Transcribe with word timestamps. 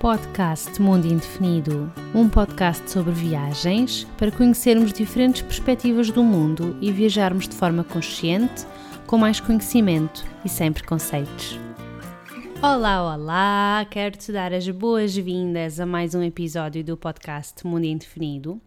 podcast 0.00 0.80
Mundo 0.80 1.06
Indefinido, 1.06 1.92
um 2.14 2.26
podcast 2.26 2.90
sobre 2.90 3.12
viagens 3.12 4.04
para 4.16 4.30
conhecermos 4.30 4.94
diferentes 4.94 5.42
perspectivas 5.42 6.10
do 6.10 6.24
mundo 6.24 6.74
e 6.80 6.90
viajarmos 6.90 7.46
de 7.46 7.54
forma 7.54 7.84
consciente, 7.84 8.66
com 9.06 9.18
mais 9.18 9.40
conhecimento 9.40 10.24
e 10.42 10.48
sem 10.48 10.72
preconceitos. 10.72 11.60
Olá, 12.62 13.14
olá! 13.14 13.86
Quero-te 13.90 14.32
dar 14.32 14.54
as 14.54 14.66
boas-vindas 14.70 15.78
a 15.78 15.84
mais 15.84 16.14
um 16.14 16.22
episódio 16.22 16.82
do 16.82 16.96
podcast 16.96 17.66
Mundo 17.66 17.84
Indefinido. 17.84 18.58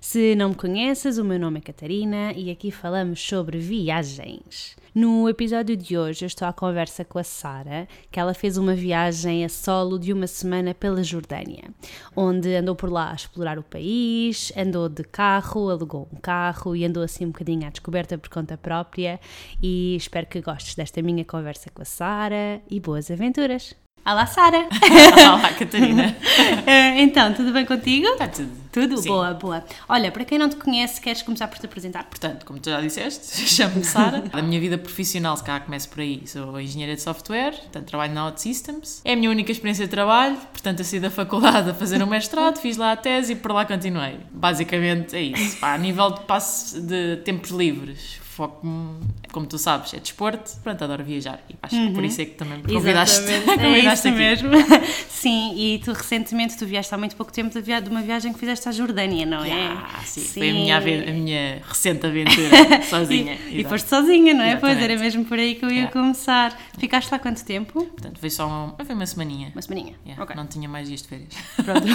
Se 0.00 0.34
não 0.36 0.48
me 0.48 0.54
conheces, 0.54 1.18
o 1.18 1.24
meu 1.24 1.38
nome 1.38 1.58
é 1.58 1.62
Catarina 1.62 2.32
e 2.32 2.50
aqui 2.50 2.70
falamos 2.70 3.20
sobre 3.20 3.58
viagens. 3.58 4.74
No 5.00 5.28
episódio 5.28 5.76
de 5.76 5.96
hoje 5.96 6.24
eu 6.24 6.26
estou 6.26 6.48
à 6.48 6.52
conversa 6.52 7.04
com 7.04 7.20
a 7.20 7.22
Sara, 7.22 7.86
que 8.10 8.18
ela 8.18 8.34
fez 8.34 8.56
uma 8.56 8.74
viagem 8.74 9.44
a 9.44 9.48
solo 9.48 9.96
de 9.96 10.12
uma 10.12 10.26
semana 10.26 10.74
pela 10.74 11.04
Jordânia, 11.04 11.72
onde 12.16 12.52
andou 12.56 12.74
por 12.74 12.90
lá 12.90 13.12
a 13.12 13.14
explorar 13.14 13.60
o 13.60 13.62
país, 13.62 14.52
andou 14.56 14.88
de 14.88 15.04
carro, 15.04 15.70
alugou 15.70 16.08
um 16.12 16.16
carro 16.16 16.74
e 16.74 16.84
andou 16.84 17.04
assim 17.04 17.26
um 17.26 17.30
bocadinho 17.30 17.64
à 17.64 17.70
descoberta 17.70 18.18
por 18.18 18.28
conta 18.28 18.58
própria 18.58 19.20
e 19.62 19.94
espero 19.94 20.26
que 20.26 20.40
gostes 20.40 20.74
desta 20.74 21.00
minha 21.00 21.24
conversa 21.24 21.70
com 21.70 21.82
a 21.82 21.84
Sara 21.84 22.60
e 22.68 22.80
boas 22.80 23.08
aventuras! 23.08 23.76
Olá, 24.10 24.24
Sara! 24.24 24.66
Olá, 25.36 25.52
Catarina! 25.52 26.16
Eh, 26.66 27.02
então, 27.02 27.32
tudo 27.32 27.52
bem 27.52 27.64
contigo? 27.64 28.06
Está 28.06 28.28
tudo. 28.28 28.50
Tudo? 28.70 28.96
Sim. 28.98 29.08
Boa, 29.08 29.34
boa. 29.34 29.64
Olha, 29.88 30.12
para 30.12 30.24
quem 30.24 30.38
não 30.38 30.48
te 30.48 30.56
conhece, 30.56 31.00
queres 31.00 31.22
começar 31.22 31.48
por 31.48 31.58
te 31.58 31.66
apresentar? 31.66 32.04
Portanto, 32.04 32.44
como 32.44 32.58
tu 32.58 32.70
já 32.70 32.80
disseste, 32.80 33.40
chamo-me 33.48 33.84
Sara. 33.84 34.24
A 34.32 34.40
minha 34.42 34.60
vida 34.60 34.78
profissional, 34.78 35.36
se 35.36 35.44
calhar 35.44 35.62
começo 35.64 35.88
por 35.88 36.00
aí, 36.00 36.22
sou 36.26 36.60
engenheira 36.60 36.94
de 36.94 37.02
software, 37.02 37.52
portanto 37.52 37.86
trabalho 37.86 38.14
na 38.14 38.26
OutSystems. 38.26 39.02
É 39.04 39.12
a 39.14 39.16
minha 39.16 39.30
única 39.30 39.50
experiência 39.50 39.84
de 39.84 39.90
trabalho, 39.90 40.36
portanto 40.36 40.78
eu 40.78 40.84
saí 40.84 41.00
da 41.00 41.10
faculdade 41.10 41.70
a 41.70 41.74
fazer 41.74 42.02
um 42.02 42.06
mestrado, 42.06 42.58
fiz 42.58 42.76
lá 42.76 42.92
a 42.92 42.96
tese 42.96 43.32
e 43.32 43.36
por 43.36 43.52
lá 43.52 43.64
continuei. 43.64 44.20
Basicamente 44.30 45.16
é 45.16 45.22
isso. 45.22 45.58
Pá, 45.58 45.74
a 45.74 45.78
nível 45.78 46.10
de 46.10 46.20
passo 46.20 46.80
de 46.80 47.16
tempos 47.24 47.50
livres, 47.50 48.20
foco-me, 48.22 49.00
como 49.32 49.46
tu 49.46 49.58
sabes, 49.58 49.92
é 49.94 49.98
desporto, 49.98 50.50
pronto, 50.62 50.82
adoro 50.84 51.04
viajar. 51.04 51.40
E 51.50 51.54
acho 51.62 51.76
que 51.76 51.90
por 51.92 52.04
isso 52.04 52.20
é 52.20 52.24
que 52.24 52.32
também 52.32 52.58
me 52.58 52.64
convidaste, 52.72 53.20
Exatamente, 53.22 53.50
é 53.60 53.64
convidaste 53.68 54.08
aqui. 54.08 54.16
mesmo. 54.18 54.48
Sim, 55.08 55.54
e 55.56 55.78
tu 55.84 55.92
recentemente, 55.92 56.56
tu 56.56 56.64
viajaste 56.64 56.94
há 56.94 56.98
muito 56.98 57.16
pouco 57.16 57.32
tempo 57.32 57.52
de 57.52 57.60
via- 57.60 57.80
de 57.80 57.90
uma 57.90 58.00
viagem 58.02 58.32
que 58.32 58.38
fizeste 58.38 58.68
à 58.68 58.72
Jordânia, 58.72 59.26
não 59.26 59.44
é? 59.44 59.50
Ah, 59.66 60.00
sim, 60.04 60.20
Foi 60.20 60.50
a 60.50 60.52
minha, 60.52 60.76
a 60.78 60.80
minha 61.12 61.62
recente 61.68 62.06
aventura, 62.06 62.82
sozinha. 62.88 63.36
E, 63.50 63.60
e 63.60 63.64
foste 63.64 63.88
sozinha, 63.88 64.32
não 64.32 64.44
é? 64.44 64.54
Pois 64.56 64.72
Exatamente. 64.72 64.84
era 64.92 65.00
mesmo 65.00 65.24
por 65.24 65.38
aí 65.38 65.54
que 65.56 65.64
eu 65.64 65.70
ia 65.70 65.78
Yeah. 65.78 65.92
começar. 65.92 66.58
Ficaste 66.78 67.10
lá 67.10 67.18
quanto 67.18 67.44
tempo? 67.44 67.84
Portanto, 67.84 68.18
foi 68.20 68.30
só 68.30 68.46
uma, 68.46 68.74
foi 68.84 68.94
uma 68.94 69.06
semaninha. 69.06 69.50
Uma 69.54 69.62
semaninha. 69.62 69.94
Yeah, 70.04 70.22
Ok. 70.22 70.34
Não 70.36 70.46
tinha 70.46 70.68
mais 70.68 70.88
dias 70.88 71.02
de 71.02 71.08
férias. 71.08 71.28
Pronto. 71.64 71.86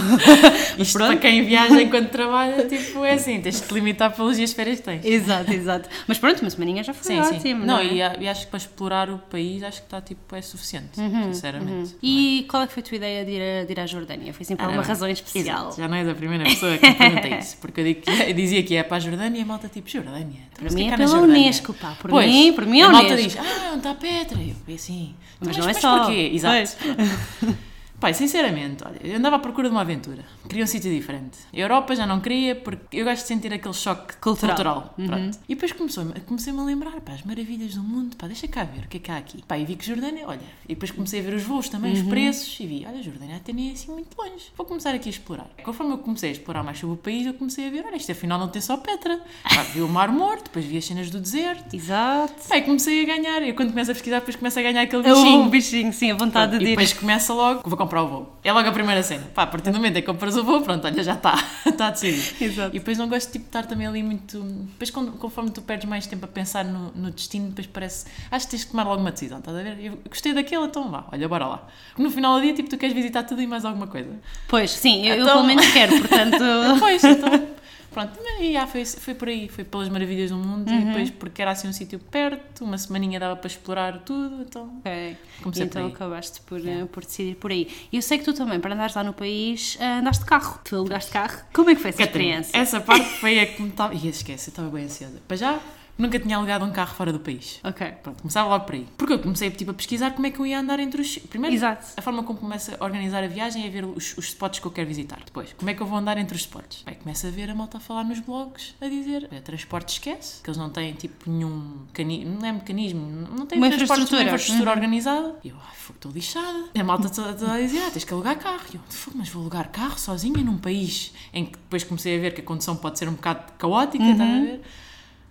Isto 0.77 0.93
pronto. 0.97 1.09
para 1.11 1.17
quem 1.19 1.45
viaja 1.45 1.81
enquanto 1.81 2.09
trabalha, 2.09 2.65
tipo, 2.67 3.03
é 3.05 3.13
assim, 3.13 3.39
tens 3.41 3.61
de 3.61 3.67
te 3.67 3.73
limitar 3.73 4.11
pelos 4.13 4.37
dias 4.37 4.49
de 4.51 4.55
férias 4.55 4.79
que 4.79 4.85
tens. 4.85 5.05
exato, 5.05 5.51
exato. 5.51 5.89
Mas 6.07 6.17
pronto, 6.17 6.41
uma 6.41 6.49
semaninha 6.49 6.83
já 6.83 6.93
foi 6.93 7.03
Sim, 7.15 7.19
ótimo. 7.27 7.41
sim. 7.41 7.53
Não, 7.53 7.65
Não, 7.65 7.79
é? 7.79 7.85
e, 7.85 8.01
a- 8.01 8.17
e 8.19 8.27
acho 8.27 8.41
que 8.45 8.47
para 8.47 8.57
explorar 8.57 9.09
o 9.09 9.17
país, 9.19 9.63
acho 9.63 9.79
que 9.81 9.87
está, 9.87 10.01
tipo, 10.01 10.35
é 10.35 10.41
suficiente, 10.41 10.89
sinceramente. 10.95 11.95
E 12.01 12.45
qual 12.49 12.63
é 12.63 12.67
que 12.67 12.73
foi 12.73 12.81
a 12.81 12.85
tua 12.85 12.95
ideia 12.97 13.25
de 13.25 13.31
ir, 13.31 13.41
a, 13.41 13.65
de 13.65 13.71
ir 13.71 13.79
à 13.79 13.85
Jordânia? 13.85 14.33
Foi 14.33 14.45
por 14.45 14.61
Ah, 14.61 14.65
alguma 14.65 14.83
razão 14.83 15.07
especial? 15.09 15.67
Exato, 15.67 15.81
já 15.81 15.87
não 15.87 15.97
és 15.97 16.07
a 16.07 16.15
primeira 16.15 16.43
pessoa 16.43 16.77
que 16.77 16.85
me 16.87 16.95
pergunta 16.95 17.27
isso, 17.39 17.57
porque 17.59 17.81
eu, 17.81 17.95
que- 17.95 18.09
eu 18.29 18.33
dizia 18.33 18.63
que 18.63 18.75
é 18.75 18.83
para 18.83 18.97
a 18.97 18.99
Jordânia 18.99 19.39
e 19.39 19.41
a 19.41 19.45
malta 19.45 19.67
tipo, 19.67 19.89
Jordânia? 19.89 20.41
Para 20.57 20.69
mim 20.71 20.87
é 20.89 20.97
pela? 20.97 21.17
Unesco, 21.19 21.73
pá. 21.73 21.95
Por 21.99 22.09
Pois, 22.09 22.27
mim, 22.29 22.53
por 22.53 22.65
mim 22.65 22.81
é 22.81 22.83
a 22.83 22.89
malta 22.89 23.13
Unesco. 23.13 23.29
diz, 23.29 23.37
ah, 23.39 23.69
onde 23.69 23.77
está 23.77 23.93
Petra? 23.95 24.37
E 24.41 24.55
eu, 24.67 24.75
assim, 24.75 25.15
Mas 25.39 25.47
mas, 25.47 25.57
não 25.57 25.63
é 25.63 25.67
mas 25.67 25.77
só. 25.81 25.97
porquê? 26.05 26.31
Exato. 26.33 26.77
Pai, 28.03 28.13
sinceramente, 28.13 28.83
olha, 28.85 28.99
eu 29.01 29.15
andava 29.15 29.37
à 29.37 29.39
procura 29.39 29.69
de 29.69 29.73
uma 29.73 29.79
aventura. 29.79 30.25
Queria 30.49 30.65
um 30.65 30.67
sítio 30.67 30.91
diferente. 30.91 31.37
A 31.53 31.57
Europa 31.57 31.95
já 31.95 32.05
não 32.05 32.19
queria, 32.19 32.53
porque 32.53 32.97
eu 32.97 33.05
gosto 33.05 33.21
de 33.21 33.27
sentir 33.29 33.53
aquele 33.53 33.73
choque 33.73 34.17
Cultural. 34.17 34.93
Uhum. 34.97 35.05
Pronto. 35.07 35.39
E 35.47 35.55
depois 35.55 35.71
começou, 35.71 36.05
comecei-me 36.25 36.59
a 36.59 36.63
lembrar, 36.63 36.99
pá, 36.99 37.13
as 37.13 37.21
maravilhas 37.23 37.75
do 37.75 37.81
mundo, 37.81 38.17
pá, 38.17 38.27
deixa 38.27 38.45
cá 38.45 38.65
ver 38.65 38.83
o 38.83 38.87
que 38.89 38.97
é 38.97 38.99
que 38.99 39.09
há 39.09 39.15
aqui. 39.15 39.41
Pá, 39.47 39.57
e 39.57 39.63
vi 39.63 39.77
que 39.77 39.85
Jordânia, 39.85 40.25
olha, 40.27 40.41
e 40.65 40.73
depois 40.73 40.91
comecei 40.91 41.21
a 41.21 41.23
ver 41.23 41.33
os 41.33 41.43
voos 41.43 41.69
também, 41.69 41.93
Uhum. 41.93 42.01
os 42.01 42.07
preços, 42.09 42.59
e 42.59 42.67
vi, 42.67 42.85
olha, 42.85 43.01
Jordânia 43.01 43.37
até 43.37 43.53
nem 43.53 43.69
é 43.69 43.71
assim 43.71 43.89
muito 43.89 44.09
longe. 44.17 44.47
Vou 44.57 44.65
começar 44.65 44.93
aqui 44.93 45.07
a 45.07 45.11
explorar. 45.11 45.47
Conforme 45.63 45.93
eu 45.93 45.97
comecei 45.99 46.27
a 46.27 46.33
explorar 46.33 46.61
mais 46.61 46.79
sobre 46.79 46.95
o 46.95 46.97
país, 46.97 47.25
eu 47.25 47.33
comecei 47.35 47.67
a 47.67 47.71
ver, 47.71 47.85
olha, 47.85 47.95
isto 47.95 48.11
afinal 48.11 48.37
não 48.37 48.49
tem 48.49 48.61
só 48.61 48.75
Petra. 48.75 49.17
Pá, 49.45 49.63
vi 49.73 49.79
o 49.81 49.87
Mar 49.87 50.11
Morto, 50.11 50.43
depois 50.43 50.65
vi 50.65 50.77
as 50.77 50.83
cenas 50.83 51.09
do 51.09 51.21
deserto. 51.21 51.73
Exato. 51.73 52.49
Pá, 52.49 52.57
e 52.57 52.63
comecei 52.63 53.01
a 53.01 53.05
ganhar. 53.05 53.41
Eu 53.43 53.55
quando 53.55 53.69
começo 53.69 53.91
a 53.91 53.93
pesquisar, 53.93 54.19
depois 54.19 54.35
começo 54.35 54.59
a 54.59 54.61
ganhar 54.61 54.81
aquele 54.81 55.07
É 55.07 55.13
bichinho. 55.13 55.39
um 55.41 55.49
bichinho, 55.49 55.93
sim, 55.93 56.11
a 56.11 56.15
vontade 56.15 56.57
E 56.57 56.59
de 56.59 56.65
ir. 56.65 56.67
depois 56.71 56.91
começa 56.91 57.33
logo, 57.33 57.61
vou 57.63 57.77
comprar 57.77 57.92
o 58.01 58.07
voo. 58.07 58.39
É 58.43 58.51
logo 58.51 58.67
a 58.67 58.71
primeira 58.71 59.03
cena. 59.03 59.23
Pá, 59.33 59.43
a 59.43 59.47
partir 59.47 59.69
do 59.71 59.77
momento 59.77 59.97
em 59.97 60.01
que 60.01 60.07
compras 60.07 60.35
o 60.35 60.43
voo, 60.43 60.61
pronto, 60.61 60.85
olha, 60.85 61.03
já 61.03 61.13
está. 61.13 61.35
Está 61.65 61.89
decidido. 61.91 62.43
Exato. 62.43 62.75
E 62.75 62.79
depois 62.79 62.97
não 62.97 63.07
gosto 63.07 63.31
tipo, 63.31 63.43
de 63.43 63.49
estar 63.49 63.65
também 63.65 63.85
ali 63.87 64.01
muito. 64.01 64.41
Depois, 64.41 64.89
conforme 64.89 65.51
tu 65.51 65.61
perdes 65.61 65.87
mais 65.87 66.07
tempo 66.07 66.25
a 66.25 66.27
pensar 66.27 66.65
no, 66.65 66.91
no 66.95 67.11
destino, 67.11 67.49
depois 67.49 67.67
parece. 67.67 68.05
Acho 68.31 68.45
que 68.47 68.51
tens 68.51 68.61
de 68.65 68.67
tomar 68.71 68.83
logo 68.83 69.01
uma 69.01 69.11
decisão, 69.11 69.39
estás 69.39 69.57
a 69.57 69.61
ver? 69.61 69.77
Eu 69.79 69.99
gostei 70.09 70.33
daquele, 70.33 70.65
então 70.65 70.89
vá, 70.89 71.05
olha, 71.11 71.27
bora 71.29 71.45
lá. 71.47 71.67
No 71.97 72.09
final 72.09 72.35
do 72.35 72.41
dia, 72.41 72.53
tipo, 72.53 72.69
tu 72.69 72.77
queres 72.77 72.95
visitar 72.95 73.23
tudo 73.23 73.41
e 73.41 73.47
mais 73.47 73.63
alguma 73.65 73.87
coisa. 73.87 74.09
Pois, 74.47 74.71
sim, 74.71 75.05
eu, 75.07 75.15
eu 75.15 75.23
Então- 75.23 75.35
pelo 75.35 75.47
menos 75.47 75.67
quero, 75.71 75.97
portanto. 75.99 76.43
Pois, 76.79 77.03
então. 77.03 77.29
Pronto, 77.93 78.19
e 78.41 78.53
já 78.53 78.65
foi, 78.67 78.85
foi 78.85 79.13
por 79.15 79.27
aí, 79.27 79.47
foi 79.47 79.63
pelas 79.63 79.87
maravilhas 79.89 80.31
do 80.31 80.37
mundo 80.37 80.69
e 80.71 80.85
depois 80.85 81.09
porque 81.11 81.41
era 81.41 81.51
assim 81.51 81.67
um 81.67 81.73
sítio 81.73 81.99
perto, 81.99 82.63
uma 82.65 82.77
semaninha 82.77 83.19
dava 83.19 83.35
para 83.35 83.47
explorar 83.47 83.99
tudo, 83.99 84.41
então 84.41 84.77
Ok. 84.79 85.17
Comecei 85.41 85.65
então 85.65 85.81
por 85.83 85.87
aí. 85.87 85.93
acabaste 85.93 86.41
por, 86.41 86.67
eh, 86.67 86.85
por 86.91 87.03
decidir 87.05 87.35
por 87.35 87.51
aí. 87.51 87.67
E 87.91 87.95
eu 87.95 88.01
sei 88.01 88.17
que 88.17 88.23
tu 88.25 88.33
também, 88.33 88.59
para 88.59 88.73
andares 88.73 88.95
lá 88.95 89.03
no 89.03 89.13
país, 89.13 89.77
eh, 89.79 89.85
andaste 89.99 90.23
de 90.23 90.29
carro. 90.29 90.59
Tu 90.63 90.75
alugaste 90.75 91.11
carro. 91.11 91.37
Como 91.53 91.69
é 91.69 91.75
que 91.75 91.81
foi 91.81 91.89
essa 91.89 91.99
Catarina, 91.99 92.39
experiência? 92.41 92.57
essa 92.77 92.81
parte 92.81 93.05
foi 93.19 93.39
a 93.39 93.45
que 93.45 93.61
me 93.61 93.69
estava. 93.69 93.93
Ih, 93.93 94.07
esquece, 94.09 94.49
eu 94.49 94.51
estava 94.51 94.69
bem 94.69 94.85
ansiosa. 94.85 95.21
Para 95.27 95.37
já, 95.37 95.59
nunca 95.97 96.19
tinha 96.19 96.37
alugado 96.37 96.65
um 96.65 96.71
carro 96.71 96.93
fora 96.95 97.11
do 97.13 97.19
país. 97.19 97.59
Ok. 97.63 97.87
Pronto, 98.03 98.21
começava 98.21 98.49
logo 98.49 98.65
por 98.65 98.75
aí. 98.75 98.87
Porque 98.97 99.13
eu 99.13 99.19
comecei 99.19 99.49
tipo, 99.51 99.71
a 99.71 99.73
pesquisar 99.73 100.11
como 100.11 100.25
é 100.27 100.31
que 100.31 100.39
eu 100.39 100.45
ia 100.45 100.59
andar 100.59 100.79
entre 100.79 101.01
os. 101.01 101.17
Primeiro, 101.17 101.55
Exato. 101.55 101.85
a 101.95 102.01
forma 102.01 102.23
como 102.23 102.39
começo 102.39 102.71
a 102.79 102.83
organizar 102.83 103.23
a 103.23 103.27
viagem 103.27 103.65
é 103.65 103.69
ver 103.69 103.85
os, 103.85 104.17
os 104.17 104.25
spots 104.25 104.59
que 104.59 104.65
eu 104.67 104.71
quero 104.71 104.87
visitar. 104.87 105.19
Depois, 105.25 105.53
como 105.53 105.69
é 105.69 105.73
que 105.73 105.81
eu 105.81 105.87
vou 105.87 105.97
andar 105.97 106.17
entre 106.17 106.35
os 106.35 106.41
spots? 106.41 106.83
Bem, 106.85 106.95
começo 106.95 107.27
a 107.27 107.29
ver 107.29 107.49
a 107.49 107.55
malta 107.55 107.77
a 107.77 107.79
falar 107.79 108.03
nos 108.03 108.19
blogs, 108.19 108.75
a 108.81 108.87
dizer: 108.87 109.27
"É, 109.31 109.39
transporte 109.39 109.89
esquece, 109.93 110.41
que 110.41 110.49
eles 110.49 110.57
não 110.57 110.69
têm 110.69 110.93
tipo 110.93 111.29
nenhum 111.29 111.83
mecanismo, 111.87 112.39
não 112.39 112.47
é 112.47 112.51
mecanismo, 112.51 113.05
não 113.37 113.45
têm 113.45 113.57
Uma 113.57 113.67
infraestrutura. 113.67 114.21
uma 114.21 114.25
infraestrutura 114.27 114.71
organizada. 114.71 115.35
E 115.43 115.49
eu, 115.49 115.55
ai, 115.57 115.75
fogo, 115.75 115.97
estou 115.97 116.11
lixada. 116.11 116.65
E 116.73 116.79
a 116.79 116.83
malta 116.83 117.09
toda, 117.09 117.29
a 117.53 117.59
dizer: 117.59 117.83
ah, 117.85 117.91
tens 117.91 118.03
que 118.03 118.13
alugar 118.13 118.37
carro. 118.37 118.63
E 118.73 118.75
eu, 118.75 118.81
mas 119.15 119.29
vou 119.29 119.41
alugar 119.41 119.69
carro 119.69 119.97
sozinha 119.99 120.43
num 120.43 120.57
país 120.57 121.13
em 121.33 121.45
que 121.45 121.51
depois 121.53 121.83
comecei 121.83 122.17
a 122.17 122.21
ver 122.21 122.33
que 122.33 122.41
a 122.41 122.43
condução 122.43 122.75
pode 122.75 122.97
ser 122.99 123.07
um 123.07 123.13
bocado 123.13 123.53
caótica, 123.57 124.03
estás 124.03 124.29
a 124.29 124.39
ver? 124.41 124.61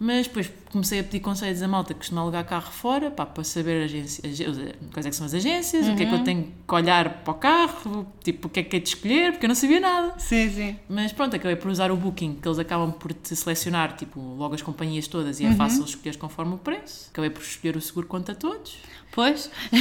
Mas 0.05 0.27
depois 0.27 0.51
comecei 0.73 0.99
a 0.99 1.05
pedir 1.05 1.21
conselhos 1.21 1.63
a 1.63 1.69
malta 1.69 1.95
que 1.95 2.01
costuma 2.01 2.23
alugar 2.23 2.45
carro 2.45 2.73
fora, 2.73 3.09
pá, 3.09 3.25
para 3.25 3.45
saber 3.45 3.85
agência, 3.85 4.21
ag- 4.29 4.75
quais 4.93 5.07
é 5.07 5.11
que 5.11 5.15
são 5.15 5.25
as 5.27 5.33
agências, 5.33 5.87
o 5.87 5.95
que 5.95 6.03
é 6.03 6.07
que 6.07 6.13
eu 6.15 6.25
tenho 6.25 6.43
que 6.67 6.75
olhar 6.75 7.23
para 7.23 7.31
o 7.31 7.35
carro, 7.35 8.07
tipo, 8.25 8.49
o 8.49 8.51
que 8.51 8.59
é 8.59 8.63
que 8.65 8.77
é 8.77 8.81
de 8.81 8.89
escolher, 8.89 9.31
porque 9.31 9.47
eu 9.47 9.49
não 9.49 9.55
sabia 9.55 9.79
nada. 9.79 10.15
Sim, 10.19 10.51
sim. 10.51 10.77
Mas 10.89 11.13
pronto, 11.13 11.37
acabei 11.37 11.55
por 11.55 11.71
usar 11.71 11.93
o 11.93 11.97
Booking, 11.97 12.35
que 12.43 12.49
eles 12.49 12.59
acabam 12.59 12.91
por 12.91 13.13
te 13.13 13.37
selecionar, 13.37 13.95
tipo, 13.97 14.19
logo 14.21 14.57
as 14.57 14.63
companhias 14.63 15.07
todas 15.07 15.39
e 15.39 15.45
é 15.47 15.53
fácil 15.53 15.85
escolher 15.85 16.17
conforme 16.17 16.55
o 16.55 16.59
preço. 16.59 17.09
Acabei 17.13 17.31
por 17.31 17.43
escolher 17.43 17.77
o 17.77 17.81
seguro 17.81 18.09
quanto 18.09 18.33
a 18.33 18.35
todos. 18.35 18.77
Pois? 19.13 19.47
Uh, 19.73 19.81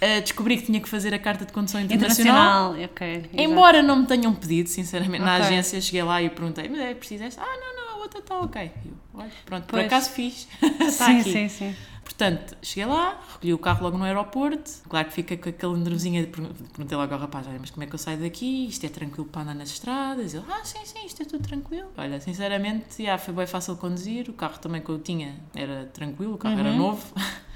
descobri 0.20 0.56
que 0.56 0.64
tinha 0.66 0.80
que 0.80 0.88
fazer 0.88 1.14
a 1.14 1.18
carta 1.20 1.44
de 1.44 1.52
condução 1.52 1.80
internacional. 1.80 2.74
Internacional, 2.74 2.90
ok. 2.92 3.16
exato. 3.18 3.28
Embora 3.40 3.82
não 3.84 4.00
me 4.00 4.06
tenham 4.06 4.34
pedido, 4.34 4.68
sinceramente, 4.68 5.22
na 5.22 5.36
Ok. 5.36 5.46
agência 5.46 5.80
cheguei 5.80 6.02
lá 6.02 6.20
e 6.20 6.28
perguntei, 6.28 6.68
mas 6.68 6.80
é 6.80 6.92
preciso 6.94 7.22
esta? 7.22 7.40
Ah, 7.42 7.46
não, 7.46 7.76
não, 7.76 7.89
está 8.18 8.40
ok. 8.40 8.62
E 8.84 8.88
Eu, 8.88 8.94
olha, 9.14 9.30
pronto, 9.46 9.62
por 9.64 9.70
Pois. 9.72 9.86
acaso 9.86 10.10
fiz. 10.10 10.48
Está 10.80 11.06
Sim, 11.06 11.20
aqui. 11.20 11.32
sim, 11.32 11.48
sim. 11.48 11.76
Portanto, 12.04 12.56
cheguei 12.60 12.84
lá, 12.86 13.18
recolhi 13.34 13.54
o 13.54 13.58
carro 13.58 13.84
logo 13.84 13.96
no 13.96 14.04
aeroporto. 14.04 14.70
Claro 14.88 15.08
que 15.08 15.14
fica 15.14 15.36
com 15.36 15.48
aquele 15.48 15.76
nervosinho 15.78 16.26
perguntei 16.26 16.96
logo 16.98 17.14
ao 17.14 17.20
rapaz: 17.20 17.46
olha, 17.46 17.58
mas 17.58 17.70
como 17.70 17.84
é 17.84 17.86
que 17.86 17.94
eu 17.94 17.98
saio 17.98 18.18
daqui? 18.18 18.66
Isto 18.68 18.84
é 18.84 18.88
tranquilo 18.88 19.26
para 19.26 19.42
andar 19.42 19.54
nas 19.54 19.70
estradas? 19.70 20.34
Ele, 20.34 20.44
ah, 20.50 20.60
sim, 20.64 20.84
sim, 20.84 21.06
isto 21.06 21.22
é 21.22 21.24
tudo 21.24 21.42
tranquilo. 21.46 21.88
Olha, 21.96 22.20
sinceramente, 22.20 23.02
já, 23.04 23.16
foi 23.16 23.32
bem 23.32 23.46
fácil 23.46 23.76
conduzir. 23.76 24.28
O 24.28 24.32
carro 24.32 24.58
também 24.58 24.82
que 24.82 24.88
eu 24.90 24.98
tinha 24.98 25.36
era 25.54 25.86
tranquilo, 25.94 26.34
o 26.34 26.38
carro 26.38 26.58
era 26.58 26.72
novo. 26.72 27.06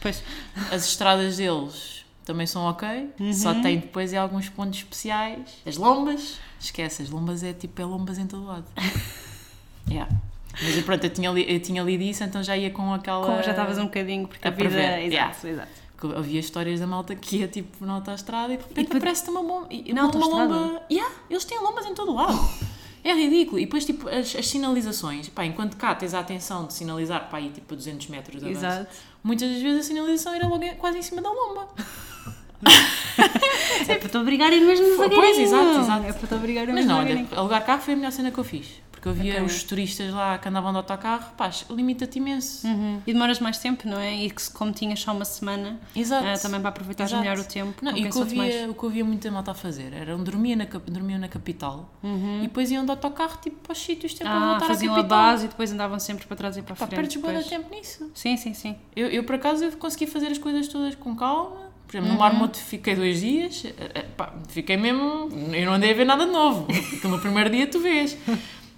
Pois. 0.01 0.23
As 0.73 0.87
estradas 0.87 1.37
deles 1.39 2.05
também 2.25 2.47
são 2.47 2.63
ok, 2.63 3.11
só 3.35 3.53
Uhum. 3.53 3.61
tem 3.61 3.79
depois 3.81 4.13
é 4.15 4.17
alguns 4.17 4.49
pontos 4.49 4.79
especiais. 4.79 5.41
As 5.67 5.77
lombas, 5.77 6.39
esquece, 6.61 7.03
as 7.03 7.11
lombas 7.11 7.43
é 7.43 7.53
tipo, 7.53 7.83
é 7.83 7.85
lombas 7.85 8.17
em 8.19 8.27
todo 8.27 8.47
lado. 8.47 8.65
yeah. 9.91 10.11
Mas 10.63 10.83
pronto, 10.85 11.05
eu 11.05 11.11
tinha, 11.11 11.31
eu 11.31 11.61
tinha 11.61 11.83
lido 11.83 12.03
isso, 12.03 12.23
então 12.25 12.43
já 12.43 12.57
ia 12.57 12.71
com 12.71 12.93
aquela. 12.95 13.25
Como 13.27 13.43
já 13.43 13.51
estavas 13.51 13.79
um 13.79 13.85
bocadinho, 13.85 14.27
porque 14.29 14.47
a, 14.47 14.51
vida. 14.51 14.69
prever, 14.69 14.99
Exato, 15.05 15.47
yeah. 15.47 15.65
exato. 15.65 15.85
Havia 16.19 16.41
histórias 16.41 16.81
da 16.81 16.87
malta 16.87 17.15
que 17.15 17.37
ia 17.39 17.49
tipo 17.49 17.85
na 17.87 17.95
autostrada 17.95 18.53
e 18.53 18.57
de 18.59 18.63
repente 18.63 18.77
depois- 18.87 19.03
aparece-te 19.03 19.31
uma, 19.31 19.41
lomba- 19.41 19.67
e- 19.71 19.93
Na 19.95 20.07
uma, 20.07 20.27
lomba. 20.27 20.83
Yeah, 20.91 21.15
eles 21.31 21.45
têm 21.45 21.59
lombas 21.61 21.87
em 21.87 21.95
todo 21.95 22.13
o 22.13 22.15
lado. 22.15 22.39
É 23.03 23.13
ridículo. 23.15 23.59
E 23.59 23.65
depois, 23.65 23.85
tipo, 23.87 24.09
as, 24.09 24.35
as 24.37 24.47
sinalizações, 24.49 25.29
pá, 25.29 25.45
enquanto 25.45 25.77
cá 25.77 25.95
tens 25.95 26.13
a 26.15 26.21
atenção 26.21 26.67
de 26.67 26.73
sinalizar 26.75 27.29
para 27.29 27.39
aí, 27.39 27.51
tipo, 27.51 27.73
a 27.73 27.77
200 27.77 28.07
metros 28.09 28.41
de 28.41 28.47
avanço, 28.49 28.65
Exato. 28.67 28.87
muitas 29.23 29.51
das 29.51 29.61
vezes 29.63 29.81
a 29.81 29.83
sinalização 29.89 30.35
era 30.35 30.47
logo 30.47 30.65
quase 30.77 30.99
em 30.99 31.03
cima 31.03 31.21
da 31.23 31.31
lomba. 31.31 31.69
É 33.89 33.95
para 33.97 34.09
te 34.09 34.17
obrigar 34.17 34.51
a 34.51 34.55
ir 34.55 34.61
mesmo 34.61 34.87
devagarinho. 34.87 35.21
Pois, 35.21 35.39
exato, 35.39 35.79
exato. 35.81 36.07
É 36.07 36.13
para 36.13 36.27
te 36.29 36.35
obrigar 36.35 36.67
a 36.67 36.71
ir 36.71 36.75
Mas 36.75 36.87
não, 36.87 36.99
olha, 36.99 37.27
alugar 37.37 37.65
carro 37.65 37.83
foi 37.83 37.95
a 37.95 37.97
melhor 37.97 38.13
cena 38.13 38.31
que 38.31 38.39
eu 38.39 38.45
fiz. 38.45 38.83
Porque 38.91 39.09
eu 39.21 39.23
via 39.23 39.35
Ok. 39.35 39.45
os 39.45 39.63
turistas 39.65 40.11
lá 40.15 40.39
que 40.39 40.49
andavam 40.49 40.71
de 40.71 40.79
autocarro, 40.79 41.35
pá, 41.37 41.51
limita-te 41.69 42.17
imenso. 42.19 42.67
Uhum. 42.67 43.03
E 43.07 43.13
demoras 43.13 43.39
mais 43.39 43.59
tempo, 43.59 43.87
não 43.87 43.99
é? 44.01 44.15
E 44.25 44.31
que 44.31 44.51
como 44.53 44.73
tinhas 44.73 44.99
só 44.99 45.13
uma 45.13 45.27
semana, 45.27 45.79
ah, 45.95 46.39
também 46.39 46.59
para 46.59 46.71
aproveitar 46.71 47.05
Exato. 47.05 47.23
melhor 47.23 47.39
o 47.39 47.45
tempo, 47.45 47.85
Não, 47.85 47.91
e 47.91 47.95
o 47.95 47.97
que, 47.97 48.07
eu 48.09 48.13
compensa-te 48.13 48.35
mais. 48.39 48.55
via, 48.55 48.71
o 48.71 48.75
que 48.75 48.83
eu 48.83 48.89
via 48.89 49.05
muita 49.05 49.31
malta 49.31 49.51
a 49.51 49.55
fazer 49.55 49.93
era 49.93 50.17
um 50.17 50.25
dormia 50.25 50.57
na, 50.57 50.65
dormiam 50.65 51.19
na 51.21 51.29
capital 51.29 51.93
e 52.03 52.43
depois 52.47 52.71
iam 52.71 52.83
de 52.83 52.91
autocarro 52.93 53.37
tipo 53.43 53.57
para 53.57 53.73
os 53.73 53.79
sítios 53.79 54.15
para 54.15 54.27
Uhum. 54.31 54.43
Ah, 54.43 54.51
voltar 54.53 54.67
faziam 54.69 54.95
à 54.95 54.99
a 54.99 55.01
capital. 55.03 55.19
base 55.19 55.45
e 55.45 55.49
depois 55.49 55.71
andavam 55.73 55.99
sempre 56.01 56.27
para 56.27 56.37
trás 56.39 56.57
e 56.57 56.63
para 56.63 56.73
a 56.73 56.77
Pá, 56.77 56.87
frente. 56.87 56.97
perdes 56.99 57.17
bué 57.21 57.33
de 57.35 57.39
depois. 57.45 57.63
tempo 57.63 57.75
nisso. 57.77 58.11
Sim, 58.15 58.39
sim, 58.39 58.55
sim. 58.55 58.75
Eu, 58.97 59.09
eu, 59.09 59.25
por 59.25 59.35
acaso, 59.35 59.65
eu 59.65 59.73
consegui 59.73 60.07
fazer 60.07 60.29
as 60.29 60.39
coisas 60.39 60.67
todas 60.69 60.95
com 60.95 61.15
calma. 61.15 61.74
Por 61.87 61.97
exemplo, 61.97 62.09
no 62.09 62.15
Uhum. 62.15 62.19
Marmoto 62.31 62.59
fiquei 62.59 62.95
dois 62.97 63.21
dias. 63.21 63.65
eh, 63.65 63.91
eh, 63.95 64.03
pá, 64.17 64.33
fiquei 64.49 64.77
mesmo... 64.77 65.29
Eu 65.55 65.67
não 65.67 65.75
andei 65.75 65.91
a 65.93 65.95
ver 65.95 66.05
nada 66.05 66.27
de 66.27 66.33
novo. 66.33 66.67
Porque 66.91 67.07
no 67.09 67.19
primeiro 67.21 67.51
dia 67.51 67.67
tu 67.67 67.79
vês. 67.81 68.17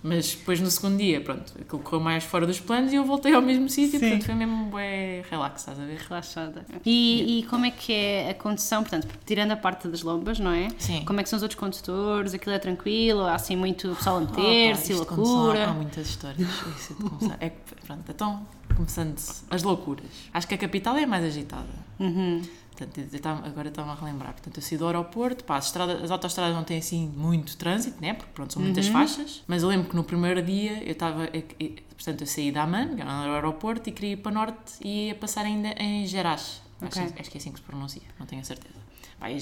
Mas 0.03 0.37
depois 0.37 0.61
no 0.61 0.71
segundo 0.71 0.99
dia, 0.99 1.21
pronto, 1.21 1.53
aquilo 1.61 1.81
correu 1.83 1.99
mais 2.01 2.23
fora 2.23 2.47
dos 2.47 2.61
planos 2.61 2.93
e 2.93 2.97
eu 2.97 3.05
voltei 3.05 3.33
ao 3.35 3.43
mesmo 3.43 3.69
sítio. 3.69 3.99
Portanto, 3.99 4.25
foi 4.25 4.35
mesmo 4.35 4.67
bué 4.67 5.25
relax, 5.29 5.63
estás 5.63 5.81
a 5.81 5.85
ver? 5.85 5.99
Relaxada. 5.99 6.65
E, 6.85 7.41
e 7.41 7.43
como 7.45 7.65
é 7.65 7.73
que 7.73 7.93
é 7.93 8.31
a 8.31 8.35
condução? 8.35 8.83
Portanto, 8.83 9.09
tirando 9.25 9.51
a 9.51 9.57
parte 9.57 9.89
das 9.89 10.03
lombas, 10.03 10.39
não 10.39 10.53
é? 10.53 10.69
Sim. 10.79 11.03
Como 11.05 11.19
é 11.19 11.23
que 11.25 11.29
são 11.29 11.39
os 11.39 11.43
outros 11.43 11.59
condutores? 11.59 12.35
Aquilo 12.35 12.55
é 12.55 12.59
tranquilo? 12.61 13.23
Há 13.23 13.35
assim 13.35 13.57
muito 13.57 13.89
pessoal 13.97 14.19
a 14.19 14.21
meter-se, 14.21 14.93
quando 15.07 15.07
são- 15.27 15.35
Há 15.35 15.43
loucura? 15.43 15.67
muitas 15.73 16.07
histórias. 16.09 16.47
Isso 16.79 16.93
é 16.93 17.03
de 17.03 17.11
começar. 17.11 17.37
É 17.41 17.49
que, 17.51 17.57
pronto, 17.85 18.05
então, 18.09 18.47
começando 18.77 19.17
as 19.51 19.63
loucuras. 19.65 20.07
Acho 20.33 20.47
que 20.47 20.55
a 20.55 20.59
capital 20.59 20.97
é 20.99 21.03
a 21.03 21.07
mais 21.07 21.25
agitada. 21.25 21.67
Uhum. 21.99 22.43
Portanto, 22.77 22.99
eu 22.99 23.05
estava- 23.17 23.47
agora 23.47 23.69
estava 23.69 23.93
a 23.93 23.95
relembrar. 23.95 24.33
Portanto, 24.33 24.57
eu 24.59 24.63
saí 24.63 24.77
do 24.77 24.87
aeroporto, 24.87 25.45
pá, 25.45 25.57
as, 25.57 25.67
estradas, 25.67 26.03
as 26.03 26.11
autostradas 26.11 26.55
não 26.55 26.63
têm 26.65 26.79
assim 26.79 27.07
muito 27.17 27.57
trânsito, 27.57 28.01
né? 28.03 28.13
Porque 28.15 28.31
pronto, 28.35 28.53
são 28.53 28.61
Uhum. 28.61 28.67
muitas 28.69 28.87
faixas. 28.89 29.43
Mas 29.47 29.63
eu 29.63 29.69
lembro 29.69 29.89
que 29.89 29.97
no 29.97 30.05
primeiro 30.05 30.43
dia 30.43 30.83
eu 30.85 30.93
estava. 30.93 31.25
eu- 31.33 31.43
eu- 31.59 31.87
Portanto, 31.97 32.21
eu 32.21 32.27
saí 32.27 32.53
da 32.53 32.65
Amman, 32.65 32.95
que 32.95 33.01
era 33.01 33.11
o 33.11 33.35
aeroporto, 33.35 33.89
e 33.89 33.93
queria 33.93 34.13
ir 34.13 34.17
para 34.19 34.31
norte 34.31 34.75
e 34.85 35.07
ia 35.09 35.15
passar 35.15 35.47
ainda 35.47 35.69
em 35.83 36.07
Geras. 36.07 36.61
Acho, 36.79 37.01
Ok. 37.01 37.15
acho 37.21 37.31
que 37.31 37.39
é 37.39 37.41
assim 37.41 37.51
que 37.53 37.59
se 37.59 37.65
pronuncia, 37.65 38.03
não 38.21 38.27
tenho 38.27 38.43
a 38.43 38.45
certeza. 38.45 38.75
Pá, 39.19 39.31
e 39.31 39.39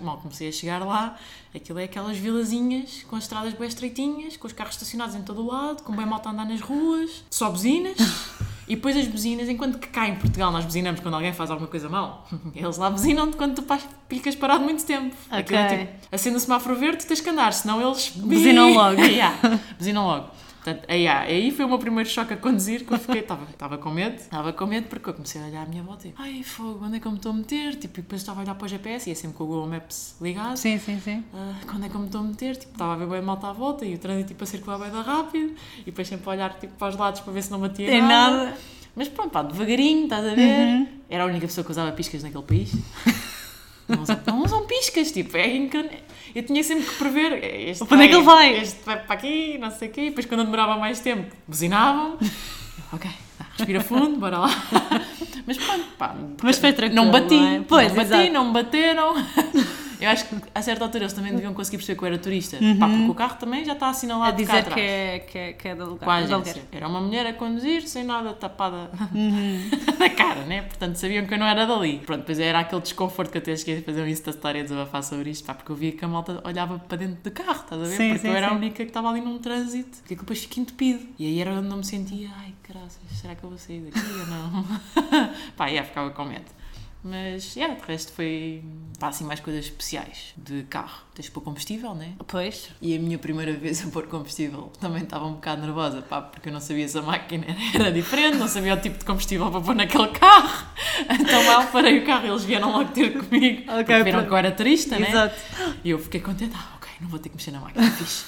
mal 0.00 0.16
comecei 0.16 0.48
a 0.48 0.52
chegar 0.52 0.82
lá, 0.86 1.18
aquilo 1.54 1.78
é 1.78 1.84
aquelas 1.84 2.16
vilazinhas 2.16 3.04
com 3.06 3.14
as 3.14 3.24
estradas 3.24 3.52
bem 3.52 3.68
estreitinhas, 3.68 4.38
com 4.38 4.46
os 4.46 4.54
carros 4.54 4.74
estacionados 4.74 5.14
em 5.14 5.20
todo 5.22 5.42
o 5.42 5.46
lado, 5.48 5.82
com 5.82 5.94
bem 5.94 6.06
malta 6.06 6.30
a 6.30 6.32
andar 6.32 6.46
nas 6.46 6.62
ruas, 6.62 7.24
só 7.30 7.50
buzinas. 7.50 7.98
E 8.68 8.76
depois 8.76 8.96
as 8.96 9.06
buzinas, 9.06 9.48
enquanto 9.48 9.78
que 9.78 9.88
cá 9.88 10.06
em 10.06 10.16
Portugal 10.16 10.52
nós 10.52 10.64
buzinamos 10.64 11.00
quando 11.00 11.14
alguém 11.14 11.32
faz 11.32 11.50
alguma 11.50 11.68
coisa 11.68 11.88
mal, 11.88 12.28
eles 12.54 12.76
lá 12.76 12.90
buzinam-te 12.90 13.36
quando 13.36 13.54
tu 13.54 13.64
ficas 14.08 14.34
parado 14.34 14.62
muito 14.62 14.84
tempo. 14.84 15.16
Ok. 15.30 15.38
Aquilo 15.38 15.58
é 15.58 15.68
tipo, 15.86 15.92
acende 16.12 16.36
o 16.36 16.40
semáforo 16.40 16.76
verde, 16.76 17.06
tens 17.06 17.20
que 17.20 17.30
andar, 17.30 17.52
senão 17.54 17.80
eles 17.80 18.10
Buzinam 18.14 18.72
logo. 18.74 19.00
yeah, 19.00 19.34
buzinam 19.78 20.06
logo. 20.06 20.28
Portanto, 20.68 20.84
aí, 20.90 21.06
ah, 21.08 21.20
aí 21.20 21.50
foi 21.50 21.64
o 21.64 21.68
meu 21.68 21.78
primeiro 21.78 22.08
choque 22.08 22.34
a 22.34 22.36
conduzir, 22.36 22.84
que 22.84 22.92
eu 22.92 22.98
fiquei, 22.98 23.20
estava 23.48 23.78
com 23.78 23.90
medo, 23.90 24.16
estava 24.16 24.52
com 24.52 24.66
medo 24.66 24.86
porque 24.88 25.08
eu 25.08 25.14
comecei 25.14 25.40
a 25.40 25.46
olhar 25.46 25.62
à 25.62 25.66
minha 25.66 25.82
volta 25.82 26.06
e, 26.06 26.14
ai 26.18 26.42
fogo, 26.42 26.84
onde 26.84 26.96
é 26.96 27.00
que 27.00 27.06
eu 27.06 27.10
me 27.10 27.16
estou 27.16 27.32
a 27.32 27.34
meter? 27.34 27.76
Tipo, 27.76 28.00
e 28.00 28.02
depois 28.02 28.20
estava 28.20 28.40
a 28.40 28.42
olhar 28.42 28.54
para 28.54 28.66
o 28.66 28.68
GPS 28.68 29.08
e 29.08 29.12
ia 29.12 29.16
sempre 29.16 29.38
com 29.38 29.44
o 29.44 29.46
Google 29.46 29.68
Maps 29.68 30.16
ligado. 30.20 30.56
Sim, 30.58 30.78
sim, 30.78 31.00
sim. 31.00 31.24
Ah, 31.32 31.54
quando 31.66 31.86
é 31.86 31.88
que 31.88 31.94
eu 31.94 32.00
me 32.00 32.06
estou 32.06 32.20
a 32.20 32.24
meter? 32.24 32.56
Tipo, 32.56 32.72
estava 32.72 32.92
a 32.92 32.96
ver 32.96 33.06
bem 33.06 33.22
malta 33.22 33.48
à 33.48 33.52
volta 33.52 33.86
e 33.86 33.94
o 33.94 33.98
trânsito 33.98 34.28
tipo, 34.28 34.44
a 34.44 34.46
circular 34.46 34.78
bem 34.78 34.90
rápido 34.90 35.54
e 35.80 35.84
depois 35.86 36.06
sempre 36.06 36.28
a 36.28 36.32
olhar 36.32 36.58
tipo, 36.58 36.74
para 36.74 36.88
os 36.88 36.96
lados 36.96 37.20
para 37.20 37.32
ver 37.32 37.42
se 37.42 37.50
não 37.50 37.60
batia 37.60 37.86
Tem 37.86 38.02
nada. 38.02 38.36
nada. 38.44 38.56
Mas 38.94 39.08
pronto, 39.08 39.30
pá, 39.30 39.42
devagarinho, 39.42 40.04
estás 40.04 40.24
a 40.26 40.34
ver? 40.34 40.66
Uhum. 40.66 40.88
Era 41.08 41.22
a 41.22 41.26
única 41.26 41.46
pessoa 41.46 41.64
que 41.64 41.70
usava 41.70 41.92
piscas 41.92 42.22
naquele 42.22 42.44
país. 42.44 42.72
Não 43.88 44.02
usam, 44.02 44.20
não 44.26 44.42
usam 44.44 44.66
piscas, 44.66 45.10
tipo, 45.10 45.36
é 45.36 45.56
incrível. 45.56 45.90
Eu 46.34 46.42
tinha 46.42 46.62
sempre 46.62 46.84
que 46.84 46.94
prever. 46.96 47.42
Este 47.42 47.84
Para 47.86 47.96
onde 47.96 48.04
é 48.04 48.08
que 48.08 48.14
ele 48.14 48.22
vai? 48.24 48.58
Este 48.58 48.84
vai 48.84 49.02
para 49.02 49.14
aqui, 49.14 49.56
não 49.58 49.70
sei 49.70 49.88
o 49.88 49.90
quê. 49.90 50.00
E 50.02 50.08
depois, 50.10 50.26
quando 50.26 50.40
eu 50.40 50.44
demorava 50.44 50.76
mais 50.76 51.00
tempo, 51.00 51.34
buzinavam. 51.46 52.18
ok, 52.92 53.10
tá, 53.38 53.46
respira 53.56 53.80
fundo, 53.80 54.18
bora 54.18 54.38
lá. 54.38 54.50
Mas 55.46 55.56
pronto, 55.56 55.84
pá. 55.96 56.14
Mas 56.42 56.58
foi 56.58 56.72
tranquilo, 56.74 57.02
Não 57.02 57.10
bati, 57.10 57.34
não 57.34 57.48
é? 57.48 57.60
Pois, 57.66 57.88
não 57.88 57.96
bati, 57.96 58.14
exato. 58.14 58.32
não 58.32 58.44
me 58.46 58.52
bateram. 58.52 59.14
Eu 60.00 60.10
acho 60.10 60.26
que 60.26 60.36
a 60.54 60.62
certa 60.62 60.84
altura 60.84 61.04
eles 61.04 61.12
também 61.12 61.32
deviam 61.32 61.52
conseguir 61.54 61.78
perceber 61.78 61.98
que 61.98 62.04
eu 62.04 62.08
era 62.08 62.18
turista. 62.18 62.56
Pá, 62.78 62.88
porque 62.88 63.10
o 63.10 63.14
carro 63.14 63.36
também 63.36 63.64
já 63.64 63.72
está 63.72 63.88
assinalado 63.88 64.28
Uhum. 64.30 64.34
A 64.34 64.36
de 64.36 64.44
cá 64.46 64.52
dizer 64.52 64.58
atrás. 64.60 64.74
que 64.74 64.80
é, 64.80 65.18
que 65.20 65.38
é, 65.38 65.52
que 65.54 65.68
é 65.68 65.74
da 65.74 65.84
lugar. 65.84 66.08
A 66.08 66.14
agência. 66.16 66.34
aluguer. 66.36 66.62
Era 66.72 66.88
uma 66.88 67.00
mulher 67.00 67.26
a 67.26 67.32
conduzir 67.32 67.86
sem 67.88 68.04
nada 68.04 68.32
tapada 68.34 68.90
Uhum. 69.14 69.70
na 69.98 70.10
cara, 70.10 70.44
né? 70.44 70.62
Portanto, 70.62 70.96
sabiam 70.96 71.26
que 71.26 71.34
eu 71.34 71.38
não 71.38 71.46
era 71.46 71.66
dali. 71.66 71.98
Pronto, 72.06 72.20
depois 72.20 72.38
era 72.38 72.60
aquele 72.60 72.80
desconforto 72.82 73.30
que 73.32 73.38
eu 73.38 73.42
até 73.42 73.52
esqueci 73.52 73.80
de 73.80 73.84
fazer 73.84 74.02
um 74.02 74.06
Insta 74.08 74.30
Story 74.30 74.60
a 74.60 74.62
desabafar 74.62 75.02
sobre 75.02 75.30
isto, 75.30 75.44
pá, 75.44 75.54
porque 75.54 75.72
eu 75.72 75.76
via 75.76 75.92
que 75.92 76.04
a 76.04 76.08
malta 76.08 76.40
olhava 76.44 76.78
para 76.78 76.98
dentro 76.98 77.22
do 77.22 77.30
carro, 77.30 77.60
estás 77.60 77.80
a 77.82 77.84
ver? 77.84 77.96
Sim, 77.96 78.08
porque 78.10 78.18
sim, 78.20 78.28
eu 78.28 78.34
era 78.34 78.46
a 78.46 78.50
sim. 78.50 78.56
única 78.56 78.76
que 78.76 78.82
estava 78.90 79.08
ali 79.10 79.20
num 79.20 79.38
trânsito, 79.38 79.98
que 80.06 80.14
depois 80.14 80.40
fiquei 80.42 80.62
entupido. 80.62 81.00
E 81.18 81.26
aí 81.26 81.40
era 81.40 81.52
onde 81.52 81.68
eu 81.70 81.76
me 81.76 81.84
sentia, 81.84 82.28
ai, 82.38 82.54
graças, 82.68 82.98
será 83.20 83.34
que 83.34 83.42
eu 83.44 83.48
vou 83.50 83.58
sair 83.58 83.80
daqui 83.80 83.98
ou 84.20 84.26
não? 84.26 84.66
pá, 85.56 85.68
já 85.68 85.82
ficava 85.82 86.10
com 86.10 86.24
medo. 86.24 86.57
Mas, 87.02 87.54
yeah, 87.54 87.74
de 87.74 87.86
resto 87.86 88.12
foi, 88.12 88.62
pá, 88.98 89.08
assim, 89.08 89.24
mais 89.24 89.40
coisas 89.40 89.64
especiais 89.64 90.34
de 90.36 90.64
carro. 90.64 91.02
Tens 91.14 91.26
de 91.26 91.30
pôr 91.30 91.40
combustível, 91.42 91.94
né? 91.94 92.12
Pois. 92.26 92.70
E 92.82 92.94
a 92.96 92.98
minha 92.98 93.18
primeira 93.18 93.52
vez 93.52 93.86
a 93.86 93.90
pôr 93.90 94.06
combustível 94.08 94.72
também 94.80 95.04
estava 95.04 95.26
um 95.26 95.34
bocado 95.34 95.62
nervosa, 95.62 96.02
pá, 96.02 96.20
porque 96.20 96.48
eu 96.48 96.52
não 96.52 96.60
sabia 96.60 96.88
se 96.88 96.98
a 96.98 97.02
máquina 97.02 97.46
era 97.74 97.92
diferente, 97.92 98.36
não 98.36 98.48
sabia 98.48 98.74
o 98.74 98.80
tipo 98.80 98.98
de 98.98 99.04
combustível 99.04 99.50
para 99.50 99.60
pôr 99.60 99.74
naquele 99.74 100.08
carro. 100.08 100.66
Então 101.20 101.46
lá 101.46 101.64
parei 101.66 102.00
o 102.00 102.04
carro 102.04 102.26
e 102.26 102.28
eles 102.28 102.44
vieram 102.44 102.72
logo 102.72 102.90
ter 102.90 103.12
comigo. 103.12 103.62
Ok, 103.70 103.84
porque 103.84 104.02
viram 104.02 104.24
que 104.24 104.32
eu 104.32 104.36
era 104.36 104.50
turista, 104.50 104.98
né? 104.98 105.08
Exato. 105.08 105.36
E 105.84 105.90
eu 105.90 105.98
fiquei 105.98 106.20
contente, 106.20 106.52
ah, 106.56 106.77
não 107.00 107.08
vou 107.08 107.18
ter 107.18 107.28
que 107.28 107.36
mexer 107.36 107.50
na 107.52 107.60
máquina, 107.60 107.88
fixe. 107.92 108.24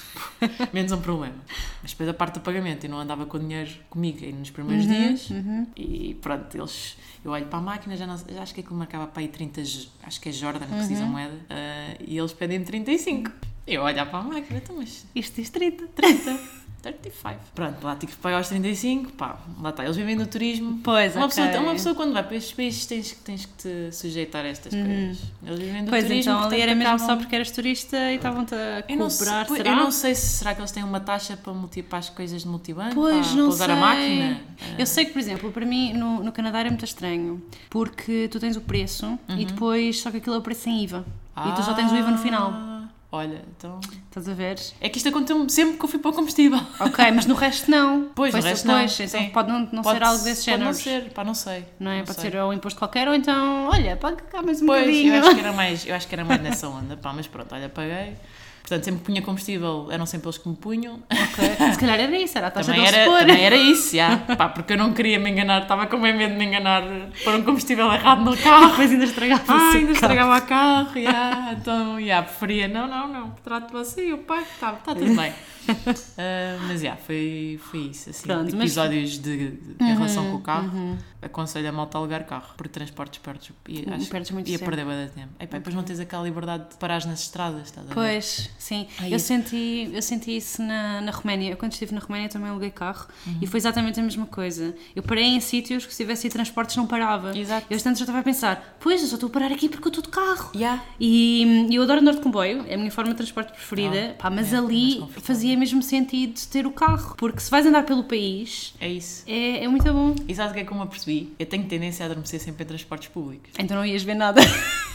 Menos 0.73 0.91
um 0.91 1.01
problema. 1.01 1.35
Mas 1.81 1.91
depois 1.91 2.07
a 2.09 2.13
parte 2.13 2.35
do 2.35 2.41
pagamento, 2.41 2.85
eu 2.85 2.89
não 2.89 2.99
andava 2.99 3.25
com 3.25 3.37
dinheiro 3.39 3.69
comigo 3.89 4.25
nos 4.37 4.49
primeiros 4.49 4.85
Uhum, 4.85 4.91
dias. 4.91 5.29
E 5.75 6.15
pronto, 6.21 6.55
eles. 6.57 6.97
Eu 7.23 7.31
olho 7.31 7.45
para 7.45 7.59
a 7.59 7.61
máquina, 7.61 7.95
já, 7.95 8.07
não, 8.07 8.17
já 8.17 8.41
acho 8.41 8.53
que 8.53 8.61
aquilo 8.61 8.75
marcava 8.77 9.05
para 9.07 9.21
aí 9.21 9.27
30, 9.27 9.63
j- 9.63 9.89
acho 10.03 10.19
que 10.19 10.29
é 10.29 10.31
Jordan 10.31 10.65
que 10.65 10.73
Uhum. 11.05 11.11
moeda, 11.11 11.37
ah, 11.49 11.95
e 11.99 12.17
eles 12.17 12.33
pedem 12.33 12.63
35. 12.63 13.31
Eu 13.67 13.83
olhar 13.83 14.05
para 14.09 14.19
a 14.19 14.23
máquina, 14.23 14.57
então, 14.57 14.75
mas 14.77 15.05
Isto 15.13 15.35
diz 15.35 15.49
30. 15.51 15.85
30. 15.87 16.39
35. 16.81 17.35
Pronto, 17.53 17.83
lá 17.83 17.95
tive 17.95 18.11
que 18.13 18.17
pagar 18.17 18.41
os 18.41 18.47
35, 18.49 19.11
pá, 19.13 19.37
lá 19.61 19.69
está. 19.69 19.83
Eles 19.83 19.95
vivem 19.95 20.17
do 20.17 20.25
turismo. 20.25 20.79
Pois, 20.83 21.15
Uma, 21.15 21.25
ok. 21.27 21.43
pessoa, 21.43 21.63
uma 21.63 21.71
pessoa 21.73 21.95
quando 21.95 22.13
vai 22.13 22.23
para 22.23 22.35
estes 22.35 22.53
países 22.53 22.85
tens, 22.85 23.11
tens 23.23 23.45
que 23.45 23.53
te 23.53 23.95
sujeitar 23.95 24.43
a 24.43 24.47
estas 24.47 24.73
coisas. 24.73 25.19
Eles 25.45 25.59
vivem 25.59 25.73
do 25.75 25.79
Uhum. 25.83 25.89
Pois, 25.89 26.03
turismo. 26.05 26.31
então 26.33 26.43
ali 26.47 26.61
era 26.61 26.75
mesmo 26.75 26.99
só 26.99 27.15
porque 27.15 27.35
eras 27.35 27.51
turista 27.51 27.97
e 28.11 28.15
estavam-te 28.15 28.55
a 28.55 28.83
cobrar, 28.83 29.45
pois, 29.45 29.57
será? 29.61 29.69
eu 29.71 29.75
não 29.75 29.91
sei 29.91 30.15
se 30.15 30.27
será 30.37 30.55
que 30.55 30.61
eles 30.61 30.71
têm 30.71 30.83
uma 30.83 30.99
taxa 30.99 31.37
para, 31.37 31.53
multi, 31.53 31.83
para 31.83 31.99
as 31.99 32.09
coisas 32.09 32.41
de 32.41 32.47
multibanco, 32.47 32.95
Pois, 32.95 33.27
para, 33.27 33.35
não 33.35 33.45
para 33.45 33.53
usar 33.53 33.65
sei. 33.65 33.73
a 33.75 33.77
máquina. 33.79 34.41
Eu 34.77 34.85
sei 34.85 35.05
que, 35.05 35.11
por 35.13 35.19
exemplo, 35.19 35.51
para 35.51 35.65
mim 35.65 35.93
no, 35.93 36.23
no 36.23 36.31
Canadá 36.31 36.59
era 36.59 36.69
muito 36.69 36.85
estranho, 36.85 37.41
porque 37.69 38.27
tu 38.31 38.39
tens 38.39 38.55
o 38.55 38.61
preço 38.61 39.19
e 39.29 39.45
depois 39.45 39.99
só 40.01 40.09
que 40.09 40.17
aquilo 40.17 40.35
é 40.35 40.39
o 40.39 40.41
preço 40.41 40.61
sem 40.61 40.83
IVA. 40.83 41.05
E 41.47 41.51
tu 41.55 41.63
só 41.63 41.73
tens 41.73 41.91
o 41.91 41.95
IVA 41.95 42.11
no 42.11 42.17
final. 42.17 42.70
Olha, 43.13 43.43
então. 43.57 43.77
Estás 44.07 44.29
a 44.29 44.33
ver? 44.33 44.57
É 44.79 44.87
que 44.87 44.97
isto 44.97 45.09
aconteceu 45.09 45.49
sempre 45.49 45.77
que 45.77 45.83
eu 45.83 45.89
fui 45.89 45.99
para 45.99 46.11
o 46.11 46.13
combustível. 46.13 46.59
Ok, 46.79 47.11
mas 47.11 47.25
no 47.25 47.35
resto 47.35 47.69
não. 47.69 48.09
Pois, 48.15 48.33
no 48.33 48.39
Pois, 48.39 48.45
resto 48.51 48.67
não, 48.67 48.79
então 48.81 49.07
sim. 49.07 49.29
pode 49.31 49.49
não, 49.51 49.67
não 49.71 49.83
ser 49.83 50.01
algo 50.01 50.23
desse 50.23 50.45
pode 50.45 50.45
género. 50.45 50.63
não 50.65 50.73
ser, 50.73 51.09
pá, 51.11 51.23
não 51.25 51.33
sei. 51.33 51.65
Não 51.77 51.91
é? 51.91 51.97
Não 51.99 52.05
pode 52.05 52.21
sei. 52.21 52.31
ser 52.31 52.37
ou 52.37 52.49
um 52.49 52.53
imposto 52.53 52.79
qualquer 52.79 53.09
ou 53.09 53.13
então, 53.13 53.67
olha, 53.67 53.97
paga 53.97 54.15
cá 54.15 54.41
mais 54.41 54.61
um 54.61 54.65
Pois, 54.65 54.81
bocadinho. 54.85 55.13
eu 55.13 55.19
acho, 55.23 55.33
que 55.35 55.39
era 55.41 55.51
mais, 55.53 55.85
eu 55.85 55.93
acho 55.95 56.07
que 56.07 56.15
era 56.15 56.23
mais 56.23 56.41
nessa 56.41 56.69
onda, 56.69 56.95
pá, 56.95 57.11
mas 57.11 57.27
pronto, 57.27 57.53
olha, 57.53 57.67
paguei. 57.67 58.15
Portanto, 58.61 58.83
sempre 58.85 58.99
que 59.01 59.05
punha 59.07 59.21
combustível, 59.21 59.87
eram 59.91 60.05
sempre 60.05 60.27
eles 60.27 60.37
que 60.37 60.47
me 60.47 60.55
punham. 60.55 60.95
Ok, 61.11 61.43
Se 61.73 61.79
calhar 61.79 61.99
era 61.99 62.17
isso, 62.17 62.37
era 62.37 62.47
a 62.47 62.51
taxa 62.51 62.71
Também 62.71 62.87
de 62.89 62.95
era, 62.95 63.17
também 63.19 63.43
era 63.43 63.55
isso, 63.55 63.95
já. 63.95 64.17
Pá, 64.17 64.49
porque 64.49 64.73
eu 64.73 64.77
não 64.77 64.93
queria 64.93 65.19
me 65.19 65.29
enganar, 65.29 65.63
estava 65.63 65.87
com 65.87 65.97
medo 65.97 66.17
de 66.31 66.37
me 66.37 66.45
enganar 66.45 66.83
por 67.23 67.33
um 67.35 67.43
combustível 67.43 67.91
errado 67.91 68.23
no 68.23 68.37
carro. 68.37 68.69
Depois 68.69 68.91
ainda 68.91 69.05
estragava 69.05 69.43
Ah, 69.47 69.69
ainda 69.71 69.79
carro. 69.79 69.91
estragava 69.93 70.37
o 70.37 70.41
carro, 70.47 71.01
já. 71.01 71.53
Então, 71.53 72.01
já, 72.01 72.23
preferia, 72.23 72.67
não, 72.67 72.87
não, 72.87 73.07
não, 73.07 73.31
trato 73.43 73.71
você 73.71 74.07
e 74.09 74.13
o 74.13 74.19
pai, 74.19 74.43
está 74.43 74.71
tá 74.73 74.93
tudo 74.95 75.15
bem. 75.15 75.33
Ah, 76.17 76.57
mas, 76.67 76.81
já, 76.81 76.95
foi, 76.95 77.59
foi 77.69 77.81
isso, 77.81 78.09
assim, 78.09 78.23
Pronto, 78.23 78.45
de 78.49 78.55
mas- 78.55 78.63
episódios 78.65 79.11
de, 79.19 79.51
de- 79.51 79.75
em 79.83 79.93
relação 79.93 80.29
com 80.31 80.37
o 80.37 80.41
carro. 80.41 80.97
Aconselho 81.21 81.69
a 81.69 81.71
malta 81.71 81.97
a 81.97 82.01
alugar 82.01 82.25
carro, 82.25 82.47
porque 82.57 82.69
transportes 82.69 83.19
perdes, 83.19 83.51
e 83.67 83.81
Hum, 83.87 83.93
acho 83.93 84.09
perdes 84.09 84.31
muito 84.31 84.49
ia 84.49 84.57
tempo. 84.57 84.71
perder 84.71 85.05
de 85.07 85.11
tempo. 85.13 85.29
E, 85.39 85.45
pá, 85.45 85.57
depois 85.57 85.75
não 85.75 85.83
tens 85.83 85.99
aquela 85.99 86.23
liberdade 86.23 86.69
de 86.71 86.75
parar 86.77 87.05
nas 87.05 87.21
estradas, 87.21 87.67
estás 87.67 87.85
a 87.85 87.89
ver? 87.89 87.93
Pois, 87.93 88.49
sim. 88.57 88.87
Ai, 88.99 89.13
eu, 89.13 89.19
senti, 89.19 89.89
eu 89.93 90.01
senti 90.01 90.35
isso 90.37 90.61
na, 90.61 91.01
na 91.01 91.11
Roménia. 91.11 91.51
Eu, 91.51 91.57
quando 91.57 91.71
estive 91.73 91.93
na 91.93 91.99
Roménia, 92.01 92.29
também 92.29 92.49
aluguei 92.49 92.69
carro 92.71 93.07
Uhum. 93.25 93.37
e 93.41 93.47
foi 93.47 93.57
exatamente 93.59 93.99
a 93.99 94.03
mesma 94.03 94.25
coisa. 94.25 94.75
Eu 94.95 95.03
parei 95.03 95.25
em 95.25 95.39
sítios 95.39 95.85
que 95.85 95.91
se 95.93 96.03
tivesse 96.03 96.29
transportes 96.29 96.75
não 96.75 96.87
parava. 96.87 97.37
Exato. 97.37 97.65
Eu, 97.69 97.79
tanto 97.81 97.97
já 97.97 98.03
estava 98.03 98.19
a 98.19 98.23
pensar, 98.23 98.77
pois, 98.79 99.01
eu 99.01 99.07
só 99.07 99.15
estou 99.15 99.27
a 99.29 99.31
parar 99.31 99.51
aqui 99.51 99.67
porque 99.69 99.87
eu 99.87 99.89
estou 99.89 100.03
de 100.03 100.09
carro. 100.09 100.51
Já. 100.55 100.83
E 100.99 101.67
eu 101.71 101.83
adoro 101.83 101.99
andar 102.01 102.13
de 102.13 102.21
comboio, 102.21 102.65
é 102.67 102.75
a 102.75 102.77
minha 102.77 102.91
forma 102.91 103.11
de 103.11 103.17
transporte 103.17 103.51
preferida, 103.51 104.11
Ah, 104.17 104.23
pá, 104.23 104.29
mas 104.29 104.51
é, 104.51 104.55
é 104.55 104.59
ali 104.59 104.95
confortável. 104.95 105.21
fazia 105.23 105.57
mesmo 105.57 105.81
sentido 105.83 106.39
ter 106.49 106.65
o 106.65 106.71
carro, 106.71 107.15
porque 107.17 107.39
se 107.39 107.49
vais 107.51 107.65
andar 107.65 107.83
pelo 107.83 108.03
país 108.03 108.73
É 108.79 108.87
isso. 108.89 109.23
é, 109.27 109.63
é 109.63 109.67
muito 109.67 109.91
bom. 109.91 110.15
E 110.27 110.35
sabes 110.35 110.51
o 110.51 110.53
que 110.55 110.61
é 110.61 110.63
que 110.63 110.71
eu 110.71 110.77
me 110.77 110.83
apercebi? 110.83 111.33
Eu 111.39 111.45
tenho 111.45 111.65
tendência 111.65 112.03
a 112.03 112.07
adormecer 112.07 112.39
sempre 112.39 112.63
em 112.63 112.67
transportes 112.67 113.07
públicos. 113.09 113.49
Então 113.59 113.75
não 113.77 113.85
ias 113.85 114.03
ver 114.03 114.15
nada. 114.15 114.41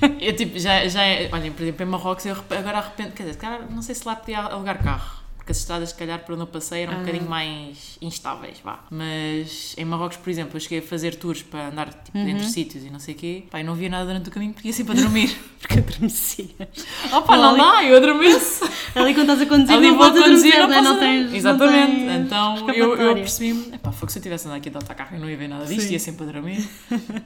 Eu 0.20 0.34
tipo, 0.34 0.58
já, 0.58 0.86
já 0.88 1.02
é. 1.02 1.28
Olhem, 1.32 1.52
por 1.52 1.62
exemplo, 1.62 1.82
em 1.82 1.88
Marrocos 1.88 2.24
eu 2.26 2.36
agora 2.50 2.78
arrependo. 2.78 3.12
Quer 3.12 3.24
dizer, 3.24 3.38
não 3.70 3.82
sei 3.82 3.94
se 3.94 4.06
lá 4.06 4.16
podia 4.16 4.38
alugar 4.38 4.82
carro. 4.82 5.19
Porque 5.50 5.52
as 5.52 5.58
estradas, 5.58 5.88
se 5.88 5.94
calhar, 5.96 6.20
por 6.24 6.32
onde 6.34 6.42
eu 6.42 6.46
passei 6.46 6.82
eram 6.82 6.94
um 6.94 7.00
bocadinho 7.00 7.28
mais 7.28 7.98
instáveis, 8.00 8.58
vá. 8.62 8.84
Mas 8.88 9.74
em 9.76 9.84
Marrocos, 9.84 10.16
por 10.16 10.30
exemplo, 10.30 10.56
eu 10.56 10.60
cheguei 10.60 10.78
a 10.78 10.82
fazer 10.82 11.16
tours 11.16 11.42
para 11.42 11.68
andar 11.68 11.92
tipo, 11.92 12.16
entre 12.18 12.48
sítios 12.48 12.84
e 12.84 12.90
não 12.90 13.00
sei 13.00 13.14
o 13.14 13.16
quê. 13.16 13.44
Pá, 13.50 13.60
eu 13.60 13.64
não 13.64 13.74
via 13.74 13.88
nada 13.88 14.04
durante 14.04 14.28
o 14.28 14.32
caminho 14.32 14.52
porque 14.52 14.68
ia 14.68 14.72
sempre 14.74 14.96
a 14.96 15.02
dormir. 15.02 15.36
Porque 15.60 15.78
adormecias. 15.78 16.48
Opa, 17.12 17.36
não 17.36 17.50
Ali- 17.50 17.58
dá, 17.58 17.84
eu 17.84 17.96
adormeço. 17.98 18.64
Ali 18.96 19.12
quando 19.12 19.30
estás 19.30 19.42
a 19.42 19.46
conduzir, 19.46 19.76
Ali 19.76 19.88
não 19.88 19.98
vou 19.98 20.10
conduzir, 20.10 20.58
não 20.58 20.68
não, 20.68 20.74
é? 20.74 20.80
não 20.80 20.98
tens. 20.98 21.34
Exatamente. 21.34 21.92
Não 22.00 22.06
tens 22.06 22.20
então 22.26 22.70
eu, 22.70 22.96
eu 22.96 23.14
percebi-me, 23.16 23.74
epá, 23.74 23.92
foi 23.92 24.06
que 24.06 24.12
se 24.12 24.18
eu 24.18 24.20
estivesse 24.20 24.46
a 24.46 24.50
andar 24.50 24.56
aqui 24.58 24.70
de 24.70 24.76
autocarro 24.76 25.16
eu 25.16 25.20
não 25.20 25.28
ia 25.28 25.36
ver 25.36 25.48
nada 25.48 25.66
disto, 25.66 25.82
Sim. 25.88 25.92
ia 25.92 25.98
sempre 25.98 26.22
a 26.26 26.32
dormir. 26.32 26.66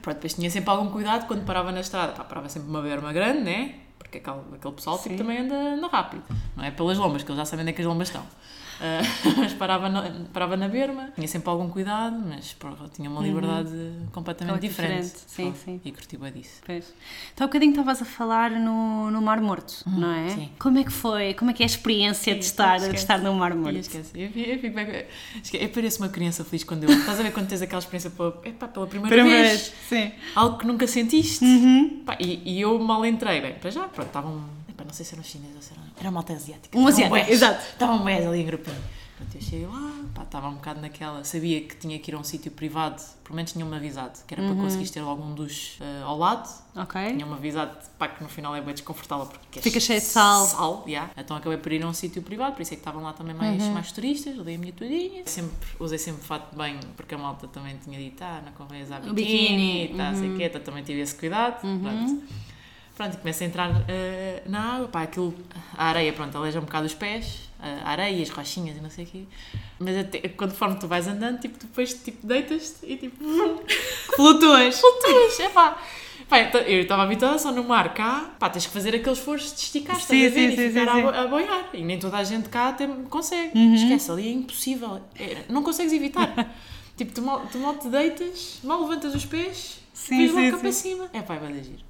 Pronto, 0.01 0.15
depois 0.15 0.33
tinha 0.33 0.49
sempre 0.49 0.69
algum 0.69 0.89
cuidado 0.89 1.27
quando 1.27 1.45
parava 1.45 1.71
na 1.71 1.79
estrada. 1.79 2.11
Pá, 2.11 2.25
parava 2.25 2.49
sempre 2.49 2.69
uma 2.69 2.81
berma 2.81 3.13
grande, 3.13 3.39
né? 3.39 3.75
Porque 4.05 4.19
aquele, 4.19 4.37
aquele 4.53 4.73
pessoal 4.73 4.99
tipo, 4.99 5.17
também 5.17 5.39
anda, 5.39 5.55
anda 5.55 5.87
rápido. 5.87 6.23
Não 6.55 6.63
é 6.63 6.71
pelas 6.71 6.97
lombas, 6.97 7.23
que 7.23 7.31
eles 7.31 7.37
já 7.37 7.45
sabem 7.45 7.63
onde 7.63 7.71
é 7.71 7.73
que 7.73 7.81
as 7.81 7.87
lombas 7.87 8.07
estão. 8.07 8.23
Ah, 8.81 9.01
mas 9.37 9.53
parava 9.53 9.87
na, 9.89 10.11
parava 10.33 10.57
na 10.57 10.67
berma, 10.67 11.09
tinha 11.15 11.27
sempre 11.27 11.49
algum 11.49 11.69
cuidado, 11.69 12.17
mas 12.27 12.53
porra, 12.53 12.89
tinha 12.93 13.09
uma 13.09 13.21
liberdade 13.21 13.69
completamente 14.11 14.51
Muito 14.53 14.67
diferente. 14.67 15.03
diferente, 15.05 15.23
sim, 15.27 15.53
sim. 15.63 15.81
E 15.85 15.91
curti 15.91 16.17
bem 16.17 16.31
disso. 16.33 16.61
Pois. 16.65 16.93
Então, 17.33 17.45
há 17.45 17.47
bocadinho 17.47 17.71
estavas 17.71 18.01
a 18.01 18.05
falar 18.05 18.51
no, 18.51 19.09
no 19.11 19.21
Mar 19.21 19.39
Morto, 19.41 19.83
não 19.87 20.11
é? 20.11 20.29
sim. 20.29 20.49
Como 20.59 20.77
é 20.77 20.83
que 20.83 20.91
foi? 20.91 21.33
Como 21.33 21.51
é 21.51 21.53
que 21.53 21.63
é 21.63 21.65
a 21.65 21.67
experiência 21.67 22.33
de 22.35 22.43
estar, 22.43 22.77
de 22.79 22.95
estar 22.95 23.19
no 23.19 23.33
Mar 23.33 23.55
Morto? 23.55 23.77
Eu, 23.77 23.83
fico- 23.83 24.17
eu, 24.17 24.59
fico 24.59 24.75
bem- 24.75 25.05
esque- 25.41 25.57
eu 25.57 25.69
pareço 25.69 26.01
uma 26.01 26.09
criança 26.09 26.43
feliz 26.43 26.63
quando 26.63 26.83
eu. 26.83 26.89
Estás 26.91 27.19
a 27.19 27.23
ver 27.23 27.31
quando 27.31 27.47
tens 27.47 27.61
aquela 27.61 27.79
experiência 27.79 28.09
pela, 28.09 28.41
epá, 28.45 28.67
pela 28.67 28.87
primeira, 28.87 29.15
Primeira 29.15 29.43
vez? 29.47 29.69
vez, 29.69 29.73
sim. 29.87 30.11
Algo 30.35 30.57
que 30.57 30.65
nunca 30.67 30.85
sentiste. 30.87 31.43
Uhum. 31.45 32.03
Pá, 32.05 32.17
e, 32.19 32.41
e 32.57 32.61
eu 32.61 32.77
mal 32.79 33.05
entrei, 33.05 33.39
bem, 33.41 33.53
para 33.55 33.69
já, 33.69 33.83
pronto, 33.87 34.07
estavam. 34.07 34.43
Não 34.85 34.93
sei 34.93 35.05
se 35.05 35.13
eram 35.13 35.23
chineses 35.23 35.55
ou 35.55 35.61
se 35.61 35.71
eram. 35.73 35.83
Era 35.97 36.05
uma 36.09 36.11
malta 36.11 36.33
asiática. 36.33 36.77
Um 36.77 36.87
asiático, 36.87 37.17
exato. 37.31 37.61
Estavam 37.73 37.99
mais 38.03 38.25
ali 38.25 38.41
em 38.41 38.45
grupinho. 38.45 38.77
Pronto, 39.17 39.33
eu 39.33 39.41
cheguei 39.41 39.65
lá, 39.65 39.93
pá, 40.13 40.23
estava 40.23 40.49
um 40.49 40.55
bocado 40.55 40.81
naquela. 40.81 41.23
Sabia 41.23 41.61
que 41.61 41.77
tinha 41.77 41.97
que 41.97 42.11
ir 42.11 42.15
a 42.15 42.17
um 42.17 42.23
sítio 42.25 42.51
privado, 42.51 43.01
pelo 43.23 43.33
menos 43.37 43.53
tinham-me 43.53 43.73
avisado, 43.73 44.19
que 44.27 44.33
era 44.33 44.43
Uhum. 44.43 44.49
para 44.53 44.61
conseguires 44.63 44.91
ter 44.91 44.99
algum 44.99 45.33
duche 45.33 45.81
eh, 45.81 46.01
ao 46.03 46.17
lado. 46.17 46.49
Ok. 46.75 47.01
Tinham-me 47.13 47.33
avisado, 47.33 47.77
pá, 47.97 48.09
que 48.09 48.21
no 48.21 48.27
final 48.27 48.53
é 48.53 48.59
bem 48.59 48.73
desconfortável 48.73 49.25
porque 49.27 49.61
Fica 49.61 49.79
cheio 49.79 50.01
de 50.01 50.05
sal. 50.05 50.45
Sal, 50.45 50.83
yeah. 50.85 51.09
Então 51.15 51.37
acabei 51.37 51.57
por 51.57 51.71
ir 51.71 51.81
a 51.81 51.87
um 51.87 51.93
sítio 51.93 52.21
privado, 52.21 52.55
por 52.57 52.61
isso 52.61 52.73
é 52.73 52.75
que 52.75 52.81
estavam 52.81 53.01
lá 53.03 53.13
também 53.13 53.33
mais, 53.33 53.63
Uhum. 53.63 53.71
mais 53.71 53.89
turistas, 53.93 54.35
dei 54.43 54.55
a 54.55 54.57
minha 54.57 54.73
tudinha. 54.73 55.23
Sempre, 55.25 55.65
usei 55.79 55.97
sempre 55.97 56.21
fato 56.21 56.49
de 56.51 56.57
banho, 56.57 56.81
porque 56.97 57.15
a 57.15 57.17
malta 57.17 57.47
também 57.47 57.77
tinha 57.81 57.97
dito, 57.97 58.21
ah, 58.21 58.41
não 58.45 58.51
convém 58.51 58.83
usar 58.83 58.99
O 59.07 59.13
biquíni, 59.13 59.83
biquíni, 59.83 59.97
tá, 59.97 60.13
sei 60.13 60.29
uhum. 60.29 60.37
quê, 60.37 60.43
então 60.43 60.59
também 60.61 60.83
tive 60.83 60.99
esse 60.99 61.15
cuidado. 61.15 61.61
Pronto. 61.61 62.21
Pronto, 62.95 63.13
e 63.15 63.17
começo 63.17 63.43
a 63.43 63.45
entrar 63.45 63.71
eh, 63.89 64.41
na 64.45 64.75
água, 64.75 64.87
pá, 64.87 65.01
aquilo, 65.03 65.33
a 65.77 65.87
areia, 65.89 66.13
pronto, 66.13 66.37
aleja 66.37 66.59
um 66.59 66.63
bocado 66.63 66.85
os 66.85 66.93
pés, 66.93 67.49
a 67.59 67.89
areia, 67.89 68.23
as 68.23 68.29
rochinhas 68.29 68.77
e 68.77 68.79
não 68.81 68.89
sei 68.89 69.03
o 69.03 69.07
quê. 69.07 69.23
Mas 69.77 69.97
até, 69.97 70.19
conforme 70.29 70.77
tu 70.79 70.87
vais 70.87 71.05
andando, 71.05 71.39
tipo, 71.39 71.57
depois 71.59 71.93
tipo, 71.93 72.25
deitas-te 72.25 72.85
e 72.85 72.95
tipo, 72.95 73.17
Flutuas. 74.15 74.79
flutuas, 74.79 75.39
é 75.41 75.49
pá. 75.49 75.77
Pá, 76.29 76.39
então, 76.39 76.61
eu 76.61 76.81
estava 76.83 77.03
habituada 77.03 77.37
só 77.37 77.51
no 77.51 77.63
mar 77.65 77.93
cá, 77.93 78.33
pá, 78.39 78.49
tens 78.49 78.65
que 78.65 78.71
fazer 78.71 78.95
aquele 78.95 79.11
esforço 79.11 79.53
de 79.55 79.61
esticar, 79.61 79.97
estás 79.97 80.07
Sim, 80.19 80.25
a 80.25 80.29
ver? 80.29 80.51
sim, 80.51 80.53
e 80.53 80.55
sim, 80.57 80.79
ficar 80.79 80.91
sim, 80.93 80.99
a, 80.99 81.03
bo- 81.03 81.17
a 81.17 81.27
boiar. 81.27 81.69
E 81.73 81.83
nem 81.83 81.99
toda 81.99 82.17
a 82.17 82.23
gente 82.23 82.47
cá 82.49 82.71
tem, 82.71 82.87
consegue. 83.03 83.55
Uhum. 83.57 83.75
Esquece, 83.75 84.09
ali 84.09 84.27
é 84.27 84.31
impossível. 84.31 85.01
É, 85.19 85.43
não 85.49 85.61
consegues 85.61 85.91
evitar. 85.93 86.33
tipo, 86.97 87.11
tu 87.11 87.21
mal, 87.21 87.45
tu 87.51 87.59
mal 87.59 87.75
te 87.75 87.89
deitas, 87.89 88.59
mal 88.63 88.81
levantas 88.81 89.13
os 89.13 89.25
pés, 89.25 89.79
Sim, 89.93 90.27
sim, 90.29 90.33
logo 90.33 90.51
cá 90.51 90.57
para 90.57 90.71
cima. 90.71 91.09
É 91.13 91.21
pá, 91.21 91.35
vai 91.37 91.51
dar 91.53 91.61
giro. 91.61 91.83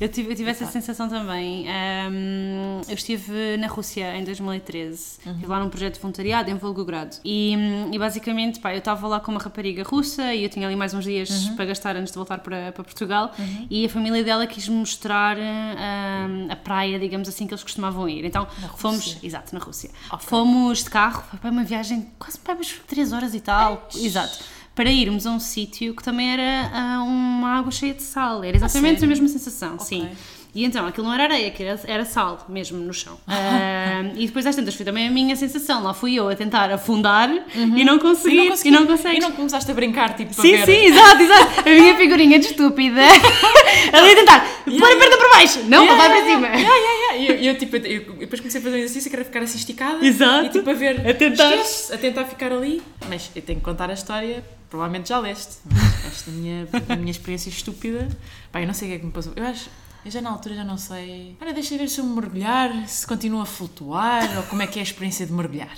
Eu 0.00 0.08
tive, 0.08 0.32
eu 0.32 0.36
tive 0.36 0.50
essa 0.50 0.64
sensação 0.64 1.08
também. 1.08 1.66
Ahm, 1.68 2.80
eu 2.88 2.94
estive 2.94 3.58
na 3.58 3.66
Rússia 3.66 4.16
em 4.16 4.24
2013. 4.24 5.18
Estive 5.26 5.46
lá 5.46 5.60
num 5.60 5.68
projeto 5.68 5.94
de 5.94 6.00
voluntariado 6.00 6.50
em 6.50 6.54
Volgogrado. 6.54 7.16
E, 7.22 7.54
e 7.92 7.98
basicamente, 7.98 8.60
pá, 8.60 8.72
eu 8.72 8.78
estava 8.78 9.06
lá 9.06 9.20
com 9.20 9.30
uma 9.30 9.40
rapariga 9.40 9.82
russa 9.82 10.32
e 10.34 10.44
eu 10.44 10.48
tinha 10.48 10.66
ali 10.66 10.74
mais 10.74 10.94
uns 10.94 11.04
dias 11.04 11.50
para 11.50 11.66
gastar 11.66 11.96
antes 11.96 12.12
de 12.12 12.16
voltar 12.16 12.38
para, 12.38 12.72
para 12.72 12.82
Portugal. 12.82 13.30
E 13.68 13.84
a 13.84 13.88
família 13.90 14.24
dela 14.24 14.46
quis-me 14.46 14.76
mostrar 14.76 15.36
ahm, 15.36 16.50
a 16.50 16.56
praia, 16.56 16.98
digamos 16.98 17.28
assim, 17.28 17.46
que 17.46 17.52
eles 17.52 17.62
costumavam 17.62 18.08
ir. 18.08 18.24
Então 18.24 18.46
fomos. 18.76 19.18
Exato, 19.22 19.54
na 19.54 19.60
Rússia. 19.60 19.90
Ok. 20.10 20.26
Fomos 20.26 20.82
de 20.82 20.88
carro, 20.88 21.22
foi 21.28 21.38
para 21.38 21.50
uma 21.50 21.62
viagem 21.64 22.10
quase 22.18 22.38
para 22.38 22.54
umas 22.54 22.72
3 22.86 23.12
horas 23.12 23.34
e 23.34 23.40
tal. 23.40 23.86
Exato. 23.94 24.38
Para 24.74 24.90
irmos 24.90 25.26
a 25.26 25.30
um 25.30 25.40
sítio 25.40 25.94
que 25.94 26.02
também 26.02 26.32
era 26.32 26.70
ah, 26.72 27.02
uma 27.02 27.58
água 27.58 27.70
cheia 27.70 27.92
de 27.92 28.02
sal. 28.02 28.42
Era 28.44 28.56
exatamente 28.56 28.96
a 28.96 29.00
sério? 29.00 29.08
mesma 29.08 29.28
sensação, 29.28 29.74
Ok. 29.74 29.86
sim. 29.86 30.08
E 30.52 30.64
então, 30.64 30.84
aquilo 30.84 31.06
não 31.06 31.14
era 31.14 31.22
areia, 31.24 31.46
aquilo 31.46 31.78
era, 31.84 32.04
sal 32.04 32.44
mesmo 32.48 32.76
no 32.78 32.92
chão. 32.92 33.16
Ah, 33.28 34.02
e 34.16 34.26
depois 34.26 34.46
às 34.46 34.56
tantas 34.56 34.74
foi 34.74 34.84
também 34.86 35.06
a 35.06 35.10
minha 35.10 35.36
sensação. 35.36 35.82
Lá 35.82 35.92
fui 35.92 36.14
eu 36.14 36.28
a 36.28 36.34
tentar 36.34 36.70
afundar 36.72 37.28
e 37.76 37.84
não 37.84 37.98
consegui. 37.98 38.48
consegui. 38.48 38.68
E 38.68 38.72
não. 38.72 38.82
E 39.14 39.20
não 39.20 39.32
começaste 39.32 39.70
a 39.70 39.74
brincar, 39.74 40.14
tipo, 40.16 40.32
Sim, 40.34 40.52
ver. 40.56 40.64
sim, 40.66 40.86
exato, 40.86 41.22
exato. 41.22 41.60
A 41.60 41.70
minha 41.70 41.94
figurinha 41.96 42.38
de 42.38 42.46
estúpida. 42.46 43.00
Ali 43.92 44.12
a 44.12 44.14
tentar 44.14 44.40
pôr 44.64 44.92
a 44.92 44.96
perna 44.96 45.16
para 45.18 45.28
baixo. 45.30 45.58
Não, 45.64 45.84
Yeah, 45.84 45.86
para 45.86 45.96
lá 45.96 46.04
para 46.04 46.26
yeah, 46.26 46.30
cima. 46.34 46.46
yeah, 46.48 46.76
yeah, 46.76 46.92
yeah. 46.94 47.16
E 47.16 47.28
eu, 47.28 47.36
e 47.42 47.46
eu, 47.48 47.58
tipo, 47.58 47.76
eu, 47.76 47.82
eu 47.84 48.14
depois 48.20 48.40
comecei 48.40 48.60
a 48.60 48.64
fazer 48.64 48.76
um 48.76 48.78
exercício 48.78 49.10
que 49.10 49.16
era 49.16 49.24
ficar 49.24 49.42
assim 49.42 49.58
esticada. 49.58 50.04
Exato. 50.04 50.46
E 50.46 50.48
tipo 50.48 50.70
a 50.70 50.74
ver. 50.74 51.06
A 51.08 51.12
tentar. 51.14 51.52
A 51.92 51.98
tentar 51.98 52.24
ficar 52.24 52.52
ali. 52.52 52.80
Mas 53.08 53.30
eu 53.36 53.42
tenho 53.42 53.58
que 53.58 53.64
contar 53.64 53.90
a 53.90 53.94
história. 53.94 54.42
Provavelmente 54.70 55.08
já 55.08 55.18
leste. 55.18 55.58
Mas 55.64 56.06
esta 56.06 56.30
minha, 56.30 56.66
a 56.88 56.96
minha 56.96 57.10
experiência 57.10 57.50
estúpida. 57.50 58.08
Pá, 58.52 58.62
eu 58.62 58.66
não 58.66 58.72
sei 58.72 58.88
o 58.88 58.90
que 58.90 58.96
é 58.96 58.98
que 59.00 59.06
me 59.06 59.12
passou. 59.12 59.32
Eu 59.36 59.44
acho. 59.46 59.68
Eu 60.04 60.10
já 60.10 60.22
na 60.22 60.30
altura 60.30 60.54
já 60.54 60.64
não 60.64 60.78
sei. 60.78 61.36
Olha, 61.40 61.52
deixa 61.52 61.76
ver 61.76 61.88
se 61.88 62.00
eu 62.00 62.04
mergulhar, 62.04 62.88
se 62.88 63.06
continua 63.06 63.42
a 63.42 63.46
flutuar 63.46 64.38
ou 64.38 64.44
como 64.44 64.62
é 64.62 64.66
que 64.66 64.78
é 64.78 64.80
a 64.80 64.84
experiência 64.84 65.26
de 65.26 65.32
mergulhar. 65.32 65.76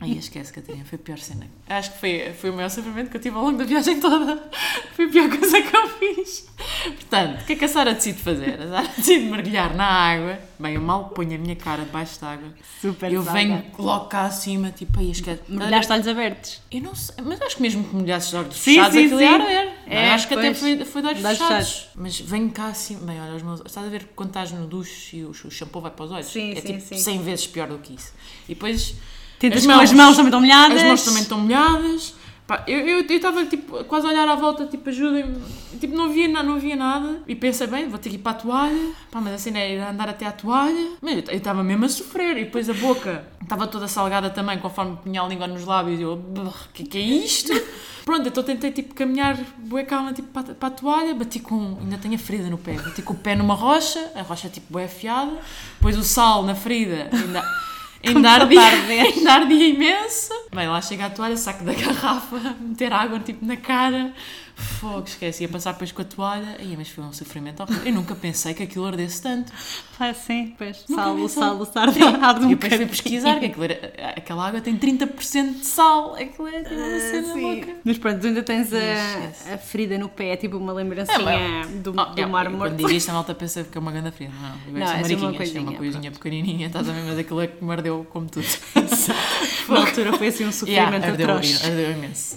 Ai, 0.00 0.12
esquece, 0.12 0.52
Catarina, 0.52 0.84
foi 0.84 0.96
a 0.96 1.02
pior 1.02 1.18
cena. 1.18 1.46
Acho 1.68 1.92
que 1.92 1.98
foi, 2.00 2.32
foi 2.32 2.50
o 2.50 2.54
maior 2.54 2.68
sofrimento 2.68 3.08
que 3.10 3.16
eu 3.16 3.20
tive 3.20 3.36
ao 3.36 3.44
longo 3.44 3.56
da 3.58 3.64
viagem 3.64 4.00
toda. 4.00 4.36
Foi 4.96 5.04
a 5.04 5.08
pior 5.10 5.28
coisa 5.28 5.60
que 5.60 5.76
eu 5.76 5.88
fiz. 5.90 6.48
Portanto, 6.84 7.42
o 7.42 7.44
que 7.44 7.52
é 7.52 7.56
que 7.56 7.64
a 7.66 7.68
Sara 7.68 7.92
decide 7.94 8.18
fazer? 8.22 8.58
A 8.62 8.68
Sara 8.68 8.88
decide 8.96 9.24
mergulhar 9.26 9.74
na 9.76 9.84
água. 9.84 10.38
Bem, 10.58 10.74
eu 10.74 10.80
mal 10.80 11.10
ponho 11.10 11.34
a 11.34 11.38
minha 11.38 11.54
cara 11.54 11.84
debaixo 11.84 12.18
da 12.18 12.30
água. 12.32 12.48
Super 12.80 13.12
eu 13.12 13.22
saga. 13.22 13.34
venho 13.38 13.62
logo 13.78 14.06
cá 14.06 14.22
acima, 14.22 14.70
tipo, 14.70 14.98
aí 14.98 15.10
esquece. 15.10 15.42
Mergulhaste 15.48 15.92
olhos 15.92 16.08
abertos. 16.08 16.62
Eu 16.72 16.80
não 16.80 16.94
sei, 16.94 17.14
mas 17.22 17.42
acho 17.42 17.56
que 17.56 17.62
mesmo 17.62 17.84
que 17.84 17.94
molhasses 17.94 18.28
os 18.30 18.34
olhos 18.34 18.56
Sim, 18.56 18.70
fechados, 18.76 18.92
sim, 18.94 19.04
aquilo 19.04 19.18
sim. 19.18 19.72
É, 19.86 20.10
acho 20.12 20.28
que 20.28 20.34
até 20.34 20.46
pois. 20.46 20.58
foi, 20.58 20.84
foi 20.86 21.02
de 21.02 21.08
olhos 21.08 21.20
De 21.20 21.28
fechados. 21.28 21.68
fechados. 21.68 21.88
Mas 21.94 22.20
venho 22.20 22.50
cá 22.50 22.66
assim, 22.68 22.96
bem, 23.04 23.20
olha, 23.20 23.34
os 23.34 23.42
meus, 23.42 23.60
estás 23.66 23.86
a 23.86 23.90
ver 23.90 24.08
quando 24.16 24.30
estás 24.30 24.50
no 24.52 24.66
duche 24.66 25.18
e 25.18 25.24
o, 25.24 25.30
o 25.30 25.50
shampoo 25.50 25.82
vai 25.82 25.90
para 25.90 26.04
os 26.06 26.10
olhos? 26.10 26.26
Sim, 26.26 26.52
é 26.52 26.60
sim, 26.60 26.66
tipo 26.78 26.80
sim. 26.80 26.96
100 26.96 27.22
vezes 27.22 27.46
pior 27.46 27.68
do 27.68 27.78
que 27.78 27.94
isso. 27.94 28.12
E 28.48 28.54
depois 28.54 28.94
Tentas 29.38 29.60
As 29.60 29.66
com 29.66 29.72
as 29.72 29.92
mãos. 29.92 29.92
mãos 29.92 30.16
também 30.16 30.28
estão 30.28 30.40
molhadas. 30.40 30.76
as 30.82 30.88
mãos 30.88 31.02
também 31.04 31.22
estão 31.22 31.38
molhadas. 31.40 32.14
Pá, 32.46 32.62
eu 32.68 33.00
estava 33.00 33.44
tipo, 33.44 33.82
quase 33.86 34.06
a 34.06 34.10
olhar 34.10 34.28
à 34.28 34.36
volta, 34.36 34.66
tipo, 34.66 34.88
ajudem-me. 34.88 35.36
Tipo, 35.80 35.96
não 35.96 36.04
havia, 36.04 36.28
na- 36.28 36.44
não 36.44 36.54
havia 36.54 36.76
nada. 36.76 37.20
E 37.26 37.34
pensei, 37.34 37.66
bem, 37.66 37.88
vou 37.88 37.98
ter 37.98 38.08
que 38.08 38.14
ir 38.14 38.18
para 38.20 38.32
a 38.32 38.34
toalha. 38.40 38.90
Pá, 39.10 39.20
mas 39.20 39.34
assim 39.34 39.56
é 39.58 39.74
ir 39.74 39.80
andar 39.80 40.08
até 40.08 40.26
à 40.26 40.30
toalha. 40.32 40.90
Mas 41.02 41.24
eu 41.28 41.36
estava 41.36 41.64
mesmo 41.64 41.84
a 41.84 41.88
sofrer. 41.88 42.36
E 42.38 42.44
depois 42.44 42.70
a 42.70 42.74
boca 42.74 43.26
estava 43.42 43.66
toda 43.66 43.88
salgada 43.88 44.30
também, 44.30 44.58
conforme 44.60 44.96
punha 45.02 45.22
a 45.22 45.26
língua 45.26 45.48
nos 45.48 45.64
lábios. 45.64 45.98
E 45.98 46.02
eu, 46.04 46.12
o 46.14 46.52
que, 46.72 46.84
que 46.84 46.98
é 46.98 47.00
isto? 47.00 47.52
Pronto, 48.06 48.28
então 48.28 48.44
tentei 48.44 48.70
tipo 48.70 48.94
caminhar 48.94 49.36
bué 49.58 49.82
calma 49.82 50.12
tipo, 50.12 50.28
para, 50.28 50.54
para 50.54 50.68
a 50.68 50.70
toalha, 50.70 51.12
bati 51.16 51.40
com. 51.40 51.76
ainda 51.80 51.98
tenho 51.98 52.14
a 52.14 52.18
ferida 52.18 52.48
no 52.48 52.56
pé, 52.56 52.74
bati 52.74 53.02
com 53.02 53.12
o 53.14 53.16
pé 53.16 53.34
numa 53.34 53.54
rocha, 53.54 54.12
a 54.14 54.22
rocha 54.22 54.48
tipo 54.48 54.66
bué 54.72 54.84
afiada, 54.84 55.32
depois 55.74 55.98
o 55.98 56.04
sal 56.04 56.44
na 56.44 56.54
ferida, 56.54 57.10
ainda, 57.12 57.42
ainda, 58.08 58.30
ardia, 58.30 58.60
a 58.60 58.64
arder. 58.64 59.00
ainda 59.00 59.32
ardia 59.32 59.68
imenso. 59.68 60.32
Bem, 60.54 60.68
lá 60.68 60.80
chega 60.80 61.06
a 61.06 61.10
toalha, 61.10 61.36
saco 61.36 61.64
da 61.64 61.72
garrafa, 61.74 62.56
meter 62.60 62.92
água 62.92 63.18
tipo 63.20 63.44
na 63.44 63.56
cara, 63.56 64.12
fogo, 64.56 65.04
esqueci, 65.06 65.42
ia 65.44 65.48
passar 65.48 65.72
depois 65.72 65.92
com 65.92 66.02
a 66.02 66.04
toalha, 66.04 66.56
Ai, 66.58 66.74
mas 66.76 66.88
foi 66.88 67.04
um 67.04 67.12
sofrimento 67.12 67.62
horrível. 67.62 67.84
Eu 67.86 67.92
nunca 67.92 68.14
pensei 68.14 68.54
que 68.54 68.62
aquilo 68.62 68.86
ardesse 68.86 69.20
tanto. 69.22 69.52
Pá, 69.98 70.12
sim, 70.14 70.54
pois. 70.56 70.78
Sal, 70.88 71.28
sal, 71.28 71.56
o 71.60 71.64
sal 71.66 71.88
um 72.40 72.50
e 72.50 72.54
depois 72.54 72.74
fui 72.74 72.86
pesquisar 72.86 73.38
que 73.38 73.46
era, 73.62 74.14
aquela 74.16 74.46
água 74.48 74.60
tem 74.60 74.76
30% 74.76 75.58
de 75.58 75.66
sal. 75.66 76.14
Aquilo 76.14 76.48
é 76.48 76.62
tipo 76.62 76.74
uma 76.74 76.98
cena 77.00 77.28
Ah, 77.30 77.34
Sim. 77.34 77.42
louca. 77.42 77.76
Mas 77.84 77.98
pronto, 77.98 78.26
ainda 78.26 78.42
tens 78.42 78.72
a, 78.72 79.54
a 79.54 79.58
ferida 79.58 79.98
no 79.98 80.08
pé, 80.08 80.30
é 80.30 80.36
tipo 80.36 80.56
uma 80.56 80.72
lembrancinha 80.72 81.30
É, 81.30 81.66
do, 81.66 81.94
Ah, 81.98 82.04
do 82.06 82.20
é, 82.20 82.26
mar 82.26 82.46
Quando 82.46 82.56
morto. 82.58 82.76
digo 82.76 82.90
isto, 82.92 83.10
a 83.10 83.12
malta 83.14 83.34
pensa 83.34 83.62
que 83.64 83.76
é 83.76 83.80
uma 83.80 83.92
grande 83.92 84.10
fria. 84.10 84.30
Não, 84.30 84.72
Não, 84.72 84.80
não, 84.80 84.86
é 84.86 84.94
uma 84.96 85.08
é 85.12 85.16
uma 85.16 85.34
coisinha, 85.34 85.76
coisinha 85.76 86.10
pequenininha, 86.10 86.66
estás 86.68 86.88
a 86.88 86.92
ver? 86.92 87.02
Mas 87.04 87.18
aquilo 87.18 87.40
é 87.42 87.46
que 87.46 87.62
me 87.64 87.72
ardeu 87.72 88.06
como 88.10 88.26
tudo. 88.28 88.46
Na 89.68 89.80
altura 89.80 90.12
foi 90.16 90.28
assim 90.28 90.44
um 90.46 90.52
sofrimento 90.52 90.92
Yeah, 90.92 91.08
ardeu, 91.08 91.26
atroz. 91.30 91.64
ardeu 91.64 91.92
imenso. 91.92 92.36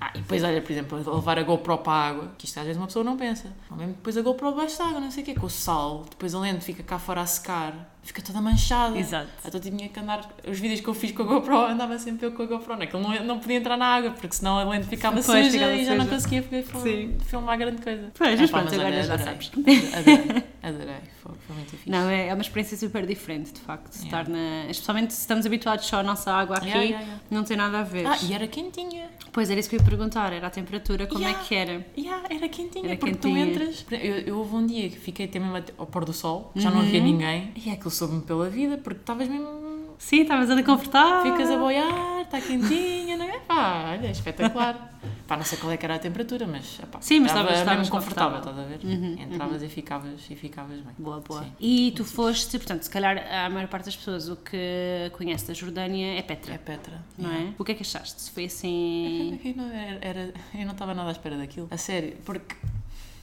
Ah, 0.00 0.10
e 0.14 0.18
depois, 0.18 0.42
olha, 0.44 0.60
por 0.60 0.72
exemplo, 0.72 1.14
levar 1.16 1.38
a 1.38 1.42
GoPro 1.56 1.78
para 1.78 1.92
a 1.92 2.08
água, 2.08 2.32
que 2.38 2.46
isto 2.46 2.58
às 2.58 2.64
vezes 2.64 2.78
uma 2.78 2.86
pessoa 2.86 3.04
não 3.04 3.16
pensa. 3.16 3.52
Ou 3.70 3.76
mesmo 3.76 3.94
depois 3.94 4.16
a 4.16 4.22
GoPro 4.22 4.50
debaixo 4.50 4.78
da 4.78 4.86
água, 4.86 5.00
não 5.00 5.10
sei 5.10 5.22
o 5.22 5.26
quê, 5.26 5.34
com 5.34 5.46
o 5.46 5.50
sal, 5.50 6.04
depois 6.08 6.34
a 6.34 6.38
lente 6.38 6.64
fica 6.64 6.82
cá 6.82 6.98
fora 6.98 7.20
a 7.20 7.26
secar, 7.26 7.95
fica 8.06 8.22
toda 8.22 8.40
manchada. 8.40 8.98
Exato. 8.98 9.28
Então 9.44 9.60
tinha 9.60 9.88
que 9.88 10.00
andar, 10.00 10.26
os 10.48 10.58
vídeos 10.58 10.80
que 10.80 10.88
eu 10.88 10.94
fiz 10.94 11.12
com 11.12 11.22
a 11.22 11.26
GoPro, 11.26 11.56
andava 11.66 11.98
sempre 11.98 12.26
eu 12.26 12.32
com 12.32 12.42
a 12.42 12.46
GoPro, 12.46 12.76
naquele 12.76 13.02
não, 13.02 13.24
não 13.24 13.38
podia 13.38 13.56
entrar 13.56 13.76
na 13.76 13.86
água, 13.86 14.10
porque 14.12 14.34
senão 14.34 14.58
a 14.58 14.64
lente 14.64 14.86
ficava 14.86 15.14
Pois, 15.16 15.26
suja 15.26 15.50
ficava 15.50 15.72
e 15.72 15.84
já 15.84 15.94
não 15.94 16.06
conseguia 16.06 16.42
filmar, 16.42 16.82
Sim. 16.82 17.16
filmar 17.24 17.58
grande 17.58 17.82
coisa. 17.82 18.10
Pois, 18.16 18.30
É, 18.30 18.36
mas 18.42 18.50
pronto, 18.50 18.74
agora 18.74 19.02
já 19.02 19.18
sabes. 19.18 19.50
Adorei, 19.96 20.44
adorei, 20.62 20.96
foi, 21.22 21.32
foi 21.46 21.56
muito 21.56 21.70
fixe. 21.70 21.90
Não, 21.90 22.08
é, 22.08 22.28
é 22.28 22.34
uma 22.34 22.42
experiência 22.42 22.76
super 22.76 23.06
diferente, 23.06 23.52
de 23.52 23.60
facto. 23.60 23.94
Yeah. 23.96 24.20
Estar 24.22 24.28
na, 24.32 24.70
especialmente 24.70 25.12
se 25.12 25.20
estamos 25.20 25.46
habituados 25.46 25.86
só 25.86 25.98
à 26.00 26.02
nossa 26.02 26.32
água 26.32 26.56
aqui, 26.56 26.66
Yeah, 26.66 26.82
yeah, 26.82 27.04
yeah. 27.04 27.22
não 27.30 27.44
tem 27.44 27.56
nada 27.56 27.78
a 27.80 27.82
ver. 27.82 28.06
Ah, 28.06 28.18
e 28.22 28.32
era 28.32 28.46
quentinha. 28.46 29.08
Pois 29.32 29.50
era 29.50 29.60
isso 29.60 29.68
que 29.68 29.76
eu 29.76 29.80
ia 29.80 29.84
perguntar, 29.84 30.32
era 30.32 30.46
a 30.46 30.50
temperatura, 30.50 31.06
como 31.06 31.20
Yeah. 31.20 31.40
é 31.40 31.44
que 31.44 31.54
era? 31.54 31.86
Yeah, 31.96 32.24
era 32.30 32.48
quentinha, 32.48 32.86
Era 32.88 32.96
porque 32.96 33.14
quentinha. 33.14 33.46
tu 33.46 33.50
entras. 33.50 33.86
Eu, 33.90 34.16
eu 34.20 34.38
houve 34.38 34.54
um 34.56 34.66
dia 34.66 34.88
que 34.88 34.96
fiquei 34.98 35.26
até 35.26 35.38
mesmo 35.38 35.56
ao 35.78 35.86
pôr 35.86 36.04
do 36.04 36.12
sol, 36.12 36.50
já 36.56 36.70
não 36.70 36.80
havia 36.80 37.00
ninguém, 37.00 37.52
e 37.56 37.70
é 37.70 37.72
aquilo 37.74 37.90
soube-me 37.96 38.22
pela 38.22 38.48
vida, 38.48 38.76
porque 38.78 39.00
estavas 39.00 39.28
mesmo. 39.28 39.66
Sim, 39.98 40.22
estavas 40.22 40.50
ali 40.50 40.62
confortável. 40.62 41.32
Ficas 41.32 41.50
a 41.50 41.56
boiar, 41.56 42.20
está 42.20 42.38
quentinha, 42.40 43.16
não 43.16 43.24
é? 43.24 43.38
Pá, 43.40 43.92
olha, 43.92 44.10
espetacular. 44.10 44.92
Pá, 45.26 45.36
não 45.36 45.44
sei 45.44 45.56
qual 45.58 45.72
é 45.72 45.76
que 45.78 45.84
era 45.86 45.94
a 45.94 45.98
temperatura, 45.98 46.46
mas. 46.46 46.78
Epá, 46.82 47.00
Sim, 47.00 47.20
mas 47.20 47.32
estava 47.32 47.74
mesmo 47.76 47.90
confortável, 47.90 48.38
estás 48.38 48.58
a 48.58 48.62
ver? 48.62 48.80
Entravas 48.84 49.62
e 49.62 49.68
ficavas, 49.68 50.20
e 50.30 50.36
ficavas 50.36 50.76
bem. 50.80 50.94
Boa, 50.98 51.20
boa. 51.26 51.42
Sim. 51.42 51.52
E 51.58 51.92
tu 51.96 52.04
foste, 52.04 52.58
portanto, 52.58 52.82
se 52.82 52.90
calhar 52.90 53.16
a 53.32 53.48
maior 53.48 53.68
parte 53.68 53.86
das 53.86 53.96
pessoas 53.96 54.28
o 54.28 54.36
que 54.36 55.10
conhece 55.14 55.48
da 55.48 55.54
Jordânia 55.54 56.18
é 56.18 56.22
Petra, 56.22 56.54
É 56.54 56.58
Petra. 56.58 57.02
não 57.16 57.30
é? 57.32 57.54
O 57.58 57.64
que 57.64 57.72
é 57.72 57.74
que 57.74 57.82
achaste? 57.82 58.30
Foi 58.32 58.44
assim. 58.44 59.40
Eu 59.42 59.54
não, 59.56 59.70
era, 59.72 59.98
era- 60.02 60.34
eu 60.54 60.64
não 60.66 60.72
estava 60.72 60.92
nada 60.94 61.08
à 61.08 61.12
espera 61.12 61.36
daquilo. 61.38 61.68
A 61.70 61.76
sério, 61.78 62.16
porque 62.24 62.54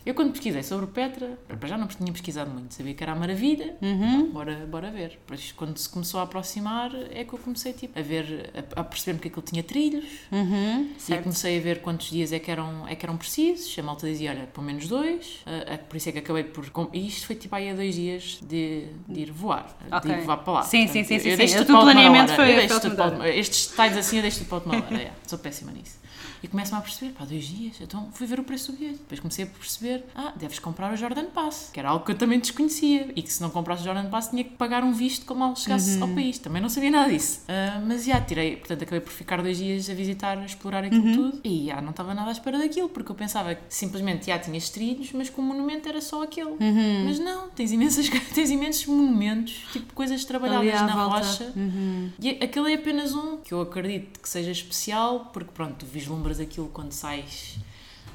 eu 0.05 0.13
quando 0.13 0.31
pesquisei 0.31 0.63
sobre 0.63 0.87
Petra, 0.87 1.37
para 1.47 1.67
já 1.67 1.77
não 1.77 1.87
tinha 1.87 2.11
pesquisado 2.11 2.49
muito, 2.51 2.73
sabia 2.73 2.93
que 2.93 3.03
era 3.03 3.13
a 3.13 3.15
maravilha, 3.15 3.75
Uhum. 3.81 4.31
bora, 4.31 4.55
bora 4.69 4.91
ver. 4.91 5.09
Depois 5.11 5.51
quando 5.53 5.77
se 5.77 5.87
começou 5.89 6.19
a 6.19 6.23
aproximar 6.23 6.91
é 7.11 7.23
que 7.23 7.33
eu 7.33 7.39
comecei 7.39 7.73
tipo, 7.73 7.97
a 7.97 8.01
ver, 8.01 8.51
a, 8.75 8.81
a 8.81 8.83
perceber-me 8.83 9.19
que 9.19 9.27
aquilo 9.29 9.41
tinha 9.45 9.63
trilhos, 9.63 10.05
Uhum. 10.31 10.89
e 11.09 11.17
comecei 11.17 11.57
a 11.57 11.61
ver 11.61 11.81
quantos 11.81 12.09
dias 12.09 12.31
é 12.33 12.39
que 12.39 12.49
eram, 12.51 12.87
é 12.87 12.95
que 12.95 13.05
eram 13.05 13.17
precisos. 13.17 13.77
A 13.77 13.83
malta 13.83 14.07
dizia, 14.07 14.31
olha, 14.31 14.47
pelo 14.47 14.65
menos 14.65 14.87
dois. 14.87 15.41
Ah, 15.45 15.73
ah, 15.73 15.77
por 15.77 15.95
isso 15.97 16.09
é 16.09 16.11
que 16.11 16.19
acabei 16.19 16.43
por. 16.43 16.69
com- 16.69 16.89
E 16.93 17.07
isto 17.07 17.25
foi 17.27 17.35
tipo 17.35 17.55
aí 17.55 17.69
a 17.69 17.73
dois 17.73 17.95
dias 17.95 18.39
de, 18.41 18.85
de 19.07 19.19
ir 19.21 19.31
voar. 19.31 19.67
Ok. 19.91 20.11
De 20.11 20.17
ir 20.19 20.23
voar 20.25 20.37
para 20.37 20.53
lá. 20.53 20.61
Sim, 20.63 20.87
sim, 20.87 21.03
sim, 21.03 21.19
sim, 21.19 21.31
sim. 21.31 21.35
deixo 21.37 21.61
O 21.61 21.65
teu 21.65 21.77
a 21.77 21.81
planeamento 21.81 22.33
foi- 22.33 22.51
Eu 22.51 22.55
deixo 22.57 22.73
a 22.75 22.79
tudo 22.79 22.95
para 22.95 23.23
a 23.23 23.29
Estes 23.29 23.67
detalhes 23.69 23.97
assim 23.97 24.15
eu 24.17 24.21
deixo 24.21 24.39
tudo 24.39 24.47
para 24.47 24.57
a 24.57 24.59
última 24.59 24.75
hora. 24.85 24.93
Yeah, 25.03 25.15
sou 25.27 25.39
péssima 25.39 25.71
nisso. 25.71 25.97
E 26.43 26.47
começo-me 26.49 26.77
a 26.77 26.81
perceber, 26.81 27.13
pá, 27.13 27.23
dois 27.23 27.45
dias, 27.45 27.77
então 27.79 28.09
fui 28.11 28.27
ver 28.27 28.37
o 28.39 28.43
preço 28.43 28.71
do 28.71 28.77
bilhete. 28.77 28.97
Depois 28.99 29.19
comecei 29.21 29.45
a 29.45 29.47
perceber, 29.47 30.03
ah, 30.13 30.33
deves 30.35 30.59
comprar 30.59 30.93
o 30.93 30.97
Jordan 30.97 31.25
Pass, 31.27 31.69
que 31.73 31.79
era 31.79 31.87
algo 31.89 32.03
que 32.05 32.11
eu 32.11 32.17
também 32.17 32.37
desconhecia. 32.39 33.11
E 33.15 33.21
que 33.21 33.31
se 33.31 33.41
não 33.41 33.49
comprasse 33.49 33.81
o 33.81 33.85
Jordan 33.85 34.09
Pass 34.09 34.27
tinha 34.29 34.43
que 34.43 34.51
pagar 34.51 34.83
um 34.83 34.91
visto 34.91 35.25
como 35.25 35.39
mal 35.39 35.55
chegasse 35.55 35.97
Uhum. 35.97 36.03
ao 36.03 36.09
país. 36.09 36.37
Também 36.39 36.61
não 36.61 36.67
sabia 36.69 36.91
nada 36.91 37.09
disso. 37.11 37.41
Ah, 37.47 37.81
mas 37.87 38.03
já, 38.05 38.19
tirei, 38.19 38.57
portanto, 38.57 38.83
acabei 38.83 38.99
por 38.99 39.11
ficar 39.11 39.41
dois 39.41 39.57
dias 39.57 39.89
a 39.89 39.93
visitar, 39.93 40.37
a 40.37 40.45
explorar 40.45 40.83
aquilo 40.83 41.05
Uhum. 41.05 41.13
tudo. 41.31 41.41
E 41.45 41.67
já, 41.67 41.81
não 41.81 41.91
estava 41.91 42.13
nada 42.13 42.27
à 42.29 42.33
espera 42.33 42.57
daquilo, 42.57 42.89
porque 42.89 43.09
eu 43.11 43.15
pensava 43.15 43.55
que 43.55 43.61
simplesmente 43.73 44.25
já 44.27 44.37
tinhas 44.37 44.69
trilhos, 44.69 45.11
mas 45.13 45.29
que 45.29 45.39
o 45.39 45.43
monumento 45.43 45.87
era 45.87 46.01
só 46.01 46.23
aquele. 46.23 46.49
Uhum. 46.51 47.05
Mas 47.05 47.19
não, 47.19 47.49
tens, 47.51 47.71
imensas, 47.71 48.09
tens 48.35 48.49
imensos 48.51 48.85
monumentos, 48.85 49.65
tipo 49.71 49.93
coisas 49.93 50.23
trabalhadas 50.25 50.81
na 50.81 50.93
volta. 50.93 51.17
rocha. 51.25 51.53
Uhum. 51.55 52.09
E 52.19 52.29
aquele 52.31 52.71
é 52.73 52.75
apenas 52.75 53.13
um 53.15 53.37
que 53.37 53.53
eu 53.53 53.61
acredito 53.61 54.19
que 54.19 54.27
seja 54.27 54.51
especial, 54.51 55.29
porque 55.31 55.51
pronto, 55.53 55.75
tu 55.77 55.85
vislumbras 56.33 56.39
aquilo 56.39 56.69
quando 56.69 56.91
sais 56.91 57.57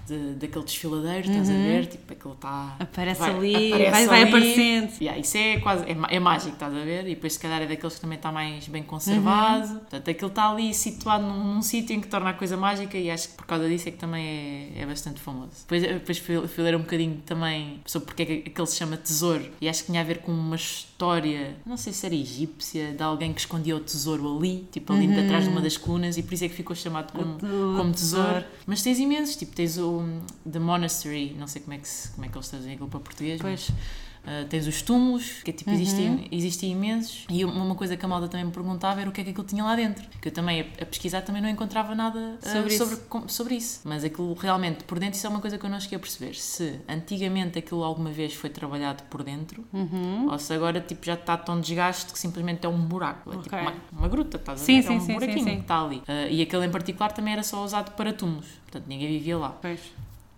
de, 0.08 0.34
daquele 0.34 0.64
desfiladeiro, 0.64 1.28
estás 1.28 1.48
a 1.50 1.52
ver? 1.52 1.86
Tipo, 1.86 2.12
aquilo 2.12 2.34
está. 2.34 2.76
Aparece 2.78 3.20
vai- 3.20 3.30
ali, 3.34 3.72
aparece 3.72 3.90
vai, 3.90 4.06
vai 4.06 4.20
ali. 4.22 4.28
aparecendo. 4.28 4.92
Yeah, 5.00 5.20
isso 5.20 5.36
é 5.36 5.60
quase. 5.60 5.84
É, 5.84 5.96
é 6.16 6.20
mágico, 6.20 6.52
estás 6.54 6.74
a 6.74 6.84
ver? 6.84 7.06
E 7.06 7.14
depois, 7.14 7.32
se 7.34 7.38
calhar, 7.38 7.62
é 7.62 7.66
daqueles 7.66 7.94
que 7.94 8.00
também 8.00 8.16
está 8.16 8.32
mais 8.32 8.66
bem 8.68 8.82
conservado. 8.82 9.68
Portanto, 9.80 10.10
aquilo 10.10 10.28
está 10.30 10.50
ali 10.50 10.72
situado 10.74 11.24
num, 11.24 11.54
num 11.54 11.62
sítio 11.62 11.94
em 11.94 12.00
que 12.00 12.08
torna 12.08 12.30
a 12.30 12.34
coisa 12.34 12.56
mágica 12.56 12.96
e 12.98 13.10
acho 13.10 13.28
que 13.30 13.34
por 13.36 13.46
causa 13.46 13.68
disso 13.68 13.88
é 13.88 13.92
que 13.92 13.98
também 13.98 14.24
é, 14.76 14.82
é 14.82 14.86
bastante 14.86 15.20
famoso. 15.20 15.50
Depois, 15.60 15.82
depois 15.82 16.18
fui, 16.18 16.48
fui 16.48 16.64
ler 16.64 16.74
um 16.76 16.80
bocadinho 16.80 17.22
também 17.26 17.80
sobre 17.86 18.06
porque 18.06 18.22
é 18.22 18.26
que 18.26 18.32
aquele 18.50 18.66
se 18.66 18.76
chama 18.76 18.96
tesouro 18.96 19.44
e 19.60 19.68
acho 19.68 19.80
que 19.82 19.86
tinha 19.90 20.00
a 20.00 20.04
ver 20.04 20.18
com 20.18 20.32
uma 20.32 20.56
história, 20.56 21.56
não 21.66 21.76
sei 21.76 21.92
se 21.92 22.06
era 22.06 22.14
egípcia, 22.14 22.92
de 22.92 23.02
alguém 23.02 23.32
que 23.32 23.40
escondia 23.40 23.76
o 23.76 23.80
tesouro 23.80 24.36
ali, 24.38 24.66
tipo 24.72 24.92
ali 24.92 25.08
atrás 25.18 25.44
de 25.44 25.50
uma 25.50 25.60
das 25.60 25.76
colunas 25.76 26.16
e 26.16 26.22
por 26.22 26.34
isso 26.34 26.44
é 26.44 26.48
que 26.48 26.54
ficou 26.54 26.74
chamado 26.74 27.12
como, 27.12 27.38
como 27.38 27.92
tesouro. 27.92 27.92
tesouro. 27.92 28.44
Mas 28.66 28.82
tens 28.82 28.98
imensos, 28.98 29.36
tipo, 29.36 29.54
tens 29.54 29.78
o 29.78 29.97
The 30.50 30.58
Monastery, 30.58 31.34
não 31.38 31.46
sei 31.46 31.62
como 31.62 31.74
é 31.74 31.78
que, 31.78 31.88
se, 31.88 32.10
como 32.10 32.24
é 32.24 32.28
que 32.28 32.36
eles 32.36 32.48
traduzem 32.48 32.74
aquilo 32.74 32.88
para 32.88 33.00
português, 33.00 33.40
Pois. 33.40 33.70
mas 33.70 33.78
uh, 34.24 34.46
tens 34.48 34.66
os 34.66 34.82
túmulos, 34.82 35.42
que 35.44 35.52
tipo, 35.52 35.70
Uhum. 35.70 35.76
existem, 35.76 36.28
existem 36.32 36.72
imensos. 36.72 37.24
E 37.30 37.44
uma 37.44 37.74
coisa 37.74 37.96
que 37.96 38.04
a 38.04 38.08
malda 38.08 38.28
também 38.28 38.46
me 38.46 38.52
perguntava 38.52 39.00
era 39.00 39.08
o 39.10 39.12
que 39.12 39.20
é 39.20 39.24
que 39.24 39.30
aquilo 39.30 39.46
tinha 39.46 39.62
lá 39.64 39.74
dentro. 39.76 40.06
Que 40.20 40.28
eu 40.28 40.32
também, 40.32 40.60
a, 40.62 40.82
a 40.82 40.86
pesquisar, 40.86 41.22
também 41.22 41.42
não 41.42 41.48
encontrava 41.48 41.94
nada 41.94 42.18
uh, 42.18 42.48
Sobre 42.48 42.74
isso. 42.74 42.84
sobre, 42.86 42.96
com- 43.08 43.28
sobre 43.28 43.54
isso. 43.56 43.80
Mas 43.84 44.04
aquilo 44.04 44.32
realmente, 44.34 44.84
por 44.84 44.98
dentro, 44.98 45.16
isso 45.16 45.26
é 45.26 45.30
uma 45.30 45.40
coisa 45.40 45.58
que 45.58 45.64
eu 45.66 45.70
não 45.70 45.80
cheguei 45.80 45.96
a 45.96 46.00
perceber. 46.00 46.34
Se 46.34 46.80
antigamente 46.88 47.58
aquilo 47.58 47.82
alguma 47.82 48.10
vez 48.10 48.34
foi 48.34 48.50
trabalhado 48.50 49.02
por 49.04 49.22
dentro, 49.22 49.64
Uhum. 49.72 50.28
ou 50.30 50.38
se 50.38 50.52
agora 50.52 50.80
tipo, 50.80 51.04
já 51.04 51.14
está 51.14 51.36
tão 51.36 51.60
desgaste 51.60 52.12
que 52.12 52.18
simplesmente 52.18 52.64
é 52.64 52.68
um 52.68 52.78
buraco. 52.80 53.32
É 53.32 53.36
tipo 53.42 53.54
Ok. 53.56 53.60
uma, 53.60 53.74
uma 53.92 54.08
gruta, 54.08 54.36
estás 54.36 54.60
a 54.60 54.64
Sim, 54.64 54.80
ver? 54.80 54.82
sim, 54.86 54.92
é 54.94 54.96
um 54.96 55.00
sim, 55.00 55.06
sim, 55.06 55.12
buraquinho 55.14 55.44
sim. 55.44 55.54
que 55.56 55.60
está 55.62 55.84
ali. 55.84 55.96
Uh, 55.98 56.30
e 56.30 56.42
aquele 56.42 56.66
em 56.66 56.70
particular 56.70 57.12
também 57.12 57.32
era 57.32 57.42
só 57.42 57.64
usado 57.64 57.92
para 57.92 58.12
túmulos. 58.12 58.46
Portanto, 58.62 58.84
ninguém 58.88 59.08
vivia 59.08 59.36
lá. 59.38 59.50
Pois. 59.50 59.80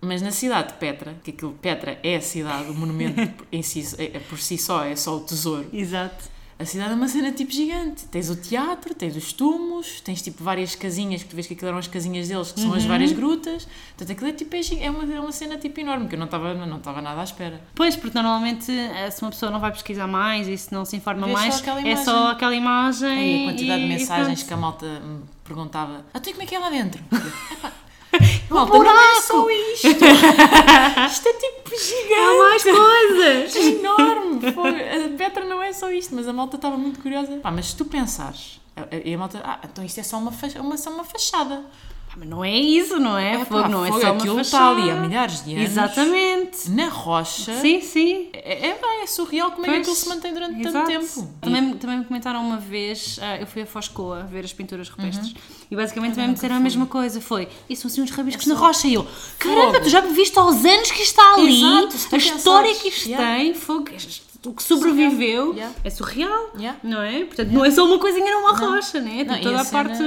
Mas 0.00 0.22
na 0.22 0.30
cidade 0.30 0.68
de 0.68 0.78
Petra, 0.78 1.14
que 1.22 1.30
aquilo 1.30 1.52
Petra 1.60 1.98
é 2.02 2.16
a 2.16 2.20
cidade, 2.20 2.70
o 2.70 2.74
monumento 2.74 3.20
em 3.52 3.62
si, 3.62 3.84
é- 3.98 4.16
é 4.16 4.20
por 4.20 4.38
si 4.38 4.56
só 4.56 4.84
é 4.84 4.96
só 4.96 5.16
o 5.16 5.20
tesouro. 5.20 5.66
Exato. 5.72 6.30
A 6.58 6.64
cidade 6.66 6.92
é 6.92 6.94
uma 6.94 7.08
cena 7.08 7.32
tipo 7.32 7.50
gigante. 7.52 8.04
Tens 8.06 8.28
o 8.28 8.36
teatro, 8.36 8.94
tens 8.94 9.16
os 9.16 9.32
túmulos, 9.32 10.02
tens 10.02 10.20
tipo 10.20 10.44
várias 10.44 10.74
casinhas, 10.74 11.22
que 11.22 11.28
tu 11.30 11.34
vês 11.34 11.46
que 11.46 11.54
aquilo 11.54 11.68
eram 11.68 11.78
as 11.78 11.86
casinhas 11.86 12.28
deles, 12.28 12.52
que 12.52 12.60
são 12.60 12.68
Uhum. 12.70 12.76
as 12.76 12.84
várias 12.84 13.12
grutas. 13.12 13.66
Portanto, 13.96 14.12
aquilo 14.12 14.28
é, 14.28 14.32
tipo, 14.34 14.54
é, 14.54 14.60
é 14.84 14.90
uma, 14.90 15.14
é 15.14 15.18
uma 15.20 15.32
cena 15.32 15.56
tipo 15.56 15.80
enorme, 15.80 16.06
que 16.06 16.16
eu 16.16 16.18
não 16.18 16.26
estava 16.26 16.52
não 16.54 16.78
nada 17.00 17.18
à 17.18 17.24
espera. 17.24 17.62
Pois, 17.74 17.96
porque 17.96 18.14
normalmente 18.20 18.70
eh, 18.70 19.10
se 19.10 19.22
uma 19.22 19.30
pessoa 19.30 19.50
não 19.50 19.58
vai 19.58 19.72
pesquisar 19.72 20.06
mais 20.06 20.46
e 20.48 20.56
se 20.58 20.70
não 20.70 20.84
se 20.84 20.94
informa 20.96 21.26
Vês 21.26 21.38
só 21.38 21.42
mais, 21.46 21.60
aquela 21.60 21.88
é 21.88 21.96
só 21.96 22.30
aquela 22.30 22.54
imagem. 22.54 23.08
E 23.08 23.42
a 23.48 23.50
quantidade 23.52 23.80
e- 23.82 23.88
de 23.88 23.94
mensagens 23.94 24.42
que 24.42 24.52
a 24.52 24.56
malta 24.58 24.86
me 25.00 25.22
perguntava: 25.42 26.04
Ah, 26.12 26.20
tu 26.20 26.28
e 26.28 26.32
como 26.32 26.42
é 26.42 26.46
que 26.46 26.54
é 26.54 26.58
lá 26.58 26.68
dentro? 26.68 27.02
Um 28.50 28.54
malta, 28.54 28.78
não 28.78 29.00
é 29.00 29.20
só 29.20 29.50
isto. 29.50 29.86
isto 31.06 31.28
é 31.28 31.32
tipo 31.34 31.70
gigante. 31.70 32.14
Há 32.14 32.38
mais 32.38 32.62
coisas! 32.62 33.56
É 33.56 33.60
enorme! 33.60 34.52
Fogo. 34.52 34.68
A 34.68 35.16
Petra 35.16 35.44
não 35.44 35.62
é 35.62 35.72
só 35.72 35.90
isto, 35.90 36.14
mas 36.14 36.26
a 36.26 36.32
malta 36.32 36.56
estava 36.56 36.76
muito 36.76 37.00
curiosa. 37.00 37.36
Pá, 37.38 37.50
mas 37.50 37.66
se 37.66 37.76
tu 37.76 37.84
pensares, 37.84 38.60
e 39.04 39.14
a 39.14 39.18
malta, 39.18 39.40
ah, 39.44 39.60
então 39.64 39.84
isto 39.84 40.00
é 40.00 40.02
só 40.02 40.18
uma, 40.18 40.32
uma, 40.60 40.76
só 40.76 40.90
uma 40.90 41.04
fachada. 41.04 41.64
Mas 42.16 42.28
não 42.28 42.44
é 42.44 42.54
isso, 42.56 42.98
não 42.98 43.16
é? 43.16 43.34
É, 43.36 43.44
fogo, 43.44 43.62
pá, 43.62 43.68
não 43.68 43.84
é 43.84 43.88
fogo, 43.88 44.00
só 44.00 44.06
uma 44.08 44.16
aquilo 44.16 44.40
está 44.40 44.58
fachada. 44.58 44.80
ali 44.82 44.90
há 44.90 44.94
milhares 44.96 45.44
de 45.44 45.54
anos. 45.54 45.70
Exatamente. 45.70 46.70
Na 46.70 46.88
rocha. 46.88 47.54
Sim, 47.60 47.80
sim. 47.80 48.28
É, 48.32 48.68
é, 48.70 48.80
é 49.02 49.06
surreal 49.06 49.52
como 49.52 49.64
é 49.64 49.68
que 49.68 49.74
Pois, 49.76 49.80
aquilo 49.82 49.96
se 49.96 50.08
mantém 50.08 50.34
durante 50.34 50.60
Exato. 50.60 50.72
tanto 50.72 50.86
tempo. 51.06 51.28
Também, 51.40 51.74
também 51.74 51.98
me 51.98 52.04
comentaram 52.04 52.40
uma 52.44 52.56
vez, 52.58 53.18
ah, 53.22 53.36
eu 53.38 53.46
fui 53.46 53.62
a 53.62 53.66
Foscoa 53.66 54.24
ver 54.24 54.44
as 54.44 54.52
pinturas 54.52 54.88
rupestres 54.88 55.28
Uhum. 55.30 55.38
e 55.70 55.76
basicamente 55.76 56.14
também 56.14 56.28
me 56.28 56.34
disseram 56.34 56.56
a 56.56 56.60
mesma 56.60 56.86
coisa: 56.86 57.20
foi, 57.20 57.48
isso 57.68 57.82
são 57.82 57.90
assim 57.90 58.02
uns 58.02 58.10
rabiscos 58.10 58.46
É 58.46 58.48
na 58.50 58.56
só 58.58 58.66
rocha. 58.66 58.86
E 58.88 58.94
eu, 58.94 59.06
caramba, 59.38 59.72
fogo. 59.74 59.84
tu 59.84 59.88
já 59.90 60.02
me 60.02 60.12
viste 60.12 60.38
aos 60.38 60.64
anos 60.64 60.90
que 60.90 61.02
isto 61.02 61.18
está 61.20 61.34
ali, 61.34 61.62
Exato, 61.62 62.14
a 62.14 62.16
história 62.18 62.74
que 62.74 62.88
isto 62.88 63.08
yeah. 63.08 63.36
tem, 63.36 63.54
fogo, 63.54 63.88
o 64.46 64.52
que 64.54 64.62
sobreviveu, 64.62 65.52
Yeah. 65.54 65.74
é 65.84 65.90
surreal, 65.90 66.50
Yeah. 66.56 66.78
não 66.82 67.02
é? 67.02 67.24
Portanto, 67.24 67.50
não 67.50 67.64
é 67.64 67.70
só 67.70 67.84
uma 67.84 67.98
coisinha 67.98 68.30
numa 68.34 68.52
Não. 68.52 68.70
rocha, 68.74 69.00
né? 69.00 69.22
Não, 69.24 69.34
Tem 69.34 69.42
e 69.42 69.44
toda 69.44 69.58
a 69.58 69.62
a 69.62 69.64
parte. 69.66 70.02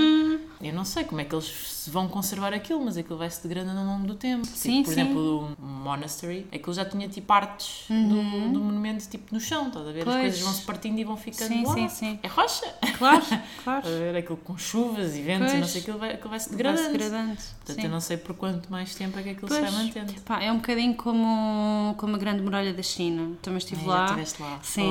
Eu 0.61 0.73
não 0.73 0.85
sei 0.85 1.03
como 1.03 1.19
é 1.21 1.25
que 1.25 1.33
eles 1.35 1.45
se 1.45 1.89
vão 1.89 2.07
conservar 2.07 2.53
aquilo, 2.53 2.83
mas 2.83 2.95
aquilo 2.97 3.17
vai 3.17 3.29
se 3.29 3.45
degradando 3.45 3.79
ao 3.79 3.85
longo 3.85 4.07
do 4.07 4.15
tempo. 4.15 4.45
Sim, 4.47 4.77
tipo, 4.81 4.85
por 4.85 4.93
sim. 4.93 5.01
exemplo, 5.01 5.55
o 5.61 5.65
monastery, 5.65 6.47
aquilo 6.53 6.73
já 6.73 6.85
tinha 6.85 7.07
tipo 7.09 7.27
partes 7.27 7.85
do, 7.89 8.51
do 8.53 8.59
monumento 8.59 9.07
tipo 9.09 9.33
no 9.33 9.39
chão, 9.41 9.67
estás 9.67 9.87
a 9.87 9.91
ver? 9.91 10.01
As 10.01 10.05
Uhum. 10.07 10.11
Pois. 10.13 10.21
coisas 10.21 10.39
vão 10.41 10.53
se 10.53 10.61
partindo 10.61 10.99
e 10.99 11.03
vão 11.03 11.17
ficando 11.17 11.47
Sim, 11.49 11.65
lá. 11.65 11.73
sim, 11.73 11.89
sim. 11.89 12.19
É 12.23 12.27
rocha. 12.27 12.65
Claro, 12.97 13.23
claro. 13.63 13.83
Ver? 13.87 14.15
Aquilo 14.17 14.37
com 14.37 14.57
chuvas 14.57 15.15
e 15.15 15.21
ventos 15.21 15.47
e 15.47 15.49
Pois. 15.51 15.59
não 15.61 15.67
sei, 15.67 15.81
aquilo 15.81 15.97
vai, 15.97 16.13
aquilo 16.13 16.29
vai 16.29 16.39
se 16.39 16.49
Vai-se 16.49 16.57
degradando. 16.57 16.91
degradando. 16.97 17.35
Portanto, 17.35 17.75
sim. 17.75 17.83
eu 17.83 17.89
não 17.89 17.99
sei 17.99 18.17
por 18.17 18.35
quanto 18.35 18.71
mais 18.71 18.95
tempo 18.95 19.19
é 19.19 19.23
que 19.23 19.29
aquilo 19.31 19.47
Pois. 19.47 19.65
se 19.65 19.71
vai 19.71 19.83
mantendo. 19.83 20.13
Pá, 20.21 20.41
é 20.41 20.51
um 20.51 20.55
bocadinho 20.57 20.95
como, 20.95 21.95
como 21.97 22.15
a 22.15 22.19
Grande 22.19 22.41
Muralha 22.41 22.73
da 22.73 22.83
China. 22.83 23.35
Também 23.41 23.57
estive 23.57 23.81
já 23.83 23.87
lá. 23.87 24.05
estiveste 24.05 24.41
lá. 24.41 24.59
Sim, 24.61 24.83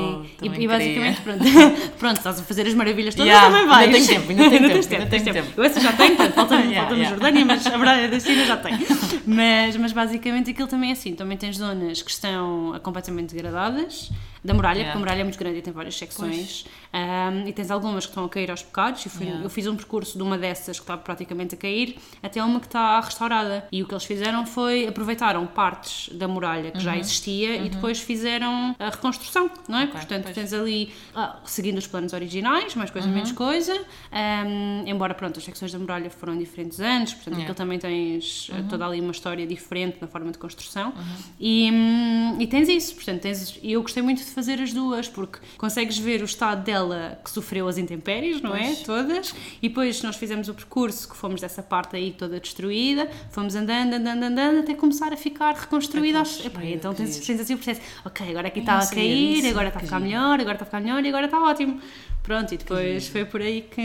Oh, 0.42 0.44
e, 0.44 0.48
e 0.64 0.68
basicamente, 0.68 1.20
pronto, 1.22 1.44
pronto, 1.98 2.16
estás 2.18 2.40
a 2.40 2.42
fazer 2.42 2.66
as 2.66 2.74
maravilhas 2.74 3.14
todas, 3.14 3.28
Yeah, 3.28 3.46
também 3.46 3.72
ainda 3.74 3.92
vais. 3.98 4.06
tempo, 4.06 4.30
ainda 4.30 4.50
tenho 4.50 4.68
tens 4.68 4.86
tempo, 4.86 5.02
ainda 5.02 5.10
tens 5.10 5.22
tempo. 5.22 5.61
Essa 5.64 5.80
já 5.80 5.92
tenho, 5.92 6.16
portanto, 6.16 6.34
falta-me 6.34 6.62
Yeah, 6.72 6.80
falta-me 6.80 7.00
yeah. 7.00 7.16
Jordânia, 7.16 7.44
mas 7.44 7.66
a 7.66 7.78
Muralha 7.78 8.08
da 8.08 8.20
China 8.20 8.44
já 8.44 8.56
tenho. 8.56 8.78
Mas, 9.26 9.76
mas 9.76 9.92
basicamente 9.92 10.50
aquilo 10.50 10.68
também 10.68 10.90
é 10.90 10.92
assim, 10.92 11.14
também 11.14 11.36
tens 11.36 11.56
zonas 11.56 12.02
que 12.02 12.10
estão 12.10 12.78
completamente 12.82 13.34
degradadas, 13.34 14.10
da 14.44 14.52
muralha, 14.54 14.78
Yeah. 14.78 14.92
porque 14.92 14.96
a 14.96 15.00
muralha 15.00 15.20
é 15.20 15.24
muito 15.24 15.38
grande 15.38 15.58
e 15.58 15.62
tem 15.62 15.72
várias 15.72 15.96
secções. 15.96 16.64
Um, 16.92 17.46
e 17.48 17.52
tens 17.52 17.70
algumas 17.70 18.04
que 18.04 18.10
estão 18.10 18.24
a 18.24 18.28
cair 18.28 18.50
aos 18.50 18.62
bocados. 18.62 19.04
Eu, 19.06 19.10
fui- 19.10 19.24
Yeah. 19.26 19.44
eu 19.44 19.48
fiz 19.50 19.66
um 19.66 19.76
percurso 19.76 20.16
de 20.16 20.22
uma 20.22 20.36
dessas 20.36 20.78
que 20.78 20.82
está 20.82 20.96
praticamente 20.96 21.54
a 21.54 21.58
cair 21.58 21.96
até 22.22 22.42
uma 22.42 22.58
que 22.60 22.66
está 22.66 23.00
restaurada. 23.00 23.66
E 23.72 23.82
o 23.82 23.86
que 23.86 23.94
eles 23.94 24.04
fizeram 24.04 24.44
foi 24.44 24.86
aproveitaram 24.86 25.46
partes 25.46 26.12
da 26.16 26.26
muralha 26.28 26.70
que 26.70 26.78
Uhum. 26.78 26.82
já 26.84 26.96
existia 26.96 27.56
e 27.56 27.68
depois 27.68 28.00
fizeram 28.00 28.74
a 28.78 28.90
reconstrução, 28.90 29.50
não 29.68 29.78
é? 29.78 29.84
Ok, 29.84 29.92
Portanto, 29.92 30.24
pois. 30.24 30.34
tens 30.34 30.52
ali, 30.52 30.92
ah, 31.14 31.38
seguindo 31.44 31.78
os 31.78 31.86
planos 31.86 32.12
originais, 32.12 32.74
mais 32.74 32.90
Uhum. 32.90 32.94
coisa, 32.94 33.08
menos 33.08 33.32
coisa. 33.32 33.80
Um, 34.12 34.84
embora, 34.86 35.14
pronto, 35.14 35.38
as 35.38 35.44
secções 35.44 35.72
da 35.72 35.78
muralha 35.78 36.10
foram 36.10 36.36
diferentes 36.36 36.80
antes, 36.80 37.14
portanto, 37.14 37.34
Yeah. 37.38 37.42
aquilo 37.44 37.54
também 37.56 37.78
tens 37.78 38.48
Uhum. 38.48 38.58
eh, 38.58 38.64
toda 38.68 38.86
ali 38.86 39.00
uma 39.00 39.12
história 39.12 39.46
diferente 39.46 39.98
na 40.00 40.06
forma 40.06 40.30
de 40.30 40.38
construção. 40.38 40.92
E, 41.40 41.70
hum, 41.72 42.36
e 42.40 42.46
tens 42.46 42.68
isso, 42.68 42.94
portanto, 42.94 43.20
tens, 43.22 43.58
eu 43.62 43.80
gostei 43.82 44.02
muito 44.02 44.18
de 44.18 44.24
fazer 44.32 44.60
as 44.60 44.72
duas, 44.72 45.08
porque 45.08 45.38
consegues 45.58 45.98
ver 45.98 46.20
o 46.22 46.24
estado 46.24 46.62
dela 46.64 47.18
que 47.24 47.30
sofreu 47.30 47.68
as 47.68 47.78
intempéries, 47.78 48.40
não 48.40 48.54
é? 48.54 48.64
Pois. 48.66 48.82
Todas. 48.82 49.34
E 49.62 49.68
depois 49.68 50.02
nós 50.02 50.16
fizemos 50.16 50.48
o 50.48 50.54
percurso 50.54 51.08
que 51.08 51.16
fomos 51.16 51.40
dessa 51.40 51.62
parte 51.62 51.96
aí 51.96 52.12
toda 52.12 52.38
destruída, 52.40 53.08
fomos 53.30 53.54
andando, 53.54 53.94
andando, 53.94 54.22
andando, 54.22 54.60
até 54.60 54.74
começar 54.74 55.12
a 55.12 55.16
ficar 55.16 55.54
reconstruída. 55.54 56.18
aos- 56.20 56.44
Epá, 56.44 56.64
então 56.64 56.92
tens, 56.94 57.18
tens 57.18 57.40
assim 57.40 57.54
o 57.54 57.56
processo, 57.58 57.80
ok, 58.04 58.28
agora 58.30 58.48
aqui 58.48 58.60
está 58.60 58.78
a 58.78 58.80
cair, 58.94 59.46
agora 59.50 59.68
está 59.68 59.78
a 59.80 59.82
ficar 59.82 60.00
melhor, 60.00 60.40
agora 60.40 60.52
está 60.54 60.62
a 60.64 60.66
ficar 60.66 60.80
melhor 60.80 61.04
e 61.04 61.08
agora 61.08 61.26
está 61.26 61.40
ótimo. 61.42 61.80
Pronto, 62.22 62.54
e 62.54 62.56
depois 62.56 63.08
foi 63.08 63.24
por 63.24 63.40
aí 63.40 63.62
que, 63.62 63.82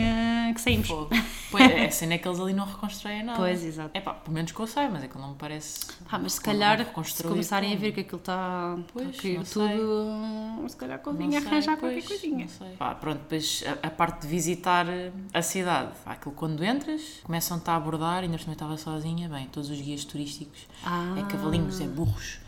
que 0.54 0.60
saímos. 0.60 0.86
Fogo. 0.88 1.10
Pois, 1.50 1.62
é 1.64 1.86
a 1.86 1.90
cena 1.90 2.12
é 2.12 2.18
que 2.18 2.28
eles 2.28 2.38
ali 2.38 2.52
não 2.52 2.66
reconstroem 2.66 3.22
nada. 3.22 3.38
Pois, 3.38 3.64
exato. 3.64 3.90
É 3.94 4.02
pá, 4.02 4.12
pelo 4.12 4.34
menos 4.34 4.52
que 4.52 4.60
eu 4.60 4.66
sei, 4.66 4.86
mas 4.88 5.02
é 5.02 5.08
que 5.08 5.16
não 5.16 5.30
me 5.30 5.34
parece. 5.34 5.86
Ah, 6.06 6.18
mas 6.18 6.34
se 6.34 6.40
calhar, 6.42 6.78
se 7.06 7.22
começarem 7.22 7.70
a 7.70 7.72
como. 7.72 7.80
ver 7.80 7.92
que 7.92 8.00
aquilo 8.00 8.18
está 8.18 8.76
Pois, 8.92 9.08
a 9.08 9.22
cair 9.22 9.38
não 9.38 9.44
sei. 9.46 9.78
tudo, 9.78 10.68
se 10.68 10.76
calhar 10.76 10.98
convinha 10.98 11.38
arranjar 11.38 11.78
pois, 11.78 12.04
qualquer 12.04 12.06
coisinha. 12.06 12.40
não 12.44 12.48
sei. 12.48 12.76
Pá, 12.76 12.94
pronto, 12.94 13.20
depois 13.20 13.64
a, 13.66 13.86
a 13.86 13.90
parte 13.90 14.20
de 14.22 14.28
visitar 14.28 14.86
a 15.32 15.40
cidade. 15.40 15.92
Aquilo 16.04 16.34
quando 16.34 16.62
entras, 16.62 17.20
começam-te 17.22 17.70
a 17.70 17.76
abordar, 17.76 18.24
ainda 18.24 18.36
eu 18.36 18.52
estava 18.52 18.76
sozinha, 18.76 19.26
bem, 19.26 19.46
todos 19.46 19.70
os 19.70 19.80
guias 19.80 20.04
turísticos. 20.04 20.66
Ah. 20.84 21.14
É 21.18 21.22
cavalinhos, 21.32 21.80
é 21.80 21.86
burros. 21.86 22.40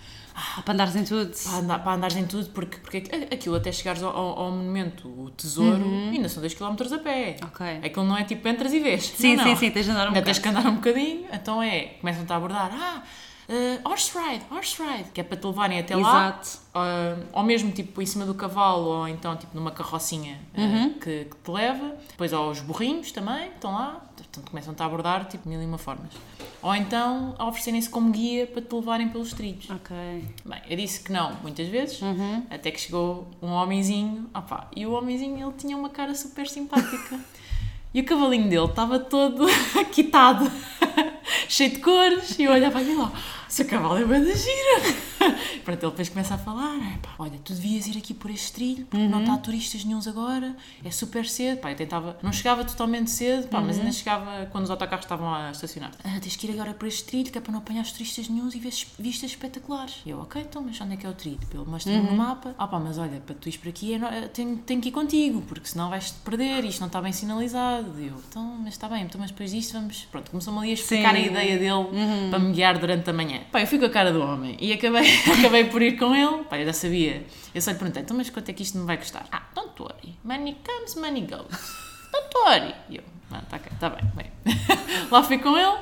Ah, 0.57 0.63
para 0.63 0.73
andares 0.75 0.97
em 0.97 1.05
tudo. 1.05 1.31
Para, 1.45 1.57
andar, 1.59 1.79
para 1.81 1.93
andares 1.93 2.17
em 2.17 2.27
tudo, 2.27 2.49
porque, 2.51 2.79
porque 2.79 3.03
aquilo 3.31 3.57
até 3.57 3.71
chegares 3.71 4.03
ao, 4.03 4.17
ao- 4.17 4.51
monumento, 4.51 5.07
o 5.09 5.31
tesouro, 5.31 5.85
ainda 5.85 6.29
são 6.29 6.41
2 6.41 6.55
km 6.55 6.75
a 6.95 6.99
pé. 6.99 7.37
Uhum. 7.43 7.49
Ok. 7.49 7.67
Aquilo 7.85 8.05
não 8.07 8.17
é 8.17 8.25
tipo 8.25 8.49
entras 8.49 8.73
e 8.73 8.81
vês. 8.81 9.05
Sim, 9.05 9.37
Não, 9.37 9.45
sim, 9.45 9.51
não. 9.51 9.57
sim, 9.57 9.71
tens 9.71 9.85
de 9.87 9.91
andar 9.93 10.05
um 10.07 10.09
Ainda 10.09 10.23
tens 10.23 10.39
que 10.39 10.49
andar 10.49 10.67
um 10.67 10.77
bocadinho, 10.77 11.27
então 11.33 11.63
é, 11.63 11.81
começam-te 12.01 12.33
a 12.33 12.37
abordar, 12.37 12.71
ah, 12.73 13.03
eh, 13.49 13.81
horse 13.85 14.13
ride, 14.19 14.45
horse 14.51 14.83
ride, 14.83 15.11
que 15.13 15.21
é 15.21 15.25
para 15.25 15.37
te 15.37 15.47
levarem 15.47 15.79
até 15.81 15.95
lá, 15.97 16.01
Exato. 16.01 16.59
Ah, 16.75 17.17
ou 17.33 17.43
mesmo 17.43 17.71
tipo 17.73 18.01
em 18.03 18.07
cima 18.07 18.25
do 18.27 18.35
cavalo, 18.35 18.87
ou 18.87 19.09
então 19.09 19.37
tipo 19.37 19.55
numa 19.57 19.71
carrocinha 19.71 20.39
eh, 20.55 20.61
Uhum. 20.63 20.91
que, 20.95 21.25
que 21.25 21.37
te 21.43 21.51
leva, 21.51 21.97
depois 22.09 22.33
aos 22.33 22.61
burrinhos 22.61 23.11
também, 23.13 23.49
que 23.49 23.55
estão 23.57 23.73
lá, 23.73 24.01
portanto 24.17 24.49
começam-te 24.51 24.83
a 24.83 24.87
abordar 24.87 25.25
tipo 25.27 25.49
mil 25.49 25.61
e 25.61 25.65
uma 25.67 25.79
formas. 25.79 26.13
Ou 26.63 26.75
então 26.75 27.35
a 27.39 27.47
oferecerem-se 27.47 27.89
como 27.89 28.11
guia 28.13 28.47
para 28.47 28.61
te 28.61 28.75
levarem 28.75 29.09
pelos 29.09 29.33
trilhos. 29.33 29.69
Ok. 29.71 29.97
Bem, 30.45 30.61
eu 30.69 30.77
disse 30.77 31.01
que 31.03 31.11
não, 31.11 31.35
muitas 31.43 31.67
vezes, 31.69 32.01
Uhum. 32.03 32.45
até 32.51 32.71
que 32.71 32.79
chegou 32.81 33.27
um 33.41 33.49
homenzinho, 33.53 34.29
opá, 34.35 34.69
e 34.77 34.85
o 34.87 34.93
homenzinho 34.93 35.43
ele 35.49 35.55
tinha 35.57 35.77
uma 35.77 35.89
cara 35.89 36.15
super 36.15 36.47
simpática. 36.49 37.19
E 37.93 38.03
o 38.03 38.05
cavalinho 38.05 38.49
dele 38.49 38.67
estava 38.67 39.01
todo 39.01 39.47
quitado, 39.91 40.49
cheio 41.49 41.71
de 41.71 41.79
cores, 41.79 42.39
e 42.39 42.45
eu 42.45 42.53
olhava 42.53 42.81
para 42.81 42.95
lá, 42.95 43.13
seu 43.49 43.65
cavalo 43.67 43.97
é 43.99 44.05
bem 44.05 44.25
da 44.25 44.35
gira. 44.35 45.01
Pronto, 45.65 45.83
ele 45.85 45.91
depois 45.91 46.09
começa 46.09 46.35
a 46.35 46.39
falar, 46.39 46.77
"É, 46.77 46.97
pá, 47.03 47.11
olha, 47.19 47.39
tu 47.45 47.53
devias 47.53 47.87
ir 47.87 47.99
aqui 47.99 48.15
por 48.15 48.31
este 48.31 48.53
trilho, 48.53 48.87
porque 48.87 49.07
não 49.07 49.21
está 49.21 49.37
turistas 49.37 49.85
nenhums 49.85 50.07
agora, 50.09 50.57
é 50.85 50.91
super 50.91 51.27
cedo, 51.27 51.59
pá, 51.59 51.71
eu 51.71 51.77
tentava, 51.77 52.19
não 52.23 52.33
chegava 52.33 52.65
totalmente 52.65 53.11
cedo, 53.11 53.49
pá, 53.49 53.61
mas 53.61 53.79
ainda 53.79 53.93
chegava 53.93 54.47
quando 54.47 54.65
os 54.65 54.71
autocarros 54.71 55.05
estavam 55.05 55.33
a 55.35 55.51
estacionar. 55.51 55.91
Ah, 56.03 56.19
tens 56.21 56.37
que 56.37 56.47
ir 56.47 56.53
agora 56.53 56.73
por 56.73 56.89
este 56.89 57.05
trilho, 57.05 57.31
que 57.31 57.37
é 57.37 57.41
para 57.41 57.53
não 57.53 57.59
apanhar 57.59 57.83
os 57.83 57.93
turistas 57.93 58.29
nenhums 58.29 58.55
e 58.55 58.59
ver 58.59 58.73
vistas 58.99 59.31
espetaculares. 59.31 59.97
E 60.07 60.11
eu, 60.11 60.21
ok, 60.21 60.41
então, 60.41 60.63
mas 60.63 60.81
onde 60.81 60.95
é 60.95 60.97
que 60.97 61.05
é 61.07 61.09
o 61.11 61.13
trilho? 61.15 61.39
Ele 61.53 61.65
mostra-me 61.67 61.99
no 62.01 62.17
mapa, 62.17 62.55
ah 62.57 62.67
pá, 62.67 62.79
mas 62.79 62.97
olha, 62.97 63.21
para 63.21 63.35
tu 63.35 63.49
ires 63.49 63.59
por 63.61 63.69
aqui, 63.69 63.93
é 63.95 63.99
no- 63.99 64.07
eh, 64.07 64.29
tenho, 64.29 64.57
tenho 64.59 64.81
que 64.81 64.89
ir 64.89 64.93
contigo, 64.93 65.43
porque 65.43 65.69
senão 65.69 65.91
vais-te 65.91 66.15
perder, 66.25 66.65
isto 66.65 66.81
não 66.81 66.87
está 66.87 67.01
bem 67.03 67.13
sinalizado. 67.13 68.01
E 68.01 68.07
eu, 68.07 68.15
então, 68.29 68.43
mas 68.63 68.73
está 68.75 68.89
bem, 68.89 69.03
então, 69.05 69.21
mas 69.21 69.31
depois 69.31 69.51
disto 69.51 69.75
vamos, 69.75 70.07
pronto, 70.11 70.31
começou-me 70.31 70.59
ali 70.61 70.71
a 70.71 70.75
explicar. 70.75 71.13
A 71.21 71.27
ideia 71.45 71.59
dele 71.59 72.29
para 72.31 72.39
me 72.39 72.53
guiar 72.53 72.79
durante 72.79 73.09
a 73.09 73.13
manhã. 73.13 73.41
Pá, 73.53 73.61
eu 73.61 73.67
fui 73.67 73.79
com 73.79 73.87
a 73.87 73.91
cara 73.91 74.13
do 74.13 74.21
homem 74.21 74.57
e 74.61 74.73
acabei, 74.73 75.03
acabei 75.39 75.65
por 75.65 75.83
ir 75.83 75.97
com 75.99 76.15
ele, 76.15 76.45
pá, 76.45 76.59
eu 76.59 76.67
já 76.67 76.73
sabia. 76.73 77.25
Eu 77.55 77.61
só 77.61 77.71
lhe 77.71 77.79
perguntei, 77.79 78.03
então, 78.03 78.17
mas 78.17 78.31
quanto 78.31 78.49
é 78.49 78.53
que 78.53 78.63
isto 78.63 78.79
me 78.79 78.85
vai 78.87 78.97
custar? 78.97 79.27
Ah, 79.33 79.43
don't 79.55 79.81
worry, 79.81 80.17
money 80.25 80.57
comes, 80.65 80.95
money 80.97 81.23
goes. 81.23 81.81
Don't 82.13 82.37
worry. 82.45 82.75
E 82.89 82.97
eu, 82.97 83.05
ah, 83.31 83.43
tá, 83.49 83.59
tá 83.79 83.91
bem, 83.91 84.05
bem. 84.15 84.27
Lá 85.11 85.23
fui 85.23 85.39
com 85.39 85.57
ele. 85.57 85.79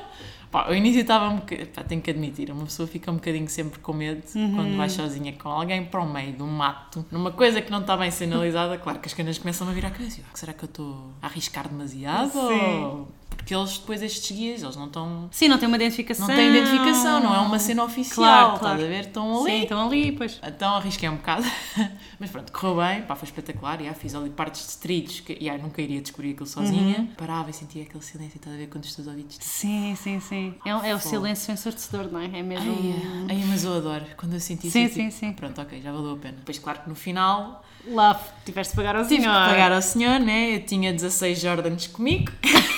Pá, 0.51 0.65
ao 0.65 0.73
início 0.73 1.01
estava 1.01 1.29
um 1.29 1.35
bocadinho, 1.35 1.67
pá, 1.67 1.83
tenho 1.83 2.01
que 2.01 2.09
admitir, 2.09 2.49
uma 2.49 2.63
pessoa 2.63 2.87
fica 2.87 3.11
um 3.11 3.15
bocadinho 3.15 3.47
sempre 3.47 3.77
com 3.77 3.93
medo 3.93 4.23
quando 4.33 4.75
vai 4.77 4.89
sozinha 4.89 5.31
com 5.33 5.47
alguém 5.47 5.85
para 5.85 6.01
o 6.01 6.11
meio 6.11 6.33
de 6.33 6.41
um 6.41 6.47
mato, 6.47 7.05
numa 7.11 7.31
coisa 7.31 7.61
que 7.61 7.69
não 7.71 7.81
está 7.81 7.95
bem 7.95 8.09
sinalizada. 8.09 8.75
Claro 8.79 8.97
que 8.97 9.07
as 9.07 9.13
canas 9.13 9.37
começam 9.37 9.69
a 9.69 9.71
vir 9.73 9.85
à 9.85 9.91
cabeça. 9.91 10.21
Eu, 10.21 10.25
"Ah, 10.27 10.35
Será 10.35 10.53
que 10.53 10.63
eu 10.63 10.67
estou 10.67 11.13
a 11.21 11.27
arriscar 11.27 11.67
demasiado? 11.69 12.31
Sim. 12.31 12.83
Ou- 12.83 13.07
Porque 13.49 13.55
eles, 13.55 13.77
depois, 13.79 14.01
estes 14.03 14.37
guias, 14.37 14.61
eles 14.61 14.75
não 14.75 14.85
estão. 14.85 15.27
Sim, 15.31 15.47
não 15.47 15.57
tem 15.57 15.65
uma 15.67 15.75
identificação. 15.75 16.27
Não 16.27 16.35
têm 16.35 16.49
identificação, 16.55 17.19
não 17.19 17.33
é 17.33 17.39
uma 17.39 17.57
cena 17.57 17.83
oficial. 17.83 18.15
Claro, 18.27 18.45
Estás 18.57 18.59
claro. 18.61 18.83
a 18.83 18.87
ver? 18.87 18.99
Estão 19.07 19.41
ali. 19.41 19.51
Sim, 19.51 19.61
estão 19.63 19.87
ali, 19.87 20.11
pois. 20.11 20.39
Então 20.45 20.75
arrisquei 20.75 21.09
um 21.09 21.15
bocado, 21.15 21.43
mas 22.19 22.29
pronto, 22.29 22.51
correu 22.51 22.75
bem, 22.77 23.01
pá, 23.01 23.15
foi 23.15 23.25
espetacular. 23.27 23.81
Já, 23.81 23.91
fiz 23.95 24.13
ali 24.13 24.29
partes 24.29 24.67
de 24.67 24.77
trilhos 24.77 25.21
que 25.21 25.35
já, 25.43 25.57
nunca 25.57 25.81
iria 25.81 25.99
descobrir 25.99 26.33
aquilo 26.33 26.45
sozinha. 26.45 26.99
Uhum. 26.99 27.07
Parava 27.17 27.49
e 27.49 27.53
sentia 27.53 27.81
aquele 27.81 28.03
silêncio, 28.03 28.35
estás 28.37 28.55
a 28.55 28.59
ver 28.59 28.67
quando 28.67 28.83
os 28.83 28.93
teus 28.93 29.07
ouvidos. 29.07 29.37
Sim, 29.41 29.95
sim, 29.99 30.19
sim. 30.19 30.53
É, 30.63 30.75
o- 30.75 30.83
é 30.83 30.93
o 30.93 30.99
silêncio 30.99 31.51
ensurdecedor, 31.51 32.07
não 32.11 32.19
é? 32.19 32.25
É 32.25 32.43
mesmo. 32.43 32.71
Ai, 32.71 33.35
ai, 33.35 33.43
mas 33.47 33.63
eu 33.63 33.73
adoro 33.73 34.05
quando 34.15 34.33
eu 34.33 34.39
senti 34.39 34.69
Sim, 34.69 34.83
isso. 34.85 34.93
sim, 34.93 35.07
tipo, 35.09 35.19
sim. 35.19 35.33
Pronto, 35.33 35.59
ok, 35.59 35.81
já 35.81 35.91
valeu 35.91 36.11
a 36.13 36.17
pena. 36.17 36.37
Depois, 36.37 36.59
claro 36.59 36.81
que 36.81 36.89
no 36.89 36.93
final 36.93 37.65
Lá 37.87 38.13
tiveste 38.45 38.73
de 38.73 38.75
pagar 38.75 38.95
ao 38.95 39.07
tive 39.07 39.21
senhor. 39.23 39.33
que 39.43 39.49
pagar 39.49 39.71
ao 39.71 39.81
senhor, 39.81 40.19
né? 40.19 40.57
Eu 40.57 40.65
tinha 40.67 40.93
16 40.93 41.39
Jordans 41.41 41.87
comigo. 41.87 42.31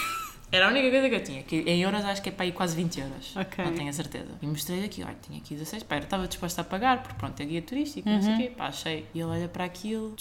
Era 0.52 0.68
a 0.68 0.70
única 0.70 0.90
coisa 0.92 1.10
que 1.10 1.16
eu 1.16 1.24
tinha. 1.24 1.44
Que 1.44 1.58
em 1.62 1.82
euros 1.82 2.04
acho 2.04 2.22
que 2.22 2.30
é 2.30 2.32
para 2.32 2.44
aí 2.46 2.52
quase 2.52 2.76
20 2.76 3.00
euros. 3.00 3.36
Ok. 3.38 3.64
Não 3.64 3.74
tenho 3.74 3.90
a 3.90 3.94
certeza. 3.94 4.28
E 4.42 4.46
mostrei 4.46 4.84
aqui, 4.84 5.02
olha, 5.04 5.16
tinha 5.22 5.38
aqui 5.40 5.54
16. 5.56 5.84
Pá, 5.84 5.96
eu 5.96 6.00
estava 6.04 6.28
disposta 6.28 6.60
a 6.62 6.64
pagar, 6.64 7.02
porque 7.04 7.18
pronto, 7.18 7.40
é 7.42 7.46
guia 7.46 7.62
turístico, 7.62 8.10
não 8.10 8.16
Uhum. 8.18 8.22
sei 8.22 8.34
o 8.34 8.38
quê. 8.38 8.50
Pá, 8.58 8.68
achei. 8.68 9.06
E 9.14 9.20
ele 9.20 9.30
olha 9.30 9.48
para 9.48 9.64
aquilo. 9.64 10.16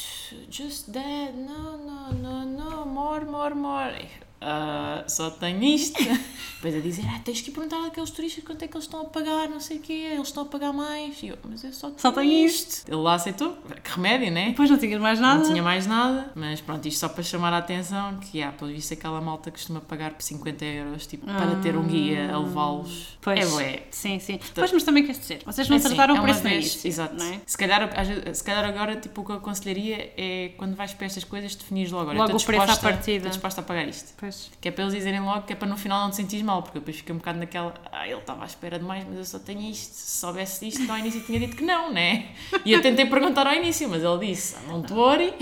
Just 0.48 0.86
that, 0.92 1.32
no, 1.34 1.76
no, 1.78 2.12
no, 2.12 2.44
no, 2.46 2.86
more, 2.86 3.24
more, 3.24 3.54
more. 3.54 4.08
Ah, 4.40 5.04
só 5.06 5.30
tenho 5.30 5.62
isto. 5.62 5.98
Depois 6.60 6.74
a 6.74 6.80
dizer, 6.80 7.04
ah, 7.08 7.18
tens 7.24 7.40
que 7.40 7.50
perguntar 7.50 7.86
àqueles 7.86 8.10
turistas 8.10 8.44
quanto 8.44 8.62
é 8.62 8.68
que 8.68 8.74
eles 8.76 8.84
estão 8.84 9.00
a 9.00 9.04
pagar, 9.06 9.48
não 9.48 9.60
sei 9.60 9.78
o 9.78 9.80
quê, 9.80 9.92
eles 10.12 10.28
estão 10.28 10.42
a 10.42 10.46
pagar 10.46 10.72
mais. 10.74 11.22
E 11.22 11.28
eu, 11.28 11.38
mas 11.48 11.64
eu 11.64 11.72
só 11.72 11.86
tenho, 11.88 11.98
Só 12.00 12.12
tenho 12.12 12.46
isto. 12.46 12.86
Ele 12.86 12.96
lá 13.00 13.14
aceitou. 13.14 13.56
Que 13.82 13.90
remédio, 13.92 14.30
né? 14.30 14.48
Depois 14.50 14.68
não 14.70 14.76
tinhas 14.78 15.00
mais 15.00 15.18
nada. 15.18 15.42
Não 15.42 15.50
tinha 15.50 15.62
mais 15.62 15.86
nada, 15.86 16.30
mas 16.34 16.60
pronto, 16.60 16.86
isto 16.86 17.00
só 17.00 17.08
para 17.08 17.22
chamar 17.22 17.52
a 17.54 17.58
atenção 17.58 18.18
que, 18.18 18.42
há, 18.42 18.52
pelo 18.52 18.70
visto, 18.70 18.92
aquela 18.92 19.20
malta 19.22 19.50
costuma 19.50 19.80
pagar 19.80 20.12
por 20.12 20.22
50 20.22 20.64
euros, 20.64 21.06
tipo, 21.06 21.24
para 21.26 21.56
ter 21.62 21.76
um 21.76 21.84
guia 21.86 22.30
a 22.34 22.38
levá-los. 22.38 23.18
Pois. 23.22 23.38
É 23.40 23.46
bué. 23.46 23.82
Sim, 23.90 24.18
sim. 24.18 24.38
Pois, 24.54 24.70
mas 24.72 24.82
também 24.82 25.04
quer 25.06 25.12
dizer, 25.12 25.40
vocês 25.46 25.66
não 25.68 25.76
É 25.76 25.78
assim, 25.78 25.88
trataram 25.88 26.14
é 26.14 26.18
por 26.18 26.24
uma 26.24 26.30
esse 26.30 26.42
no 26.44 26.50
vez- 26.50 26.64
início, 26.72 26.88
Exato. 26.88 27.14
não 27.14 27.24
é? 27.26 27.40
Se, 27.46 27.56
calhar, 27.56 27.90
se 28.34 28.44
calhar 28.44 28.64
agora, 28.66 28.96
tipo, 28.96 29.22
o 29.22 29.24
que 29.24 29.32
eu 29.32 29.36
aconselharia 29.36 30.12
é 30.16 30.52
quando 30.58 30.74
vais 30.76 30.92
para 30.92 31.06
estas 31.06 31.24
coisas, 31.24 31.54
definires 31.54 31.90
logo. 31.90 32.10
Olha, 32.10 32.18
Logo 32.18 32.36
estou 32.36 32.42
o 32.42 32.46
preço 32.46 32.62
à 32.62 32.66
disposta- 32.66 32.88
partida. 32.90 33.16
Estou 33.16 33.30
disposta 33.30 33.60
a 33.62 33.64
pagar 33.64 33.88
isto. 33.88 34.12
Pois. 34.18 34.29
Que 34.60 34.68
é 34.68 34.70
para 34.72 34.84
eles 34.84 34.94
dizerem 34.94 35.20
logo, 35.20 35.42
que 35.42 35.52
é 35.52 35.56
para 35.56 35.68
no 35.68 35.76
final 35.76 36.02
não 36.02 36.10
te 36.10 36.16
sentires 36.16 36.44
mal, 36.44 36.62
porque 36.62 36.78
eu 36.78 36.80
depois 36.80 36.96
fiquei 36.96 37.14
um 37.14 37.18
bocado 37.18 37.38
naquela. 37.38 37.74
Ah, 37.92 38.06
ele 38.06 38.18
estava 38.18 38.42
à 38.42 38.46
espera 38.46 38.78
de 38.78 38.84
mais, 38.84 39.04
mas 39.08 39.18
eu 39.18 39.24
só 39.24 39.38
tenho 39.38 39.60
isto. 39.60 39.92
Se 39.94 40.18
soubesse 40.18 40.66
isto, 40.68 40.82
no 40.82 40.96
início 40.98 41.20
tinha 41.22 41.38
dito 41.38 41.56
que 41.56 41.64
não, 41.64 41.92
né? 41.92 42.28
E 42.64 42.72
eu 42.72 42.80
tentei 42.82 43.06
perguntar 43.06 43.46
ao 43.46 43.54
início, 43.54 43.88
mas 43.88 44.02
ele 44.02 44.26
disse: 44.26 44.56
"Ah, 44.56 44.62
Não 44.68 44.82
te 44.82 44.92
worry, 44.92 45.32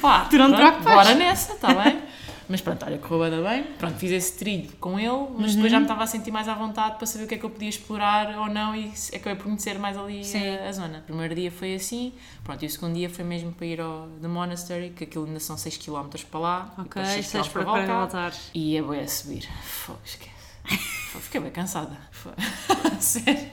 pá, 0.00 0.26
Tu 0.26 0.36
não 0.38 0.46
pronto, 0.48 0.56
preocupes." 0.56 0.94
bora 0.94 1.14
nessa, 1.14 1.52
está 1.54 1.74
bem? 1.74 2.02
Mas 2.48 2.60
pronto, 2.62 2.84
olha, 2.86 2.96
correu 2.98 3.30
bem, 3.30 3.42
bem. 3.42 3.64
Pronto, 3.78 3.96
fiz 3.98 4.10
esse 4.10 4.38
trilho 4.38 4.70
com 4.80 4.98
ele, 4.98 5.26
mas 5.38 5.54
depois 5.54 5.64
Uhum. 5.64 5.68
já 5.68 5.78
me 5.80 5.84
estava 5.84 6.02
a 6.04 6.06
sentir 6.06 6.30
mais 6.30 6.48
à 6.48 6.54
vontade 6.54 6.96
para 6.96 7.06
saber 7.06 7.24
o 7.24 7.26
que 7.28 7.34
é 7.34 7.38
que 7.38 7.44
eu 7.44 7.50
podia 7.50 7.68
explorar 7.68 8.38
ou 8.38 8.46
não 8.48 8.74
e 8.74 8.90
acabei 9.14 9.34
por 9.34 9.44
conhecer 9.44 9.78
mais 9.78 9.96
ali 9.98 10.22
a, 10.62 10.68
a 10.68 10.72
zona. 10.72 10.98
O 11.00 11.02
primeiro 11.02 11.34
dia 11.34 11.50
foi 11.50 11.74
assim, 11.74 12.12
pronto, 12.42 12.62
e 12.62 12.66
o 12.66 12.70
segundo 12.70 12.94
dia 12.94 13.10
foi 13.10 13.24
mesmo 13.24 13.52
para 13.52 13.66
ir 13.66 13.80
ao 13.80 14.08
The 14.22 14.28
Monastery, 14.28 14.90
que 14.96 15.04
aquilo 15.04 15.26
ainda 15.26 15.40
são 15.40 15.58
6 15.58 15.76
km 15.76 16.08
para 16.30 16.40
lá. 16.40 16.72
Ok, 16.78 16.84
depois 17.02 17.08
seis 17.08 17.26
estás 17.26 17.48
km 17.48 17.52
para, 17.52 17.64
para 17.64 17.72
voltar. 17.86 17.98
voltar. 18.00 18.32
E 18.54 18.76
é 18.78 18.82
bem 18.82 19.00
a 19.00 19.08
subir. 19.08 19.46
Fogo, 19.62 19.98
esquece. 20.04 20.37
Fiquei 21.20 21.40
bem 21.40 21.50
cansada. 21.50 21.96
Foi. 22.10 22.32
Sério. 23.00 23.48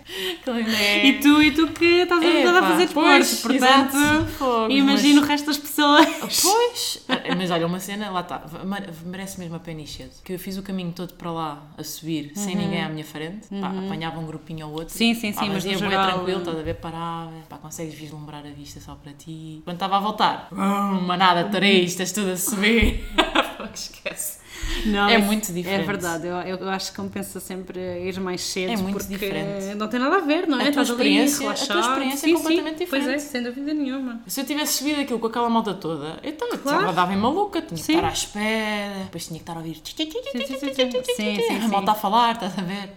É... 0.48 1.08
E 1.08 1.20
tu, 1.20 1.42
e 1.42 1.52
tu 1.52 1.68
que 1.70 1.86
estás 2.04 2.24
habituada 2.24 2.60
a 2.60 2.72
fazer 2.72 2.90
pois, 2.94 3.30
desporto, 3.30 3.58
portanto. 3.60 4.26
Fogo, 4.38 4.72
imagino 4.72 5.16
mas- 5.20 5.24
o 5.26 5.28
resto 5.28 5.46
das 5.48 5.58
pessoas. 5.58 6.42
Pois, 6.42 7.04
Ah, 7.10 7.36
mas 7.36 7.52
olha, 7.52 7.66
uma 7.68 7.80
cena, 7.80 8.10
lá 8.12 8.22
está, 8.22 8.42
mere- 8.64 8.90
merece 9.06 9.40
mesmo 9.40 9.56
a 9.56 9.60
pena 9.60 9.86
cedo. 9.86 10.12
Que 10.24 10.34
eu 10.34 10.40
fiz 10.40 10.58
o 10.58 10.64
caminho 10.64 10.92
todo 10.94 11.14
para 11.16 11.32
lá 11.32 11.64
a 11.78 11.84
subir, 11.84 12.32
sem 12.36 12.56
ninguém 12.56 12.82
à 12.82 12.88
minha 12.90 13.04
frente, 13.04 13.48
pá, 13.60 13.70
apanhava 13.86 14.20
um 14.20 14.26
grupinho 14.26 14.68
ou 14.68 14.74
outro. 14.74 14.94
Sim, 14.94 15.14
sim, 15.14 15.34
Pá, 15.34 15.42
sim, 15.44 15.50
mas 15.50 15.66
no 15.66 15.72
ia 15.72 15.78
bué 15.78 15.90
geral, 15.90 16.12
tranquilo, 16.14 16.40
estás 16.40 16.60
a 16.60 16.62
ver, 16.62 16.76
parava, 16.76 17.32
pá, 17.50 17.58
consegues 17.58 17.94
vislumbrar 17.96 18.46
a 18.46 18.50
vista 18.50 18.80
só 18.80 18.96
para 18.96 19.12
ti. 19.14 19.62
Quando 19.64 19.76
estava 19.76 19.98
a 19.98 20.00
voltar, 20.00 20.48
hum, 20.52 21.02
manada 21.02 21.44
de 21.44 21.52
tareistas, 21.52 22.12
tudo 22.12 22.32
a 22.32 22.38
subir. 22.38 23.04
Esquece. 23.96 24.40
Não, 24.86 25.10
É 25.10 25.18
muito 25.18 25.52
diferente. 25.52 25.82
É 25.82 25.86
verdade, 25.86 26.28
eu, 26.28 26.36
eu 26.36 26.70
acho 26.70 26.92
que 26.92 26.96
compensa 26.98 27.40
sempre 27.42 27.78
ir 28.08 28.18
mais 28.22 28.42
cedo. 28.42 28.72
É 28.72 28.78
muito 28.78 28.98
porque 28.98 29.14
diferente. 29.14 29.76
Não 29.76 29.88
tem 29.90 30.00
nada 30.00 30.16
a 30.16 30.20
ver, 30.22 30.48
não 30.48 30.58
é? 30.60 30.70
A 30.70 30.72
tua 30.72 30.82
Estás 30.84 30.90
ali 30.92 30.98
experiência- 31.18 31.52
a 31.52 31.54
tua 31.54 31.80
experiência 31.82 32.26
é 32.26 32.30
Sim, 32.30 32.34
completamente 32.36 32.78
sim, 32.78 32.88
Pois 32.90 33.04
é, 33.04 33.16
diferente. 33.16 33.22
sem 33.32 33.44
dúvida 33.44 33.74
nenhuma. 33.74 34.22
Se 34.28 34.40
eu 34.42 34.46
tivesse 34.46 34.78
subido 34.78 35.02
aquilo 35.02 35.20
com 35.20 35.28
aquela 35.28 35.50
malta 35.50 35.74
toda, 35.74 36.20
eu 36.24 36.32
estava 36.32 36.58
Claro. 36.58 36.94
dava 36.94 37.14
em 37.14 37.18
maluca, 37.18 37.62
tinha 37.62 37.78
que 37.78 37.84
Sim. 37.84 37.96
estar 37.96 38.08
à 38.08 38.12
espera, 38.14 39.00
depois 39.04 39.28
tinha 39.28 39.40
que 39.40 39.44
estar 39.44 39.54
a 39.54 39.58
ouvir 39.58 39.76
Sim, 39.84 40.10
sim, 40.10 40.22
sim, 40.32 40.48
sim. 40.48 40.92
Sim, 41.16 41.42
sim, 41.42 41.56
a 41.58 41.62
sim. 41.62 41.68
malta 41.68 41.92
a 41.92 41.96
falar, 41.96 42.36
estás 42.36 42.58
a 42.58 42.62
ver? 42.62 42.90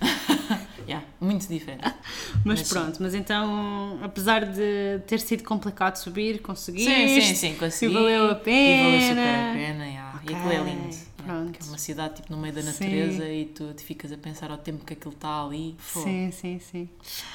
yeah, 0.86 1.04
muito 1.20 1.46
diferente. 1.48 1.82
Mas, 2.44 2.60
Mas 2.60 2.68
sim. 2.68 2.74
pronto, 2.74 3.02
mas 3.02 3.14
então, 3.14 3.98
apesar 4.02 4.44
de 4.46 5.00
ter 5.06 5.18
sido 5.20 5.42
complicado 5.42 5.96
subir, 5.96 6.40
consegui. 6.40 6.84
Sim, 6.84 7.08
sim, 7.20 7.34
sim, 7.34 7.54
consegui. 7.56 7.90
E 7.92 7.94
valeu 7.94 8.30
a 8.30 8.34
pena. 8.36 8.56
E 8.56 8.82
valeu 8.84 9.00
super 9.00 9.18
a 9.34 9.52
pena, 9.52 9.86
yeah. 9.86 10.07
Ok, 10.28 10.34
e 10.34 10.36
aquilo 10.36 10.52
é 10.52 10.70
lindo. 10.70 10.82
yeah, 10.82 10.96
pronto. 11.24 11.58
é 11.60 11.64
uma 11.68 11.78
cidade 11.78 12.14
tipo 12.16 12.32
no 12.32 12.38
meio 12.38 12.54
da 12.54 12.62
Sim. 12.62 12.68
natureza 12.68 13.28
e 13.28 13.44
tu 13.46 13.72
te 13.74 13.82
ficas 13.82 14.12
a 14.12 14.16
pensar 14.16 14.50
ao 14.50 14.58
tempo 14.58 14.84
que 14.84 14.92
aquilo 14.92 15.14
está 15.14 15.44
ali. 15.44 15.74
Fogo. 15.78 16.06
Sim, 16.06 16.30
sim, 16.32 16.58
sim. 16.58 16.88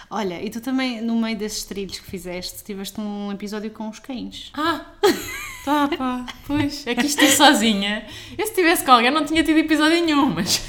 Olha, 0.10 0.42
e 0.44 0.50
tu 0.50 0.62
também, 0.62 1.02
no 1.02 1.16
meio 1.16 1.38
desses 1.38 1.64
trilhos 1.64 2.00
que 2.00 2.06
fizeste, 2.06 2.64
tiveste 2.64 3.00
um 3.00 3.32
episódio 3.32 3.72
com 3.72 3.90
os 3.90 4.00
cães. 4.00 4.52
Ah, 4.54 4.86
tá 5.66 5.88
pá, 5.98 6.26
pois, 6.48 6.86
é 6.88 6.96
que 6.96 7.06
isto 7.06 7.22
é 7.22 7.28
sozinha. 7.30 8.06
Eu 8.38 8.46
se 8.48 8.54
tivesse 8.54 8.84
com 8.84 8.92
alguém 8.92 9.12
não 9.12 9.26
tinha 9.26 9.44
tido 9.44 9.58
episódio 9.58 10.04
nenhum, 10.04 10.26
mas 10.28 10.62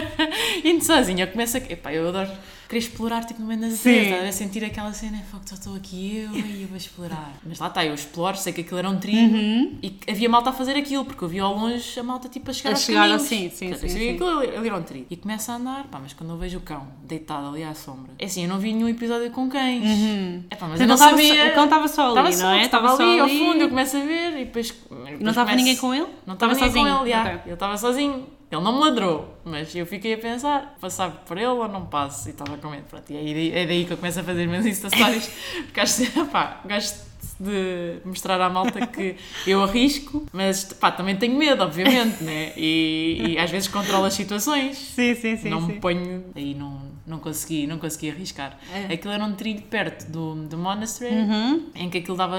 indo 0.64 0.84
sozinha, 0.84 1.24
eu 1.24 1.28
começo 1.28 1.56
a. 1.56 1.60
Epá, 1.60 1.92
eu 1.92 2.08
adoro 2.08 2.30
querer 2.68 2.78
explorar 2.78 3.24
tipo 3.24 3.40
no 3.40 3.46
meio 3.46 3.60
da 3.60 3.68
natureza, 3.68 4.28
a 4.28 4.32
sentir 4.32 4.64
aquela 4.64 4.92
cena, 4.92 5.22
só 5.44 5.54
estou 5.54 5.74
aqui 5.76 6.16
eu 6.18 6.34
e 6.36 6.62
eu 6.62 6.68
vou 6.68 6.76
explorar. 6.76 7.32
Mas 7.46 7.58
lá 7.58 7.66
está, 7.68 7.84
eu 7.84 7.94
exploro, 7.94 8.36
sei 8.36 8.52
que 8.52 8.62
aquilo 8.62 8.78
era 8.78 8.88
um 8.90 8.98
trilho 8.98 9.72
e 9.82 9.90
que 9.90 10.10
havia 10.10 10.28
malta 10.28 10.50
a 10.50 10.52
fazer 10.52 10.76
aquilo, 10.76 11.04
porque 11.04 11.22
eu 11.24 11.28
vi 11.28 11.38
ao 11.40 11.54
longe 11.54 11.98
a 11.98 12.02
malta 12.02 12.28
tipo 12.28 12.50
a 12.50 12.54
chegar 12.54 12.70
A 12.70 12.72
aos 12.72 12.82
chegar 12.82 13.00
caminhos. 13.02 13.22
assim, 13.22 13.50
sim, 13.50 13.68
Portanto, 13.68 13.78
sim, 13.80 13.86
eu 13.86 13.92
sabia 13.92 14.08
sim. 14.08 14.14
aquilo 14.14 14.38
ali, 14.38 14.56
ali 14.56 14.66
era 14.68 14.76
um 14.76 14.82
trilho. 14.82 15.06
E 15.10 15.16
começa 15.16 15.52
a 15.52 15.56
andar, 15.56 15.84
pá, 15.84 15.98
mas 16.02 16.12
quando 16.12 16.30
eu 16.30 16.36
vejo 16.38 16.58
o 16.58 16.60
cão 16.62 16.86
deitado 17.04 17.48
ali 17.48 17.62
à 17.62 17.74
sombra, 17.74 18.12
é 18.18 18.24
assim, 18.24 18.42
eu 18.44 18.48
não 18.48 18.58
vi 18.58 18.72
nenhum 18.72 18.88
episódio 18.88 19.30
com 19.30 19.48
cães. 19.48 19.82
Epá, 20.50 20.66
mas 20.68 20.80
eu 20.80 20.86
não 20.86 20.96
sabia. 20.96 21.44
só- 21.44 21.50
o 21.50 21.54
cão 21.54 21.64
estava 21.64 21.88
só 21.88 22.02
ali, 22.02 22.10
Estava 22.10 22.30
não 22.30 22.36
solto, 22.38 22.54
é? 22.54 22.64
Estava 22.64 22.96
só 22.96 23.02
ali 23.02 23.20
ao 23.20 23.26
ali. 23.26 23.38
fundo, 23.38 23.60
eu 23.62 23.68
começo 23.68 23.96
a 23.96 24.00
ver 24.00 24.32
e 24.40 24.44
depois. 24.46 24.70
E 25.20 25.22
não 25.22 25.30
estava 25.30 25.54
ninguém 25.54 25.76
com 25.76 25.94
ele? 25.94 26.06
Não 26.26 26.34
estava 26.34 26.54
ninguém 26.54 26.68
sozinho? 26.70 26.96
com 26.96 27.02
ele, 27.02 27.10
já. 27.10 27.20
Ok. 27.22 27.40
Ele 27.46 27.52
estava 27.54 27.76
sozinho. 27.78 28.26
Ele 28.54 28.62
não 28.62 28.72
me 28.74 28.80
ladrou, 28.80 29.36
mas 29.44 29.74
eu 29.74 29.84
fiquei 29.86 30.14
a 30.14 30.18
pensar, 30.18 30.76
passar 30.80 31.10
por 31.26 31.36
ele 31.36 31.46
ou 31.46 31.68
não 31.68 31.86
passo? 31.86 32.28
E 32.28 32.30
estava 32.30 32.56
com 32.56 32.68
medo. 32.70 32.84
Pronto, 32.88 33.10
e 33.10 33.16
é 33.16 33.20
daí, 33.34 33.52
é 33.52 33.66
daí 33.66 33.84
que 33.84 33.92
eu 33.92 33.96
começo 33.96 34.20
a 34.20 34.22
fazer 34.22 34.46
meus 34.46 34.64
Insta 34.66 34.88
Stories, 34.88 35.30
porque 35.64 35.80
acho, 35.80 36.02
pá, 36.30 36.60
gosto 36.68 37.14
de 37.40 37.96
mostrar 38.04 38.40
à 38.40 38.48
malta 38.48 38.86
que 38.86 39.16
eu 39.46 39.62
arrisco, 39.64 40.24
mas 40.32 40.64
pá, 40.64 40.92
também 40.92 41.16
tenho 41.16 41.36
medo, 41.36 41.62
obviamente, 41.64 42.22
né? 42.22 42.52
E, 42.56 43.30
e 43.34 43.38
às 43.38 43.50
vezes 43.50 43.66
controlo 43.66 44.04
as 44.04 44.14
situações 44.14 44.76
Sim, 44.76 45.14
sim, 45.16 45.36
sim. 45.36 45.48
não 45.48 45.60
sim. 45.60 45.66
me 45.72 45.80
ponho 45.80 46.24
aí 46.36 46.54
não, 46.54 46.82
não 47.06 47.18
consegui 47.18 47.66
não 47.66 47.78
consegui 47.78 48.10
arriscar 48.10 48.56
É. 48.72 48.92
aquilo 48.94 49.12
era 49.12 49.24
um 49.24 49.34
trilho 49.34 49.62
perto 49.62 50.08
do, 50.10 50.34
do 50.46 50.56
monastery 50.56 51.12
Uhum. 51.14 51.66
em 51.74 51.90
que 51.90 51.98
aquilo 51.98 52.16
dava 52.16 52.36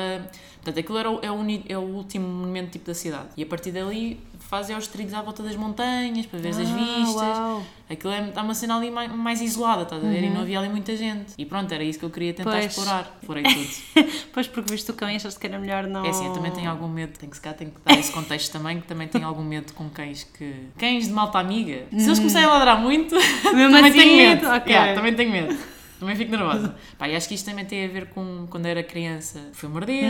portanto 0.63 0.79
aquilo 0.79 0.97
era 0.97 1.11
o, 1.11 1.19
é, 1.21 1.29
o, 1.31 1.45
é 1.67 1.77
o 1.77 1.81
último 1.81 2.25
monumento 2.27 2.71
tipo 2.71 2.85
da 2.85 2.93
cidade 2.93 3.27
e 3.35 3.43
a 3.43 3.45
partir 3.45 3.71
dali 3.71 4.17
fazem 4.55 4.75
os 4.77 4.87
trilhos 4.87 5.13
à 5.13 5.21
volta 5.21 5.43
das 5.43 5.55
montanhas 5.55 6.25
para 6.25 6.39
ver 6.39 6.49
as 6.49 6.57
Ah, 6.59 6.63
vistas 6.63 7.13
uau. 7.37 7.63
aquilo 7.89 8.13
é 8.13 8.41
uma 8.41 8.53
cena 8.55 8.77
ali 8.77 8.89
mais, 8.89 9.11
mais 9.11 9.41
isolada 9.41 9.83
estás 9.83 10.03
a 10.03 10.07
ver 10.07 10.23
e 10.23 10.29
não 10.29 10.41
havia 10.41 10.59
ali 10.59 10.69
muita 10.69 10.95
gente 10.95 11.33
e 11.37 11.45
pronto 11.45 11.71
era 11.73 11.83
isso 11.83 11.99
que 11.99 12.05
eu 12.05 12.09
queria 12.09 12.33
tentar 12.33 12.51
Pois. 12.51 12.65
explorar 12.65 13.17
explorei 13.21 13.43
tudo 13.53 14.09
Pois 14.33 14.47
porque 14.47 14.71
viste 14.71 14.89
o 14.91 14.93
cão 14.93 15.09
e 15.09 15.15
achaste 15.17 15.39
que 15.39 15.47
era 15.47 15.59
melhor 15.59 15.85
não. 15.87 16.05
é 16.05 16.09
assim, 16.09 16.25
eu 16.27 16.33
também 16.33 16.51
tenho 16.51 16.69
algum 16.69 16.87
medo, 16.87 17.17
tenho 17.19 17.29
que, 17.29 17.35
se 17.37 17.41
calhar, 17.43 17.57
tenho 17.57 17.71
que 17.71 17.79
dar 17.83 17.99
esse 17.99 18.11
contexto 18.11 18.51
também, 18.51 18.79
que 18.79 18.87
também 18.87 19.07
tenho 19.07 19.25
algum 19.27 19.43
medo 19.43 19.73
com 19.73 19.89
cães 19.89 20.23
que. 20.37 20.53
Cães 20.77 21.07
de 21.07 21.13
malta 21.13 21.37
amiga. 21.39 21.83
Se 21.91 22.05
eles 22.05 22.19
começarem 22.19 22.47
a 22.47 22.51
ladrar 22.51 22.79
muito, 22.81 23.15
também 23.43 23.81
assim, 23.85 23.91
tenho 23.99 24.17
medo. 24.17 24.47
ok. 24.47 24.71
Yeah, 24.73 24.93
também 24.93 25.13
tenho 25.15 25.31
medo. 25.31 25.57
Também 26.05 26.15
fico 26.15 26.31
nervosa. 26.31 26.75
Pá, 26.97 27.07
e 27.09 27.15
acho 27.15 27.27
que 27.27 27.35
isto 27.35 27.45
também 27.49 27.65
tem 27.65 27.85
a 27.85 27.87
ver 27.87 28.07
com 28.09 28.45
quando 28.49 28.65
era 28.67 28.83
criança. 28.83 29.39
Fui 29.53 29.67
mordida, 29.69 30.07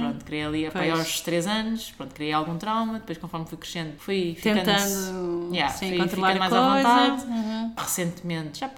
pronto, 0.00 0.24
criei 0.24 0.44
ali, 0.44 0.64
Uhum. 0.66 0.70
Pois. 0.72 0.90
aos 0.92 1.20
3 1.20 1.46
anos, 1.46 1.92
pronto, 1.96 2.14
criei 2.14 2.32
algum 2.32 2.56
trauma, 2.56 2.94
depois 2.94 3.18
conforme 3.18 3.46
fui 3.46 3.58
crescendo, 3.58 3.92
fui. 3.98 4.36
Tentando 4.42 5.50
Yeah, 5.52 5.72
sim, 5.72 5.88
fui 5.90 5.98
controlar 5.98 6.38
mais 6.38 6.52
à 6.52 6.58
coisa. 6.60 6.88
vontade. 6.88 7.24
Uhum. 7.26 7.72
Recentemente, 7.76 8.60
já 8.60 8.70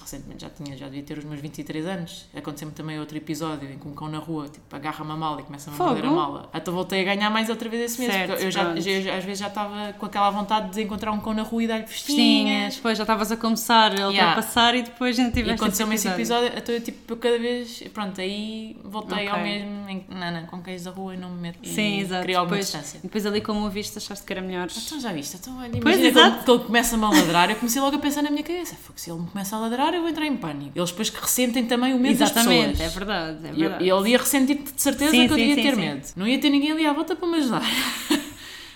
recentemente 0.00 0.42
já 0.42 0.50
tinha, 0.50 0.76
já 0.76 0.86
devia 0.86 1.02
ter 1.02 1.18
os 1.18 1.24
meus 1.24 1.40
23 1.40 1.86
anos. 1.86 2.26
Aconteceu-me 2.36 2.74
também 2.74 2.98
outro 3.00 3.16
episódio 3.16 3.70
em 3.70 3.78
que 3.78 3.86
um 3.88 3.92
cão 3.94 4.08
na 4.08 4.18
rua, 4.18 4.48
tipo, 4.48 4.74
agarra-me 4.74 5.12
a 5.12 5.16
mala 5.16 5.40
e 5.40 5.44
começa-me 5.44 5.76
a 5.78 5.82
morder 5.82 6.04
a 6.04 6.10
mala. 6.10 6.50
Então 6.54 6.74
voltei 6.74 7.00
a 7.00 7.04
ganhar 7.14 7.30
mais 7.30 7.48
outra 7.48 7.68
vez 7.68 7.82
esse 7.92 8.00
mês. 8.00 8.12
Certo, 8.12 8.32
eu 8.42 8.50
já, 8.50 8.74
já- 8.78 9.16
às 9.16 9.24
vezes 9.24 9.38
já 9.38 9.48
estava 9.48 9.92
com 9.98 10.06
aquela 10.06 10.30
vontade 10.30 10.70
de 10.72 10.82
encontrar 10.82 11.12
um 11.12 11.20
cão 11.20 11.32
na 11.34 11.42
rua 11.42 11.62
e 11.64 11.66
dar-lhe 11.66 11.86
Festinhas, 11.86 12.16
festinhas. 12.16 12.76
depois 12.76 12.98
já 12.98 13.04
estavas 13.04 13.32
a 13.32 13.36
começar, 13.36 13.92
ele 13.92 14.12
Yeah. 14.12 14.32
a 14.32 14.34
passar 14.36 14.74
e 14.74 14.82
depois 14.82 15.18
ainda 15.18 15.30
tiveste 15.32 15.58
aconteceu-me 15.92 16.22
esse 16.22 16.32
episódio, 16.32 16.58
então 16.58 16.74
eu 16.74 16.80
tipo, 16.80 17.16
cada 17.16 17.38
vez, 17.38 17.82
pronto, 17.94 18.20
aí 18.20 18.76
voltei 18.84 19.26
ao 19.28 19.38
Ok. 19.38 19.42
mesmo, 19.44 19.88
em, 19.88 20.04
não, 20.08 20.32
não, 20.32 20.46
com 20.46 20.60
cães 20.60 20.84
da 20.84 20.90
rua 20.90 21.14
e 21.14 21.16
não 21.18 21.30
me 21.30 21.40
meto. 21.42 21.58
Sim, 21.66 22.00
exato. 22.00 22.22
Criei 22.22 22.36
alguma 22.36 22.56
depois, 22.56 22.72
distância. 22.72 23.00
depois 23.02 23.26
ali 23.26 23.40
como 23.40 23.66
o 23.66 23.70
viste 23.70 23.96
achaste 23.98 24.24
que 24.24 24.32
era 24.32 24.42
melhor. 24.42 24.68
Então 24.76 25.00
já 25.00 25.12
viste, 25.12 25.36
então 25.36 25.56
olha, 25.58 25.70
Pois, 25.70 25.96
imagina 25.96 26.08
exato. 26.08 26.30
quando, 26.36 26.44
quando 26.44 26.66
começa-me 26.66 27.04
a 27.04 27.08
ladrar, 27.10 27.50
eu 27.50 27.56
comecei 27.56 27.80
logo 27.82 27.96
a 27.96 27.98
pensar 27.98 28.22
na 28.22 28.30
minha 28.30 28.42
cabeça, 28.42 28.74
"Fogo, 28.76 28.98
se 28.98 29.10
ele 29.10 29.20
me 29.20 29.26
começa 29.28 29.56
a 29.56 29.58
ladrar, 29.60 29.94
eu 29.94 30.00
vou 30.00 30.10
entrar 30.10 30.26
em 30.26 30.36
pânico. 30.36 30.72
Eles 30.74 30.90
depois 30.90 31.10
que 31.10 31.20
ressentem 31.20 31.66
também 31.66 31.94
o 31.94 31.98
medo 31.98 32.18
das 32.18 32.30
Exatamente, 32.30 32.70
pessoas. 32.78 32.80
é 32.80 32.88
verdade, 32.98 33.38
é 33.48 33.52
verdade. 33.52 33.84
e 33.84 33.88
ele 33.90 34.08
ia 34.10 34.18
ressentir 34.18 34.56
de 34.58 34.80
certeza 34.82 35.10
Sim, 35.10 35.26
que 35.26 35.32
eu 35.32 35.36
sim, 35.36 35.44
ia 35.46 35.54
sim, 35.54 35.62
ter 35.62 35.76
medo. 35.76 36.02
Não 36.16 36.26
ia 36.26 36.38
ter 36.38 36.50
ninguém 36.50 36.72
ali 36.72 36.86
à 36.86 36.92
volta 36.92 37.14
para 37.16 37.28
me 37.28 37.36
ajudar. 37.38 37.62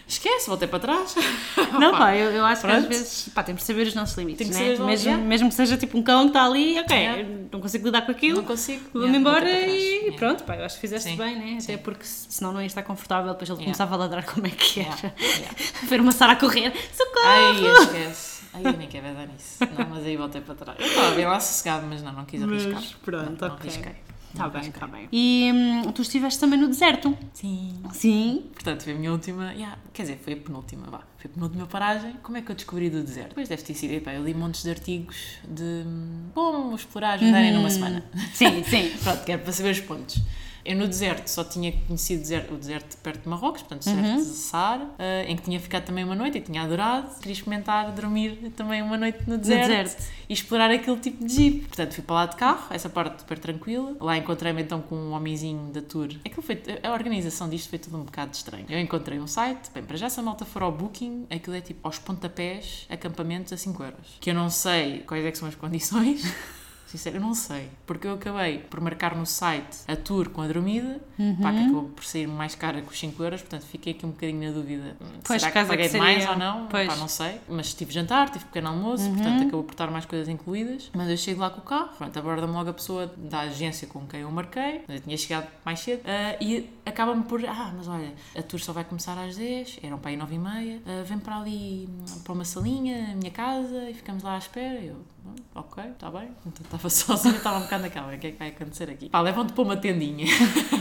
Esquece, 0.09 0.47
voltei 0.47 0.69
para 0.69 0.79
trás. 0.79 1.15
Não, 1.81 1.91
pá, 1.99 2.15
eu, 2.15 2.31
eu 2.31 2.45
acho 2.45 2.61
que 2.61 2.67
às 2.69 2.73
Pronto. 2.75 2.89
vezes 2.89 3.29
pá, 3.35 3.43
temos 3.43 3.63
de 3.63 3.67
saber 3.67 3.89
os 3.89 3.95
nossos 3.95 4.17
limites, 4.17 4.49
né? 4.51 4.61
mesmo, 4.79 4.89
yeah. 4.89 5.17
mesmo 5.25 5.49
que 5.49 5.55
seja 5.57 5.77
tipo 5.77 5.99
um 5.99 6.03
cão 6.03 6.23
que 6.23 6.29
está 6.29 6.45
ali, 6.45 6.79
ok, 6.79 6.97
Yeah. 6.97 7.29
não 7.53 7.61
consigo 7.61 7.85
lidar 7.87 8.03
com 8.03 8.13
aquilo, 8.13 8.37
Não 8.37 8.45
consigo. 8.45 8.83
vou-me 8.93 9.09
Yeah, 9.09 9.19
embora 9.19 9.51
e 9.51 10.13
pronto, 10.13 10.45
pá, 10.45 10.55
eu 10.57 10.65
acho 10.65 10.77
que 10.77 10.81
fizeste 10.83 11.11
Sim. 11.11 11.17
bem, 11.17 11.37
né? 11.37 11.53
Até 11.55 11.61
Sim. 11.61 11.79
porque 11.79 12.05
se- 12.05 12.27
senão 12.31 12.53
não 12.53 12.61
ia 12.61 12.67
estar 12.69 12.85
confortável, 12.85 13.33
depois 13.33 13.51
ele 13.51 13.59
começava 13.59 13.95
a 13.95 13.99
ladrar 13.99 14.25
como 14.27 14.47
é 14.47 14.51
que 14.51 14.81
era. 14.81 15.13
Ver 15.89 16.01
uma 16.01 16.13
Sara 16.13 16.33
a 16.33 16.37
correr, 16.37 16.73
socorro! 16.93 17.27
Ai, 17.27 17.67
esquece. 17.83 18.37
Ai, 18.55 18.63
eu 18.65 18.73
nem 18.77 18.89
quero 18.89 19.07
dar 19.13 19.27
nisso. 19.27 19.59
Não, 19.77 19.89
mas 19.91 20.05
aí 20.07 20.17
voltei 20.17 20.41
para 20.41 20.55
trás. 20.55 20.79
Eu 20.81 20.87
estava 20.87 21.11
bem 21.17 21.27
lá 21.27 21.39
sossegado, 21.41 21.87
mas 21.87 22.01
não, 22.03 22.13
não 22.13 22.25
quis 22.25 22.43
arriscar. 22.43 22.75
Mas 22.75 22.93
pronto, 23.05 23.41
não, 23.41 23.49
não 23.49 23.55
ok. 23.57 23.69
arrisquei. 23.71 23.93
Está 24.37 24.49
bem, 24.51 24.69
está 24.69 24.87
bem. 24.87 25.09
E 25.11 25.51
hum, 25.53 25.93
tu 25.93 26.03
estiveste 26.03 26.39
também 26.39 26.61
no 26.61 26.69
deserto? 26.69 27.17
Sim. 27.33 27.81
Sim. 27.93 28.45
Portanto, 28.53 28.83
foi 28.85 28.93
a 28.93 28.97
minha 28.97 29.11
última, 29.11 29.53
yeah, 29.55 29.79
quer 29.95 30.03
dizer, 30.03 30.19
foi 30.23 30.35
a 30.35 30.37
penúltima, 30.37 30.87
vá. 30.91 31.01
Foi 31.17 31.31
a 31.31 31.35
penúltima 31.35 31.67
paragem. 31.67 32.15
Como 32.23 32.37
é 32.37 32.43
que 32.43 32.51
eu 32.51 32.55
descobri 32.55 32.91
do 32.91 33.03
deserto? 33.03 33.31
Depois 33.31 33.49
deve 33.49 33.63
ter 33.63 33.75
sido, 33.75 33.95
epá, 33.95 34.13
eu 34.13 34.23
li 34.23 34.35
montes 34.35 34.63
de 34.63 34.71
artigos 34.71 35.17
de 35.49 35.63
hum, 35.63 36.29
como 36.35 36.77
explorar, 36.77 37.23
andarem 37.23 37.55
numa 37.55 37.71
semana. 37.71 38.05
Sim, 38.35 38.63
sim. 38.63 38.93
Pronto, 39.03 39.25
que 39.25 39.33
era 39.33 39.41
para 39.41 39.53
saber 39.53 39.71
os 39.71 39.81
pontos. 39.81 40.21
Eu 40.67 40.77
no 40.77 40.89
deserto 40.89 41.29
só 41.29 41.45
tinha 41.45 41.73
conhecido 41.87 42.19
o 42.19 42.23
deserto, 42.23 42.55
o 42.55 42.57
deserto 42.59 42.97
perto 42.99 43.23
de 43.23 43.29
Marrocos, 43.29 43.63
portanto, 43.63 43.83
o 43.83 43.85
deserto 43.95 44.19
de 44.19 44.25
Saara, 44.37 44.91
eh, 44.99 45.27
em 45.29 45.37
que 45.37 45.43
tinha 45.43 45.61
ficado 45.61 45.85
também 45.85 46.03
uma 46.03 46.15
noite 46.17 46.39
e 46.39 46.41
tinha 46.41 46.63
adorado. 46.63 47.09
Queria 47.21 47.33
experimentar 47.33 47.93
dormir 47.93 48.53
também 48.57 48.83
uma 48.83 48.97
noite 48.97 49.19
no 49.29 49.39
deserto, 49.39 49.69
deserto. 49.69 50.05
e 50.29 50.33
explorar 50.33 50.71
aquele 50.71 50.97
tipo 50.99 51.25
de 51.25 51.33
jeep. 51.33 51.67
Portanto, 51.67 51.95
fui 51.95 52.03
para 52.03 52.15
lá 52.17 52.27
de 52.27 52.37
carro, 52.37 52.67
essa 52.71 52.89
parte 52.89 53.21
super 53.21 53.39
tranquila. 53.39 53.97
Lá 54.01 54.17
encontrei-me 54.17 54.63
então 54.63 54.81
com 54.81 54.97
um 54.97 55.13
homenzinho 55.13 55.71
da 55.73 55.81
tour. 55.81 56.09
Aquilo 56.25 56.43
foi, 56.43 56.61
a 56.83 56.93
organização 56.93 57.49
disto 57.49 57.71
foi 57.71 57.79
tudo 57.79 57.97
um 57.97 58.03
bocado 58.03 58.35
estranho. 58.35 58.67
Eu 58.69 58.81
encontrei 58.81 59.21
um 59.21 59.27
site, 59.29 59.71
bem, 59.73 59.85
para 59.85 59.97
já 59.97 60.11
se 60.11 60.19
a 60.19 60.23
malta 60.23 60.45
for 60.45 60.63
ao 60.63 60.73
Booking, 60.73 61.27
aquilo 61.31 61.55
é 61.55 61.61
tipo 61.61 61.81
aos 61.85 61.99
pontapés, 61.99 62.87
acampamentos 62.91 63.53
a 63.53 63.57
5 63.57 63.83
euros. 63.85 64.17
Que 64.21 64.31
eu 64.31 64.35
não 64.35 64.51
sei 64.51 65.01
quais 65.07 65.25
é 65.25 65.31
que 65.31 65.39
são 65.39 65.47
as 65.47 65.55
condições. 65.55 66.23
Sincero, 66.87 67.17
eu 67.17 67.21
não 67.21 67.35
sei. 67.35 67.69
Porque 67.85 68.07
eu 68.07 68.15
acabei 68.15 68.59
por 68.59 68.81
marcar 68.81 69.15
no 69.17 69.27
site 69.27 69.79
a 69.89 69.97
tour 69.97 70.29
com 70.31 70.41
a 70.43 70.47
dormida, 70.47 71.01
Uhum. 71.19 71.37
pá, 71.43 71.53
que 71.53 71.59
acabou 71.59 71.85
por 71.91 72.05
sair 72.05 72.27
mais 72.29 72.55
cara 72.55 72.81
que 72.81 72.89
os 72.93 72.99
5 72.99 73.23
euros, 73.23 73.41
portanto 73.43 73.65
fiquei 73.67 73.93
aqui 73.93 74.07
um 74.07 74.11
bocadinho 74.11 74.49
na 74.49 74.55
dúvida. 74.55 74.97
Hum, 75.01 75.07
Pois, 75.25 75.43
Será 75.43 75.53
que 75.53 75.61
que 75.63 75.67
paguei 75.67 75.89
seria- 75.89 76.03
mais 76.07 76.29
ou 76.29 76.37
não? 76.37 76.67
Pois. 76.69 76.89
Uhum. 76.89 76.95
Pá, 76.95 77.01
não 77.01 77.09
sei. 77.09 77.41
Mas 77.49 77.75
tive 77.75 77.93
jantar, 77.93 78.31
tive 78.31 78.45
pequeno 78.45 78.69
almoço, 78.69 79.09
portanto 79.11 79.43
acabou 79.43 79.65
por 79.65 79.73
estar 79.73 79.91
mais 79.91 80.05
coisas 80.07 80.29
incluídas. 80.29 80.91
Mas 80.95 81.11
eu 81.11 81.17
chego 81.17 81.41
lá 81.41 81.51
com 81.51 81.61
o 81.61 81.65
carro, 81.65 81.89
pronto, 81.99 82.17
aborda-me 82.19 82.53
logo 82.53 82.71
a 82.71 82.75
pessoa 82.75 83.13
da 83.17 83.41
agência 83.41 83.87
com 83.89 84.07
quem 84.07 84.21
eu 84.21 84.31
marquei, 84.31 84.83
eu 84.89 85.01
tinha 85.01 85.17
chegado 85.17 85.49
mais 85.65 85.81
cedo, 85.81 86.03
ah, 86.05 86.37
e 86.41 86.71
acaba-me 86.85 87.25
por, 87.25 87.45
ah, 87.45 87.73
mas 87.77 87.89
olha, 87.89 88.13
a 88.37 88.43
tour 88.43 88.61
só 88.61 88.73
vai 88.73 88.85
começar 88.85 89.19
às 89.19 89.37
10, 89.37 89.79
eram 89.83 89.99
para 89.99 90.11
aí 90.11 90.17
9 90.17 90.35
e 90.35 90.39
meia, 90.39 90.81
ah, 90.87 91.03
vem 91.05 91.19
para 91.19 91.37
ali, 91.39 91.89
hum, 91.91 92.21
para 92.23 92.33
uma 92.33 92.45
salinha, 92.45 93.13
a 93.13 93.17
minha 93.17 93.31
casa, 93.31 93.91
e 93.91 93.95
ficamos 93.95 94.23
lá 94.23 94.35
à 94.35 94.39
espera. 94.39 94.79
Eu, 94.81 94.95
"Bom, 94.95 95.16
ok, 95.55 95.85
está 95.93 96.11
bem. 96.11 96.29
Então 96.47 96.65
estava 96.65 96.89
sozinha, 96.91 97.37
estava 97.37 97.59
um 97.59 97.63
bocado 97.63 97.83
naquela, 97.85 98.15
o 98.15 98.19
que 98.19 98.27
é 98.27 98.31
que 98.33 98.39
vai 98.39 98.49
acontecer 98.49 98.91
aqui? 98.91 99.09
Pá, 99.09 99.21
levam-te 99.21 99.53
para 99.53 99.63
uma 99.63 99.77
tendinha. 99.77 100.27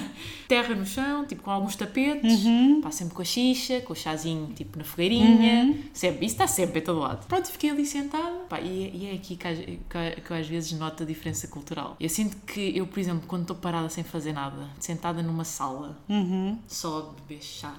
Terra 0.48 0.76
no 0.76 0.86
chão, 0.86 1.26
tipo 1.26 1.42
com 1.42 1.50
alguns 1.52 1.76
tapetes, 1.76 2.42
pá, 2.82 2.92
sempre 2.92 3.16
com 3.16 3.22
a 3.22 3.26
xixa, 3.26 3.82
com 3.82 3.94
o 3.94 3.96
chazinho, 3.96 4.54
tipo 4.54 4.78
na 4.78 4.84
fogueirinha, 4.84 5.76
sempre, 5.92 6.26
isso 6.26 6.36
está 6.36 6.46
sempre 6.48 6.80
em 6.80 6.84
todo 6.84 7.00
lado. 7.00 7.26
Pronto, 7.28 7.48
fiquei 7.48 7.72
ali 7.72 7.86
sentada, 7.86 8.32
pá, 8.48 8.60
e, 8.62 8.92
e 8.96 9.06
é 9.08 9.14
aqui 9.16 9.36
que, 9.36 9.48
às- 9.48 9.58
que, 9.60 10.22
que 10.22 10.32
eu 10.32 10.38
às 10.38 10.48
vezes 10.48 10.72
noto 10.74 11.02
a 11.04 11.06
diferença 11.06 11.48
cultural. 11.48 11.96
Eu 12.00 12.10
sinto 12.10 12.38
que 12.46 12.78
eu, 12.78 12.86
por 12.86 13.00
exemplo, 13.00 13.24
quando 13.28 13.42
estou 13.42 13.56
parada 13.56 13.90
sem 13.90 14.04
fazer 14.04 14.34
nada, 14.34 14.70
sentada 14.80 15.22
numa 15.24 15.44
sala, 15.44 15.98
Uhum. 16.08 16.60
só 16.68 17.00
a 17.00 17.22
beber 17.22 17.42
chá, 17.44 17.74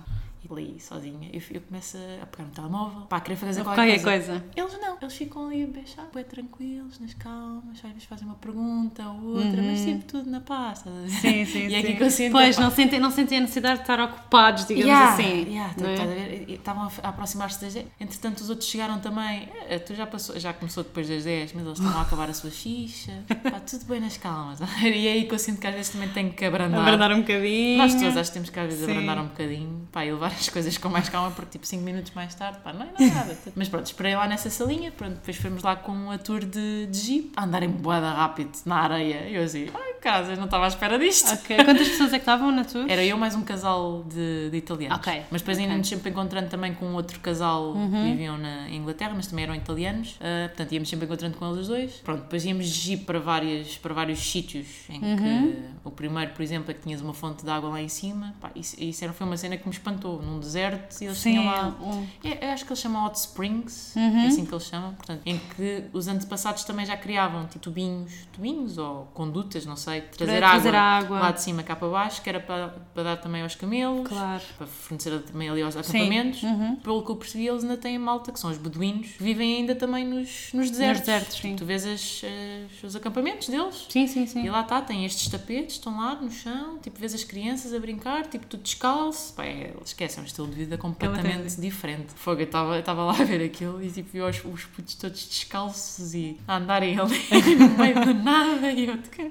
e 0.48 0.52
ali 0.52 0.80
sozinha, 0.80 1.30
eu, 1.32 1.40
eu 1.50 1.60
começo 1.60 1.96
a 2.22 2.26
pegar 2.26 2.44
no 2.44 2.50
telemóvel, 2.50 3.02
pá, 3.02 3.16
a 3.16 3.20
querer 3.20 3.36
fazer 3.36 3.62
Qualquer 3.62 3.98
qualquer 3.98 4.02
coisa. 4.02 4.44
eles 4.54 4.78
não, 4.80 4.96
eles 5.00 5.14
ficam 5.16 5.46
ali 5.46 5.64
a 5.64 5.66
beijar, 5.66 6.06
bem 6.14 6.24
tranquilos, 6.24 6.98
nas 7.00 7.14
calmas, 7.14 7.76
às 7.84 7.90
vezes 7.90 8.04
fazem 8.04 8.26
uma 8.26 8.36
pergunta 8.36 9.06
ou 9.08 9.36
outra, 9.38 9.62
mas 9.62 9.78
sempre 9.80 10.04
tudo 10.06 10.30
na 10.30 10.40
paz. 10.40 10.84
Uhum. 10.86 11.08
Sim, 11.08 11.44
sim, 11.44 11.66
E 11.68 11.74
é 11.74 11.80
sim. 11.80 11.86
aqui 11.88 11.96
que 11.96 12.02
eu 12.02 12.10
sinto. 12.10 12.32
Pois, 12.32 12.58
não 12.58 12.70
sentem, 12.70 12.98
não 13.00 13.10
sentem 13.10 13.38
a 13.38 13.40
necessidade 13.42 13.76
de 13.76 13.80
estar 13.82 14.00
ocupados, 14.00 14.66
digamos 14.66 14.86
yeah, 14.88 15.12
assim. 15.12 15.44
yeah, 15.48 15.74
não 15.78 15.88
é? 15.88 16.52
Estavam 16.52 16.88
a 17.02 17.08
aproximar-se 17.08 17.60
das 17.60 17.74
10. 17.74 17.86
Entretanto, 18.00 18.38
os 18.40 18.50
outros 18.50 18.68
chegaram 18.68 18.98
também. 19.00 19.48
Eh, 19.68 19.78
Tu 19.78 19.94
já, 19.94 20.06
passou, 20.06 20.38
já 20.38 20.52
começou 20.52 20.82
depois 20.82 21.08
das 21.08 21.24
10, 21.24 21.52
mas 21.52 21.64
eles 21.66 21.78
estavam 21.78 22.00
a 22.00 22.02
acabar 22.02 22.28
a 22.28 22.34
sua 22.34 22.50
xixa. 22.50 23.12
Pá, 23.42 23.60
tudo 23.60 23.84
bem 23.84 24.00
nas 24.00 24.16
calmas. 24.16 24.58
E 24.82 25.06
é 25.06 25.12
aí 25.12 25.24
que 25.26 25.34
eu 25.34 25.38
sinto 25.38 25.60
que 25.60 25.66
às 25.66 25.74
vezes 25.74 25.90
também 25.92 26.08
tenho 26.08 26.32
que 26.32 26.44
abrandar. 26.44 26.80
Abrandar 26.80 27.12
um 27.12 27.20
bocadinho. 27.20 27.78
Nós 27.78 27.94
todos 27.94 28.16
acho 28.16 28.30
que 28.30 28.34
temos 28.34 28.50
que 28.50 28.58
às 28.60 28.66
vezes 28.66 28.84
Sim. 28.84 28.90
abrandar 28.92 29.18
um 29.22 29.26
bocadinho 29.28 29.88
pá, 29.92 30.04
e 30.04 30.12
levar 30.12 30.32
as 30.38 30.48
coisas 30.48 30.76
com 30.78 30.88
mais 30.88 31.08
calma, 31.08 31.30
porque 31.30 31.52
tipo 31.52 31.66
5 31.66 31.82
minutos 31.82 32.12
mais 32.14 32.34
tarde, 32.34 32.58
pá, 32.62 32.72
não 32.72 32.86
é 32.86 33.10
nada. 33.10 33.36
Mas 33.54 33.68
pronto, 33.68 33.86
esperei 33.86 34.14
lá 34.14 34.26
nessa 34.26 34.50
salinha, 34.50 34.92
pronto, 34.92 35.14
depois 35.14 35.36
fomos 35.36 35.62
lá 35.62 35.76
com 35.76 36.10
a 36.10 36.18
tour 36.18 36.40
de, 36.44 36.86
de 36.86 36.98
jeep, 36.98 37.32
a 37.36 37.44
andarem 37.44 37.70
boada 37.70 38.12
rápido 38.12 38.52
na 38.64 38.76
areia. 38.76 39.28
E 39.28 39.34
eu 39.34 39.42
assim, 39.42 39.68
ai 39.74 39.96
casa, 40.06 40.32
eu 40.32 40.36
não 40.36 40.44
estava 40.44 40.66
à 40.66 40.68
espera 40.68 40.98
disto. 40.98 41.32
Ok. 41.32 41.56
Quantas 41.64 41.88
pessoas 41.88 42.12
é 42.12 42.18
que 42.18 42.22
estavam 42.22 42.52
na 42.52 42.64
tour? 42.64 42.86
Era 42.88 43.04
eu 43.04 43.18
mais 43.18 43.34
um 43.34 43.42
casal 43.42 44.04
de, 44.04 44.50
de 44.50 44.56
italianos. 44.56 44.98
Ok, 44.98 45.22
Mas 45.32 45.40
depois 45.42 45.58
ainda 45.58 45.70
ok. 45.70 45.78
nos 45.78 45.88
sempre 45.88 46.10
encontrando 46.10 46.48
também 46.48 46.72
com 46.74 46.94
outro 46.94 47.18
casal 47.18 47.74
que 47.74 48.02
viviam 48.10 48.38
na 48.38 48.70
Inglaterra, 48.70 49.12
mas 49.16 49.26
também 49.26 49.44
eram 49.44 49.54
italianos. 49.56 50.16
Ah, 50.20 50.48
portanto, 50.48 50.72
íamos 50.72 50.88
sempre 50.88 51.06
encontrando 51.06 51.36
com 51.36 51.52
eles 51.52 51.66
dois. 51.66 51.92
Pronto, 52.04 52.22
depois 52.22 52.44
íamos 52.44 52.66
de 52.68 52.72
jeep 52.72 53.04
para, 53.04 53.18
várias, 53.18 53.76
para 53.78 53.92
vários 53.92 54.20
sítios 54.20 54.66
em 54.88 55.00
que 55.00 55.62
o 55.82 55.90
primeiro, 55.90 56.32
por 56.32 56.42
exemplo, 56.42 56.70
é 56.70 56.74
que 56.74 56.80
tinhas 56.82 57.00
uma 57.00 57.14
fonte 57.14 57.44
de 57.44 57.50
água 57.50 57.70
lá 57.70 57.82
em 57.82 57.88
cima. 57.88 58.34
Pá, 58.40 58.52
isso, 58.54 58.80
isso 58.80 59.02
era, 59.02 59.12
foi 59.12 59.26
uma 59.26 59.36
cena 59.36 59.56
que 59.56 59.66
me 59.66 59.74
espantou. 59.74 60.22
Num 60.26 60.40
deserto, 60.40 61.00
e 61.00 61.04
eles 61.04 61.18
Sim, 61.18 61.30
tinham 61.32 61.46
lá. 61.46 61.68
um- 61.80 62.06
É, 62.24 62.46
eu 62.46 62.50
acho 62.52 62.64
que 62.64 62.72
eles 62.72 62.80
chamam 62.80 63.04
Hot 63.06 63.16
Springs, 63.16 63.96
é 63.96 64.26
assim 64.26 64.44
que 64.44 64.52
eles 64.52 64.64
chamam, 64.64 64.92
portanto, 64.94 65.22
em 65.24 65.38
que 65.54 65.84
os 65.92 66.08
antepassados 66.08 66.64
também 66.64 66.84
já 66.84 66.96
criavam 66.96 67.46
tipo 67.46 67.60
tubinhos, 67.60 68.12
tubinhos 68.32 68.76
ou 68.76 69.04
condutas, 69.14 69.64
não 69.64 69.76
sei, 69.76 70.00
de 70.00 70.08
trazer, 70.08 70.38
Para 70.38 70.48
água, 70.48 70.60
trazer 70.62 70.76
água. 70.76 71.18
lá 71.20 71.30
de 71.30 71.42
cima 71.42 71.62
cá 71.62 71.76
para 71.76 71.88
baixo, 71.88 72.20
que 72.22 72.28
era 72.28 72.40
para, 72.40 72.68
para 72.92 73.02
dar 73.04 73.16
também 73.18 73.42
aos 73.42 73.54
camelos, 73.54 74.08
Claro. 74.08 74.42
para 74.58 74.66
fornecer 74.66 75.16
também 75.22 75.48
ali 75.48 75.62
aos 75.62 75.76
acampamentos. 75.76 76.42
Uhum. 76.42 76.76
Pelo 76.76 77.04
que 77.04 77.10
eu 77.12 77.16
percebi, 77.16 77.46
eles 77.46 77.62
ainda 77.62 77.76
têm 77.76 77.96
malta, 77.98 78.32
que 78.32 78.40
são 78.40 78.50
os 78.50 78.58
beduínos, 78.58 79.08
que 79.12 79.22
vivem 79.22 79.56
ainda 79.58 79.74
também 79.76 80.04
nos, 80.04 80.50
nos 80.52 80.70
desertos. 80.70 81.00
desertos, 81.06 81.36
sim. 81.38 81.54
Tu 81.56 81.64
vês 81.64 81.86
as, 81.86 82.22
as- 82.24 82.82
os 82.82 82.96
acampamentos 82.96 83.48
deles. 83.48 83.86
Sim, 83.88 84.06
sim, 84.06 84.26
sim. 84.26 84.44
E 84.44 84.50
lá 84.50 84.62
está, 84.62 84.80
tem 84.80 85.04
estes 85.04 85.28
tapetes, 85.28 85.76
estão 85.76 85.96
lá 85.96 86.14
no 86.16 86.30
chão, 86.30 86.78
tipo, 86.78 86.98
vês 86.98 87.14
as 87.14 87.22
crianças 87.24 87.72
a 87.72 87.78
brincar, 87.78 88.26
tipo, 88.26 88.46
tudo 88.46 88.62
descalço. 88.62 89.32
Pá, 89.34 89.44
é, 89.44 89.72
esquece, 90.06 90.18
é 90.18 90.22
um 90.22 90.26
estilo 90.26 90.46
de 90.48 90.54
vida 90.54 90.78
completamente 90.78 91.22
Completamente. 91.22 91.60
diferente. 91.60 92.06
Fogo, 92.14 92.40
eu 92.40 92.44
estava 92.78 93.04
lá 93.04 93.12
a 93.12 93.24
ver 93.24 93.44
aquilo 93.44 93.82
e 93.82 93.90
tipo, 93.90 94.10
vi 94.12 94.20
os, 94.20 94.44
os 94.44 94.64
putos 94.64 94.94
todos 94.94 95.26
descalços 95.26 96.14
e 96.14 96.38
a 96.46 96.56
andarem 96.56 96.98
ali 96.98 97.18
no 97.58 97.68
meio 97.70 97.94
do 98.04 98.14
nada 98.14 98.70
e 98.72 98.86
eu, 98.86 98.98
"Que- 98.98 99.30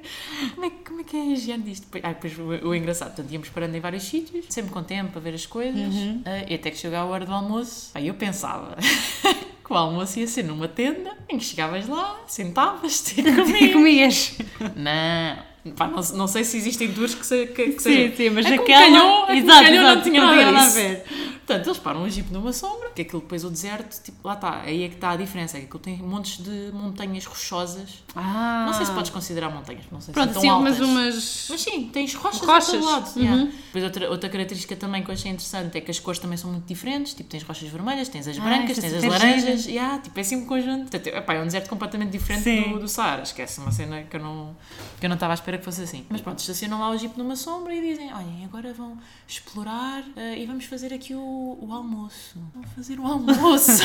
como 0.53 0.65
é, 0.65 0.69
que- 0.69 0.83
como 0.85 1.01
é 1.01 1.03
que 1.03 1.15
é 1.17 1.21
a 1.21 1.25
higiene 1.25 1.63
disto? 1.63 1.87
Ah, 2.03 2.09
depois 2.13 2.37
o, 2.37 2.67
o 2.67 2.75
engraçado, 2.75 3.09
portanto, 3.15 3.31
íamos 3.31 3.49
parando 3.49 3.75
em 3.75 3.79
vários 3.79 4.03
sítios, 4.03 4.45
sempre 4.49 4.71
com 4.71 4.83
tempo 4.83 5.11
para 5.11 5.21
ver 5.21 5.33
as 5.33 5.45
coisas, 5.45 5.93
Uhum. 5.93 6.21
ah, 6.25 6.45
e 6.49 6.55
até 6.55 6.69
que 6.71 6.77
chegou 6.77 6.97
a 6.97 7.05
hora 7.05 7.25
do 7.25 7.33
almoço, 7.33 7.91
aí 7.93 8.07
eu 8.07 8.13
pensava. 8.13 8.75
Que 9.65 9.73
o 9.73 9.75
almoço 9.77 10.19
ia 10.19 10.27
ser 10.27 10.43
numa 10.43 10.67
tenda 10.67 11.17
em 11.27 11.39
que 11.39 11.43
chegavas 11.43 11.87
lá, 11.87 12.21
sentavas-te 12.27 13.19
e 13.19 13.23
E 13.25 13.33
comias. 13.73 13.73
comias. 13.73 14.37
Não, 14.75 15.43
pá, 15.71 15.87
não, 15.87 16.01
não 16.17 16.27
sei 16.27 16.43
se 16.43 16.57
existem 16.57 16.91
tours 16.91 17.15
que, 17.15 17.25
se, 17.25 17.47
que, 17.47 17.71
que 17.73 17.81
Sim, 17.81 18.13
sim, 18.15 18.29
mas 18.29 18.45
é 18.45 18.55
aquela. 18.55 18.79
Calhou, 18.81 19.29
é 19.29 19.37
exato, 19.37 19.63
calhou, 19.63 19.81
exato, 19.81 19.95
não 19.95 20.03
tinha 20.03 20.21
nada, 20.25 20.57
a 20.59 20.63
disso. 20.63 20.75
ver. 20.75 21.03
Portanto, 21.45 21.67
eles 21.67 21.77
param 21.77 22.01
um 22.01 22.09
jeep 22.09 22.33
numa 22.33 22.51
sombra, 22.51 22.89
que 22.95 23.03
aquilo 23.03 23.21
depois 23.21 23.43
o 23.43 23.51
deserto, 23.51 24.01
tipo, 24.03 24.17
lá 24.27 24.33
está, 24.33 24.61
aí 24.61 24.83
é 24.83 24.87
que 24.89 24.95
está 24.95 25.11
a 25.11 25.15
diferença, 25.15 25.57
é 25.57 25.59
que 25.59 25.67
aquilo 25.67 25.79
tem 25.79 25.97
montes 25.97 26.43
de 26.43 26.71
montanhas 26.73 27.23
rochosas. 27.25 28.03
Ah. 28.15 28.63
Não 28.65 28.73
sei 28.73 28.87
se 28.87 28.91
podes 28.91 29.11
considerar 29.11 29.49
montanhas, 29.51 29.83
não 29.91 30.01
sei 30.01 30.11
Pronto, 30.11 30.29
se 30.29 30.33
são 30.33 30.41
sim, 30.41 30.47
tão 30.47 30.61
mas 30.63 30.73
altas. 30.81 30.89
umas. 30.89 31.47
Mas 31.51 31.61
sim, 31.61 31.89
tens 31.93 32.15
rochas, 32.15 32.41
Rochas, 32.41 32.69
a 32.69 32.71
todo 32.71 32.85
lado. 32.85 33.15
uhum. 33.15 33.21
yeah. 33.21 33.51
Depois 33.67 33.83
outra, 33.83 34.09
outra 34.09 34.27
característica 34.29 34.75
também 34.75 35.03
que 35.03 35.09
eu 35.11 35.13
achei 35.13 35.29
interessante 35.31 35.77
é 35.77 35.81
que 35.81 35.91
as 35.91 35.99
cores 35.99 36.19
também 36.19 36.35
são 36.35 36.49
muito 36.51 36.65
diferentes. 36.65 37.13
Tipo, 37.13 37.29
tens 37.29 37.43
rochas 37.43 37.69
vermelhas, 37.69 38.09
tens 38.09 38.27
as 38.27 38.39
Ah, 38.39 38.41
brancas, 38.41 38.79
é 38.79 38.81
tens 38.81 38.93
as 38.95 39.03
laranjas. 39.03 39.65
Yeah, 39.67 39.99
tipo, 39.99 40.17
é 40.17 40.21
assim 40.21 40.37
um 40.37 40.45
conjunto. 40.47 40.89
Portanto, 40.89 41.07
epá, 41.15 41.33
é 41.35 41.41
um 41.41 41.45
deserto 41.45 41.69
completamente 41.69 42.09
diferente 42.09 42.43
Sim. 42.43 42.71
do, 42.73 42.79
do 42.79 42.87
Saara. 42.87 43.21
Esquece, 43.21 43.59
uma 43.59 43.71
cena 43.71 44.01
que 44.01 44.15
eu 44.15 44.19
não 44.19 44.55
que 44.99 45.05
eu 45.05 45.09
não 45.09 45.15
estava 45.15 45.33
à 45.33 45.35
espera 45.35 45.54
que 45.57 45.65
fosse 45.65 45.81
assim. 45.81 46.05
Mas 46.09 46.21
pronto, 46.21 46.39
estacionam 46.39 46.79
lá 46.79 46.89
o 46.89 46.97
jeep 46.97 47.17
numa 47.17 47.35
sombra 47.35 47.73
e 47.73 47.81
dizem, 47.81 48.13
olhem, 48.13 48.45
agora 48.45 48.73
vão 48.73 48.97
explorar 49.27 50.03
eh, 50.15 50.39
e 50.39 50.45
vamos 50.45 50.65
fazer 50.65 50.93
aqui 50.93 51.13
o, 51.13 51.57
o 51.61 51.73
almoço. 51.73 52.39
Vão 52.53 52.63
fazer 52.75 52.99
o 52.99 53.05
almoço. 53.05 53.83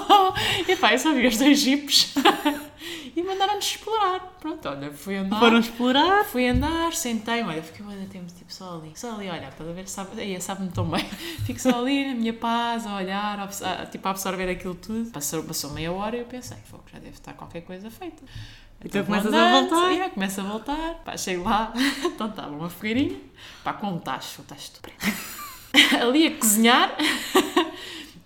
e 0.68 0.76
pá, 0.76 0.92
eu 0.92 0.98
só 0.98 1.12
vi 1.12 1.26
os 1.26 1.36
dois 1.36 1.58
jeeps 1.58 2.14
e 3.16 3.22
mandaram-nos 3.22 3.64
explorar. 3.64 4.20
Pronto, 4.40 4.68
olha, 4.68 4.92
fui 4.92 5.16
andar. 5.16 5.38
Foram 5.38 5.58
explorar. 5.58 6.24
Fui 6.24 6.48
andar, 6.48 6.92
sentei-me, 6.92 7.48
olha, 7.48 7.62
fiquei 7.62 7.84
muito 7.84 8.10
tempo 8.10 8.26
tipo 8.32 8.52
só 8.52 8.76
ali, 8.76 8.92
só 8.94 9.14
ali 9.14 9.28
a 9.28 9.34
olhar, 9.34 9.52
para 9.52 9.72
ver 9.72 9.88
se 9.88 9.94
sabe, 9.94 10.40
sabe-me 10.40 10.70
tão 10.70 10.88
bem. 10.88 11.04
Fico 11.46 11.60
só 11.60 11.80
ali 11.80 12.08
na 12.08 12.14
minha 12.14 12.32
paz, 12.32 12.86
a 12.86 12.96
olhar, 12.96 13.38
a, 13.40 13.86
tipo 13.86 14.06
a 14.06 14.10
absorver 14.10 14.50
aquilo 14.50 14.74
tudo. 14.74 15.10
Passou, 15.10 15.42
passou 15.42 15.70
meia 15.70 15.92
hora 15.92 16.16
e 16.16 16.20
eu 16.20 16.26
pensei, 16.26 16.58
já 16.92 16.98
deve 16.98 17.10
estar 17.14 17.34
qualquer 17.34 17.62
coisa 17.62 17.90
feita. 17.90 18.22
Então 18.82 19.04
começas 19.04 19.32
a 19.32 19.50
voltar. 19.50 19.90
yeah, 19.90 20.10
começo 20.10 20.40
a 20.40 20.44
voltar, 20.44 20.94
pá, 21.04 21.16
chego 21.16 21.44
lá, 21.44 21.72
então 22.04 22.28
estava 22.28 22.50
uma 22.54 22.70
fogueirinha, 22.70 23.18
pá, 23.62 23.72
com 23.72 23.88
um 23.88 23.98
tacho, 23.98 24.42
um 24.42 24.44
tacho 24.44 24.72
de 24.74 24.80
preto. 24.80 25.06
ali 26.00 26.26
a 26.26 26.36
cozinhar. 26.36 26.96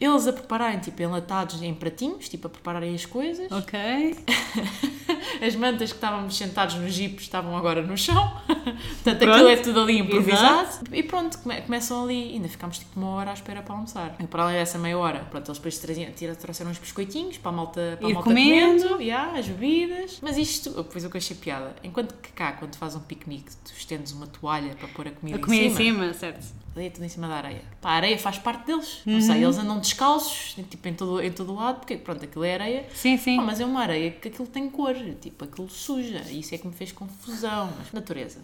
Eles 0.01 0.27
a 0.29 0.33
prepararem, 0.33 0.79
tipo, 0.79 1.03
enlatados 1.03 1.61
em 1.61 1.75
pratinhos, 1.75 2.29
tipo, 2.29 2.47
a 2.47 2.51
prepararem 2.51 2.95
as 2.95 3.05
coisas. 3.05 3.51
Ok. 3.51 3.79
As 5.45 5.55
mantas 5.55 5.91
que 5.91 5.97
estávamos 5.97 6.37
sentados 6.37 6.75
no 6.77 6.89
jeep 6.89 7.21
estavam 7.21 7.57
agora 7.57 7.83
no 7.83 7.97
chão. 7.97 8.33
Portanto, 8.47 9.19
Pronto. 9.19 9.31
aquilo 9.33 9.49
é 9.49 9.57
tudo 9.57 9.81
ali 9.81 9.99
improvisado. 9.99 10.69
E 10.93 11.03
pronto, 11.03 11.39
come- 11.39 11.61
começam 11.63 12.03
ali. 12.05 12.33
Ainda 12.35 12.49
ficámos 12.49 12.79
tipo 12.79 12.99
uma 12.99 13.11
hora 13.11 13.31
à 13.31 13.35
espera 13.35 13.63
para 13.63 13.75
almoçar. 13.75 14.17
E 14.21 14.27
para 14.27 14.43
além 14.45 14.57
dessa 14.57 14.79
meia 14.79 14.99
hora, 14.99 15.21
pronto, 15.31 15.49
eles 15.49 15.59
depois 15.59 15.79
traziam, 15.79 16.11
trouxeram 16.39 16.71
uns 16.71 16.79
biscoitinhos 16.79 17.39
para 17.39 17.51
a 17.51 17.55
malta, 17.55 17.97
para 17.99 18.07
a 18.07 18.11
Ir 18.11 18.15
malta 18.15 18.29
comendo. 18.29 18.83
comendo, 18.83 19.03
yeah, 19.03 19.39
as 19.39 19.47
bebidas. 19.49 20.19
Mas 20.23 20.37
isto, 20.37 20.71
depois 20.71 21.05
o 21.05 21.11
que 21.11 21.19
achei 21.19 21.37
piada, 21.37 21.75
enquanto 21.83 22.15
que 22.15 22.33
cá, 22.33 22.53
quando 22.53 22.75
faz 22.77 22.95
um 22.97 23.01
piquenique, 23.01 23.51
tu 23.65 23.73
estendes 23.77 24.13
uma 24.13 24.27
toalha 24.27 24.75
para 24.75 24.89
pôr 24.89 25.09
a 25.09 25.11
comida 25.13 25.39
A 25.39 25.41
comida 25.41 25.65
em 25.65 25.67
em 25.69 25.75
cima. 25.75 26.03
cima, 26.05 26.15
certo. 26.15 26.47
Tudo 26.91 27.05
em 27.05 27.09
cima 27.09 27.29
da 27.29 27.35
areia. 27.35 27.63
Pá, 27.81 27.91
a 27.91 27.95
areia 27.95 28.19
faz 28.19 28.39
parte 28.39 28.67
deles. 28.67 29.03
Uhum. 29.07 29.15
Não 29.15 29.21
sei, 29.21 29.43
eles 29.45 29.59
andam 29.59 29.79
descalços, 29.79 30.55
tipo, 30.71 30.89
em 30.89 30.95
todo, 30.95 31.21
em 31.23 31.31
todo 31.33 31.55
lado, 31.55 31.81
porque 31.81 31.97
pronto, 31.97 32.25
aquilo 32.25 32.45
é 32.45 32.55
areia. 32.55 32.87
Sim, 32.95 33.17
sim. 33.17 33.39
Ah, 33.39 33.43
mas 33.43 33.61
é 33.61 33.65
uma 33.65 33.81
areia 33.81 34.11
que 34.11 34.29
aquilo 34.29 34.47
tem 34.47 34.69
cor, 34.71 34.95
tipo, 35.21 35.45
aquilo 35.45 35.69
suja. 35.69 36.23
E 36.31 36.41
isso 36.41 36.55
é 36.55 36.59
que 36.59 36.67
me 36.67 36.73
fez 36.73 36.93
confusão. 36.93 37.71
Mas 37.79 37.93
natureza. 37.93 38.39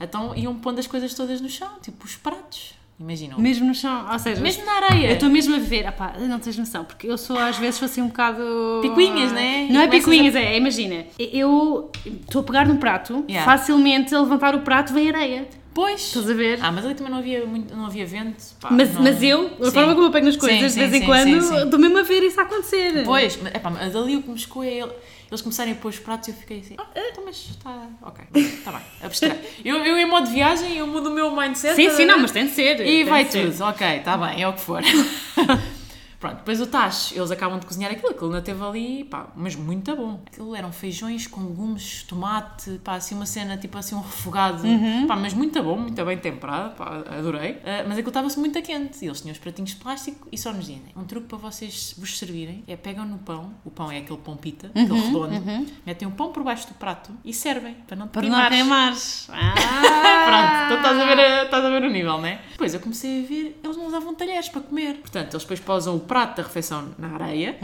Então 0.00 0.34
iam 0.34 0.54
pondo 0.56 0.78
as 0.78 0.86
coisas 0.86 1.14
todas 1.14 1.40
no 1.40 1.48
chão, 1.48 1.70
tipo 1.80 2.04
os 2.04 2.16
pratos. 2.16 2.74
Imaginam. 2.98 3.38
Mesmo 3.38 3.66
no 3.66 3.74
chão, 3.74 4.08
ou 4.10 4.18
seja, 4.18 4.40
Mesmo 4.40 4.64
na 4.64 4.72
areia. 4.72 5.08
eu 5.08 5.12
estou 5.14 5.28
mesmo 5.28 5.54
a 5.54 5.58
ver, 5.58 5.86
opá, 5.86 6.14
não 6.18 6.38
tens 6.38 6.56
noção, 6.56 6.82
porque 6.82 7.06
eu 7.06 7.18
sou 7.18 7.38
às 7.38 7.58
vezes 7.58 7.82
assim 7.82 8.00
um 8.00 8.06
bocado. 8.08 8.42
Picuinhas, 8.80 9.32
né? 9.32 9.68
Não 9.70 9.82
é 9.82 9.86
picuinhas, 9.88 10.34
é, 10.34 10.56
imagina, 10.56 11.04
eu 11.18 11.90
estou 12.06 12.40
a 12.40 12.44
pegar 12.44 12.66
num 12.66 12.78
prato, 12.78 13.22
Yeah. 13.28 13.44
facilmente 13.44 14.14
a 14.14 14.20
levantar 14.20 14.54
o 14.54 14.60
prato 14.60 14.94
vem 14.94 15.10
areia. 15.10 15.46
Pois. 15.76 16.00
Estás 16.06 16.30
a 16.30 16.32
ver? 16.32 16.58
Ah, 16.62 16.72
mas 16.72 16.86
ali 16.86 16.94
também 16.94 17.12
não 17.12 17.18
havia, 17.18 17.44
muito, 17.44 17.76
não 17.76 17.84
havia 17.84 18.06
vento. 18.06 18.42
pá, 18.58 18.70
Mas, 18.72 18.94
não- 18.94 19.02
mas 19.02 19.22
eu, 19.22 19.50
a 19.60 19.64
Sim. 19.66 19.70
forma 19.72 19.94
como 19.94 20.06
eu 20.06 20.10
pego 20.10 20.24
nas 20.24 20.36
coisas, 20.36 20.72
Sim, 20.72 20.80
de 20.80 20.86
vez 20.86 21.02
em 21.02 21.06
quando, 21.06 21.36
estou 21.64 21.78
mesmo 21.78 21.98
a 21.98 22.02
ver 22.02 22.22
isso 22.22 22.40
a 22.40 22.44
acontecer. 22.44 23.02
Pois, 23.04 23.38
mas, 23.42 23.54
epá, 23.54 23.68
mas 23.68 23.92
dali 23.92 24.16
o 24.16 24.22
que 24.22 24.30
me 24.30 24.38
chocou 24.38 24.64
é 24.64 24.72
ele- 24.72 24.92
eles 25.30 25.42
começarem 25.42 25.74
a 25.74 25.76
pôr 25.76 25.88
os 25.90 25.98
pratos 25.98 26.28
e 26.28 26.30
eu 26.30 26.34
fiquei 26.36 26.60
assim, 26.60 26.76
ah, 26.78 26.86
então, 26.96 27.22
mas 27.26 27.36
está, 27.50 27.88
ok, 28.00 28.24
está 28.42 28.72
bem, 28.72 28.80
abstrai. 29.02 29.38
eu, 29.62 29.76
eu 29.84 29.98
em 29.98 30.06
modo 30.06 30.26
de 30.28 30.32
viagem, 30.32 30.78
eu 30.78 30.86
mudo 30.86 31.10
o 31.10 31.12
meu 31.14 31.30
mindset. 31.36 31.74
Sim, 31.76 31.90
sim, 31.90 32.06
não, 32.06 32.18
mas 32.20 32.30
tem 32.30 32.46
de 32.46 32.52
ser. 32.52 32.80
E 32.80 33.04
vai 33.04 33.26
de 33.26 33.32
ser. 33.32 33.50
tudo, 33.52 33.64
ok, 33.64 33.86
está 33.98 34.16
bem, 34.16 34.42
é 34.42 34.48
o 34.48 34.54
que 34.54 34.60
for. 34.62 34.80
Pronto, 36.18 36.36
depois 36.36 36.60
o 36.60 36.66
tacho, 36.66 37.14
eles 37.14 37.30
acabam 37.30 37.58
de 37.58 37.66
cozinhar 37.66 37.90
aquilo, 37.92 38.10
aquilo 38.10 38.26
ainda 38.26 38.42
teve 38.42 38.62
ali, 38.64 39.04
pá, 39.04 39.28
mas 39.36 39.54
muito 39.54 39.94
bom. 39.94 40.22
Aquilo 40.26 40.54
eram 40.56 40.72
feijões 40.72 41.26
com 41.26 41.42
legumes, 41.42 42.02
tomate, 42.04 42.80
pá, 42.82 42.94
assim 42.94 43.14
uma 43.14 43.26
cena, 43.26 43.56
tipo 43.56 43.76
assim 43.76 43.94
um 43.94 44.00
refogado, 44.00 44.66
Uhum. 44.66 45.06
pá, 45.06 45.14
mas 45.16 45.34
muito 45.34 45.62
bom, 45.62 45.76
muito 45.76 46.04
bem 46.04 46.16
temperado, 46.18 46.74
pá, 46.74 47.02
adorei. 47.18 47.60
Ah, 47.64 47.84
mas 47.86 47.92
aquilo 47.98 48.08
estava-se 48.08 48.38
muito 48.38 48.60
quente 48.62 49.04
e 49.04 49.08
eles 49.08 49.20
tinham 49.20 49.32
os 49.32 49.38
pratinhos 49.38 49.70
de 49.70 49.76
plástico 49.76 50.26
e 50.32 50.38
só 50.38 50.52
nos 50.52 50.64
dizem, 50.66 50.92
um 50.96 51.04
truque 51.04 51.26
para 51.28 51.38
vocês 51.38 51.94
vos 51.98 52.18
servirem 52.18 52.64
é 52.66 52.76
pegam 52.76 53.04
no 53.04 53.18
pão, 53.18 53.52
o 53.64 53.70
pão 53.70 53.90
é 53.90 53.98
aquele 53.98 54.18
pão 54.18 54.36
pita, 54.36 54.70
Uhum, 54.74 54.84
aquele 54.84 55.00
redondo, 55.00 55.66
metem 55.84 56.08
o 56.08 56.10
pão 56.12 56.32
por 56.32 56.42
baixo 56.42 56.66
do 56.68 56.74
prato 56.74 57.10
e 57.24 57.32
servem, 57.34 57.74
para 57.86 57.96
não 57.96 58.08
te 58.08 58.12
Para 58.12 58.22
não 58.28 58.48
queimares. 58.48 59.26
queimares. 59.26 59.28
Pronto, 60.26 60.46
Ah. 60.46 60.62
então 60.66 60.76
estás 60.78 60.98
a, 61.00 61.04
ver, 61.04 61.18
a- 61.20 61.44
estás 61.44 61.64
a 61.64 61.68
ver 61.70 61.82
o 61.82 61.90
nível, 61.90 62.18
não 62.18 62.26
é? 62.26 62.40
Depois 62.52 62.72
eu 62.74 62.80
comecei 62.80 63.22
a 63.24 63.26
ver, 63.26 63.60
eles 63.62 63.76
não 63.76 63.86
usavam 63.86 64.14
talheres 64.14 64.48
para 64.48 64.60
comer. 64.62 64.94
Portanto, 64.98 65.34
eles 65.34 65.42
depois 65.42 65.60
posam 65.60 65.96
o 65.96 66.00
prato 66.06 66.36
da 66.38 66.42
refeição 66.42 66.88
na 66.98 67.08
areia 67.14 67.58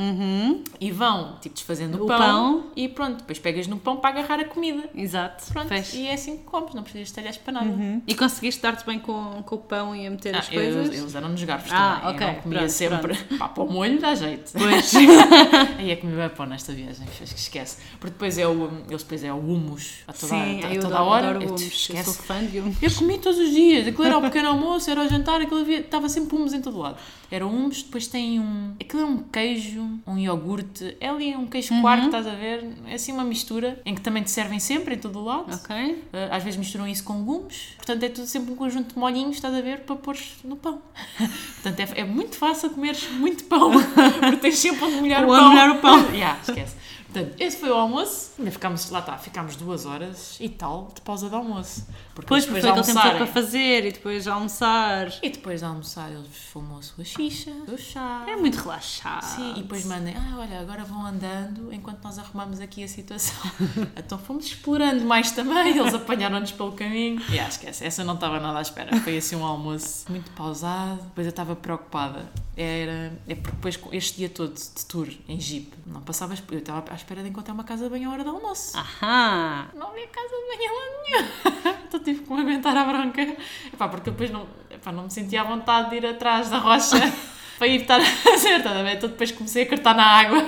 e 0.80 0.90
vão, 0.90 1.36
tipo, 1.40 1.54
desfazendo 1.54 1.96
o, 1.96 2.00
Uhum. 2.00 2.04
O 2.04 2.08
pão, 2.08 2.18
pão. 2.18 2.66
E 2.76 2.88
pronto, 2.88 3.18
depois 3.18 3.38
pegas 3.38 3.66
no 3.66 3.78
pão 3.78 3.96
para 3.96 4.10
agarrar 4.10 4.40
a 4.40 4.44
comida. 4.44 4.88
Exato. 4.94 5.44
Pronto, 5.52 5.72
e 5.94 6.06
é 6.06 6.14
assim 6.14 6.36
que 6.38 6.42
comes, 6.44 6.74
não 6.74 6.82
precisas 6.82 7.08
de 7.08 7.14
talheres 7.14 7.36
para 7.38 7.52
nada. 7.52 7.72
E 8.06 8.14
conseguiste 8.14 8.60
dar-te 8.62 8.84
bem 8.84 8.98
com, 8.98 9.42
com 9.44 9.54
o 9.54 9.58
pão 9.58 9.94
e 9.94 10.06
a 10.06 10.10
meter 10.10 10.34
Ah, 10.34 10.38
as 10.40 10.48
coisas? 10.48 10.86
eles, 10.88 10.98
eles 11.00 11.14
eram-nos 11.14 11.42
garfos 11.44 11.70
Ah, 11.72 12.00
também. 12.02 12.14
ok, 12.14 12.26
Eu 12.26 12.32
não 12.34 12.40
comia 12.42 12.58
pronto, 12.58 12.72
sempre. 12.72 13.14
Pá, 13.38 13.48
para 13.48 13.62
o 13.62 13.72
molho 13.72 14.00
dá 14.00 14.14
jeito. 14.14 14.52
Pois. 14.52 14.92
Aí 15.78 15.90
é 15.90 15.96
que 15.96 16.06
me 16.06 16.16
vai 16.16 16.28
pôr 16.28 16.46
nesta 16.46 16.72
viagem, 16.72 17.06
acho 17.08 17.34
que 17.34 17.40
esquece. 17.40 17.78
Porque 18.00 18.12
depois 18.12 18.38
é 18.38 18.46
o, 18.46 18.70
eles 18.88 19.02
depois 19.02 19.22
é 19.24 19.32
o 19.32 19.36
hummus 19.38 19.98
a 20.06 20.12
toda, 20.12 20.26
Sim, 20.28 20.64
a, 20.64 20.74
eu 20.74 20.80
toda 20.82 20.94
adoro, 20.96 21.10
a 21.10 21.14
hora. 21.14 21.28
adoro 21.30 21.42
Eu- 21.44 21.48
hummus. 21.50 21.62
Eu 21.62 21.68
esquece. 21.68 22.04
sou 22.04 22.14
fã 22.14 22.44
de 22.44 22.58
hummus. 22.60 22.76
Eu 22.82 22.90
comi 22.94 23.18
todos 23.18 23.38
os 23.38 23.50
dias. 23.50 23.86
Aquilo 23.86 24.04
era 24.04 24.18
o 24.18 24.22
pequeno 24.22 24.48
almoço, 24.48 24.90
era 24.90 25.00
o 25.00 25.08
jantar, 25.08 25.40
aquilo 25.40 25.60
havia, 25.60 25.80
estava 25.80 26.08
sempre 26.08 26.36
hummus 26.36 26.52
em 26.52 26.60
todo 26.60 26.78
lado. 26.78 26.96
Era 27.30 27.46
hummus, 27.46 27.82
depois 27.82 28.06
tem 28.06 28.31
um. 28.38 28.74
Aquilo 28.80 29.02
é 29.02 29.04
um 29.04 29.18
queijo, 29.18 30.00
um 30.06 30.18
iogurte. 30.18 30.96
É 31.00 31.08
ali 31.08 31.36
um 31.36 31.46
queijo 31.46 31.80
quarto, 31.80 32.06
estás 32.06 32.26
a 32.26 32.34
ver? 32.34 32.66
É 32.86 32.94
assim 32.94 33.12
uma 33.12 33.24
mistura 33.24 33.80
em 33.84 33.94
que 33.94 34.00
também 34.00 34.22
te 34.22 34.30
servem 34.30 34.58
sempre 34.58 34.94
em 34.94 34.98
todo 34.98 35.18
o 35.18 35.24
lado. 35.24 35.54
Ok. 35.54 35.76
Uh, 35.76 35.98
Às 36.30 36.42
vezes 36.42 36.58
misturam 36.58 36.86
isso 36.86 37.04
com 37.04 37.18
legumes, 37.18 37.74
portanto 37.76 38.02
é 38.02 38.08
tudo 38.08 38.26
sempre 38.26 38.52
um 38.52 38.56
conjunto 38.56 38.94
de 38.94 38.98
molhinhos, 38.98 39.36
estás 39.36 39.54
a 39.54 39.60
ver, 39.60 39.80
para 39.80 39.96
pôr 39.96 40.16
no 40.44 40.56
pão. 40.56 40.80
portanto 41.62 41.80
é, 41.80 42.00
é 42.00 42.04
muito 42.04 42.36
fácil 42.36 42.70
comeres 42.70 43.08
muito 43.10 43.44
pão, 43.44 43.70
porque 44.20 44.36
tens 44.36 44.58
sempre 44.58 44.84
onde 44.84 44.96
molhar 44.96 45.24
o 45.24 45.28
pão. 45.28 45.48
molhar 45.48 45.70
o 45.70 45.78
pão. 45.78 45.98
yeah, 46.12 46.38
esquece. 46.40 46.76
Portanto, 47.12 47.34
esse 47.38 47.58
foi 47.58 47.68
o 47.68 47.74
almoço, 47.74 48.30
ainda 48.38 48.50
ficámos, 48.50 48.88
lá 48.88 49.00
está, 49.00 49.18
ficámos 49.18 49.54
duas 49.56 49.84
horas 49.84 50.38
e 50.40 50.48
tal 50.48 50.90
de 50.94 51.02
pausa 51.02 51.28
de 51.28 51.34
almoço. 51.34 51.86
Porque 52.14 52.26
Depois, 52.26 52.44
eles 52.44 52.52
porque 52.52 52.60
foi 52.62 52.70
aquele 52.70 53.02
tempo 53.02 53.16
para 53.16 53.26
fazer 53.26 53.86
e 53.86 53.92
depois 53.92 54.26
almoçar. 54.26 55.12
E 55.22 55.28
depois 55.28 55.60
de 55.60 55.66
almoçar 55.66 56.10
eles 56.10 56.36
fumam 56.50 56.78
a 56.78 56.82
sua 56.82 57.04
xixa, 57.04 57.50
o 57.68 57.76
chá. 57.76 58.24
É 58.26 58.34
muito 58.34 58.56
relaxado. 58.56 59.24
Sim, 59.24 59.52
e 59.58 59.62
depois 59.62 59.84
mandem, 59.84 60.14
ah, 60.16 60.36
olha, 60.38 60.60
agora 60.60 60.84
vão 60.84 61.04
andando 61.04 61.72
enquanto 61.72 62.02
nós 62.02 62.18
arrumamos 62.18 62.60
aqui 62.60 62.82
a 62.82 62.88
situação. 62.88 63.36
então 63.96 64.18
fomos 64.18 64.46
explorando 64.46 65.04
mais 65.04 65.32
também, 65.32 65.76
eles 65.76 65.92
apanharam-nos 65.92 66.52
pelo 66.52 66.72
caminho. 66.72 67.20
E 67.30 67.38
ah, 67.38 67.48
esquece, 67.48 67.84
essa 67.84 68.00
eu 68.00 68.06
não 68.06 68.14
estava 68.14 68.40
nada 68.40 68.58
à 68.58 68.62
espera. 68.62 68.96
Foi 69.00 69.18
assim 69.18 69.36
um 69.36 69.44
almoço 69.44 70.06
muito 70.10 70.30
pausado, 70.30 71.02
depois 71.02 71.26
eu 71.26 71.30
estava 71.30 71.54
preocupada. 71.54 72.26
Era, 72.56 73.12
é 73.26 73.34
porque 73.34 73.56
depois 73.56 73.76
com 73.76 73.94
este 73.94 74.18
dia 74.18 74.28
todo 74.28 74.54
de 74.54 74.86
tour 74.86 75.08
em 75.26 75.40
Jeep, 75.40 75.72
não 75.86 76.02
passava, 76.02 76.34
eu 76.50 76.58
estava 76.58 76.82
espera 77.02 77.22
de 77.22 77.28
encontrar 77.28 77.52
uma 77.54 77.64
casa 77.64 77.84
de 77.84 77.90
banho 77.90 78.08
à 78.08 78.12
hora 78.12 78.24
do 78.24 78.30
almoço. 78.30 78.76
Aham. 78.76 79.68
Não 79.74 79.88
havia 79.88 80.06
casa 80.06 80.28
de 80.28 80.56
banho 80.56 80.72
lá 80.74 80.84
nenhum. 81.02 81.72
Então 81.92 82.00
tive 82.02 82.22
que 82.22 82.32
me 82.32 82.40
aguentar 82.40 82.74
à 82.74 82.84
bronca. 82.84 83.20
Epá, 83.20 83.86
porque 83.86 84.10
depois 84.10 84.30
não, 84.30 84.46
epá, 84.70 84.90
não 84.90 85.04
me 85.04 85.10
sentia 85.10 85.42
à 85.42 85.44
vontade 85.44 85.90
de 85.90 85.96
ir 85.96 86.06
atrás 86.06 86.48
da 86.48 86.56
rocha 86.56 86.96
para 87.58 87.66
ir 87.66 87.82
estar 87.82 88.00
a 88.00 88.04
fazer, 88.04 88.66
a 88.66 88.82
ver? 88.82 88.96
Então 88.96 89.10
depois 89.10 89.30
comecei 89.30 89.64
a 89.64 89.68
cortar 89.68 89.94
na 89.94 90.04
água. 90.04 90.42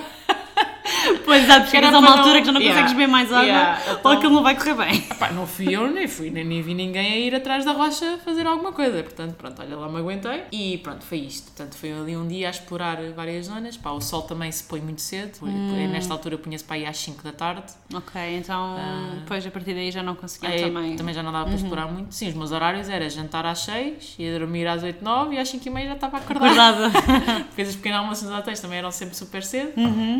Pois 1.25 1.47
já 1.47 1.65
chegas 1.67 1.89
era 1.89 1.97
a 1.97 1.99
uma 2.01 2.19
altura 2.19 2.41
que 2.41 2.47
já 2.47 2.53
não 2.53 2.61
Yeah. 2.61 2.81
consegues 2.83 2.93
beber 2.99 3.11
mais 3.11 3.31
água 3.33 3.45
Yeah, 3.45 3.81
ou 3.89 3.95
então- 3.99 4.13
aquilo 4.13 4.33
não 4.33 4.43
vai 4.43 4.55
correr 4.57 4.75
bem. 4.75 4.97
Epá, 5.11 5.31
não 5.33 5.47
fui 5.47 5.75
eu, 5.75 5.91
nem 5.91 6.07
fui, 6.09 6.31
nem, 6.31 6.45
nem 6.45 6.63
vi 6.63 6.73
ninguém 6.75 7.13
a 7.13 7.19
ir 7.19 7.35
atrás 7.35 7.65
da 7.65 7.73
rocha 7.73 8.19
fazer 8.25 8.47
alguma 8.47 8.73
coisa. 8.73 9.03
Portanto, 9.03 9.35
pronto, 9.35 9.61
olha 9.61 9.77
lá, 9.77 9.89
me 9.89 9.99
aguentei. 9.99 10.45
E 10.53 10.79
pronto, 10.79 11.03
foi 11.05 11.19
isto. 11.19 11.47
Portanto, 11.53 11.77
foi 11.77 11.93
ali 11.93 12.17
um 12.17 12.27
dia 12.27 12.47
a 12.49 12.51
explorar 12.51 12.99
várias 13.15 13.47
zonas. 13.47 13.77
Pá, 13.77 13.91
o 13.91 14.01
sol 14.01 14.23
também 14.23 14.51
se 14.53 14.65
põe 14.65 14.81
muito 14.81 15.01
cedo. 15.01 15.39
Hum. 15.43 15.89
Nesta 15.91 16.13
altura 16.13 16.39
punha-se 16.39 16.65
para 16.65 16.77
aí 16.77 16.87
às 16.87 16.97
5 16.99 17.23
da 17.23 17.33
tarde. 17.33 17.65
Ok, 17.93 18.21
então 18.39 18.77
depois 19.21 19.47
a 19.47 19.51
partir 19.51 19.75
daí 19.75 19.91
já 19.91 20.03
não 20.03 20.15
conseguia 20.15 20.49
Aí 20.51 20.97
também. 20.97 21.15
já 21.15 21.23
não 21.23 21.33
dava 21.33 21.47
para 21.47 21.55
explorar 21.55 21.87
muito. 21.87 22.15
Sim, 22.15 22.29
os 22.29 22.35
meus 22.35 22.53
horários 22.53 22.89
era 22.89 23.09
jantar 23.11 23.45
às 23.47 23.61
6, 23.61 24.15
ia 24.19 24.39
dormir 24.39 24.67
às 24.67 24.83
8, 24.83 25.03
9 25.05 25.35
e 25.35 25.39
às 25.39 25.49
5 25.49 25.67
e 25.67 25.71
meia 25.71 25.89
já 25.89 25.95
estava 25.95 26.19
acordada. 26.19 26.87
Acordada. 26.87 27.45
Porque 27.49 27.63
os 27.63 27.77
pequenos 27.77 27.99
almoços 27.99 28.29
nos 28.29 28.39
hotéis 28.39 28.61
também 28.61 28.79
eram 28.79 28.91
sempre 28.91 29.15
super 29.17 29.43
cedo, 29.43 29.73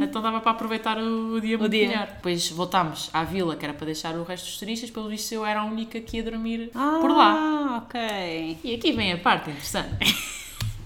então 0.03 0.24
dava 0.25 0.41
para 0.41 0.53
aproveitar 0.53 0.99
o, 0.99 1.41
dia 1.41 1.57
muito 1.57 1.71
dia. 1.71 1.89
melhor. 1.89 2.07
Depois 2.07 2.51
voltámos 2.51 3.11
à 3.13 3.23
vila, 3.23 3.55
que 3.55 3.65
era 3.65 3.75
para 3.75 3.87
deixar 3.87 4.15
o 4.17 4.25
resto 4.25 4.47
dos 4.47 4.59
turistas, 4.59 4.91
pelo 4.91 5.09
visto 5.09 5.33
eu 5.33 5.45
era 5.45 5.61
a 5.61 5.65
única 5.65 6.01
que 6.01 6.17
ia 6.17 6.23
dormir 6.23 6.71
por 6.73 7.11
lá. 7.11 7.35
Ah, 7.39 7.83
ok. 7.85 8.59
E 8.65 8.75
aqui 8.75 8.93
vem 8.93 9.13
a 9.13 9.19
parte 9.19 9.51
interessante. 9.51 10.34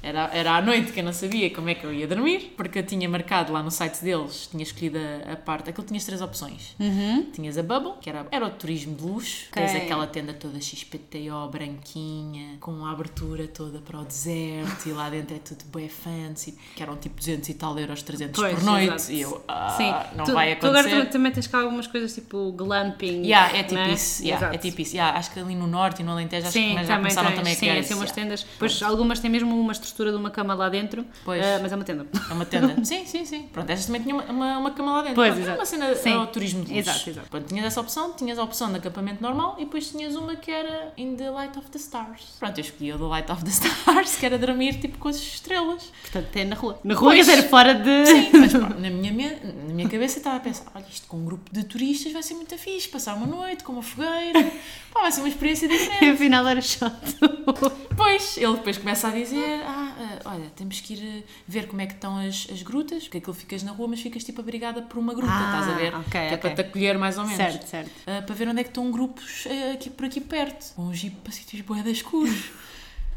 Era, 0.02 0.30
era 0.32 0.56
à 0.56 0.62
noite 0.62 0.92
que 0.92 1.00
eu 1.00 1.04
não 1.04 1.12
sabia 1.12 1.50
como 1.50 1.68
é 1.68 1.74
que 1.74 1.84
eu 1.84 1.92
ia 1.92 2.06
dormir, 2.06 2.54
porque 2.56 2.78
eu 2.78 2.82
tinha 2.86 3.08
marcado 3.08 3.52
lá 3.52 3.62
no 3.62 3.70
site 3.70 4.02
deles, 4.02 4.48
tinha 4.50 4.62
escolhido 4.62 4.98
a, 4.98 5.32
a 5.32 5.36
parte, 5.36 5.70
aquilo 5.70 5.86
tinhas 5.86 6.04
três 6.04 6.20
opções. 6.22 6.76
Tinhas 7.32 7.58
a 7.58 7.62
Bubble, 7.62 7.92
que 8.00 8.08
era, 8.08 8.26
era 8.30 8.46
o 8.46 8.50
turismo 8.50 8.94
de 8.94 9.02
luxo, 9.02 9.46
Ok. 9.50 9.62
tens 9.62 9.74
aquela 9.76 10.06
tenda 10.06 10.32
toda 10.32 10.60
XPTO, 10.60 11.48
branquinha, 11.50 12.56
com 12.60 12.84
a 12.84 12.92
abertura 12.92 13.46
toda 13.48 13.78
para 13.80 13.98
o 14.00 14.04
deserto, 14.04 14.88
e 14.88 14.92
lá 14.92 15.10
dentro 15.10 15.34
é 15.36 15.38
tudo 15.38 15.64
bem 15.74 15.88
fancy, 15.88 16.56
que 16.74 16.82
eram 16.82 16.96
tipo 16.96 17.16
200 17.18 17.48
e 17.48 17.54
tal 17.54 17.78
euros, 17.78 18.02
300 18.02 18.40
Pois, 18.40 18.54
por 18.54 18.62
noite, 18.64 18.94
exato. 18.94 19.12
e 19.12 19.20
eu, 19.20 19.44
ah, 19.48 19.74
Sim, 19.76 20.16
não 20.16 20.24
tu, 20.24 20.32
vai 20.32 20.56
tu 20.56 20.66
agora 20.66 20.86
acontecer. 20.86 21.06
também, 21.10 21.32
tens 21.32 21.46
cá 21.46 21.60
algumas 21.60 21.86
coisas 21.86 22.14
tipo 22.14 22.52
glamping. 22.52 23.22
Yeah, 23.24 23.56
é 23.56 23.62
tipo 23.62 23.74
né? 23.74 23.92
isso, 23.92 24.22
yeah, 24.24 24.54
é 24.54 24.58
tipo 24.58 24.80
isso. 24.80 24.94
Yeah, 24.94 25.18
acho 25.18 25.32
que 25.32 25.40
ali 25.40 25.54
no 25.54 25.66
norte 25.66 26.00
e 26.02 26.04
no 26.04 26.12
Alentejo 26.12 26.46
acho 26.46 26.52
Sim, 26.52 26.68
que 26.70 26.74
já 26.74 26.80
também 26.82 26.96
começaram 26.98 27.28
tens, 27.28 27.36
também 27.38 27.52
a 27.52 27.56
sim, 27.56 27.60
criar 27.66 27.72
assim 27.74 27.82
isso. 27.94 27.96
umas 27.96 28.12
tendas. 28.12 28.46
Pois 28.58 28.82
algumas 28.82 29.20
têm 29.20 29.30
mesmo 29.30 29.58
uma 29.58 29.72
estrutura 29.88 30.12
de 30.12 30.16
uma 30.18 30.30
cama 30.30 30.54
lá 30.54 30.68
dentro, 30.68 31.04
Pois. 31.24 31.44
ah, 31.44 31.58
mas 31.62 31.72
é 31.72 31.74
uma 31.76 31.84
tenda. 31.84 32.06
É 32.30 32.32
uma 32.32 32.44
tenda. 32.44 32.76
sim, 32.84 33.04
sim, 33.06 33.24
sim. 33.24 33.42
Pronto, 33.52 33.68
estas 33.70 33.86
também 33.86 34.02
tinham 34.02 34.18
uma, 34.18 34.24
uma, 34.32 34.58
uma 34.58 34.70
cama 34.70 34.92
lá 34.92 34.98
dentro. 35.02 35.16
Pois, 35.16 35.28
Pronto, 35.34 35.40
é 35.40 35.42
exato. 35.44 35.58
uma 35.58 35.66
cena 35.66 35.94
Sim. 35.94 36.12
ao 36.12 36.26
turismo 36.28 36.64
de 36.64 36.74
luxo. 36.74 36.90
Exato, 36.90 37.10
exato. 37.10 37.28
Pronto, 37.30 37.46
tinhas 37.48 37.66
essa 37.66 37.80
opção, 37.80 38.12
tinhas 38.12 38.38
a 38.38 38.42
opção 38.44 38.70
de 38.70 38.76
acampamento 38.76 39.22
normal 39.22 39.56
e 39.58 39.64
depois 39.64 39.88
tinhas 39.90 40.14
uma 40.16 40.36
que 40.36 40.50
era 40.50 40.92
in 40.96 41.16
the 41.16 41.30
light 41.30 41.58
of 41.58 41.68
the 41.70 41.78
stars. 41.78 42.36
Pronto, 42.38 42.58
eu 42.58 42.62
escolhi 42.62 42.92
o 42.92 42.98
the 42.98 43.04
light 43.04 43.30
of 43.32 43.44
the 43.44 43.50
stars, 43.50 44.16
que 44.16 44.24
era 44.26 44.38
dormir 44.38 44.78
tipo 44.80 44.98
com 44.98 45.08
as 45.08 45.16
estrelas. 45.16 45.90
Portanto, 46.02 46.36
é 46.36 46.44
na 46.44 46.54
rua. 46.56 46.78
Na 46.84 46.94
rua, 46.94 47.14
quer 47.14 47.24
Pois. 47.24 47.26
dizer, 47.36 47.48
fora 47.48 47.74
de. 47.74 48.06
Sim, 48.06 48.30
mas 48.38 48.52
na 48.52 48.90
minha, 48.90 49.12
me- 49.12 49.36
na 49.68 49.74
minha 49.74 49.88
cabeça 49.88 50.18
estava 50.18 50.36
a 50.36 50.40
pensar, 50.40 50.64
olha, 50.74 50.84
isto 50.90 51.06
com 51.06 51.16
um 51.18 51.24
grupo 51.24 51.50
de 51.52 51.64
turistas 51.64 52.12
vai 52.12 52.22
ser 52.22 52.34
muito 52.34 52.56
fixe, 52.58 52.88
passar 52.88 53.14
uma 53.14 53.26
noite 53.26 53.64
com 53.64 53.72
uma 53.72 53.82
fogueira, 53.82 54.50
pá, 54.92 55.00
vai 55.02 55.12
ser 55.12 55.20
uma 55.20 55.28
experiência 55.28 55.66
diferente. 55.68 56.10
Afinal 56.14 56.46
era 56.46 56.60
chato. 56.60 57.14
Pois, 57.96 58.36
ele 58.36 58.52
depois 58.54 58.78
começa 58.78 59.08
a 59.08 59.10
dizer: 59.10 59.62
Ah, 59.66 59.77
ah, 59.78 60.20
olha, 60.26 60.50
temos 60.56 60.80
que 60.80 60.94
ir 60.94 61.02
eh, 61.02 61.22
ver 61.46 61.66
como 61.68 61.80
é 61.80 61.86
que 61.86 61.94
estão 61.94 62.18
as, 62.18 62.46
as 62.52 62.62
grutas, 62.62 63.04
porque 63.04 63.18
aquilo 63.18 63.34
ficas 63.34 63.62
na 63.62 63.72
rua, 63.72 63.88
mas 63.88 64.00
ficas 64.00 64.24
tipo 64.24 64.40
abrigada 64.40 64.82
por 64.82 64.98
uma 64.98 65.14
gruta, 65.14 65.32
Ah, 65.32 65.44
estás 65.46 65.68
a 65.68 65.72
ver? 65.78 65.94
ok, 65.94 66.10
que 66.10 66.16
é 66.18 66.28
ok. 66.34 66.38
para 66.38 66.54
te 66.54 66.60
acolher 66.68 66.98
mais 66.98 67.16
ou 67.18 67.24
menos. 67.24 67.36
Certo, 67.36 67.66
certo. 67.66 67.90
Ah, 68.06 68.22
para 68.22 68.34
ver 68.34 68.48
onde 68.48 68.60
é 68.60 68.64
que 68.64 68.70
estão 68.70 68.90
grupos 68.90 69.46
eh, 69.46 69.72
aqui, 69.72 69.90
por 69.90 70.06
aqui 70.06 70.20
perto. 70.20 70.74
Com 70.74 70.82
um 70.86 70.94
jeep 70.94 71.16
para 71.22 71.32
sítios 71.32 71.62
boedas 71.62 71.92
escuros. 71.92 72.50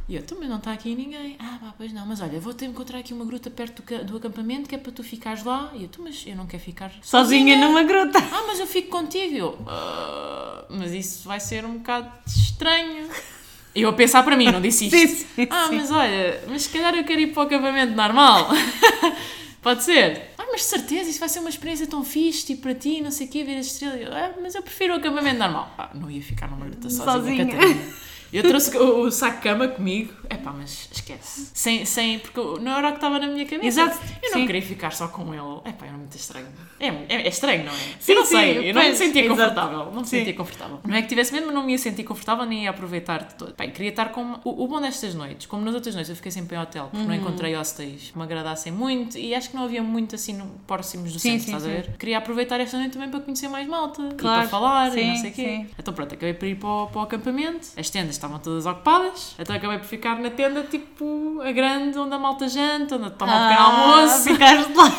E 0.09 0.15
eu, 0.15 0.23
também 0.23 0.49
não 0.49 0.57
está 0.57 0.73
aqui 0.73 0.93
ninguém. 0.93 1.37
Ah, 1.39 1.57
pá, 1.61 1.73
pois 1.77 1.93
não, 1.93 2.05
mas 2.05 2.19
olha, 2.19 2.37
vou-te 2.37 2.65
encontrar 2.65 2.99
aqui 2.99 3.13
uma 3.13 3.23
gruta 3.23 3.49
perto 3.49 3.81
do, 3.81 4.03
do 4.03 4.17
acampamento 4.17 4.67
que 4.67 4.75
é 4.75 4.77
para 4.77 4.91
tu 4.91 5.03
ficares 5.03 5.41
lá. 5.45 5.71
E 5.73 5.83
eu, 5.83 5.87
"Tu, 5.89 6.01
mas 6.01 6.25
eu 6.27 6.35
não 6.35 6.45
quero 6.47 6.61
ficar 6.61 6.91
Sozinha 7.01 7.55
numa 7.55 7.83
gruta. 7.83 8.17
ah, 8.19 8.43
mas 8.47 8.59
eu 8.59 8.67
fico 8.67 8.89
contigo. 8.89 9.37
Eu, 9.37 9.57
"Ah, 9.65 10.65
mas 10.69 10.91
isso 10.91 11.25
vai 11.29 11.39
ser 11.39 11.63
um 11.63 11.77
bocado 11.77 12.11
estranho. 12.27 13.07
Eu 13.73 13.89
a 13.89 13.93
pensar 13.93 14.23
para 14.23 14.35
mim, 14.35 14.51
não 14.51 14.61
disse 14.61 14.85
isto. 14.85 14.97
Sim, 14.97 15.07
sim, 15.07 15.47
ah, 15.49 15.67
sim. 15.69 15.77
mas 15.77 15.91
olha, 15.91 16.43
mas 16.47 16.63
se 16.63 16.69
calhar 16.69 16.93
eu 16.93 17.03
quero 17.03 17.21
ir 17.21 17.27
para 17.27 17.43
o 17.43 17.45
acampamento 17.45 17.93
normal. 17.95 18.49
Pode 19.61 19.83
ser? 19.83 20.31
Ah, 20.37 20.45
mas 20.51 20.61
de 20.61 20.67
certeza, 20.67 21.09
isso 21.09 21.19
vai 21.19 21.29
ser 21.29 21.39
uma 21.39 21.49
experiência 21.49 21.87
tão 21.87 22.03
fixe, 22.03 22.45
tipo 22.45 22.63
para 22.63 22.73
ti, 22.73 22.99
não 22.99 23.11
sei 23.11 23.27
o 23.27 23.29
quê, 23.29 23.43
ver 23.43 23.59
as 23.59 23.67
estrelas. 23.67 24.09
Ah, 24.11 24.33
mas 24.41 24.55
eu 24.55 24.63
prefiro 24.63 24.93
o 24.93 24.97
acampamento 24.97 25.37
normal. 25.37 25.73
Ah, 25.77 25.91
não 25.93 26.09
ia 26.09 26.21
ficar 26.21 26.49
numa 26.49 26.65
gruta 26.65 26.89
sozinha. 26.89 27.45
Sozinha. 27.45 27.93
Eu 28.33 28.43
trouxe 28.43 28.77
o, 28.77 29.01
o 29.01 29.11
saco 29.11 29.37
de 29.37 29.43
cama 29.43 29.67
comigo. 29.67 30.13
É 30.29 30.35
pá, 30.35 30.51
mas 30.51 30.87
esquece. 30.91 31.49
Sem, 31.53 31.83
sem, 31.85 32.19
porque 32.19 32.39
não 32.61 32.77
era 32.77 32.87
o 32.87 32.91
que 32.91 32.97
estava 32.97 33.19
na 33.19 33.27
minha 33.27 33.45
cabeça. 33.45 33.67
Exato, 33.67 33.97
Eu 34.23 34.31
não 34.31 34.39
sim. 34.39 34.45
queria 34.45 34.61
ficar 34.61 34.91
só 34.91 35.07
com 35.09 35.33
ele. 35.33 35.61
É 35.65 35.71
pá, 35.73 35.85
era 35.87 35.97
muito 35.97 36.15
estranho. 36.15 36.47
É, 36.79 36.87
é, 36.87 37.05
é 37.09 37.27
estranho, 37.27 37.65
não 37.65 37.73
é? 37.73 37.77
Sim, 37.99 38.11
eu 38.13 38.15
não 38.15 38.25
sim, 38.25 38.35
sei, 38.37 38.69
eu 38.69 38.73
não 38.73 38.81
me 38.83 38.95
sentia 38.95 39.25
exato. 39.25 39.39
confortável. 39.39 39.85
Não 39.91 40.01
me 40.01 40.07
Sim. 40.07 40.17
sentia 40.17 40.33
confortável. 40.33 40.79
Não 40.87 40.95
é 40.95 41.01
que 41.01 41.07
tivesse 41.09 41.33
mas 41.33 41.53
não 41.53 41.63
me 41.65 41.71
ia 41.73 41.77
sentir 41.77 42.03
confortável 42.03 42.45
nem 42.45 42.63
ia 42.63 42.69
aproveitar 42.69 43.23
de 43.25 43.35
todo. 43.35 43.53
Bem, 43.57 43.69
queria 43.71 43.89
estar 43.89 44.09
com. 44.11 44.39
O, 44.43 44.63
o 44.63 44.67
bom 44.67 44.79
destas 44.81 45.13
noites, 45.13 45.45
como 45.47 45.63
nas 45.65 45.73
outras 45.75 45.93
noites, 45.95 46.09
eu 46.09 46.15
fiquei 46.15 46.31
sempre 46.31 46.55
em 46.55 46.59
hotel 46.59 46.85
porque 46.85 46.97
Uhum. 47.01 47.07
não 47.07 47.15
encontrei 47.15 47.55
hostéis 47.55 48.11
que 48.11 48.17
me 48.17 48.23
agradassem 48.23 48.71
muito 48.71 49.17
e 49.17 49.33
acho 49.35 49.49
que 49.49 49.55
não 49.55 49.63
havia 49.65 49.81
muito 49.83 50.15
assim 50.15 50.33
no, 50.33 50.45
próximos 50.67 51.11
do 51.13 51.19
Sim, 51.19 51.39
centro, 51.39 51.45
estás 51.57 51.65
a 51.65 51.67
ver? 51.67 51.97
Queria 51.97 52.17
aproveitar 52.17 52.59
esta 52.59 52.77
noite 52.77 52.93
também 52.93 53.09
para 53.09 53.19
conhecer 53.19 53.47
mais 53.49 53.67
malta 53.67 54.01
e 54.01 54.15
Claro, 54.15 54.39
para 54.41 54.47
falar 54.49 54.97
e 54.97 55.07
não 55.07 55.15
sei 55.17 55.31
o 55.31 55.33
quê. 55.33 55.65
Então 55.77 55.93
pronto, 55.93 56.13
acabei 56.13 56.33
por 56.33 56.47
ir 56.47 56.55
para 56.55 56.69
o, 56.69 56.87
para 56.87 56.99
o 56.99 57.03
acampamento, 57.03 57.67
as 57.77 57.89
tendas 57.89 58.17
estavam 58.21 58.37
todas 58.37 58.67
ocupadas, 58.67 59.35
então 59.39 59.55
acabei 59.55 59.79
por 59.79 59.85
ficar 59.87 60.19
na 60.19 60.29
tenda 60.29 60.61
tipo 60.63 61.41
a 61.43 61.51
grande, 61.51 61.97
onde 61.97 62.13
a 62.13 62.19
malta 62.19 62.47
janta, 62.47 62.95
onde 62.95 63.09
toma 63.11 63.33
um 63.35 63.49
pequeno 63.49 63.67
almoço. 63.67 64.29
Ah, 64.29 64.33
Ficaste 64.33 64.73
lá. 64.75 64.91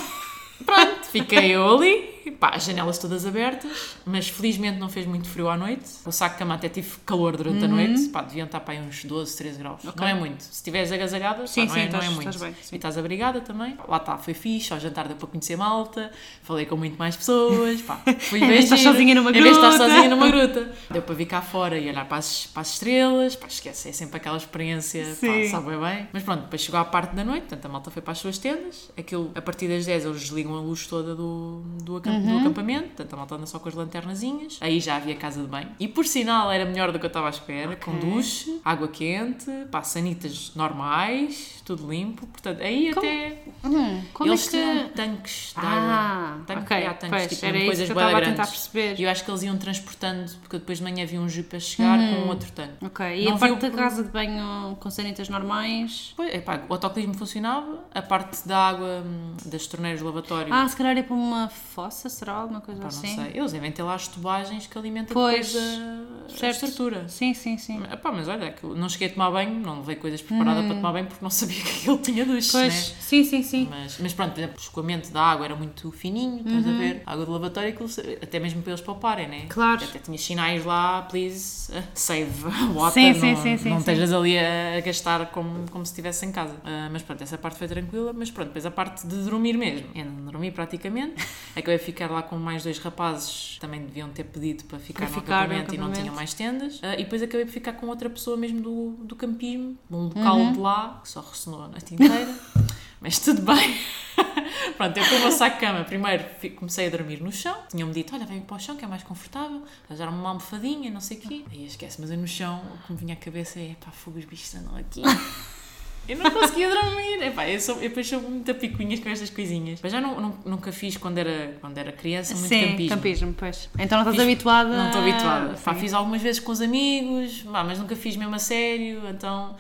Pronto, 0.67 1.05
fiquei 1.11 1.51
eu 1.53 1.77
ali, 1.77 2.22
pá, 2.31 2.51
as 2.55 2.65
janelas 2.65 2.99
todas 2.99 3.27
abertas, 3.27 3.97
mas 4.07 4.29
felizmente 4.29 4.79
não 4.79 4.89
fez 4.89 5.07
muito 5.07 5.29
frio 5.29 5.49
à 5.49 5.57
noite. 5.57 5.85
O 6.07 6.13
saco 6.13 6.35
de 6.35 6.39
cama 6.39 6.55
até 6.55 6.69
tive 6.69 6.97
calor 7.05 7.37
durante 7.37 7.65
a 7.65 7.69
noite, 7.69 8.09
pá, 8.09 8.23
deviam 8.23 8.47
estar 8.47 8.61
para 8.61 8.75
aí 8.75 8.81
uns 8.81 9.05
12, 9.05 9.37
13 9.37 9.59
graus. 9.59 9.83
Uhum. 9.85 9.91
Ok. 9.91 10.01
Não 10.01 10.09
é 10.09 10.15
muito. 10.15 10.43
Se 10.43 10.53
estiveres 10.53 10.93
agasalhada, 10.93 11.47
Sim, 11.47 11.67
pá, 11.67 11.67
não, 11.67 11.75
sim, 11.75 11.81
é, 11.81 11.89
não 11.91 11.99
é 11.99 11.99
estás- 12.03 12.15
muito. 12.15 12.29
estás 12.31 12.43
bem. 12.53 12.55
E 12.73 12.77
estás 12.77 12.99
abrigada 12.99 13.41
também. 13.41 13.77
Lá 13.89 13.97
está, 13.97 14.17
foi 14.19 14.35
fixe, 14.35 14.73
ao 14.73 14.79
jantar 14.81 15.09
deu 15.09 15.17
para 15.17 15.29
conhecer 15.29 15.57
malta, 15.57 16.11
falei 16.43 16.67
com 16.67 16.77
muito 16.77 16.97
mais 16.99 17.17
pessoas, 17.17 17.81
pá, 17.83 18.01
fui 18.21 18.39
Em 18.39 18.41
bem 18.43 18.49
vez 18.51 18.59
de 18.61 18.65
estar 18.65 18.77
giro. 18.77 18.93
sozinha 18.93 19.15
numa 19.15 19.31
Em 19.31 19.33
vez 19.35 19.45
de 19.45 19.51
estar 19.53 19.69
gruta. 19.71 19.85
sozinha 19.89 20.09
numa 20.09 20.29
gruta. 20.31 20.73
Deu 20.91 21.03
para 21.03 21.15
vir 21.15 21.27
cá 21.27 21.43
fora 21.43 21.79
e 21.79 21.89
olhar 21.89 22.05
para 22.07 22.19
as, 22.19 22.47
para 22.47 22.63
as 22.63 22.73
estrelas, 22.75 23.37
pá, 23.37 23.47
esquece, 23.47 23.89
é 23.89 23.93
sempre 23.93 24.17
aquela 24.17 24.37
experiência, 24.37 25.05
pá, 25.21 25.51
sabe 25.51 25.77
bem. 25.77 26.09
Mas 26.13 26.23
pronto, 26.23 26.43
depois 26.43 26.61
chegou 26.63 26.79
à 26.81 26.85
parte 26.85 27.15
da 27.15 27.25
noite, 27.25 27.43
portanto 27.43 27.65
a 27.67 27.69
malta 27.69 27.91
foi 27.91 28.03
para 28.03 28.13
as 28.13 28.19
suas 28.19 28.39
tendas, 28.39 28.91
aquilo, 28.97 29.31
a 29.35 29.41
partir 29.43 29.69
das 29.69 29.87
10 29.87 30.05
eles 30.05 30.21
desligam 30.21 30.55
a 30.57 30.61
luz 30.61 30.87
toda 30.87 31.15
do, 31.15 31.63
do, 31.83 31.97
acamp- 31.97 32.12
Uhum. 32.13 32.33
do 32.33 32.39
acampamento, 32.39 32.87
portanto 32.89 33.15
a 33.15 33.17
malta 33.17 33.35
anda 33.37 33.47
só 33.47 33.59
com 33.59 33.69
as 33.69 33.75
lanternazinhas, 33.75 34.59
aí 34.61 34.81
já 34.81 34.97
havia 34.97 35.15
casa 35.17 35.41
de 35.41 35.47
banho. 35.47 35.69
E 35.81 35.89
por 35.89 36.05
sinal 36.07 36.51
era 36.51 36.65
melhor 36.65 36.93
do 36.93 36.99
que 36.99 37.05
eu 37.07 37.09
estava 37.09 37.27
à 37.27 37.31
espera, 37.31 37.77
com 37.77 37.97
duche, 37.99 38.61
água 38.65 38.89
quente, 38.89 39.51
pá, 39.71 39.83
sanitas 39.83 40.53
normais, 40.55 41.63
tudo 41.65 41.89
limpo, 41.89 42.27
portanto 42.27 42.61
aí 42.63 42.91
até... 42.91 43.39
Hum, 43.65 44.03
como 44.13 44.31
eles 44.31 44.47
é 44.47 44.51
que... 44.51 44.57
tinham 44.57 44.89
tanques 44.91 45.53
de 45.59 45.67
água. 45.67 45.73
Ah, 45.73 46.39
Tanque- 46.47 46.63
ok. 46.75 46.87
há 46.87 46.95
tanques, 46.95 47.09
pois, 47.19 47.29
tipo, 47.31 47.47
era 47.47 47.59
coisas 47.65 47.79
isso 47.85 47.93
que 47.93 47.99
eu 47.99 48.03
estava 48.03 48.19
a 48.19 48.21
tentar 48.29 48.47
perceber. 48.47 49.01
E 49.01 49.03
eu 49.05 49.11
acho 49.11 49.25
que 49.25 49.31
eles 49.31 49.43
iam 49.43 49.57
transportando, 49.57 50.33
porque 50.43 50.59
depois 50.59 50.79
de 50.79 50.85
manhã 50.85 51.03
havia 51.05 51.21
um 51.21 51.29
jipe 51.29 51.57
a 51.57 51.61
chegar 51.61 51.99
com 51.99 52.29
outro 52.29 52.51
tanque. 52.53 52.85
Ok, 52.85 53.07
e 53.23 53.25
Não 53.25 53.35
a 53.37 53.39
parte 53.39 53.61
da 53.61 53.71
casa 53.71 54.03
de 54.03 54.11
banho 54.11 54.77
com 54.81 54.91
sanitas 54.91 55.29
normais? 55.29 56.13
Pois, 56.17 56.35
epá, 56.35 56.61
o 56.69 56.73
autoclismo 56.73 57.15
funcionava, 57.15 57.85
a 57.95 58.03
parte 58.03 58.47
da 58.47 58.59
água 58.59 59.03
hum, 59.07 59.35
das 59.47 59.67
torneiras 59.67 60.01
do 60.01 60.07
lavatório, 60.07 60.53
Ah, 60.53 60.67
se 60.69 60.77
calhar 60.77 60.97
é 60.97 61.03
para 61.03 61.15
uma 61.15 61.49
fossa, 61.49 62.02
será? 62.09 62.33
Alguma 62.35 62.61
coisa 62.61 62.81
pá, 62.81 62.89
não 62.89 62.99
assim? 62.99 63.15
sei. 63.15 63.33
Eles 63.35 63.53
devem 63.53 63.71
ter 63.73 63.83
lá 63.83 63.95
as 63.95 64.09
tubagens 64.09 64.67
que 64.67 64.77
alimentam 64.79 65.15
Pois, 65.15 65.53
depois 65.53 66.43
a, 66.43 66.47
a 66.47 66.51
estrutura. 66.51 67.09
Sim, 67.09 67.35
sim, 67.35 67.57
sim. 67.59 67.83
Epá, 67.91 68.11
mas 68.13 68.29
olha, 68.29 68.45
é 68.47 68.51
que 68.51 68.67
não 68.67 68.89
cheguei 68.89 69.09
a 69.09 69.13
tomar 69.13 69.31
banho, 69.31 69.55
não 69.61 69.79
levei 69.81 69.97
coisas 69.97 70.21
preparadas 70.23 70.65
para 70.67 70.75
tomar 70.77 70.93
banho 70.93 71.07
porque 71.07 71.23
não 71.23 71.31
sabia 71.31 71.61
que 71.63 71.89
ele 71.91 71.99
tinha 71.99 72.25
duche, 72.25 72.49
Hum. 72.49 72.53
Pois, 72.61 72.75
né? 72.91 72.97
sim, 73.01 73.25
sim, 73.25 73.43
sim. 73.43 73.67
Mas, 73.71 73.99
mas 73.99 74.13
pronto, 74.13 74.33
por 74.33 74.39
exemplo, 74.41 74.57
o 74.59 74.61
escoamento 74.61 75.11
da 75.11 75.23
água 75.23 75.45
era 75.47 75.57
muito 75.57 75.91
fininho, 75.93 76.39
estás 76.47 76.65
Uhum. 76.67 76.73
a 76.73 76.75
ver? 76.75 77.03
A 77.07 77.13
água 77.13 77.27
do 77.27 77.33
lavatório, 77.33 77.75
até 78.23 78.39
mesmo 78.39 78.63
para 78.63 78.73
eles 78.73 78.81
pouparem, 78.81 79.29
né? 79.29 79.47
Claro. 79.49 79.83
Até 79.85 79.99
tinha 79.99 80.19
sinais 80.19 80.65
lá, 80.65 81.03
please, 81.03 81.73
uh, 81.73 81.83
save 81.95 82.31
water, 82.75 82.93
Sim, 82.93 83.09
não, 83.09 83.15
sim, 83.15 83.37
sim, 83.37 83.57
sim, 83.59 83.69
não 83.69 83.77
sim. 83.77 83.81
estejas 83.81 84.13
ali 84.13 84.39
a, 84.39 84.81
gastar 84.81 85.27
como, 85.27 85.69
como 85.71 85.85
se 85.87 85.93
estivesse 85.93 86.25
em 86.27 86.33
casa. 86.33 86.55
Ah, 86.65 86.89
mas 86.93 87.03
pronto, 87.03 87.23
essa 87.23 87.39
parte 87.39 87.59
foi 87.59 87.69
tranquila, 87.69 88.13
mas 88.13 88.31
pronto, 88.31 88.49
depois 88.49 88.67
a 88.67 88.71
parte 88.71 89.07
de 89.07 89.17
dormir 89.25 89.57
mesmo. 89.57 89.87
Eu 89.95 90.05
não 90.05 90.25
dormi 90.33 90.51
praticamente, 90.51 91.15
acabei 91.55 91.79
de 91.79 91.85
ficar 91.93 92.11
lá 92.11 92.23
com 92.23 92.37
mais 92.37 92.65
dois 92.65 92.79
rapazes, 92.79 93.59
também 93.61 93.85
deviam 93.85 94.09
ter 94.09 94.25
pedido 94.25 94.65
para 94.65 94.79
ficar, 94.79 95.07
Para 95.07 95.15
no, 95.15 95.21
ficar 95.21 95.37
no 95.37 95.39
acampamento 95.45 95.75
e 95.75 95.79
não 95.79 95.85
acampamento. 95.85 96.01
tinham 96.01 96.15
mais 96.15 96.35
tendas. 96.35 96.81
Ah, 96.83 96.95
e 96.95 97.05
depois 97.05 97.23
acabei 97.23 97.45
por 97.47 97.53
ficar 97.53 97.75
com 97.75 97.87
outra 97.87 98.11
pessoa 98.11 98.37
mesmo 98.37 98.61
do, 98.61 98.91
do 99.05 99.15
campismo, 99.17 99.77
um 99.91 100.05
local 100.05 100.53
de 100.53 100.59
lá, 100.59 101.01
que 101.03 101.09
só 101.09 101.21
ressonou 101.21 101.63
a 101.63 101.69
noite 101.69 101.95
inteira. 101.95 102.35
Mas 103.01 103.19
tudo 103.19 103.43
bem. 103.43 103.77
Pronto, 104.77 104.97
eu 104.97 105.05
com 105.05 105.17
o 105.17 105.21
meu 105.21 105.33
saco 105.33 105.57
de 105.57 105.61
cama, 105.67 105.85
primeiro 105.85 106.25
comecei 106.57 106.87
a 106.87 106.91
dormir 106.91 107.21
no 107.21 107.33
chão. 107.33 107.57
Tinham-me 107.69 107.93
dito, 107.93 108.15
olha, 108.15 108.25
vem 108.25 108.41
para 108.41 108.57
o 108.57 108.61
chão 108.61 108.77
que 108.77 108.85
é 108.85 108.89
mais 108.89 109.03
confortável. 109.03 109.63
Arranjaram-me 109.89 110.19
uma 110.19 110.29
almofadinha, 110.29 110.91
não 110.91 111.01
sei 111.01 111.17
o 111.19 111.21
quê. 111.21 111.45
Aí 111.51 111.67
esquece, 111.67 112.01
mas 112.01 112.11
eu 112.11 112.17
no 112.17 112.29
chão, 112.29 112.63
o 112.75 112.87
que 112.87 112.93
me 112.93 112.99
vinha 112.99 113.15
à 113.15 113.17
cabeça 113.17 113.59
é, 113.59 113.75
pá, 113.85 113.91
fogo, 113.91 114.19
os 114.19 114.25
bichos 114.25 114.55
andam 114.55 114.77
aqui. 114.77 115.03
Eu 116.09 116.17
não 116.19 116.31
conseguia 116.31 116.69
dormir. 116.69 117.23
Epá, 117.23 117.49
eu, 117.49 117.61
sou, 117.61 117.77
eu 117.77 117.83
depois 117.83 118.07
sou 118.09 118.21
muito 118.21 118.53
picuinhas 118.55 119.01
com 119.01 119.09
estas 119.09 119.31
coisinhas. 119.31 119.79
Mas 119.83 119.93
já 119.93 120.01
não, 120.01 120.21
não- 120.21 120.35
nunca 120.45 120.73
fiz 120.73 120.97
quando 120.97 121.19
era, 121.19 121.57
quando 121.61 121.79
era 121.79 121.93
criança 121.93 122.35
muito 122.35 122.49
sim, 122.49 122.71
campismo. 122.71 122.97
campismo, 122.97 123.35
pois. 123.39 123.69
Então 123.79 123.99
não 123.99 124.11
estás 124.11 124.17
Fiz- 124.17 124.25
habituada? 124.25 124.77
Não 124.77 124.87
estou 124.87 125.01
habituada. 125.03 125.55
Pá, 125.65 125.75
fiz 125.75 125.93
algumas 125.95 126.21
vezes 126.21 126.41
com 126.41 126.51
os 126.53 126.61
amigos, 126.61 127.43
pá, 127.43 127.63
mas 127.63 127.79
nunca 127.79 127.95
fiz 127.95 128.17
mesmo 128.17 128.35
a 128.35 128.39
sério. 128.39 129.03
Então, 129.09 129.55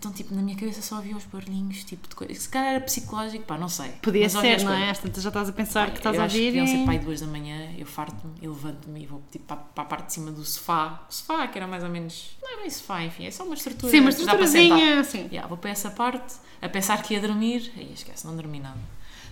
então, 0.00 0.10
tipo, 0.10 0.34
na 0.34 0.40
minha 0.40 0.56
cabeça 0.56 0.80
só 0.80 0.96
havia 0.96 1.14
os 1.14 1.26
barulhinhos, 1.26 1.84
tipo 1.84 2.08
de 2.08 2.14
coisa. 2.14 2.34
Se 2.34 2.48
calhar 2.48 2.70
era 2.76 2.80
psicológico, 2.80 3.44
pá, 3.44 3.58
não 3.58 3.68
sei. 3.68 3.90
Podia 4.00 4.22
Mas 4.22 4.32
ser, 4.32 4.64
não 4.64 4.72
é? 4.72 4.94
tantas 4.94 5.22
já 5.22 5.28
estás 5.28 5.50
a 5.50 5.52
pensar 5.52 5.88
Pá, 5.88 5.92
que 5.92 5.98
estás 5.98 6.16
eu 6.16 6.22
a 6.22 6.24
ouvir 6.24 6.52
deviam 6.52 6.66
ser 6.66 6.86
pai 6.86 6.98
duas 6.98 7.20
da 7.20 7.26
manhã, 7.26 7.70
eu 7.76 7.84
farto-me 7.84 8.32
e 8.40 8.48
levanto-me 8.48 9.02
e 9.02 9.06
vou 9.06 9.22
tipo, 9.30 9.44
para, 9.44 9.58
para 9.58 9.82
a 9.82 9.86
parte 9.86 10.06
de 10.06 10.14
cima 10.14 10.30
do 10.30 10.42
sofá. 10.42 11.02
O 11.06 11.12
sofá, 11.12 11.46
que 11.48 11.58
era 11.58 11.66
mais 11.66 11.84
ou 11.84 11.90
menos. 11.90 12.30
Não 12.40 12.50
é 12.50 12.62
bem 12.62 12.70
sofá, 12.70 13.04
enfim, 13.04 13.26
é 13.26 13.30
só 13.30 13.44
uma 13.44 13.54
estrutura. 13.54 13.90
Sim, 13.92 14.00
uma 14.00 14.08
estruturazinha, 14.08 15.00
assim. 15.00 15.28
Yeah, 15.30 15.46
vou 15.46 15.58
para 15.58 15.68
essa 15.68 15.90
parte, 15.90 16.36
a 16.62 16.68
pensar 16.70 17.02
que 17.02 17.12
ia 17.12 17.20
dormir, 17.20 17.70
aí 17.76 17.92
esquece, 17.92 18.26
não 18.26 18.34
dormi 18.34 18.58
nada. 18.58 18.80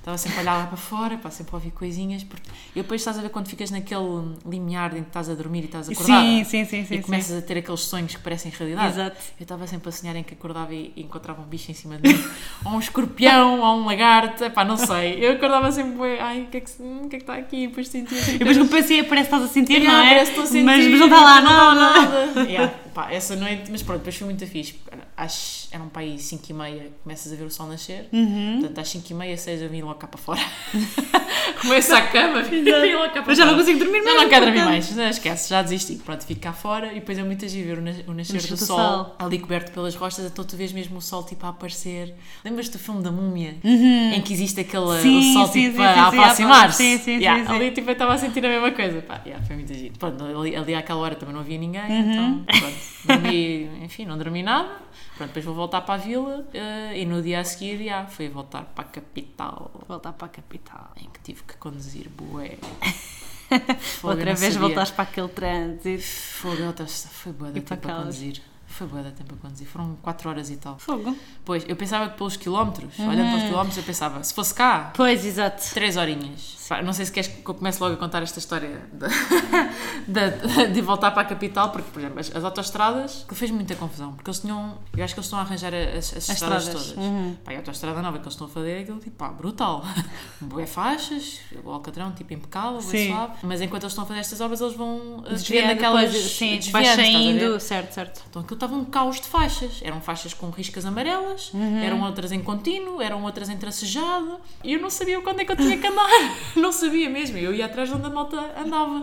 Estava 0.09 0.17
sempre 0.17 0.39
a 0.39 0.41
olhar 0.41 0.59
lá 0.61 0.67
para 0.67 0.77
fora, 0.79 1.19
pá, 1.19 1.31
sempre 1.31 1.53
a 1.53 1.57
ouvir 1.57 1.71
coisinhas, 1.71 2.25
porque 2.25 2.49
e 2.75 2.81
depois 2.81 3.03
estás 3.03 3.19
a 3.19 3.21
ver 3.21 3.29
quando 3.29 3.47
ficas 3.47 3.71
naquele 3.71 4.35
limiar 4.47 4.97
em 4.97 5.03
que 5.03 5.09
estás 5.09 5.29
a 5.29 5.35
dormir 5.35 5.61
e 5.61 5.65
estás 5.67 5.87
acordada. 5.87 6.23
Sim, 6.23 6.45
sim, 6.45 6.65
sim, 6.65 6.85
sim. 6.87 6.95
e 6.95 7.03
começas 7.03 7.37
a 7.37 7.43
ter 7.43 7.59
aqueles 7.59 7.81
sonhos 7.81 8.15
que 8.15 8.23
parecem 8.23 8.51
realidade. 8.51 8.89
Exato. 8.89 9.17
Eu 9.39 9.43
estava 9.43 9.67
sempre 9.67 9.91
a 9.91 9.93
sonhar 9.93 10.17
em 10.17 10.23
que 10.23 10.33
acordava 10.33 10.75
e 10.75 10.95
e 10.97 11.03
encontrava 11.03 11.43
um 11.43 11.45
bicho 11.45 11.71
em 11.71 11.75
cima 11.75 11.99
de 11.99 12.09
mim, 12.11 12.25
ou 12.65 12.73
um 12.73 12.79
escorpião, 12.79 13.61
ou 13.61 13.83
um 13.83 13.85
lagarto, 13.85 14.51
pá, 14.51 14.65
não 14.65 14.79
sei. 14.79 15.23
Eu 15.23 15.33
acordava 15.33 15.71
sempre, 15.71 16.19
ai, 16.19 16.41
o 16.41 16.47
que 16.47 16.57
é 16.57 16.61
que, 16.61 16.71
hum, 16.83 17.07
que, 17.11 17.17
é 17.17 17.19
que 17.19 17.25
está 17.25 17.35
aqui? 17.35 17.65
E 17.65 17.67
depois 17.67 17.89
sentia 17.89 18.19
E 18.19 18.39
depois 18.39 18.57
quando 18.57 18.71
pensei, 18.71 19.03
parece 19.03 19.29
que 19.29 19.35
estás 19.35 19.51
a 19.51 19.53
sentir, 19.53 19.81
não 19.81 19.89
Yeah, 19.89 20.07
é? 20.07 20.09
parece 20.09 20.33
que 20.33 20.41
estou 20.41 20.45
a 20.45 20.47
sentir, 20.47 20.65
mas, 20.65 20.87
mas 20.87 21.01
não 21.01 21.07
está 21.07 21.21
lá 21.21 21.41
não 21.43 21.51
está 21.51 21.75
nada. 21.75 22.41
Yeah, 22.49 22.75
pá, 22.95 23.13
essa 23.13 23.37
noite, 23.37 23.71
mas 23.71 23.83
pronto, 23.83 23.99
depois 23.99 24.17
foi 24.17 24.25
muito 24.25 24.47
fixe. 24.47 24.75
Às, 25.21 25.69
eram 25.73 25.89
para 25.89 26.03
aí 26.03 26.17
5 26.17 26.45
e 26.49 26.53
meia, 26.53 26.93
começas 27.03 27.33
a 27.33 27.35
ver 27.35 27.43
o 27.43 27.51
sol 27.51 27.67
nascer. 27.67 28.09
Uhum. 28.13 28.59
Portanto, 28.61 28.79
às 28.79 28.89
5 28.89 29.11
e 29.11 29.15
meia, 29.15 29.37
6 29.37 29.63
eu 29.63 29.69
vim 29.69 29.83
logo 29.83 29.97
cá 29.97 30.07
para 30.07 30.17
fora. 30.21 30.41
Começo 31.61 31.93
à 31.93 32.03
cama, 32.03 32.43
vim 32.43 32.63
logo 32.63 33.07
cá 33.07 33.23
para 33.23 33.25
Mas 33.27 33.39
já 33.39 33.45
fora. 33.45 33.57
não 33.57 33.59
consigo 33.65 33.79
dormir 33.81 33.99
Não, 33.99 34.05
mesmo. 34.05 34.21
não 34.23 34.29
quero 34.29 34.45
dormir 34.47 34.65
mais, 34.65 34.95
não, 34.95 35.09
esquece, 35.09 35.51
já 35.51 35.61
desisti. 35.61 35.97
Pronto, 35.97 36.25
fico 36.25 36.41
cá 36.41 36.53
fora 36.53 36.93
e 36.93 36.97
depois 37.01 37.19
é 37.19 37.25
muito 37.25 37.45
agir 37.45 37.63
ver 37.65 37.79
o, 37.79 37.83
nas- 37.83 37.99
o 38.07 38.15
nascer 38.15 38.35
Nascer 38.35 38.49
do 38.51 38.57
do 38.57 38.65
sol, 38.65 38.77
sol. 38.79 39.17
ali 39.19 39.39
coberto 39.41 39.73
pelas 39.73 39.95
rochas, 39.97 40.25
então 40.25 40.45
tu 40.45 40.57
vês 40.57 40.73
mesmo 40.73 40.99
o 40.99 41.03
sol 41.03 41.25
tipo 41.25 41.45
a 41.47 41.49
aparecer. 41.49 42.15
Lembras-te 42.45 42.73
do 42.75 42.79
filme 42.79 43.03
da 43.03 43.11
Múmia? 43.11 43.57
Em 43.65 44.21
que 44.23 44.33
existe 44.33 44.61
aquele 44.61 44.85
Uhum. 44.85 45.01
Sim, 45.03 45.19
o 45.19 45.33
sol 45.33 45.47
sim, 45.49 45.63
tipo 45.65 45.79
sim, 45.79 45.83
a 45.83 46.07
aproximar-se? 46.09 46.77
sim, 46.77 46.99
sim, 46.99 47.17
Yeah, 47.19 47.43
sim, 47.43 47.49
sim. 47.51 47.57
Ali 47.57 47.71
tipo, 47.73 47.89
eu 47.91 47.93
estava 47.93 48.15
a 48.15 48.19
sentir 48.19 48.45
a 48.47 48.49
mesma 48.49 48.71
coisa. 48.71 49.03
Pá, 49.03 49.21
yeah, 49.27 49.45
foi 49.45 49.57
muito 49.57 49.73
agir. 49.73 49.91
Pronto, 49.99 50.23
ali, 50.25 50.55
ali 50.55 50.75
àquela 50.77 51.01
hora 51.01 51.17
também 51.17 51.35
não 51.35 51.41
havia 51.41 51.59
ninguém, 51.59 51.83
Uhum. 51.91 52.13
então 52.13 52.45
pronto, 52.61 52.77
dormi, 53.05 53.69
enfim, 53.83 54.05
não 54.05 54.17
dormi 54.17 54.43
nada. 54.45 54.87
Pronto, 55.19 55.29
depois 55.31 55.45
vou 55.45 55.55
voltar 55.55 55.81
para 55.83 55.95
a 55.95 55.99
vila 55.99 56.47
eh, 56.55 57.01
e 57.01 57.05
no 57.05 57.21
dia 57.21 57.41
a 57.41 57.45
seguir, 57.45 57.81
yeah, 57.81 58.09
fui 58.09 58.29
voltar 58.29 58.63
para 58.67 58.85
a 58.85 58.87
capital 58.89 59.71
Voltar 59.89 60.13
para 60.13 60.27
a 60.27 60.31
capital. 60.31 60.93
em 60.97 61.11
que 61.11 61.21
tive 61.21 61.43
que 61.43 61.57
conduzir 61.57 62.09
bué. 62.09 62.57
Fogo, 64.01 64.13
Outra 64.15 64.35
vez 64.35 64.55
sabia. 64.55 64.69
voltaste 64.69 64.95
para 64.95 65.05
aquele 65.05 65.29
trânsito. 65.29 66.03
Fogo, 66.05 66.63
outra- 66.65 66.87
foi 66.87 67.33
boa 67.33 67.51
da 67.51 67.61
para 67.61 67.77
tempo 67.77 67.91
a 67.91 67.95
conduzir. 67.97 68.43
Foi 68.67 68.87
boa 68.87 69.03
da 69.03 69.11
tempo 69.11 69.35
a 69.35 69.39
conduzir. 69.39 69.67
Foram 69.67 69.97
4 70.03 70.29
horas 70.29 70.51
e 70.51 70.57
tal. 70.57 70.79
Fogo. 70.79 71.17
Pois, 71.45 71.65
eu 71.67 71.75
pensava 71.75 72.11
que 72.11 72.19
pelos 72.19 72.37
quilómetros, 72.37 72.99
Uhum. 72.99 73.09
olhando 73.09 73.31
pelos 73.31 73.45
quilómetros, 73.45 73.79
eu 73.79 73.83
pensava, 73.85 74.23
se 74.23 74.35
fosse 74.35 74.53
cá, 74.55 74.93
Pois, 74.95 75.25
exato. 75.25 75.65
3 75.73 75.97
horinhas. 75.97 76.41
Não 76.85 76.93
sei 76.93 77.05
se 77.07 77.13
queres 77.13 77.29
que 77.31 77.49
eu 77.49 77.55
comece 77.55 77.81
logo 77.83 77.95
a 77.95 77.97
contar 77.97 78.23
esta 78.23 78.39
história 78.39 78.83
de, 78.93 79.07
de- 80.67 80.73
de 80.73 80.81
voltar 80.81 81.11
para 81.11 81.23
a 81.23 81.25
capital, 81.25 81.71
porque, 81.71 81.91
por 81.91 81.99
exemplo, 82.01 82.21
as, 82.21 82.35
as 82.35 82.45
autostradas, 82.45 83.25
que 83.29 83.35
fez 83.35 83.51
muita 83.51 83.75
confusão, 83.75 84.13
porque 84.13 84.29
eles 84.31 84.41
tinham, 84.41 84.77
eu 84.97 85.05
acho 85.05 85.15
que 85.15 85.21
eles 85.21 85.27
estão 85.27 85.39
a 85.39 85.43
arranjar 85.43 85.73
as, 85.75 86.15
as 86.15 86.29
estradas, 86.29 86.65
estradas, 86.67 86.93
todas. 86.93 86.97
uhum. 86.97 87.37
Pá, 87.45 87.53
e 87.53 87.57
a 87.57 87.59
autostrada 87.59 88.03
nova 88.03 88.19
que 88.19 88.25
eles 88.25 88.35
estão 88.35 88.47
a 88.47 88.51
fazer 88.51 88.71
é 88.71 88.81
aquilo 88.81 88.99
tipo, 88.99 89.17
pá, 89.17 89.29
brutal. 89.29 89.85
Bué 90.41 90.67
faixas, 90.67 91.41
o 91.65 91.71
alcatrão 91.71 92.13
tipo 92.13 92.33
impecável, 92.33 92.81
Sim. 92.81 93.09
suave, 93.09 93.33
mas 93.43 93.61
enquanto 93.61 93.83
eles 93.85 93.93
estão 93.93 94.05
a 94.05 94.07
fazer 94.07 94.21
estas 94.21 94.41
obras, 94.41 94.61
eles 94.61 94.75
vão 94.75 95.19
uh, 95.19 95.23
desviando 95.31 95.73
aquelas 95.73 96.13
depois, 96.13 96.33
sim, 96.33 96.57
desviando, 96.57 96.97
saindo. 96.97 97.61
Certo, 97.61 97.93
certo. 97.93 98.23
Então 98.29 98.43
aquilo 98.43 98.57
estava 98.57 98.75
um 98.75 98.85
caos 98.85 99.17
de 99.21 99.27
faixas. 99.27 99.81
Eram 99.83 100.01
faixas 100.01 100.33
com 100.35 100.51
riscas 100.51 100.85
amarelas, 100.85 101.51
Uhum. 101.53 101.83
eram 101.83 102.03
outras 102.03 102.31
em 102.33 102.41
contínuo, 102.41 103.01
eram 103.01 103.23
outras 103.25 103.49
em 103.49 103.57
tracejado. 103.57 104.39
E 104.63 104.75
eu 104.75 104.81
não 104.81 104.91
sabia 104.91 105.21
quando 105.21 105.41
é 105.41 105.45
que 105.45 105.53
eu 105.53 105.57
tinha 105.57 105.77
que 105.79 105.87
andar. 105.87 106.09
não 106.63 106.73
sabia 106.73 107.09
mesmo. 107.09 107.37
Eu 107.39 107.55
ia 107.55 107.67
atrás 107.67 107.89
de 107.89 107.95
onde 107.95 108.07
a 108.07 108.11
malta 108.11 108.37
andava. 108.59 109.03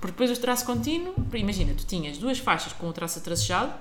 Porque 0.00 0.12
depois 0.12 0.30
o 0.36 0.40
traço 0.40 0.64
contínuo, 0.64 1.12
imagina, 1.34 1.74
tu 1.76 1.84
tinhas 1.84 2.18
duas 2.18 2.38
faixas 2.38 2.72
com 2.72 2.88
o 2.88 2.92
traço 2.92 3.18
atracejado, 3.18 3.72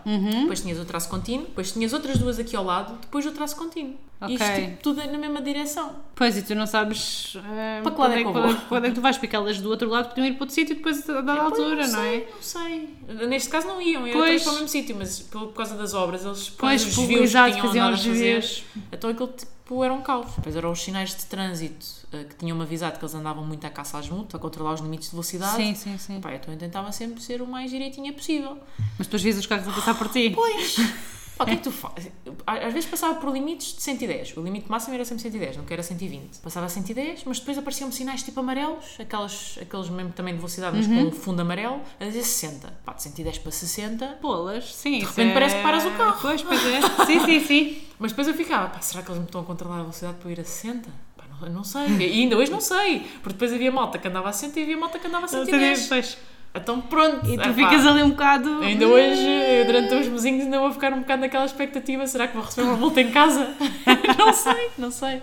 depois 0.41 0.61
tinhas 0.61 0.79
o 0.79 0.85
traço 0.85 1.07
contínuo, 1.09 1.45
depois 1.45 1.71
tinhas 1.71 1.93
outras 1.93 2.17
duas 2.17 2.39
aqui 2.39 2.55
ao 2.55 2.63
lado, 2.63 2.97
depois 3.01 3.23
o 3.25 3.31
traço 3.31 3.55
contínuo. 3.55 3.95
Ok. 4.19 4.33
Isto 4.35 4.51
tipo, 4.55 4.77
tudo 4.81 5.05
na 5.11 5.17
mesma 5.19 5.39
direção. 5.43 5.95
Pois, 6.15 6.35
e 6.35 6.41
tu 6.41 6.55
não 6.55 6.65
sabes 6.65 7.33
eh, 7.35 7.81
Para 7.83 7.91
que 7.91 8.01
lado 8.01 8.13
é 8.13 8.17
que 8.23 8.23
eu 8.27 8.33
vou? 8.33 8.55
quando 8.67 8.85
é 8.85 8.89
que 8.89 8.95
tu 8.95 9.01
vais, 9.01 9.15
porque 9.15 9.35
elas 9.35 9.61
do 9.61 9.69
outro 9.69 9.87
lado 9.87 10.09
podiam 10.09 10.25
ir 10.25 10.33
para 10.33 10.43
outro 10.45 10.55
sítio 10.55 10.73
e 10.73 10.77
depois 10.77 11.07
a 11.07 11.21
dada 11.21 11.35
Pois, 11.41 11.59
altura, 11.59 11.87
não, 11.87 11.93
sei, 12.01 12.15
é? 12.15 12.29
Não 12.33 12.41
sei. 12.41 13.27
Neste 13.27 13.49
caso 13.49 13.67
não 13.67 13.79
iam, 13.79 14.07
iam 14.07 14.17
para 14.17 14.49
o 14.49 14.53
mesmo 14.53 14.67
sítio, 14.67 14.95
mas 14.97 15.19
por, 15.19 15.41
por 15.41 15.53
causa 15.53 15.75
das 15.75 15.93
obras, 15.93 16.25
eles 16.25 16.49
Pois, 16.49 16.81
os 16.83 16.95
desvios 16.95 17.31
que 17.31 17.51
tinham 17.51 17.61
faziam 17.67 17.93
os 17.93 18.03
desvios. 18.03 18.63
então 18.91 19.11
aquilo 19.11 19.27
tipo 19.27 19.51
era 19.83 19.93
um 19.93 20.01
caos. 20.01 20.33
Depois 20.35 20.55
eram 20.55 20.71
os 20.71 20.81
sinais 20.81 21.15
de 21.15 21.25
trânsito 21.25 21.85
eh, 22.11 22.23
que 22.23 22.35
tinham-me 22.35 22.63
avisado 22.63 22.97
que 22.97 23.03
eles 23.03 23.13
andavam 23.15 23.45
muito 23.45 23.65
à 23.65 23.69
caça 23.69 23.97
às 23.97 24.09
multas, 24.09 24.35
a 24.35 24.39
controlar 24.39 24.73
os 24.73 24.81
limites 24.81 25.09
de 25.09 25.11
velocidade. 25.11 25.55
Sim, 25.55 25.75
sim, 25.75 25.97
sim. 25.97 26.21
Pá, 26.21 26.33
então 26.33 26.53
eu 26.53 26.59
tentava 26.59 26.91
sempre 26.91 27.21
ser 27.21 27.41
o 27.41 27.47
mais 27.47 27.71
direitinha 27.71 28.13
possível. 28.13 28.57
Mas 28.97 29.07
depois 29.07 29.21
vias 29.21 29.37
os 29.37 29.45
carros 29.45 29.67
a 29.67 29.71
passar 29.71 29.97
por 29.97 30.09
ti. 30.09 30.31
Pois! 30.35 30.77
O 31.39 31.45
que 31.45 31.51
é 31.51 31.55
que 31.55 31.63
tu 31.63 31.71
fazes? 31.71 32.11
Às 32.45 32.73
vezes 32.73 32.89
passava 32.89 33.15
por 33.15 33.31
limites 33.31 33.75
de 33.75 33.81
110. 33.81 34.37
O 34.37 34.41
limite 34.41 34.69
máximo 34.69 34.93
era 34.95 35.05
sempre 35.05 35.21
110, 35.23 35.57
nunca 35.57 35.73
era 35.73 35.83
120. 35.83 36.39
Passava 36.39 36.65
a 36.65 36.69
110, 36.69 37.23
mas 37.25 37.39
depois 37.39 37.57
apareciam 37.57 37.91
sinais 37.91 38.23
tipo 38.23 38.39
amarelos, 38.39 38.97
aquelas, 38.99 39.57
aqueles 39.61 39.89
mesmo 39.89 40.11
também 40.13 40.33
de 40.33 40.39
velocidade, 40.39 40.75
mas 40.77 40.87
Uhum. 40.87 41.09
com 41.09 41.15
fundo 41.15 41.41
amarelo, 41.41 41.81
a 41.99 42.05
dizer 42.05 42.23
60. 42.23 42.73
Pá, 42.85 42.93
de 42.93 43.03
110 43.03 43.37
para 43.39 43.51
60. 43.51 44.17
Bolas, 44.21 44.73
sim. 44.73 44.99
De 44.99 45.05
repente 45.05 45.33
parece 45.33 45.55
que 45.57 45.61
paras 45.63 45.85
o 45.85 45.91
carro. 45.91 46.17
Pois, 46.21 46.41
pois 46.41 46.59
é. 46.65 47.05
Sim, 47.05 47.19
sim, 47.25 47.39
sim. 47.45 47.81
Mas 47.99 48.11
depois 48.11 48.27
eu 48.27 48.33
ficava, 48.33 48.69
pá, 48.69 48.79
será 48.81 49.01
que 49.03 49.09
eles 49.09 49.19
me 49.19 49.25
estão 49.25 49.41
a 49.41 49.43
controlar 49.43 49.77
a 49.77 49.81
velocidade 49.81 50.17
para 50.17 50.29
eu 50.29 50.33
ir 50.33 50.39
a 50.39 50.43
60? 50.43 50.89
Pá, 51.17 51.23
não, 51.29 51.47
eu 51.47 51.53
não 51.53 51.63
sei. 51.63 51.87
E 51.87 52.21
ainda 52.23 52.37
hoje 52.37 52.51
não 52.51 52.61
sei. 52.61 52.99
Porque 53.21 53.33
depois 53.33 53.51
havia 53.53 53.71
malta 53.71 53.97
que 53.97 54.07
andava 54.07 54.29
a 54.29 54.33
60 54.33 54.59
e 54.59 54.63
havia 54.63 54.77
malta 54.77 54.97
que 54.99 55.07
andava 55.07 55.25
a 55.25 55.27
110. 55.27 55.87
Pois. 55.87 56.17
Então 56.55 56.81
pronto. 56.81 57.25
E 57.29 57.37
tu 57.37 57.53
ficas 57.53 57.85
ali 57.85 58.01
um 58.01 58.09
bocado. 58.09 58.61
Ainda 58.61 58.87
hoje, 58.87 59.63
durante 59.65 59.93
uns 59.93 60.07
mesinhos, 60.07 60.45
ainda 60.45 60.59
vou 60.59 60.71
ficar 60.73 60.91
um 60.93 60.99
bocado 60.99 61.21
naquela 61.21 61.45
expectativa: 61.45 62.05
será 62.07 62.27
que 62.27 62.35
vou 62.35 62.43
receber 62.43 62.67
uma 62.67 62.77
multa 62.77 62.99
em 63.01 63.11
casa? 63.11 63.55
não 64.17 64.33
sei, 64.33 64.69
não 64.77 64.91
sei. 64.91 65.21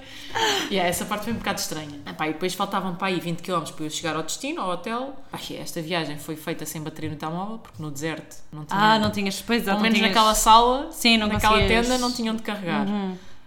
E 0.70 0.74
yeah, 0.74 0.88
essa 0.88 1.04
parte 1.04 1.24
foi 1.24 1.32
um 1.32 1.36
bocado 1.36 1.58
estranha. 1.60 2.00
Epá, 2.06 2.28
e 2.28 2.32
depois 2.32 2.54
faltavam 2.54 2.94
para 2.94 3.08
aí 3.08 3.18
20 3.20 3.42
km 3.42 3.62
para 3.74 3.84
eu 3.84 3.90
chegar 3.90 4.14
ao 4.16 4.22
destino, 4.22 4.60
ao 4.60 4.70
hotel. 4.70 5.16
E 5.50 5.56
esta 5.56 5.82
viagem 5.82 6.18
foi 6.18 6.36
feita 6.36 6.64
sem 6.64 6.82
bateria 6.82 7.10
no 7.10 7.16
telemóvel, 7.16 7.58
porque 7.58 7.82
no 7.82 7.90
deserto 7.90 8.36
não 8.52 8.64
tinha. 8.64 8.80
Ah, 8.80 8.98
não 8.98 9.10
tinhas. 9.10 9.42
Pois, 9.42 9.64
pelo 9.64 9.80
menos 9.80 9.98
tinhas... 9.98 10.10
naquela 10.10 10.34
sala, 10.34 10.88
Sim, 10.92 11.18
não 11.18 11.26
naquela 11.26 11.54
conseguias- 11.54 11.86
tenda, 11.86 11.98
não 11.98 12.12
tinham 12.12 12.36
de 12.36 12.42
carregar. 12.42 12.86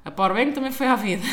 A 0.03 0.11
powerbank 0.11 0.51
também 0.53 0.71
foi 0.71 0.88
à 0.88 0.95
vida. 0.95 1.23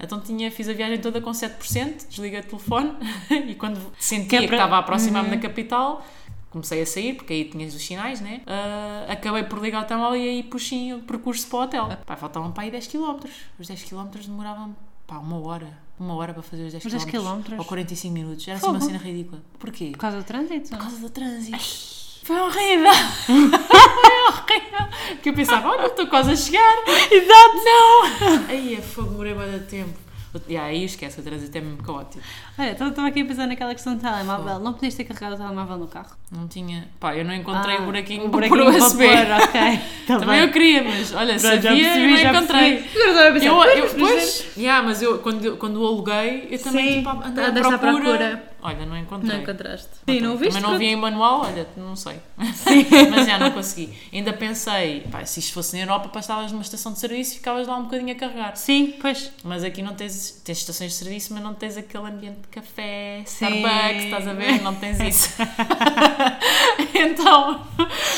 Então 0.00 0.20
tinha, 0.20 0.50
fiz 0.50 0.68
a 0.68 0.72
viagem 0.72 0.98
toda 0.98 1.20
com 1.20 1.30
7%, 1.30 2.08
desliguei 2.08 2.40
o 2.40 2.44
telefone 2.44 2.92
e 3.48 3.54
quando 3.54 3.80
sentia 3.98 4.38
Que 4.40 4.46
é 4.46 4.48
estava 4.48 4.76
a 4.76 4.78
aproximar-me 4.78 5.30
da 5.30 5.38
capital, 5.38 6.04
comecei 6.50 6.82
a 6.82 6.86
sair, 6.86 7.14
porque 7.14 7.32
aí 7.32 7.44
tinhas 7.44 7.74
os 7.74 7.82
sinais, 7.82 8.20
né? 8.20 8.42
Ah, 8.46 9.06
acabei 9.08 9.42
por 9.44 9.60
ligar 9.60 9.82
o 9.82 9.86
telemóvel 9.86 10.20
e 10.20 10.28
aí 10.28 10.42
puxei 10.42 10.94
o 10.94 11.00
percurso 11.00 11.46
para 11.48 11.58
o 11.58 11.62
hotel. 11.62 11.98
Pá, 12.06 12.16
faltavam 12.16 12.52
para 12.52 12.64
aí 12.64 12.70
10 12.70 12.86
km. 12.86 13.18
Os 13.58 13.66
10 13.66 13.82
km 13.84 14.06
demoravam 14.24 14.76
pá, 15.06 15.18
uma 15.18 15.38
hora. 15.40 15.78
Uma 15.98 16.14
hora 16.14 16.32
para 16.32 16.42
fazer 16.42 16.64
os 16.66 16.72
10 16.72 16.84
Os 16.84 16.92
10 16.92 17.04
km. 17.04 17.58
Ou 17.58 17.64
45 17.64 18.14
minutos. 18.14 18.46
Era 18.46 18.58
assim 18.58 18.68
uma 18.68 18.80
cena 18.80 18.98
ridícula. 18.98 19.42
Porquê? 19.58 19.90
Por 19.90 19.98
causa 19.98 20.18
do 20.18 20.24
trânsito? 20.24 20.70
Por 20.70 20.78
causa 20.78 20.96
do 21.00 21.10
trânsito. 21.10 22.07
Foi 22.28 22.36
horrível! 22.38 22.92
Foi 23.24 23.34
horrível! 23.36 24.88
Que 25.22 25.30
eu 25.30 25.34
pensava, 25.34 25.68
olha, 25.70 25.86
estou 25.86 26.06
quase 26.08 26.30
a 26.32 26.36
chegar. 26.36 26.76
Exato! 27.10 27.56
Não! 27.64 28.44
Aí 28.50 28.74
é 28.74 28.82
fogo, 28.82 29.24
demorei 29.24 29.58
de 29.60 29.64
tempo. 29.64 29.98
E 30.46 30.58
aí 30.58 30.84
esquece, 30.84 31.18
o 31.20 31.22
trânsito 31.22 31.56
é 31.56 31.60
mesmo 31.62 31.82
caótico. 31.82 32.22
Olha, 32.58 32.72
então 32.72 32.88
estava 32.88 33.08
aqui 33.08 33.22
a 33.22 33.24
pensar 33.24 33.46
naquela 33.46 33.72
questão 33.74 33.94
do 33.96 34.00
telemóvel. 34.02 34.58
Não 34.60 34.74
podias 34.74 34.94
ter 34.94 35.04
carregado 35.04 35.34
o 35.36 35.38
telemóvel 35.38 35.78
no 35.78 35.88
carro? 35.88 36.10
Não 36.30 36.46
tinha. 36.46 36.86
Pá, 37.00 37.16
eu 37.16 37.24
não 37.24 37.34
encontrei 37.34 37.76
Ah, 37.76 37.80
o 37.80 37.86
buraquinho, 37.86 38.26
um 38.26 38.30
para 38.30 38.46
buraquinho 38.46 38.62
pôr 38.62 38.68
o 38.68 38.78
para 38.78 38.86
USB. 38.86 39.06
ok. 39.06 39.80
Tá 40.06 40.18
Também 40.18 40.40
eu 40.40 40.50
queria, 40.52 40.84
mas 40.84 41.14
olha, 41.14 41.34
Pronto, 41.38 41.54
sabia 41.62 41.70
percebi, 41.84 42.22
não 42.24 42.30
encontrei. 42.34 42.76
percebi. 42.76 43.02
Agora 43.02 43.10
estava 43.10 43.28
a 43.28 43.32
pensar, 43.32 43.46
Eu, 43.46 43.54
eu, 43.64 43.82
mas 43.84 43.92
pois, 43.98 44.46
yeah, 44.58 44.86
mas 44.86 45.02
eu, 45.02 45.18
quando, 45.18 45.44
eu- 45.44 45.56
quando 45.56 45.76
o 45.82 45.86
aluguei, 45.86 46.48
eu 46.50 46.58
também 46.62 46.88
Sim, 46.88 46.98
tipo, 46.98 47.10
andei 47.10 47.44
à 47.44 47.78
procura. 47.78 47.78
procura. 47.78 48.52
Olha, 48.60 48.84
não 48.84 48.96
encontrei. 48.96 49.32
Não 49.32 49.42
encontraste. 49.42 49.88
Sim, 50.08 50.20
não 50.20 50.34
o 50.34 50.36
viste? 50.36 50.54
Também 50.54 50.70
não 50.70 50.78
vi 50.78 50.86
em 50.86 50.96
manual, 50.96 51.42
olha, 51.42 51.66
não 51.76 51.94
sei. 51.94 52.16
Mas 52.36 53.26
já 53.26 53.38
não 53.38 53.52
consegui. 53.52 53.96
Ainda 54.12 54.32
pensei, 54.32 55.02
pá, 55.10 55.24
se 55.24 55.38
isto 55.40 55.52
fosse 55.52 55.76
na 55.76 55.82
Europa, 55.84 56.08
passavas 56.08 56.50
numa 56.50 56.62
estação 56.62 56.92
de 56.92 56.98
serviço 56.98 57.34
e 57.34 57.36
ficavas 57.36 57.68
lá 57.68 57.76
um 57.76 57.84
bocadinho 57.84 58.12
a 58.12 58.14
carregar. 58.16 58.56
Sim, 58.56 58.94
pois. 59.00 59.30
Mas 59.44 59.62
aqui 59.62 59.80
não 59.80 59.94
tens, 59.94 60.40
tens 60.44 60.58
estações 60.58 60.92
de 60.92 60.98
serviço, 60.98 61.32
mas 61.34 61.42
não 61.42 61.54
tens 61.54 61.76
aquele 61.76 62.08
ambiente 62.08 62.38
de 62.40 62.48
café, 62.48 63.22
Sim. 63.26 63.46
Starbucks, 63.46 64.04
estás 64.04 64.26
a 64.28 64.32
ver? 64.32 64.60
Não 64.62 64.74
tens 64.74 64.98
isso. 65.06 65.30
então, 66.94 67.64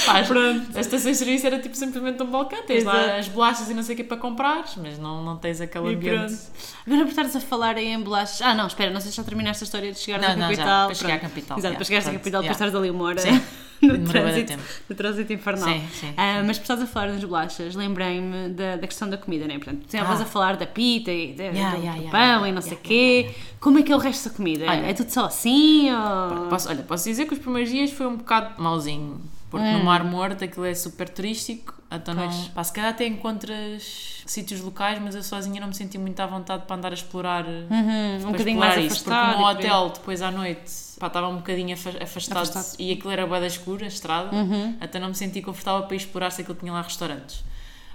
pá, 0.06 0.18
as, 0.20 0.30
as 0.30 0.86
estações 0.86 1.18
de 1.18 1.24
serviço 1.24 1.46
era 1.46 1.58
tipo 1.58 1.74
simplesmente 1.76 2.22
um 2.22 2.26
balcão, 2.26 2.62
tens 2.62 2.84
lá 2.84 3.02
Exato. 3.04 3.18
as 3.18 3.28
bolachas 3.28 3.70
e 3.70 3.74
não 3.74 3.82
sei 3.82 3.94
o 3.94 3.96
que 3.96 4.04
para 4.04 4.16
comprares, 4.16 4.74
mas 4.76 4.98
não, 4.98 5.22
não 5.22 5.36
tens 5.36 5.60
aquele 5.60 5.90
E 5.90 5.94
ambiente. 5.94 6.16
pronto. 6.34 6.42
Agora 6.86 7.02
por 7.02 7.10
estares 7.10 7.36
a 7.36 7.40
falar 7.40 7.76
em 7.78 8.00
bolachas. 8.00 8.40
Ah, 8.42 8.54
não, 8.54 8.66
espera, 8.66 8.90
não 8.90 9.00
sei 9.00 9.10
se 9.10 9.16
já 9.16 9.24
terminaste 9.24 9.64
a 9.64 9.66
história 9.66 9.92
de 9.92 9.98
chegar 9.98 10.20
Não, 10.20 10.29
não, 10.36 10.48
já, 10.54 10.56
capital. 10.56 10.86
para 10.86 10.94
chegar 10.94 11.14
à 11.14 11.18
capital, 11.18 11.58
Exato, 11.58 11.72
já, 11.72 11.76
para 11.76 11.84
chegares 11.84 12.08
à 12.08 12.12
capital, 12.12 12.42
já. 12.42 12.46
para 12.46 12.52
estares 12.52 12.74
ali 12.74 12.90
uma 12.90 13.04
hora 13.04 13.20
Sim. 13.20 13.40
no, 13.82 13.96
Demorou 13.96 14.02
de 14.02 14.10
trânsito, 14.44 14.58
no 14.88 14.94
trânsito 14.96 15.32
infernal. 15.32 15.68
Sim, 15.68 15.82
sim. 15.92 16.12
Ah, 16.16 16.42
mas 16.44 16.58
por 16.58 16.64
estás 16.64 16.82
a 16.82 16.86
falar 16.86 17.08
das 17.12 17.24
bolachas, 17.24 17.74
lembrei-me 17.74 18.50
da, 18.50 18.76
da 18.76 18.86
questão 18.86 19.08
da 19.08 19.16
comida, 19.16 19.46
né? 19.46 19.54
Portanto, 19.54 19.80
tu 19.88 19.94
estavas 19.96 20.20
Ah. 20.20 20.22
a 20.22 20.26
falar 20.26 20.56
da 20.56 20.66
pita 20.66 21.10
e 21.10 21.32
da- 21.34 21.44
Yeah, 21.44 21.76
do, 21.76 21.82
yeah, 21.82 22.02
do 22.02 22.10
pão 22.10 22.20
yeah, 22.20 22.48
e 22.48 22.52
não 22.52 22.60
sei 22.62 22.74
o 22.74 22.76
quê. 22.76 23.30
Como 23.58 23.78
é 23.78 23.82
que 23.82 23.90
é 23.90 23.96
o 23.96 23.98
resto 23.98 24.28
da 24.28 24.34
comida? 24.34 24.66
Olha. 24.66 24.86
é 24.86 24.92
tudo 24.92 25.10
só 25.10 25.24
assim 25.26 25.90
ou... 25.92 26.46
Posso, 26.48 26.68
olha, 26.68 26.82
posso 26.82 27.04
dizer 27.04 27.24
que 27.26 27.32
os 27.34 27.38
primeiros 27.40 27.70
dias 27.70 27.90
foi 27.90 28.06
um 28.06 28.16
bocado 28.16 28.60
mauzinho, 28.62 29.20
porque 29.50 29.70
no 29.72 29.82
Mar 29.84 30.04
Morto 30.04 30.44
aquilo 30.44 30.64
é 30.64 30.74
super 30.74 31.08
turístico, 31.08 31.74
então 31.90 32.14
não, 32.14 32.24
Hum. 32.24 32.28
Pois. 32.30 32.48
pá, 32.48 32.62
se 32.64 32.72
calhar 32.72 32.90
até 32.90 33.04
encontras 33.06 34.22
sítios 34.24 34.60
locais, 34.60 35.00
mas 35.02 35.14
eu 35.14 35.22
sozinha 35.22 35.60
não 35.60 35.68
me 35.68 35.74
senti 35.74 35.98
muito 35.98 36.18
à 36.20 36.26
vontade 36.26 36.64
para 36.66 36.76
andar 36.76 36.90
a 36.92 36.94
explorar, 36.94 37.44
Uhum, 37.44 38.28
um 38.28 38.32
bocadinho 38.32 38.58
mais 38.58 38.76
isso, 38.84 38.86
afastado. 39.08 39.26
porque 39.32 39.42
no 39.42 39.48
hotel 39.48 39.90
depois 39.90 40.22
à 40.22 40.30
noite 40.30 40.70
pá, 40.98 41.08
estava 41.08 41.28
um 41.28 41.36
bocadinho 41.36 41.74
afa- 41.74 42.02
afastado, 42.02 42.38
Afastado. 42.38 42.76
e 42.80 42.92
aquilo 42.92 43.10
era 43.10 43.26
bué 43.26 43.40
da 43.40 43.46
escura, 43.46 43.84
a 43.84 43.88
estrada, 43.88 44.34
Uhum. 44.36 44.76
até 44.80 44.98
não 45.00 45.08
me 45.08 45.14
senti 45.14 45.42
confortável 45.42 45.82
para 45.86 45.94
ir 45.94 45.98
explorar 45.98 46.30
se 46.30 46.42
aquilo 46.42 46.56
tinha 46.56 46.72
lá 46.72 46.82
restaurantes. 46.82 47.42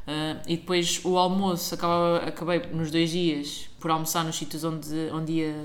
Ah, 0.07 0.37
e 0.45 0.57
depois 0.57 0.99
o 1.03 1.17
almoço, 1.17 1.73
acabava, 1.73 2.17
acabei 2.27 2.59
nos 2.71 2.91
dois 2.91 3.09
dias 3.09 3.67
por 3.79 3.89
almoçar 3.91 4.23
nos 4.23 4.35
sítios 4.35 4.63
onde, 4.63 4.93
onde 5.13 5.31
ia 5.31 5.55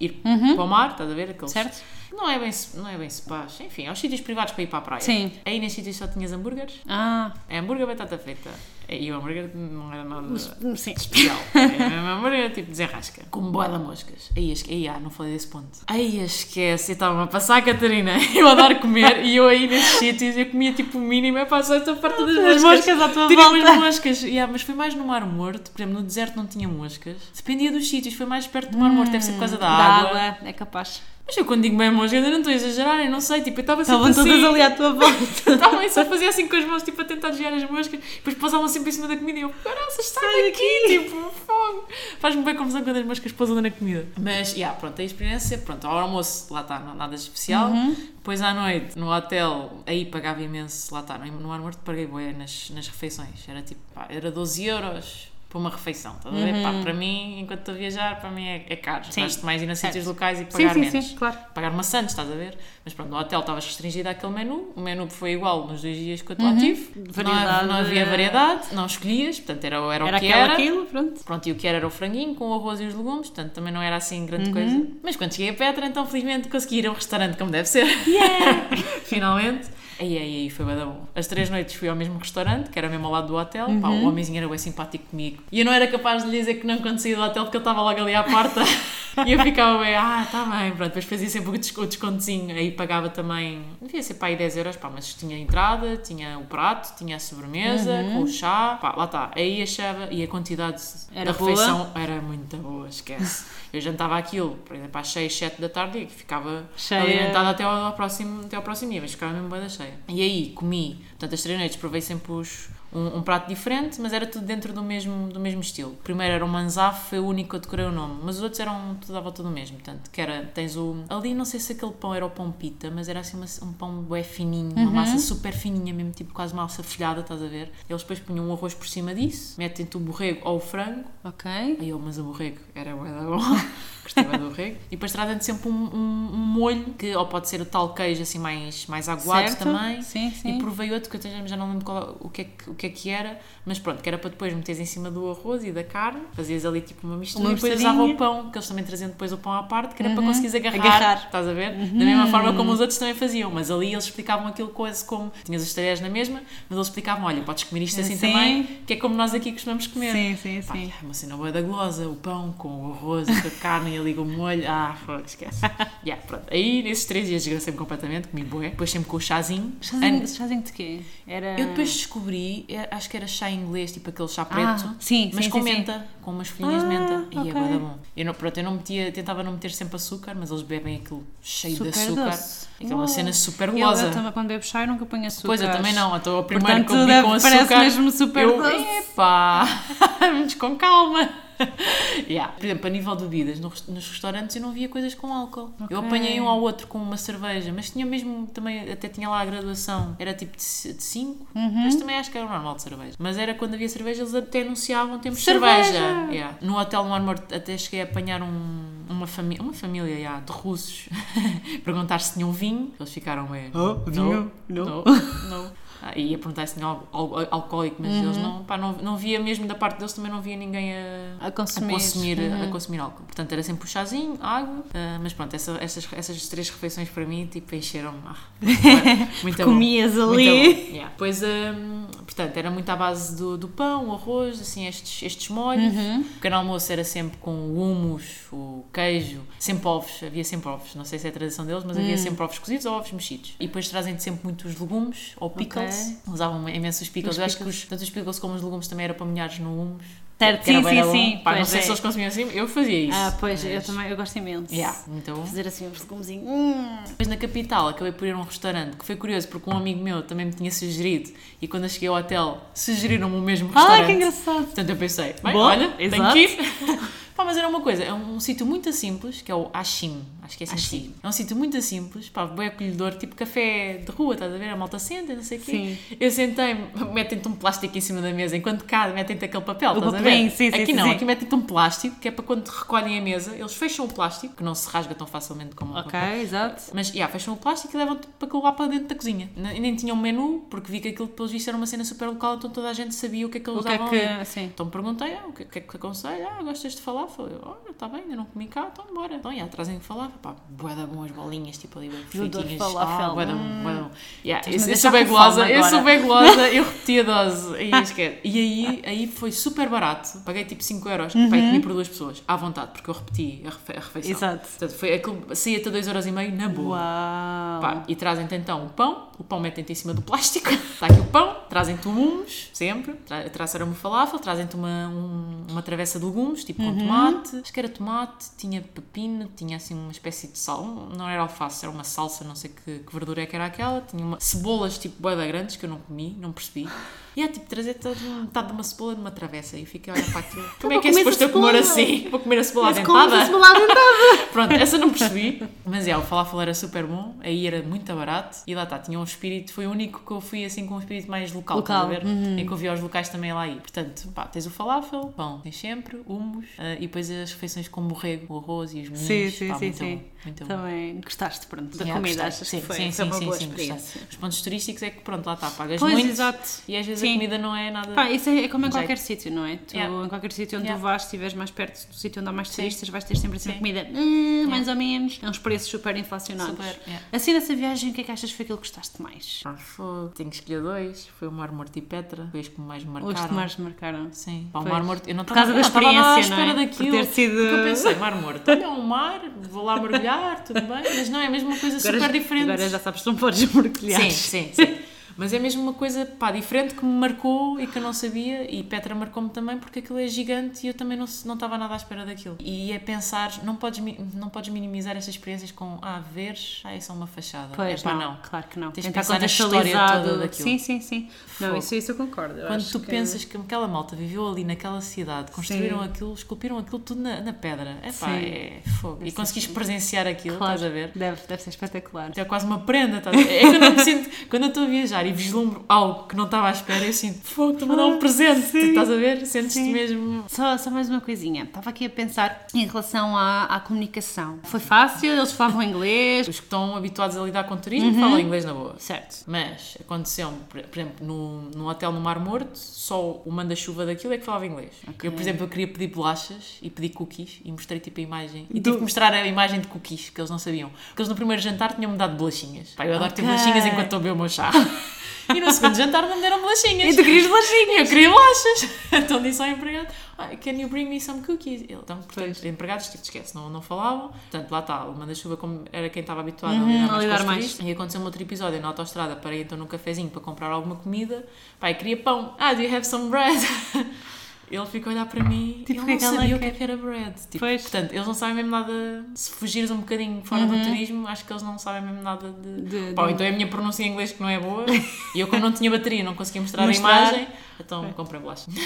ir 0.00 0.12
para 0.22 0.64
o 0.64 0.66
mar, 0.66 0.90
estás 0.92 1.10
a 1.10 1.14
ver? 1.14 1.30
Aqueles, 1.30 1.42
Uhum. 1.54 1.62
Certo? 1.62 1.82
Não 2.12 2.28
é 2.28 2.38
bem, 2.38 2.50
não 2.74 2.88
é 2.88 2.98
bem 2.98 3.08
spas, 3.08 3.60
enfim, 3.60 3.86
aos 3.86 3.98
sítios 3.98 4.20
privados 4.20 4.52
para 4.52 4.62
ir 4.64 4.66
para 4.66 4.78
a 4.80 4.82
praia. 4.82 5.00
Sim. 5.00 5.30
Aí 5.44 5.60
nesses 5.60 5.76
sítios 5.76 5.96
só 5.96 6.08
tinhas 6.08 6.32
hambúrgueres, 6.32 6.74
Ah, 6.88 7.32
é 7.48 7.58
hambúrguer 7.58 7.86
batata 7.86 8.18
frita. 8.18 8.50
E 8.90 9.10
o 9.12 9.16
hambúrguer 9.16 9.50
não 9.54 9.92
era 9.92 10.04
nada 10.04 10.36
sim. 10.76 10.92
especial. 10.96 11.36
É 11.54 11.88
mesmo 11.88 12.08
hambúrguer 12.08 12.52
tipo 12.52 12.70
desenrasca. 12.70 13.22
Com 13.30 13.50
boa 13.52 13.68
de 13.68 13.78
moscas. 13.78 14.30
Aí, 14.36 14.52
aí 14.68 14.88
ah, 14.88 14.98
não 15.00 15.10
falei 15.10 15.32
desse 15.32 15.46
ponto. 15.46 15.78
Aí 15.86 16.22
esquece, 16.22 16.92
eu 16.92 16.94
estava 16.94 17.22
a 17.22 17.26
passar 17.26 17.58
a 17.58 17.62
Catarina, 17.62 18.12
eu 18.34 18.48
a 18.48 18.54
dar 18.54 18.80
comer 18.80 19.24
e 19.24 19.36
eu 19.36 19.46
aí 19.46 19.68
nesses 19.68 19.98
sítios 19.98 20.36
eu 20.36 20.46
comia 20.46 20.72
tipo 20.72 20.98
o 20.98 21.00
mínimo, 21.00 21.38
é 21.38 21.44
passar 21.44 21.76
esta 21.76 21.94
parte 21.94 22.24
das 22.24 22.36
As 22.36 22.62
moscas. 22.62 22.62
moscas 22.62 23.00
à 23.00 23.08
tua 23.08 23.28
Tirei 23.28 23.44
volta. 23.44 23.72
moscas, 23.74 24.22
yeah, 24.22 24.50
mas 24.50 24.62
foi 24.62 24.74
mais 24.74 24.94
no 24.94 25.04
Mar 25.04 25.24
Morto, 25.26 25.70
por 25.70 25.80
exemplo, 25.80 26.00
no 26.00 26.06
deserto 26.06 26.36
não 26.36 26.46
tinha 26.46 26.68
moscas. 26.68 27.16
Dependia 27.34 27.70
dos 27.70 27.88
sítios, 27.88 28.14
foi 28.14 28.26
mais 28.26 28.46
perto 28.46 28.72
do 28.72 28.78
Mar 28.78 28.90
Morto, 28.90 29.12
deve 29.12 29.24
ser 29.24 29.32
por 29.32 29.40
causa 29.40 29.56
da, 29.56 29.68
da 29.68 29.84
água. 29.84 30.20
água, 30.20 30.48
é 30.48 30.52
capaz. 30.52 31.02
Mas 31.26 31.36
eu 31.36 31.44
quando 31.44 31.62
digo 31.62 31.76
bem 31.76 31.90
moscas, 31.92 32.24
eu 32.24 32.30
não 32.30 32.38
estou 32.38 32.52
a 32.52 32.56
exagerar, 32.56 33.00
eu 33.04 33.10
não 33.10 33.20
sei, 33.20 33.40
tipo, 33.40 33.58
eu 33.58 33.62
estava 33.62 33.84
sempre 33.84 34.10
Estavam 34.10 34.22
assim. 34.22 34.30
todas 34.30 34.50
ali 34.50 34.62
à 34.62 34.70
tua 34.70 34.92
volta. 34.92 35.14
Estavam 35.54 35.88
só 35.88 36.04
fazia 36.04 36.28
assim 36.28 36.48
com 36.48 36.56
as 36.56 36.64
mãos, 36.64 36.82
tipo, 36.82 37.00
a 37.00 37.04
tentar 37.04 37.30
desviar 37.30 37.52
as 37.52 37.70
moscas, 37.70 38.00
depois 38.16 38.36
pousavam 38.36 38.66
sempre 38.66 38.90
em 38.90 38.92
cima 38.92 39.06
da 39.06 39.16
comida 39.16 39.38
e 39.38 39.42
eu, 39.42 39.50
caraças, 39.62 40.06
sai 40.06 40.50
daqui, 40.50 40.86
tipo, 40.88 41.30
fogo. 41.46 41.84
Faz-me 42.18 42.42
bem 42.42 42.56
confusão 42.56 42.82
quando 42.82 42.96
as 42.96 43.04
moscas 43.04 43.32
pousam 43.32 43.60
na 43.60 43.70
comida. 43.70 44.06
Mas, 44.18 44.54
yeah, 44.54 44.76
pronto, 44.76 45.00
a 45.00 45.04
experiência, 45.04 45.58
pronto, 45.58 45.86
ao 45.86 45.98
almoço, 45.98 46.52
lá 46.52 46.62
está, 46.62 46.78
nada 46.78 47.14
especial. 47.14 47.70
Depois 48.16 48.42
à 48.42 48.52
noite, 48.52 48.98
no 48.98 49.12
hotel, 49.12 49.82
aí 49.86 50.04
pagava 50.04 50.42
imenso, 50.42 50.92
lá 50.92 51.00
está, 51.00 51.16
no, 51.16 51.58
no 51.58 51.76
paguei 51.78 52.06
boé 52.06 52.32
nas, 52.32 52.70
nas 52.70 52.88
refeições. 52.88 53.48
Era 53.48 53.62
tipo, 53.62 53.80
pá, 53.94 54.06
era 54.10 54.30
12 54.30 54.64
euros 54.66 55.29
para 55.50 55.58
uma 55.58 55.68
refeição, 55.70 56.14
estás 56.16 56.32
a 56.34 56.38
ver? 56.38 56.62
Pá, 56.62 56.72
para 56.80 56.94
mim, 56.94 57.40
enquanto 57.40 57.58
estou 57.60 57.74
a 57.74 57.76
viajar, 57.76 58.20
para 58.20 58.30
mim 58.30 58.46
é, 58.46 58.64
é 58.68 58.76
caro. 58.76 59.04
Sim. 59.10 59.22
Gosto 59.22 59.44
mais 59.44 59.60
ir 59.60 59.68
a 59.68 59.74
sítios 59.74 60.06
locais 60.06 60.38
e 60.40 60.44
Sim, 60.44 60.48
pagar 60.50 60.74
sim, 60.74 60.80
menos 60.80 61.04
sim, 61.06 61.16
claro. 61.16 61.36
pagar 61.52 61.72
maçantes, 61.72 62.10
estás 62.12 62.30
a 62.30 62.34
ver? 62.36 62.56
Mas 62.84 62.94
pronto, 62.94 63.10
no 63.10 63.16
hotel 63.18 63.40
estavas 63.40 63.66
restringido 63.66 64.08
àquele 64.08 64.32
menu, 64.32 64.72
o 64.76 64.80
menu 64.80 65.10
foi 65.10 65.32
igual 65.32 65.66
nos 65.66 65.82
dois 65.82 65.96
dias 65.96 66.22
que 66.22 66.30
eu 66.32 66.36
lá 66.38 66.54
tive, 66.56 66.92
não, 66.96 67.12
Variedade. 67.12 67.66
não 67.66 67.74
havia 67.74 68.06
variedade, 68.06 68.62
não 68.72 68.86
escolhias, 68.86 69.40
portanto 69.40 69.64
era, 69.64 69.76
era, 69.76 69.94
Era 69.94 70.04
o 70.04 70.08
que 70.20 70.26
aquela, 70.26 70.42
era. 70.44 70.52
aquilo, 70.52 70.86
pronto. 70.86 71.24
Pronto, 71.24 71.48
e 71.48 71.52
o 71.52 71.54
que 71.56 71.66
era 71.66 71.76
era 71.78 71.86
o 71.86 71.90
franguinho 71.90 72.34
com 72.36 72.48
o 72.50 72.54
arroz 72.54 72.80
e 72.80 72.84
os 72.86 72.94
legumes, 72.94 73.26
portanto 73.28 73.52
também 73.52 73.72
não 73.72 73.82
era 73.82 73.96
assim 73.96 74.24
grande 74.24 74.46
Uhum. 74.50 74.52
coisa. 74.54 74.86
Mas 75.02 75.16
quando 75.16 75.32
cheguei 75.32 75.50
a 75.50 75.54
Petra, 75.54 75.84
então 75.84 76.06
felizmente 76.06 76.48
consegui 76.48 76.78
ir 76.78 76.86
a 76.86 76.90
um 76.92 76.94
restaurante 76.94 77.36
como 77.36 77.50
deve 77.50 77.68
ser. 77.68 77.86
Finalmente. 79.04 79.68
Aí, 80.00 80.16
aí, 80.16 80.36
aí 80.44 80.50
foi 80.50 80.64
bem 80.64 80.76
bom. 80.76 81.04
As 81.14 81.26
três 81.26 81.50
noites 81.50 81.74
fui 81.74 81.86
ao 81.88 81.94
mesmo 81.94 82.18
restaurante, 82.18 82.70
que 82.70 82.78
era 82.78 82.88
mesmo 82.88 83.04
ao 83.06 83.12
lado 83.12 83.26
do 83.26 83.36
hotel. 83.36 83.66
Pá, 83.80 83.88
Uhum. 83.88 84.04
o 84.06 84.08
homenzinho 84.08 84.38
era 84.38 84.48
bem 84.48 84.56
simpático 84.56 85.04
comigo. 85.10 85.42
E 85.52 85.60
eu 85.60 85.64
não 85.66 85.72
era 85.72 85.86
capaz 85.86 86.24
de 86.24 86.30
lhe 86.30 86.38
dizer 86.38 86.54
que 86.54 86.66
não 86.66 86.98
saí 86.98 87.14
do 87.14 87.20
hotel, 87.20 87.44
porque 87.44 87.56
ele 87.58 87.62
estava 87.62 87.82
logo 87.82 88.00
ali 88.00 88.14
à 88.14 88.22
porta. 88.24 88.62
E 89.26 89.32
eu 89.32 89.40
ficava 89.40 89.82
bem, 89.82 89.92
ah, 89.96 90.24
tá 90.30 90.44
bem, 90.44 90.70
pronto. 90.70 90.90
Depois 90.90 91.04
fazia 91.04 91.28
sempre 91.28 91.50
o 91.50 91.58
desco- 91.58 91.82
o 91.82 91.86
descontozinho. 91.86 92.54
Aí 92.54 92.70
pagava 92.70 93.08
também, 93.10 93.60
devia 93.82 94.00
ser 94.04 94.14
para 94.14 94.28
aí 94.28 94.36
10 94.36 94.56
euros, 94.56 94.76
pá, 94.76 94.88
mas 94.88 95.12
tinha 95.14 95.36
a 95.36 95.38
entrada, 95.38 95.96
tinha 95.96 96.38
o 96.38 96.44
prato, 96.44 96.96
tinha 96.96 97.16
a 97.16 97.18
sobremesa, 97.18 97.90
Uhum. 97.92 98.12
com 98.12 98.22
o 98.22 98.28
chá, 98.28 98.78
pá, 98.80 98.94
lá 98.96 99.06
está. 99.06 99.32
Aí 99.34 99.60
achava, 99.60 100.06
e 100.12 100.22
a 100.22 100.28
quantidade 100.28 100.80
Era 101.12 101.32
da 101.32 101.38
refeição 101.38 101.90
era 101.96 102.22
muito 102.22 102.56
boa, 102.58 102.86
esquece. 102.88 103.46
Eu 103.72 103.80
jantava 103.80 104.16
aquilo, 104.16 104.56
por 104.64 104.76
exemplo, 104.76 105.00
às 105.00 105.08
6, 105.08 105.36
7 105.36 105.60
da 105.60 105.68
tarde 105.68 105.98
e 105.98 106.06
ficava 106.06 106.64
Cheia. 106.76 107.02
alimentada 107.02 107.50
até 107.50 107.64
ao, 107.64 107.72
ao 107.86 107.92
próximo, 107.94 108.42
até 108.44 108.54
ao 108.56 108.62
próximo 108.62 108.92
dia, 108.92 109.00
mas 109.00 109.10
ficava 109.10 109.32
mesmo 109.32 109.48
bem 109.48 109.60
da 109.60 109.68
cheia. 109.68 109.89
E 110.08 110.22
aí 110.22 110.52
comi, 110.54 111.04
portanto, 111.10 111.34
as 111.34 111.42
três 111.42 111.58
noites 111.58 111.76
provei 111.76 112.00
sempre 112.00 112.32
os, 112.32 112.68
um, 112.92 113.18
um 113.18 113.22
prato 113.22 113.48
diferente, 113.48 114.00
mas 114.00 114.12
era 114.12 114.26
tudo 114.26 114.44
dentro 114.44 114.72
do 114.72 114.82
mesmo, 114.82 115.28
do 115.28 115.38
mesmo 115.40 115.60
estilo. 115.60 115.92
O 115.92 115.96
primeiro 115.96 116.34
era 116.34 116.44
o 116.44 116.48
manzaf, 116.48 117.08
foi 117.10 117.18
o 117.18 117.26
único 117.26 117.50
que 117.50 117.56
eu 117.56 117.60
decorei 117.60 117.86
o 117.86 117.92
nome, 117.92 118.20
mas 118.24 118.36
os 118.36 118.42
outros 118.42 118.60
eram 118.60 118.96
tudo 119.00 119.16
à 119.16 119.20
volta 119.20 119.42
do 119.42 119.50
mesmo. 119.50 119.76
Portanto, 119.76 120.10
que 120.10 120.20
era, 120.20 120.44
tens 120.54 120.76
o. 120.76 120.96
Ali 121.08 121.34
não 121.34 121.44
sei 121.44 121.60
se 121.60 121.72
aquele 121.72 121.92
pão 121.92 122.14
era 122.14 122.26
o 122.26 122.30
pão 122.30 122.50
pita, 122.50 122.90
mas 122.90 123.08
era 123.08 123.20
assim 123.20 123.36
uma- 123.36 123.46
um 123.68 123.72
pão 123.72 124.02
bué 124.02 124.22
fininho, 124.22 124.72
uma 124.76 124.90
massa 124.90 125.18
super 125.18 125.52
fininha, 125.52 125.92
mesmo 125.94 126.12
tipo 126.12 126.32
quase 126.32 126.52
uma 126.52 126.62
massa 126.62 126.82
folhada, 126.82 127.20
estás 127.20 127.42
a 127.42 127.46
ver? 127.46 127.72
Eles 127.88 128.02
depois 128.02 128.18
punham 128.20 128.48
um 128.48 128.52
arroz 128.52 128.74
por 128.74 128.88
cima 128.88 129.14
disso, 129.14 129.54
metem-te 129.58 129.96
o 129.96 130.00
borrego 130.00 130.40
ou 130.48 130.56
o 130.56 130.60
frango, 130.60 131.04
Ok. 131.22 131.50
Aí 131.50 131.88
eu, 131.88 131.98
mas 131.98 132.18
o 132.18 132.24
borrego 132.24 132.58
era 132.74 132.94
bué 132.96 133.10
da 133.10 133.20
bom. 133.22 133.38
Gostei 134.02 134.24
bué 134.24 134.38
do 134.38 134.48
borrego. 134.48 134.76
E 134.86 134.90
depois 134.96 135.12
trazem 135.12 135.38
sempre 135.40 135.68
um, 135.68 135.72
um, 135.94 136.30
um 136.32 136.36
molho, 136.38 136.94
que 136.94 137.14
ou 137.14 137.26
pode 137.26 137.48
ser 137.48 137.60
o 137.60 137.64
tal 137.66 137.92
queijo 137.94 138.22
assim 138.22 138.38
mais, 138.38 138.86
mais 138.86 139.08
aguado 139.08 139.48
Certo. 139.48 139.64
também. 139.64 140.00
Sim, 140.02 140.30
sim. 140.30 140.56
E 140.56 140.58
provei 140.58 140.90
outro 140.92 141.10
que 141.10 141.16
eu 141.16 141.46
já- 141.46 141.56
não 141.56 141.68
lembro 141.70 141.84
qual- 141.84 142.16
o, 142.20 142.30
que 142.30 142.40
é 142.42 142.44
que, 142.44 142.70
que 142.80 142.86
é 142.86 142.90
que 142.90 143.10
era, 143.10 143.38
mas 143.66 143.78
pronto, 143.78 144.02
que 144.02 144.08
era 144.08 144.16
para 144.16 144.30
depois 144.30 144.54
meteres 144.54 144.80
em 144.80 144.86
cima 144.86 145.10
do 145.10 145.30
arroz 145.30 145.62
e 145.64 145.70
da 145.70 145.84
carne, 145.84 146.22
fazias 146.32 146.64
ali 146.64 146.80
tipo 146.80 147.06
uma 147.06 147.16
mistura 147.16 147.44
Uma 147.44 147.52
e 147.52 147.54
depois 147.56 147.78
usava 147.78 148.02
o 148.04 148.14
pão, 148.16 148.50
que 148.50 148.56
eles 148.56 148.66
também 148.66 148.82
traziam 148.84 149.10
depois 149.10 149.32
o 149.32 149.36
pão 149.38 149.52
à 149.52 149.62
parte, 149.64 149.94
que 149.94 150.02
era 150.02 150.10
para 150.12 150.20
Uhum. 150.22 150.28
conseguires 150.28 150.54
agarrar, 150.54 150.76
Agarrar. 150.86 151.24
estás 151.26 151.46
a 151.46 151.52
ver? 151.52 151.72
Da 151.74 152.04
mesma 152.04 152.26
forma 152.28 152.54
como 152.54 152.72
os 152.72 152.80
outros 152.80 152.98
também 152.98 153.14
faziam, 153.14 153.50
mas 153.50 153.70
ali 153.70 153.92
eles 153.92 154.04
explicavam 154.04 154.46
aquilo 154.46 154.68
quase 154.70 155.04
como 155.04 155.30
tinhas 155.44 155.62
os 155.62 155.74
talheres 155.74 156.00
na 156.00 156.08
mesma, 156.08 156.40
mas 156.68 156.76
eles 156.78 156.86
explicavam: 156.88 157.26
olha, 157.26 157.42
podes 157.42 157.64
comer 157.64 157.82
isto 157.82 158.00
assim 158.00 158.16
Sim. 158.16 158.32
também, 158.32 158.62
que 158.86 158.94
é 158.94 158.96
como 158.96 159.14
nós 159.14 159.34
aqui 159.34 159.52
costumamos 159.52 159.86
comer. 159.86 160.12
Sim, 160.12 160.36
sim, 160.36 160.62
Pá, 160.66 160.72
sim. 160.74 160.90
é 161.00 161.04
uma 161.04 161.12
cena 161.14 161.36
boa 161.36 161.52
da 161.52 161.60
glosa, 161.60 162.08
o 162.08 162.16
pão 162.16 162.52
com 162.56 162.86
o 162.88 162.92
arroz, 162.92 163.28
com 163.28 163.48
a 163.48 163.50
carne 163.60 163.94
e 163.94 163.98
ali 163.98 164.14
com 164.14 164.22
o 164.22 164.24
molho. 164.24 164.64
Ah, 164.66 164.96
fogo, 165.04 165.22
esquece. 165.26 165.60
yeah, 166.04 166.22
pronto. 166.26 166.44
Aí 166.50 166.82
nesses 166.82 167.04
três 167.04 167.26
dias 167.28 167.44
desgracei-me 167.44 167.78
completamente, 167.78 168.28
comi 168.28 168.42
bué. 168.42 168.70
Depois 168.70 168.90
sempre 168.90 169.08
com 169.08 169.16
o 169.18 169.20
chazinho. 169.20 169.72
Chazinho, 169.82 170.26
chazinho 170.26 170.62
de 170.62 170.72
quê? 170.72 171.00
Era... 171.26 171.60
Eu 171.60 171.66
depois 171.68 171.92
descobri, 171.92 172.64
acho 172.90 173.08
que 173.10 173.16
era 173.16 173.26
chá 173.26 173.50
inglês, 173.50 173.92
tipo 173.92 174.10
aquele 174.10 174.28
chá 174.28 174.42
Ah, 174.42 174.44
preto, 174.44 174.94
sim, 174.98 175.30
mas 175.34 175.44
sim, 175.44 175.50
com 175.50 175.58
sim, 175.62 175.64
sim. 175.68 175.78
menta, 175.78 176.06
com 176.22 176.30
umas 176.30 176.48
folhinhas 176.48 176.82
Ah, 176.82 176.88
de 176.88 176.94
menta. 176.94 177.24
E 177.30 177.38
é 177.48 177.52
bué 177.52 177.68
da 177.68 177.78
bom. 177.78 177.98
Eu, 178.16 178.24
não, 178.24 178.34
pronto, 178.34 178.56
eu 178.58 178.64
não 178.64 178.72
metia, 178.74 179.10
tentava 179.12 179.42
não 179.42 179.52
meter 179.52 179.70
sempre 179.72 179.96
açúcar, 179.96 180.34
mas 180.38 180.50
eles 180.50 180.62
bebem 180.62 180.96
aquilo 180.96 181.26
cheio 181.42 181.76
Super 181.76 181.92
de 181.92 181.98
açúcar. 181.98 182.24
doce. 182.30 182.66
Aquela 182.76 182.92
é 182.92 182.94
uma 182.96 183.08
cena 183.08 183.32
super 183.32 183.70
gulosa. 183.70 184.06
eu 184.06 184.10
também, 184.12 184.32
quando 184.32 184.48
bebo 184.48 184.64
chá, 184.64 184.82
eu 184.82 184.86
nunca 184.88 185.04
ponho 185.06 185.26
açúcar. 185.26 185.46
Pois, 185.48 185.60
eu 185.60 185.70
também 185.70 185.92
não. 185.92 186.16
Então, 186.16 186.42
primeiro 186.44 186.84
Portanto, 186.84 186.86
que 186.88 186.94
eu 186.94 187.06
bebi 187.06 187.22
com 187.22 187.28
parece 187.42 187.56
açúcar... 187.56 187.78
mesmo 187.80 188.10
super 188.10 188.42
eu, 188.44 188.56
doce. 188.56 188.76
Epá! 188.98 189.66
Vamos 190.20 190.54
com 190.54 190.76
calma. 190.76 191.28
Yeah. 192.28 192.52
Por 192.52 192.64
exemplo, 192.64 192.86
a 192.86 192.90
nível 192.90 193.16
de 193.16 193.22
bebidas, 193.24 193.60
nos 193.60 194.08
restaurantes 194.08 194.54
eu 194.56 194.62
não 194.62 194.72
via 194.72 194.88
coisas 194.88 195.14
com 195.14 195.32
álcool. 195.32 195.70
Eu 195.88 195.98
Ok. 195.98 196.08
apanhei 196.08 196.40
um 196.40 196.48
ao 196.48 196.60
outro 196.60 196.86
com 196.86 196.98
uma 196.98 197.16
cerveja, 197.16 197.72
mas 197.74 197.90
tinha 197.90 198.04
mesmo 198.06 198.46
também, 198.48 198.90
até 198.90 199.08
tinha 199.08 199.28
lá 199.28 199.40
a 199.40 199.44
graduação, 199.44 200.14
era 200.18 200.32
tipo 200.34 200.56
de 200.56 200.62
5, 200.62 201.46
Uhum. 201.54 201.70
mas 201.84 201.94
também 201.96 202.16
acho 202.16 202.30
que 202.30 202.38
era 202.38 202.48
normal 202.48 202.74
de 202.76 202.82
cerveja. 202.82 203.14
Mas 203.18 203.38
era 203.38 203.54
quando 203.54 203.74
havia 203.74 203.88
cerveja, 203.88 204.22
eles 204.22 204.34
até 204.34 204.62
anunciavam 204.62 205.18
temos 205.18 205.42
Cerveja! 205.42 205.84
cerveja. 205.92 206.32
Yeah. 206.32 206.56
No 206.60 206.78
Hotel 206.78 207.04
Marmor 207.04 207.36
até 207.52 207.76
cheguei 207.78 208.02
a 208.02 208.04
apanhar 208.04 208.42
um- 208.42 208.90
uma, 209.08 209.26
família 209.26 209.62
uma 209.62 209.72
família 209.72 210.14
yeah, 210.14 210.40
de 210.40 210.52
russos 210.52 211.08
perguntar 211.84 212.20
se 212.20 212.34
tinham 212.34 212.52
vinho. 212.52 212.92
Eles 212.98 213.12
ficaram 213.12 213.48
meio. 213.48 213.70
Oh, 213.74 213.94
vinho? 214.10 214.50
Não. 214.68 214.84
Não. 214.84 215.04
não. 215.48 215.72
Ah, 216.02 216.18
ia 216.18 216.38
perguntar 216.38 216.66
se 216.66 216.74
tinha 216.74 216.86
algo, 216.86 217.36
alcoólico, 217.50 217.96
mas 217.98 218.12
Uhum. 218.12 218.22
eles 218.24 218.36
não, 218.38 218.64
pá, 218.64 218.78
não, 218.78 218.92
não 218.94 219.16
via 219.16 219.38
mesmo 219.38 219.66
da 219.66 219.74
parte 219.74 219.98
deles, 219.98 220.12
também 220.12 220.30
não 220.30 220.40
via 220.40 220.56
ninguém 220.56 220.92
a, 220.94 221.46
A 221.46 221.50
consumir. 221.50 221.90
a 221.90 221.92
consumir, 221.94 222.38
Uhum. 222.38 222.62
a 222.62 222.66
consumir 222.68 222.98
álcool. 223.00 223.24
Portanto, 223.24 223.52
era 223.52 223.62
sempre 223.62 223.84
o 223.84 223.88
chazinho, 223.88 224.38
água, 224.40 224.84
ah, 224.94 225.18
mas 225.22 225.32
pronto, 225.32 225.54
essa- 225.54 225.76
essas, 225.80 226.08
essas 226.12 226.48
três 226.48 226.68
refeições 226.70 227.08
para 227.08 227.24
mim, 227.26 227.46
tipo, 227.46 227.74
encheram-me. 227.74 228.18
Ah, 228.26 228.36
muito. 229.42 229.62
Comias 229.64 230.18
ali. 230.18 230.46
bom. 230.46 230.90
Yeah. 230.94 231.10
Depois, 231.10 231.42
hum, 231.42 232.06
portanto, 232.24 232.56
era 232.56 232.70
muito 232.70 232.88
à 232.88 232.96
base 232.96 233.36
do, 233.36 233.56
do 233.58 233.68
pão, 233.68 234.08
o 234.08 234.12
arroz, 234.14 234.60
assim, 234.60 234.86
estes, 234.86 235.22
estes 235.22 235.48
molhos. 235.48 235.94
Uhum. 235.94 236.20
O 236.20 236.24
pequeno 236.24 236.56
almoço 236.56 236.92
era 236.92 237.04
sempre 237.04 237.36
com 237.38 237.50
o 237.50 237.82
hummus, 237.82 238.46
o 238.52 238.84
queijo, 238.92 239.40
sempre 239.58 239.86
ovos, 239.88 240.22
havia 240.22 240.44
sempre 240.44 240.68
ovos. 240.68 240.94
Não 240.94 241.04
sei 241.04 241.18
se 241.18 241.26
é 241.26 241.30
a 241.30 241.32
tradição 241.32 241.64
deles, 241.66 241.84
mas 241.84 241.96
Hum. 241.96 242.00
havia 242.00 242.16
sempre 242.16 242.42
ovos 242.42 242.58
cozidos 242.58 242.86
ou 242.86 242.94
ovos 242.94 243.12
mexidos. 243.12 243.54
E 243.60 243.66
depois 243.66 243.88
trazem-te 243.88 244.22
sempre 244.22 244.40
muitos 244.44 244.78
legumes 244.78 245.32
ou 245.38 245.50
pickles. 245.50 245.89
Usavam 246.26 246.68
imensos 246.68 247.08
pickles. 247.08 247.34
Os 247.34 247.38
Eu 247.38 247.44
acho 247.44 247.56
que 247.56 247.64
pickles. 247.64 247.82
os, 247.82 247.88
tanto 247.88 248.02
os 248.02 248.10
pickles 248.10 248.38
como 248.38 248.54
os 248.54 248.62
legumes 248.62 248.88
também 248.88 249.04
era 249.04 249.14
para 249.14 249.26
molhares 249.26 249.58
no 249.58 249.70
hummus. 249.82 250.02
Certo, 250.38 250.60
que 250.60 250.72
sim, 250.72 250.82
sim, 250.82 251.02
bom. 251.02 251.12
sim. 251.12 251.40
Pá, 251.44 251.54
não 251.56 251.64
sei 251.66 251.80
é. 251.80 251.82
se 251.82 251.88
eles 251.90 252.00
consumiam 252.00 252.28
assim, 252.28 252.48
eu 252.54 252.66
fazia 252.66 252.98
isso. 252.98 253.14
Ah, 253.14 253.36
pois, 253.38 253.62
eu 253.62 253.74
Mas- 253.74 253.84
também, 253.86 254.08
eu 254.08 254.16
gosto 254.16 254.36
imenso. 254.36 254.72
Yeah, 254.74 254.96
bom. 255.06 255.44
Fazer 255.44 255.68
assim 255.68 255.86
uns 255.86 256.00
legumezinhos. 256.00 256.48
Hum. 256.48 256.96
Depois 257.08 257.28
na 257.28 257.36
capital 257.36 257.88
acabei 257.88 258.10
por 258.10 258.26
ir 258.26 258.30
a 258.32 258.38
um 258.38 258.42
restaurante 258.42 258.96
que 258.96 259.04
foi 259.04 259.16
curioso 259.16 259.48
porque 259.48 259.68
um 259.68 259.76
amigo 259.76 260.02
meu 260.02 260.22
também 260.22 260.46
me 260.46 260.52
tinha 260.52 260.70
sugerido 260.70 261.30
e 261.60 261.68
quando 261.68 261.82
eu 261.82 261.88
cheguei 261.90 262.08
ao 262.08 262.14
hotel 262.14 262.56
sugeriram-me 262.74 263.36
o 263.36 263.40
mesmo 263.42 263.68
restaurante. 263.70 264.00
Ah, 264.02 264.06
que 264.06 264.12
engraçado. 264.12 264.64
Portanto 264.64 264.88
eu 264.88 264.96
pensei, 264.96 265.34
bem, 265.44 265.54
olha, 265.54 265.88
tenho 265.90 266.14
exato. 266.14 266.32
que 266.32 266.38
ir. 266.38 266.58
Pá, 267.40 267.44
mas 267.46 267.56
era 267.56 267.66
uma 267.66 267.80
coisa, 267.80 268.04
é 268.04 268.12
um 268.12 268.38
sítio 268.38 268.66
muito 268.66 268.92
simples, 268.92 269.40
que 269.40 269.50
é 269.50 269.54
o 269.54 269.70
Ashim, 269.72 270.22
acho 270.42 270.58
que 270.58 270.64
é 270.64 270.66
assim 270.70 270.98
diz. 271.00 271.10
É 271.22 271.26
um 271.28 271.32
sítio 271.32 271.56
muito 271.56 271.80
simples, 271.80 272.28
pá, 272.28 272.44
bem 272.44 272.66
acolhedor, 272.68 273.14
tipo 273.16 273.34
café 273.34 273.94
de 274.04 274.12
rua, 274.12 274.34
estás 274.34 274.52
a 274.54 274.58
ver? 274.58 274.68
A 274.68 274.76
malta 274.76 274.98
senta, 274.98 275.34
não 275.34 275.42
sei 275.42 275.56
o 275.56 275.60
quê. 275.62 275.72
Sim. 275.72 276.16
Eu 276.20 276.30
sentei-me, 276.30 276.82
metem-te 277.14 277.48
um 277.48 277.52
plástico 277.56 277.96
em 277.96 278.00
cima 278.02 278.20
da 278.20 278.30
mesa, 278.30 278.58
enquanto 278.58 278.84
cá 278.84 279.08
metem-te 279.08 279.46
aquele 279.46 279.64
papel, 279.64 279.94
estás 279.94 280.12
a 280.12 280.18
ver? 280.18 280.50
sim, 280.50 280.50
sim, 280.50 280.68
Aqui 280.68 280.84
sim, 280.84 280.92
não, 280.92 281.04
sim. 281.04 281.10
aqui 281.12 281.24
metem-te 281.24 281.54
um 281.54 281.62
plástico, 281.62 282.16
que 282.20 282.28
é 282.28 282.30
para 282.30 282.44
quando 282.44 282.68
recolhem 282.68 283.18
a 283.18 283.22
mesa, 283.22 283.56
eles 283.56 283.72
fecham 283.74 284.04
o 284.04 284.08
plástico, 284.12 284.54
que 284.56 284.62
não 284.62 284.74
se 284.74 284.86
rasga 284.90 285.14
tão 285.14 285.26
facilmente 285.26 285.74
como 285.74 285.94
o 285.94 285.98
Ok, 285.98 286.10
papel. 286.12 286.42
exato. 286.42 286.82
Mas, 286.92 287.08
yeah, 287.08 287.32
fecham 287.32 287.54
o 287.54 287.56
plástico 287.56 287.96
e 287.96 287.96
levam-te 287.96 288.26
para 288.38 288.58
lá 288.58 288.72
para 288.72 288.86
dentro 288.88 289.06
da 289.08 289.14
cozinha. 289.14 289.48
E 289.56 289.80
nem 289.80 289.96
tinham 289.96 290.14
menu, 290.14 290.66
porque 290.68 290.92
vi 290.92 291.00
que 291.00 291.08
aquilo, 291.08 291.28
pelos 291.28 291.50
vistos, 291.50 291.68
era 291.68 291.76
uma 291.78 291.86
cena 291.86 292.04
super 292.04 292.26
local, 292.26 292.56
então 292.56 292.68
toda 292.68 292.90
a 292.90 292.92
gente 292.92 293.14
sabia 293.14 293.46
o 293.46 293.48
que 293.48 293.56
é 293.56 293.60
que 293.62 293.70
eles 293.70 293.80
O 293.80 293.82
que 293.82 293.88
é 293.88 293.94
usavam 293.94 294.10
que. 294.10 294.20
ali. 294.20 294.64
Então 294.66 294.90
perguntei, 294.90 295.32
ah, 295.32 295.46
o 295.48 295.54
que, 295.54 295.62
o 295.62 295.66
que 295.66 295.78
é 295.78 295.80
que 295.80 295.96
aconselho? 295.96 296.46
Ah, 296.46 296.62
gostas 296.62 296.94
de 296.94 297.00
falafel? 297.00 297.29
Eu, 297.38 297.60
olha, 297.62 297.90
está 297.90 298.08
bem, 298.08 298.22
ainda 298.22 298.36
não 298.36 298.44
comi 298.44 298.66
cá, 298.66 298.88
então 298.92 299.04
bora. 299.14 299.34
Então, 299.34 299.50
yeah, 299.52 299.70
trazem 299.70 300.00
falafel, 300.00 300.38
pá, 300.42 300.54
bué 300.68 300.94
da 300.94 301.06
bom 301.06 301.22
as 301.24 301.30
bolinhas, 301.30 301.76
tipo 301.78 301.98
ali, 301.98 302.08
bem 302.08 302.18
Eu 302.34 302.44
adoro 302.44 302.64
perfeitinhas. 302.66 302.92
falafel. 302.92 303.30
Ah, 303.30 303.34
bué 303.34 303.46
da 303.46 303.52
bom, 303.52 303.82
bué 303.82 303.94
da 303.94 304.00
bom. 304.02 304.10
Yeah, 304.44 304.70
Estás-me 304.70 304.82
a 304.82 304.86
eu, 304.88 304.90
eu 304.92 304.96
sou 304.96 305.10
bem 305.10 305.26
gulosa, 305.26 305.70
eu 305.70 305.84
sou 305.84 306.02
bem 306.02 306.22
gulosa, 306.22 306.68
eu 306.70 306.84
repeti 306.84 307.20
a 307.20 307.22
dose. 307.22 307.82
Esquece. 308.02 308.38
e 308.44 308.58
aí, 308.58 309.02
aí 309.06 309.26
foi 309.26 309.52
super 309.52 309.88
barato, 309.88 310.40
paguei 310.44 310.64
tipo 310.64 310.82
5 310.82 311.08
euros, 311.08 311.32
pá, 311.32 311.38
e 311.40 311.48
comi 311.48 311.80
por 311.80 311.92
duas 311.92 312.08
pessoas, 312.08 312.42
à 312.48 312.56
vontade, 312.56 312.90
porque 312.92 313.10
eu 313.10 313.14
repeti 313.14 313.62
a, 313.64 313.70
refe- 313.70 313.92
a 313.96 314.00
refeição. 314.00 314.30
Exato. 314.32 314.68
Portanto, 314.68 314.98
foi 314.98 315.14
aquilo, 315.14 315.46
saía-te 315.54 315.88
a 315.88 315.90
2 315.92 316.06
euros 316.06 316.26
e 316.26 316.32
meio 316.32 316.54
na 316.56 316.68
boa. 316.68 316.98
Uau. 316.98 317.80
Pá, 317.80 318.02
e 318.08 318.14
trazem-te 318.16 318.54
então 318.54 318.86
o 318.86 318.90
pão, 318.90 319.29
o 319.40 319.44
pão 319.44 319.58
metem-te 319.58 319.90
em 319.92 319.94
cima 319.94 320.12
do 320.14 320.20
plástico, 320.22 320.68
está 320.70 321.06
aqui 321.06 321.18
o 321.18 321.24
pão, 321.26 321.56
trazem-te 321.68 322.06
hummus, 322.06 322.68
sempre, 322.74 323.14
tra 323.14 323.48
trouxeram-me 323.48 323.92
o 323.92 323.94
falafel, 323.96 324.38
trazem-te 324.38 324.76
uma, 324.76 325.08
um- 325.08 325.66
uma 325.70 325.82
travessa 325.82 326.18
de 326.18 326.24
legumes, 326.26 326.62
tipo 326.62 326.82
Uhum. 326.82 326.92
com 326.92 326.98
tomate, 326.98 327.56
acho 327.56 327.72
que 327.72 327.80
era 327.80 327.88
tomate, 327.88 328.46
tinha 328.56 328.82
pepino, 328.82 329.50
tinha 329.56 329.76
assim 329.78 329.94
uma 329.94 330.12
espécie 330.12 330.48
de 330.48 330.58
sal, 330.58 330.84
não 330.84 331.28
era 331.28 331.42
alface, 331.42 331.84
era 331.84 331.92
uma 331.92 332.04
salsa, 332.04 332.44
não 332.44 332.54
sei 332.54 332.70
que, 332.70 332.98
que 333.00 333.12
verdura 333.12 333.42
é 333.42 333.46
que 333.46 333.56
era 333.56 333.66
aquela, 333.66 334.00
tinha 334.02 334.24
uma, 334.24 334.38
cebolas 334.38 334.98
tipo 334.98 335.20
boeda 335.20 335.46
grandes 335.46 335.76
que 335.76 335.86
eu 335.86 335.90
não 335.90 335.98
comi, 335.98 336.36
não 336.38 336.52
percebi. 336.52 336.88
E 337.36 337.42
é 337.42 337.48
tipo 337.48 337.66
trazer 337.66 337.96
metade 338.42 338.66
de 338.68 338.72
uma 338.72 338.82
cebola 338.82 339.14
numa 339.14 339.30
travessa 339.30 339.76
e 339.78 339.86
fiquei 339.86 340.12
a 340.12 340.16
olhar 340.16 340.30
para 340.32 340.40
aquilo. 340.40 340.68
Como 340.80 340.92
é 340.92 340.98
que 340.98 341.08
é 341.08 341.12
suposto 341.12 341.44
eu 341.44 341.50
comer 341.50 341.82
cebola. 341.84 341.92
assim? 341.92 342.28
Vou 342.30 342.40
comer 342.40 342.58
a 342.58 342.64
cebola 342.64 342.92
dentada? 342.92 343.44
se 343.46 343.52
lá 343.52 343.72
dentada. 343.72 344.46
Pronto, 344.52 344.72
essa 344.72 344.98
não 344.98 345.10
percebi. 345.10 345.62
Mas 345.86 346.06
é, 346.08 346.16
o 346.16 346.22
falafel 346.22 346.60
era 346.60 346.74
super 346.74 347.04
bom, 347.06 347.36
aí 347.40 347.66
era 347.66 347.82
muito 347.82 348.12
barato 348.14 348.58
e 348.66 348.74
lá 348.74 348.82
está, 348.84 348.98
tinha 348.98 349.18
um 349.18 349.24
espírito, 349.24 349.72
foi 349.72 349.86
o 349.86 349.90
único 349.90 350.20
que 350.26 350.30
eu 350.32 350.40
fui 350.40 350.64
assim 350.64 350.86
com 350.86 350.94
um 350.94 350.98
espírito 350.98 351.30
mais 351.30 351.52
local, 351.52 351.78
Local, 351.78 352.02
a 352.04 352.06
ver? 352.08 352.26
Em 352.26 352.66
que 352.66 352.72
eu 352.72 352.76
vi 352.76 352.88
os 352.88 353.00
locais 353.00 353.28
também 353.28 353.52
lá 353.52 353.62
aí. 353.62 353.76
Portanto, 353.76 354.28
pá, 354.34 354.46
tens 354.46 354.66
o 354.66 354.70
falafel, 354.70 355.32
pão, 355.36 355.60
tens 355.60 355.76
sempre, 355.78 356.20
hummus 356.26 356.66
ah, 356.78 356.94
e 356.94 357.00
depois 357.02 357.30
as 357.30 357.52
refeições 357.52 357.88
com 357.88 358.02
borrego, 358.02 358.54
o 358.54 358.58
arroz 358.58 358.92
e 358.92 359.00
os 359.02 359.18
Sim, 359.18 359.34
moinhos. 359.34 359.54
sim, 359.54 359.68
pá, 359.68 359.74
sim, 359.78 359.84
muito 359.86 359.98
sim. 359.98 360.16
bom, 360.16 360.22
muito 360.44 360.64
bom. 360.64 360.68
Também 360.68 361.20
gostaste, 361.20 361.66
pronto, 361.66 361.96
da 361.96 362.04
Yeah, 362.04 362.20
comida. 362.20 362.44
Achas 362.46 362.66
sim, 362.68 362.80
que 362.80 362.86
foi, 362.86 362.96
sim, 362.96 363.12
foi 363.12 363.24
uma 363.24 363.34
sim, 363.34 363.44
boa 363.44 363.56
sim, 363.56 363.64
experiência. 363.64 363.96
gostei. 363.96 364.22
Os 364.30 364.36
pontos 364.36 364.62
turísticos 364.62 365.02
é 365.02 365.10
que 365.10 365.20
pronto, 365.20 365.46
lá 365.46 365.54
está, 365.54 365.70
pagas 365.70 366.00
Pois, 366.00 366.12
muito 366.12 366.28
exato. 366.28 366.68
e 366.88 366.96
às 366.96 367.06
vezes 367.06 367.19
Sim. 367.20 367.30
a 367.30 367.34
comida 367.34 367.58
não 367.58 367.74
é 367.76 367.90
nada. 367.90 368.12
Pá, 368.12 368.30
isso 368.30 368.48
é, 368.50 368.64
é 368.64 368.68
como 368.68 368.86
em 368.86 368.90
Jeito. 368.90 369.02
qualquer 369.02 369.18
sítio, 369.18 369.50
não 369.52 369.64
é? 369.64 369.76
Tu, 369.76 369.94
Yeah. 369.96 370.24
em 370.24 370.28
qualquer 370.28 370.52
sítio 370.52 370.78
onde 370.78 370.86
Yeah. 370.88 371.00
tu 371.00 371.02
vais, 371.02 371.22
se 371.22 371.26
estiveres 371.28 371.54
mais 371.54 371.70
perto 371.70 372.06
do 372.08 372.14
sítio 372.14 372.40
onde 372.40 372.48
há 372.48 372.52
mais 372.52 372.68
Sim. 372.68 372.82
turistas, 372.82 373.08
vais 373.08 373.24
ter 373.24 373.36
sempre 373.36 373.56
assim 373.56 373.70
Sim. 373.72 373.78
comida 373.78 374.06
ah, 374.12 374.68
mais 374.68 374.88
ou 374.88 374.94
menos, 374.96 375.38
a 375.42 375.48
uns 375.48 375.58
preços 375.58 375.88
super 375.88 376.16
inflacionados. 376.16 376.70
Super, 376.76 376.96
yeah. 377.06 377.26
Assim, 377.32 377.52
nessa 377.52 377.74
viagem, 377.74 378.10
o 378.10 378.12
que 378.14 378.20
é 378.20 378.24
que 378.24 378.32
achas 378.32 378.50
que 378.50 378.56
foi 378.56 378.64
aquilo 378.64 378.78
que 378.78 378.84
gostaste 378.88 379.20
mais? 379.22 379.60
Ah, 379.64 379.74
foi. 379.76 380.28
Tenho 380.34 380.50
que 380.50 380.56
escolher 380.56 380.80
dois. 380.82 381.28
Foi 381.38 381.48
o 381.48 381.52
Mar 381.52 381.72
Morto 381.72 381.96
e 381.98 382.02
Petra. 382.02 382.48
Foi 382.50 382.60
os 382.60 382.68
que 382.68 382.80
mais 382.80 383.04
me 383.04 383.10
Os 383.10 383.22
marcaram. 383.24 383.48
que 383.48 383.54
mais 383.54 383.76
marcaram? 383.76 384.28
Sim. 384.32 384.68
Pá, 384.72 384.80
o. 384.80 384.88
Mar 384.88 385.02
Morto. 385.04 385.28
Eu 385.28 385.34
não 385.34 385.44
Por 385.44 385.54
causa 385.54 385.78
estava 385.78 386.02
da 386.04 386.10
experiência, 386.10 386.56
não 386.56 386.62
espera 386.64 386.70
é? 386.70 386.86
Por 386.86 386.96
daquilo. 386.98 387.10
ter 387.18 387.24
sido- 387.26 387.54
Porque 387.56 387.74
eu 387.74 387.84
pensei, 387.84 388.14
Mar 388.16 388.34
Morto, 388.40 388.70
olha, 388.70 388.84
é 388.84 388.88
um 388.88 389.02
mar, 389.02 389.40
vou 389.70 389.84
lá 389.84 390.00
mergulhar, 390.00 390.64
tudo 390.64 390.80
bem. 390.80 391.02
Mas 391.16 391.28
não, 391.28 391.40
é 391.40 391.46
a 391.46 391.50
mesma 391.50 391.76
coisa 391.76 391.98
super 392.00 392.32
diferente. 392.32 392.64
Agora 392.70 392.88
já 392.88 392.98
sabes 392.98 393.20
que 393.22 393.26
não 393.26 393.36
podes 393.36 393.72
mergulhar. 393.74 394.20
Sim, 394.22 394.30
sim, 394.30 394.70
sim. 394.72 394.96
Mas 395.36 395.52
é 395.52 395.58
mesmo 395.58 395.82
uma 395.82 395.92
coisa 395.94 396.24
pá, 396.26 396.50
diferente 396.50 396.94
que 396.94 397.04
me 397.04 397.12
marcou 397.12 397.80
e 397.80 397.86
que 397.86 397.98
eu 397.98 398.02
não 398.02 398.12
sabia. 398.12 398.70
E 398.72 398.82
Petra 398.82 399.14
marcou-me 399.14 399.48
também 399.50 399.78
porque 399.78 400.00
aquilo 400.00 400.18
é 400.18 400.26
gigante 400.26 400.84
e 400.86 400.88
eu 400.88 400.94
também 400.94 401.16
não, 401.16 401.26
não 401.44 401.54
estava 401.54 401.76
nada 401.78 401.94
à 401.94 401.96
espera 401.96 402.24
daquilo. 402.26 402.56
E 402.60 402.92
é 402.92 402.98
pensar, 402.98 403.52
não 403.64 403.76
podes, 403.76 404.02
não 404.34 404.48
podes 404.48 404.70
minimizar 404.70 405.16
estas 405.16 405.34
experiências 405.34 405.70
com, 405.72 405.98
ah, 406.02 406.20
veres, 406.32 406.80
ah, 406.84 406.94
é 406.94 407.00
só 407.00 407.12
uma 407.12 407.26
fachada. 407.26 407.72
Pois 407.74 408.00
é 408.00 408.04
pá, 408.04 408.12
não, 408.14 408.20
não. 408.32 408.38
claro 408.42 408.66
que 408.68 408.78
não. 408.78 408.90
Tens 408.90 409.04
Tentar 409.06 409.20
pensar 409.20 409.38
na 409.40 409.46
história 409.46 409.98
toda 410.22 410.38
daquilo. 410.38 410.68
Sim, 410.68 410.78
sim, 410.78 411.00
sim. 411.00 411.28
Não, 411.60 411.68
Fogo. 411.68 411.78
isso, 411.78 411.94
isso 411.94 412.10
eu 412.12 412.16
concordo. 412.16 412.58
Eu 412.58 412.66
Quando 412.66 412.90
tu 412.90 413.00
que- 413.00 413.06
pensas 413.06 413.44
que 413.44 413.56
aquela 413.56 413.86
malta 413.88 414.16
viveu 414.16 414.48
ali 414.48 414.64
naquela 414.64 415.00
cidade, 415.00 415.52
construíram 415.52 415.98
Sim. 416.00 416.04
aquilo, 416.06 416.34
esculpiram 416.34 416.78
aquilo 416.78 416.98
tudo 416.98 417.20
na, 417.20 417.40
na 417.40 417.52
pedra. 417.52 417.98
É 418.02 418.12
pá, 418.12 418.30
é 418.30 418.80
fogo. 419.00 419.20
E 419.24 419.30
conseguiste 419.32 419.70
presenciar 419.72 420.26
aquilo, 420.26 420.56
Claro, 420.56 420.74
estás 420.74 420.90
a 420.90 420.94
ver? 420.94 421.12
Deve, 421.14 421.40
deve 421.46 421.62
ser 421.62 421.70
espetacular. 421.70 422.30
É 422.36 422.44
quase 422.44 422.66
uma 422.66 422.80
prenda, 422.80 423.18
estás 423.18 423.36
a 423.36 423.40
ver? 423.42 423.50
É 423.52 423.60
quando 423.62 423.82
eu 423.84 423.92
me 423.92 423.98
sinto, 424.04 424.30
quando 424.48 424.62
eu 424.64 424.68
estou 424.68 424.84
a 424.84 424.86
viajar 424.86 425.19
e 425.26 425.32
vislumbro 425.32 425.84
algo 425.88 426.24
que 426.28 426.36
não 426.36 426.44
estava 426.44 426.68
à 426.68 426.70
espera, 426.72 427.04
eu 427.04 427.12
sinto, 427.12 427.40
fogo, 427.46 427.72
estou-me 427.72 427.94
a 427.94 427.96
dar 427.96 428.06
um 428.06 428.18
presente, 428.18 428.60
Sim. 428.66 428.88
estás 428.90 429.10
a 429.10 429.16
ver? 429.16 429.46
Sentes-te 429.46 429.80
mesmo. 429.80 430.44
Só, 430.48 430.76
só 430.78 430.90
mais 430.90 431.08
uma 431.08 431.20
coisinha. 431.20 431.64
Estava 431.64 431.90
aqui 431.90 432.06
a 432.06 432.10
pensar 432.10 432.66
em 432.74 432.86
relação 432.86 433.36
à, 433.36 433.64
à 433.64 433.80
comunicação. 433.80 434.58
Foi 434.64 434.80
fácil? 434.80 435.32
Eles 435.32 435.52
falavam 435.52 435.82
inglês? 435.82 436.48
Os 436.48 436.58
que 436.58 436.66
estão 436.66 436.96
habituados 436.96 437.36
a 437.36 437.42
lidar 437.42 437.64
com 437.64 437.76
turismo 437.76 438.10
Uhum. 438.10 438.20
falam 438.20 438.38
inglês 438.40 438.64
na 438.64 438.72
boa. 438.74 438.96
Certo. 438.98 439.44
Mas 439.46 439.96
aconteceu, 440.00 440.52
por 440.68 440.80
por 440.82 440.98
exemplo, 440.98 441.26
no, 441.26 441.62
no 441.76 441.88
hotel 441.88 442.10
no 442.12 442.20
Mar 442.20 442.38
Morto, 442.40 442.76
só 442.76 443.40
o 443.44 443.50
manda-chuva 443.52 444.04
daquilo 444.06 444.32
é 444.32 444.38
que 444.38 444.44
falava 444.44 444.66
inglês. 444.66 444.90
Eu, 445.22 445.30
por 445.32 445.40
exemplo, 445.40 445.64
eu 445.64 445.68
queria 445.68 445.86
pedir 445.86 446.08
bolachas 446.08 446.78
e 446.82 446.90
pedi 446.90 447.10
cookies 447.10 447.60
e 447.64 447.70
mostrei 447.70 448.00
tipo 448.00 448.18
a 448.20 448.22
imagem. 448.22 448.66
E 448.72 448.80
tive 448.80 448.96
que 448.96 449.02
mostrar 449.02 449.32
a 449.32 449.46
imagem 449.46 449.80
de 449.80 449.86
cookies, 449.88 450.30
que 450.30 450.40
eles 450.40 450.50
não 450.50 450.58
sabiam. 450.58 450.90
Porque 451.08 451.20
eles 451.22 451.28
no 451.28 451.34
primeiro 451.34 451.60
jantar 451.62 451.94
tinham-me 451.94 452.16
dado 452.16 452.36
bolachinhas. 452.36 452.90
Pá, 452.90 453.06
eu 453.06 453.14
adoro 453.14 453.32
ter 453.32 453.42
Ok. 453.42 453.54
bolachinhas 453.54 453.84
enquanto 453.86 454.04
estou 454.04 454.16
a 454.18 454.20
beber 454.20 454.32
o 454.32 454.36
meu 454.36 454.48
chá. 454.48 454.70
E 455.54 455.60
no 455.60 455.70
segundo 455.72 455.94
jantar 455.96 456.22
não 456.28 456.36
me 456.36 456.42
deram 456.42 456.60
bolachinhas. 456.60 457.14
E 457.14 457.16
tu 457.16 457.24
querias 457.24 457.46
bolachinhas? 457.46 457.98
Eu 458.00 458.06
queria 458.06 458.30
bolachas. 458.30 458.88
Então 459.12 459.42
disse 459.42 459.60
ao 459.60 459.68
empregado, 459.68 460.06
"Ah, 460.38 460.48
can 460.56 460.70
you 460.72 460.88
bring 460.88 461.06
me 461.06 461.20
some 461.20 461.42
cookies? 461.42 461.82
Ele, 461.82 461.94
então, 462.02 462.16
portanto, 462.18 462.44
Pois. 462.44 462.58
os 462.58 462.64
empregados, 462.64 463.08
tipo, 463.08 463.22
esquece, 463.24 463.54
não, 463.54 463.68
não 463.68 463.82
falavam. 463.82 464.28
Portanto, 464.28 464.70
lá 464.70 464.78
está, 464.80 465.04
o 465.04 465.16
manda-chuva 465.18 465.56
como 465.56 465.84
era 465.92 466.08
quem 466.08 466.20
estava 466.20 466.40
habituado 466.40 466.74
Uhum, 466.76 467.10
a 467.14 467.18
lidar 467.18 467.44
mais. 467.44 467.78
E 467.80 467.90
aconteceu 467.90 468.20
um 468.20 468.24
outro 468.24 468.40
episódio 468.42 468.80
na 468.80 468.88
autostrada, 468.88 469.34
parei 469.36 469.62
então 469.62 469.76
num 469.76 469.86
cafezinho 469.86 470.30
para 470.30 470.40
comprar 470.40 470.68
alguma 470.70 470.94
comida. 470.96 471.44
Pai, 471.80 471.94
queria 471.94 472.16
pão. 472.16 472.54
Ah, 472.58 472.72
do 472.72 472.82
you 472.82 472.94
have 472.94 473.04
some 473.06 473.28
bread? 473.30 473.58
Ele 474.70 474.86
ficou 474.86 475.10
a 475.10 475.14
olhar 475.14 475.26
para 475.26 475.42
mim 475.42 475.82
Tipo, 475.84 476.08
e 476.08 476.12
ele 476.12 476.22
não 476.24 476.34
sabia 476.36 476.54
o 476.56 476.58
que- 476.60 476.64
que 476.64 476.64
é 476.66 476.70
que 476.76 476.82
era 476.84 476.96
bread. 476.96 477.34
Tipo, 477.50 477.58
Pois. 477.58 477.82
Portanto, 477.82 478.12
eles 478.12 478.26
não 478.26 478.34
sabem 478.34 478.54
mesmo 478.54 478.70
nada. 478.70 479.24
Se 479.34 479.50
fugires 479.50 479.90
um 479.90 479.96
bocadinho 479.96 480.42
fora 480.44 480.64
do 480.64 480.80
turismo, 480.84 481.26
acho 481.26 481.44
que 481.44 481.52
eles 481.52 481.62
não 481.62 481.76
sabem 481.78 482.02
mesmo 482.02 482.22
nada 482.22 482.50
de. 482.52 482.68
Uhum. 482.68 482.84
De- 483.08 483.12
Pá, 483.14 483.26
de- 483.26 483.32
então 483.32 483.44
é 483.46 483.48
a 483.48 483.52
minha 483.52 483.66
pronúncia 483.66 484.04
em 484.04 484.08
inglês 484.12 484.30
que 484.32 484.40
não 484.40 484.48
é 484.48 484.60
boa. 484.60 484.84
E 485.34 485.40
eu, 485.40 485.48
como 485.48 485.62
não 485.62 485.72
tinha 485.72 485.90
bateria, 485.90 486.22
não 486.22 486.34
conseguia 486.34 486.62
mostrar, 486.62 486.86
Mostrar. 486.86 487.08
a 487.08 487.22
imagem, 487.28 487.48
então 487.80 488.12
comprei 488.12 488.40
bolacha. 488.40 488.66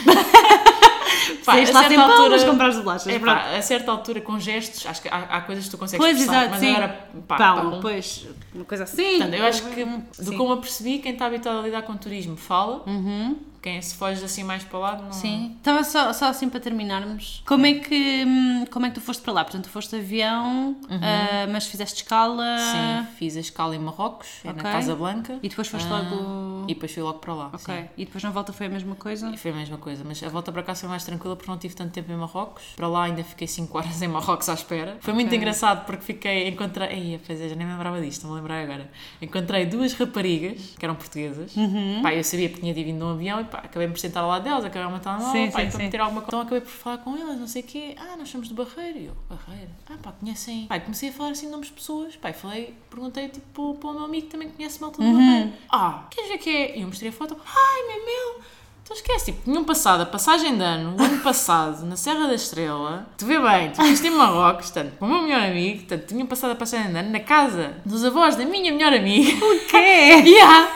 Pá, 1.45 1.55
a 1.55 1.57
lá 1.57 1.66
certa 1.66 1.89
sem 1.89 1.97
pão, 1.97 2.11
altura- 2.11 2.55
mas 2.57 2.76
bolachas. 2.78 3.07
é, 3.09 3.18
pá, 3.18 3.57
a 3.57 3.62
certa 3.62 3.91
altura, 3.91 4.20
com 4.20 4.39
gestos, 4.39 4.87
acho 4.87 5.01
que 5.03 5.09
há, 5.09 5.16
há 5.18 5.41
coisas 5.43 5.64
que 5.64 5.70
tu 5.70 5.78
consegues 5.78 6.05
Pois, 6.05 6.20
exato, 6.20 6.51
mas 6.51 6.61
sim. 6.61 6.70
agora, 6.70 7.09
pá, 7.26 7.37
Pão, 7.37 7.70
pá, 7.72 7.78
pois, 7.80 8.26
uma 8.55 8.64
coisa 8.64 8.85
assim. 8.85 9.18
Portanto, 9.18 9.35
eu 9.35 9.47
acho 9.47 9.62
que, 9.70 9.85
do 9.85 10.03
Sim. 10.30 10.37
como 10.37 10.53
eu 10.53 10.57
percebi, 10.59 10.99
quem 10.99 11.12
está 11.12 11.26
habituado 11.26 11.61
a 11.61 11.62
lidar 11.62 11.82
com 11.82 11.97
turismo 11.97 12.37
fala, 12.37 12.82
Uhum. 12.87 13.37
Quem 13.64 13.80
se 13.80 13.94
foge 13.94 14.22
assim 14.22 14.44
mais 14.44 14.62
para 14.62 14.78
o 14.78 14.80
lado, 14.82 15.02
não. 15.04 15.12
Sim. 15.12 15.54
Estava 15.56 15.82
só, 15.82 16.12
só 16.12 16.26
assim 16.26 16.50
para 16.50 16.60
terminarmos. 16.60 17.42
Como 17.46 17.64
é, 17.64 17.72
que, 17.72 18.22
hum, 18.26 18.66
como 18.70 18.84
é 18.84 18.90
que 18.90 18.96
tu 18.96 19.00
foste 19.00 19.22
para 19.22 19.32
lá? 19.32 19.42
Portanto, 19.42 19.64
tu 19.64 19.70
foste 19.70 19.96
de 19.96 20.02
avião, 20.02 20.76
ah, 20.90 21.46
mas 21.50 21.66
fizeste 21.66 22.02
escala. 22.02 22.44
Uhum. 22.44 23.04
Sim, 23.04 23.08
fiz 23.16 23.36
a 23.38 23.40
escala 23.40 23.74
em 23.74 23.78
Marrocos, 23.78 24.28
é 24.44 24.50
Ok. 24.50 24.62
na 24.62 24.70
Casa 24.70 24.94
Blanca. 24.94 25.38
E 25.42 25.48
depois 25.48 25.66
foste 25.66 25.88
Ah, 25.90 25.96
logo. 25.98 26.64
E 26.68 26.74
depois 26.74 26.92
fui 26.92 27.02
logo 27.02 27.18
para 27.20 27.32
lá. 27.34 27.46
Ok. 27.54 27.58
sim. 27.74 27.88
E 27.96 28.04
depois 28.04 28.22
na 28.22 28.28
volta 28.30 28.52
foi 28.52 28.66
a 28.66 28.68
mesma 28.68 28.94
coisa? 28.96 29.30
E 29.30 29.38
foi 29.38 29.50
a 29.50 29.54
mesma 29.54 29.78
coisa, 29.78 30.04
mas 30.06 30.22
a 30.22 30.28
volta 30.28 30.52
para 30.52 30.62
cá 30.62 30.74
foi 30.74 30.88
mais 30.90 31.02
tranquila 31.02 31.34
porque 31.34 31.50
não 31.50 31.56
tive 31.56 31.74
tanto 31.74 31.92
tempo 31.92 32.12
em 32.12 32.16
Marrocos. 32.16 32.62
Para 32.76 32.86
lá 32.86 33.04
ainda 33.04 33.24
fiquei 33.24 33.46
5 33.48 33.72
horas 33.78 34.02
em 34.02 34.08
Marrocos 34.08 34.46
à 34.50 34.52
espera. 34.54 34.98
Foi 35.00 35.14
muito 35.14 35.34
engraçado 35.34 35.86
porque 35.86 36.02
fiquei, 36.04 36.48
encontrei, 36.48 36.88
Ei, 36.90 37.20
pois 37.26 37.40
é, 37.40 37.48
já 37.48 37.54
nem 37.54 37.66
me 37.66 37.72
lembrava 37.72 37.98
disto, 37.98 38.12
estou-me 38.18 38.36
a 38.36 38.40
lembrar 38.42 38.62
agora. 38.62 38.90
Encontrei 39.22 39.64
duas 39.64 39.94
raparigas 39.94 40.74
que 40.78 40.84
eram 40.84 40.94
portuguesas. 40.94 41.56
Uhum. 41.56 42.00
Pá, 42.02 42.12
eu 42.14 42.22
sabia 42.22 42.50
que 42.50 42.60
tinha 42.60 42.74
de 42.74 42.84
vir 42.84 42.92
num 42.92 43.10
avião 43.12 43.40
e 43.40 43.44
pá, 43.55 43.62
acabei 43.64 43.88
por 43.88 43.98
sentar 43.98 44.22
ao 44.22 44.28
lado 44.28 44.42
delas, 44.42 44.64
acabei 44.64 44.82
a 44.82 44.90
matar 44.90 45.20
Sim, 45.20 45.50
pá, 45.50 45.61
para 45.64 45.78
meter 45.78 46.00
alguma 46.00 46.20
coisa. 46.22 46.28
Então 46.28 46.40
acabei 46.40 46.61
por 46.61 46.70
falar 46.70 46.98
com 46.98 47.16
elas, 47.16 47.38
não 47.38 47.46
sei 47.46 47.62
o 47.62 47.64
quê. 47.64 47.94
Ah, 47.98 48.16
nós 48.16 48.28
somos 48.28 48.48
de 48.48 48.55
Barreiro. 48.55 48.98
E 48.98 49.07
eu, 49.07 49.16
Barreiro? 49.28 49.70
Ah, 49.88 49.94
pá, 50.02 50.12
conhecem. 50.12 50.66
Pá, 50.66 50.80
comecei 50.80 51.11
a 51.11 51.12
falar 51.12 51.30
assim 51.30 51.46
de 51.46 51.52
nomes 51.52 51.68
de 51.68 51.72
pessoas. 51.74 52.16
Pá, 52.16 52.32
falei, 52.32 52.74
perguntei 52.90 53.28
tipo 53.28 53.74
para 53.74 53.90
o 53.90 53.94
meu 53.94 54.05
amigo 54.05 54.26
que 54.26 54.32
também 54.32 54.48
conhece 54.50 54.80
malta 54.80 55.00
de 55.02 55.09
Uhum. 55.09 55.14
Barreiro. 55.16 55.52
Ah, 55.70 56.05
queres 56.11 56.30
ver 56.30 56.38
que 56.38 56.50
é? 56.50 56.78
E 56.78 56.82
eu 56.82 56.86
mostrei 56.88 57.11
a 57.11 57.12
foto. 57.12 57.36
Ai, 57.46 57.82
meu 57.88 58.05
meu. 58.05 58.40
Então 58.82 58.94
esquece, 58.94 59.32
tipo, 59.32 59.44
tinham 59.44 59.64
passado 59.64 60.02
a 60.02 60.07
passagem 60.07 60.59
de 60.59 60.62
ano, 60.62 60.94
o 60.98 61.02
ano 61.02 61.18
passado, 61.22 61.86
na 61.86 61.96
Serra 61.96 62.26
da 62.26 62.34
Estrela. 62.34 63.07
Tu 63.16 63.24
vê 63.24 63.40
bem, 63.40 63.70
tu 63.70 63.76
foste 63.76 64.07
em 64.07 64.11
Marrocos, 64.11 64.70
portanto, 64.70 64.98
com 64.98 65.07
o 65.07 65.09
meu 65.09 65.22
melhor 65.22 65.40
amigo, 65.40 65.78
portanto, 65.78 66.07
tinham 66.07 66.26
passado 66.26 66.50
a 66.50 66.55
passagem 66.55 66.92
de 66.92 66.98
ano 66.98 67.09
na 67.11 67.20
casa 67.20 67.76
dos 67.86 68.05
avós 68.05 68.36
da 68.36 68.44
minha 68.44 68.70
melhor 68.70 68.92
amiga. 68.92 69.32
O 69.42 69.59
quê? 69.70 70.22
Yeah. 70.28 70.70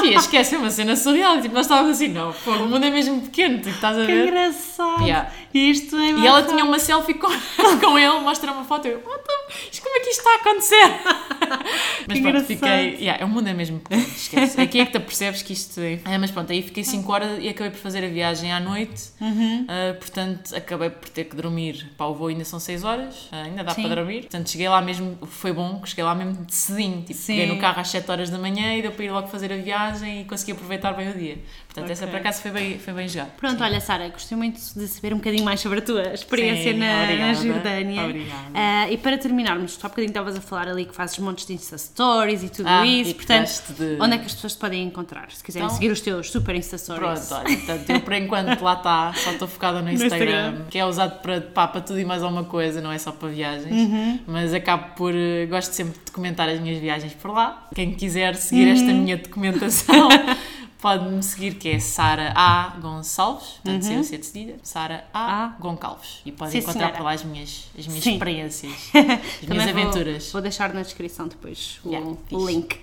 Tia, 0.00 0.16
esquece, 0.16 0.50
foi 0.50 0.58
uma 0.58 0.70
cena 0.70 0.96
surreal. 0.96 1.40
Tipo, 1.40 1.54
nós 1.54 1.66
estávamos 1.66 1.92
assim, 1.92 2.08
não, 2.08 2.32
fogo, 2.32 2.64
o 2.64 2.68
mundo 2.68 2.84
é 2.84 2.90
mesmo 2.90 3.20
pequeno, 3.22 3.58
tipo, 3.58 3.70
estás 3.70 3.96
a 3.98 4.00
Que 4.00 4.06
ver? 4.06 4.28
engraçado! 4.28 5.02
Yeah. 5.02 5.30
Isto 5.54 5.96
é 5.96 6.10
E 6.12 6.26
ela 6.26 6.42
tinha 6.42 6.64
uma 6.64 6.78
selfie 6.78 7.14
com, 7.14 7.28
com 7.80 7.98
ele, 7.98 8.20
mostra 8.20 8.50
uma 8.52 8.64
foto. 8.64 8.86
Eu, 8.88 9.02
what 9.04 9.22
the, 9.22 9.54
isto, 9.70 9.81
como 9.92 9.96
é 9.96 10.00
que 10.00 10.10
isto 10.10 10.20
está 10.20 10.30
a 10.30 10.36
acontecer? 10.36 10.88
Mas 12.08 12.20
pronto, 12.20 12.44
fiquei. 12.44 12.96
Yeah, 12.96 13.24
o 13.24 13.28
mundo 13.28 13.48
é 13.48 13.52
mesmo 13.52 13.78
pequeno, 13.78 14.02
esquece. 14.16 14.60
Aqui 14.60 14.80
é 14.80 14.86
que 14.86 14.92
te 14.92 14.96
apercebes 14.96 15.42
que 15.42 15.52
isto 15.52 15.78
é. 15.80 16.00
Ah, 16.04 16.18
mas 16.18 16.30
pronto, 16.30 16.50
aí 16.50 16.62
fiquei 16.62 16.82
5 16.82 17.12
horas 17.12 17.38
e 17.40 17.48
acabei 17.48 17.70
por 17.70 17.78
fazer 17.78 18.04
a 18.04 18.08
viagem 18.08 18.52
à 18.52 18.58
noite. 18.58 19.10
Uhum. 19.20 19.66
Ah, 19.68 19.94
portanto, 19.94 20.54
acabei 20.56 20.88
por 20.90 21.08
ter 21.10 21.24
que 21.24 21.36
dormir. 21.36 21.90
Pá, 21.96 22.06
o 22.06 22.14
voo 22.14 22.28
ainda 22.28 22.44
são 22.44 22.58
6 22.58 22.84
horas, 22.84 23.28
ah, 23.30 23.42
ainda 23.42 23.62
dá 23.62 23.74
Sim. 23.74 23.82
para 23.82 23.96
dormir. 23.96 24.22
Portanto, 24.22 24.50
cheguei 24.50 24.68
lá 24.68 24.80
mesmo, 24.80 25.18
foi 25.26 25.52
bom, 25.52 25.80
que 25.80 25.90
cheguei 25.90 26.04
lá 26.04 26.14
mesmo 26.14 26.44
de 26.44 26.54
cedinho. 26.54 27.02
Tipo, 27.02 27.18
Sim. 27.18 27.36
peguei 27.36 27.54
no 27.54 27.60
carro 27.60 27.80
às 27.80 27.88
7 27.88 28.10
horas 28.10 28.30
da 28.30 28.38
manhã 28.38 28.74
e 28.74 28.82
deu 28.82 28.92
para 28.92 29.04
ir 29.04 29.10
logo 29.10 29.28
fazer 29.28 29.52
a 29.52 29.56
viagem 29.56 30.22
e 30.22 30.24
consegui 30.24 30.52
aproveitar 30.52 30.92
bem 30.92 31.10
o 31.10 31.14
dia. 31.14 31.38
Portanto, 31.74 31.90
essa 31.90 32.04
Ok. 32.04 32.12
por 32.12 32.20
acaso 32.20 32.42
foi 32.42 32.50
bem, 32.50 32.78
foi 32.78 32.92
bem 32.92 33.08
jogado. 33.08 33.30
Pronto, 33.38 33.56
Sim. 33.56 33.64
olha, 33.64 33.80
Sara, 33.80 34.08
gostei 34.10 34.36
muito 34.36 34.60
de 34.76 34.86
saber 34.88 35.14
um 35.14 35.16
bocadinho 35.16 35.42
mais 35.42 35.58
sobre 35.58 35.78
a 35.78 35.82
tua 35.82 36.12
experiência 36.12 36.70
Sim, 36.72 36.78
na, 36.78 37.06
na. 37.16 37.32
Jordânia. 37.32 38.02
Obrigada. 38.04 38.42
Ah, 38.54 38.90
e 38.90 38.98
para 38.98 39.16
terminarmos, 39.16 39.76
tu 39.78 39.86
há 39.86 39.88
bocadinho 39.88 40.10
estavas 40.10 40.36
a 40.36 40.40
falar 40.42 40.68
ali 40.68 40.84
que 40.84 40.94
fazes 40.94 41.18
montes 41.18 41.46
de 41.46 41.54
Insta 41.54 41.78
Stories 41.78 42.42
e 42.42 42.50
tudo 42.50 42.66
Ah, 42.68 42.86
isso. 42.86 43.12
e 43.12 43.14
Portanto, 43.14 43.72
de- 43.78 43.96
onde 43.98 44.14
é 44.14 44.18
que 44.18 44.26
as 44.26 44.34
pessoas 44.34 44.52
te 44.52 44.58
podem 44.58 44.82
encontrar? 44.84 45.30
Se 45.30 45.42
quiserem 45.42 45.64
Então- 45.64 45.74
seguir 45.74 45.90
os 45.90 46.00
teus 46.02 46.30
super 46.30 46.54
Insta 46.54 46.76
Stories. 46.76 47.26
Pronto, 47.28 47.46
olha, 47.48 47.56
portanto, 47.56 47.88
eu 47.90 48.00
por 48.00 48.12
enquanto 48.12 48.60
lá 48.62 48.74
está, 48.74 49.12
só 49.14 49.30
estou 49.32 49.48
focada 49.48 49.80
no 49.82 49.90
Instagram, 49.90 50.18
Instagram. 50.50 50.64
que 50.68 50.78
é 50.78 50.84
usado 50.84 51.22
para, 51.22 51.40
pá, 51.40 51.66
para 51.68 51.80
tudo 51.80 51.98
e 51.98 52.04
mais 52.04 52.22
alguma 52.22 52.44
coisa, 52.44 52.82
não 52.82 52.92
é 52.92 52.98
só 52.98 53.12
para 53.12 53.28
viagens, 53.30 53.72
Uhum. 53.74 54.18
mas 54.26 54.52
acabo 54.52 54.94
por, 54.94 55.14
eh, 55.14 55.46
gosto 55.46 55.72
sempre 55.72 55.94
de 55.98 56.04
documentar 56.04 56.50
as 56.50 56.60
minhas 56.60 56.78
viagens 56.78 57.14
por 57.14 57.30
lá. 57.30 57.66
Quem 57.74 57.92
quiser 57.94 58.34
seguir 58.36 58.66
Uhum. 58.66 58.72
esta 58.74 58.92
minha 58.92 59.16
documentação, 59.16 60.08
pode-me 60.82 61.22
seguir, 61.22 61.54
que 61.54 61.68
é 61.70 61.78
Sara 61.78 62.32
A. 62.34 62.74
Gonçalves, 62.80 63.60
portanto, 63.62 63.82
sem 63.82 63.98
o 64.00 64.04
C 64.04 64.18
de 64.18 64.26
cedilha, 64.26 64.56
Sara 64.64 65.04
A. 65.14 65.20
Uhum. 65.20 65.30
A. 65.32 65.56
Goncalves, 65.60 66.20
e 66.26 66.32
podem 66.32 66.58
encontrar 66.60 66.72
senhora. 66.80 66.96
por 66.96 67.04
lá 67.04 67.12
as 67.12 67.22
minhas, 67.24 67.70
as 67.78 67.86
minhas 67.86 68.02
Sim. 68.04 68.12
experiências, 68.14 68.72
as 69.42 69.48
minhas 69.48 69.70
vou- 69.70 69.80
aventuras. 69.82 70.32
Vou, 70.32 70.42
deixar 70.42 70.74
na 70.74 70.82
descrição 70.82 71.28
depois 71.28 71.78
o, 71.84 71.88
Yeah, 71.90 72.10
o 72.32 72.46
link. 72.46 72.78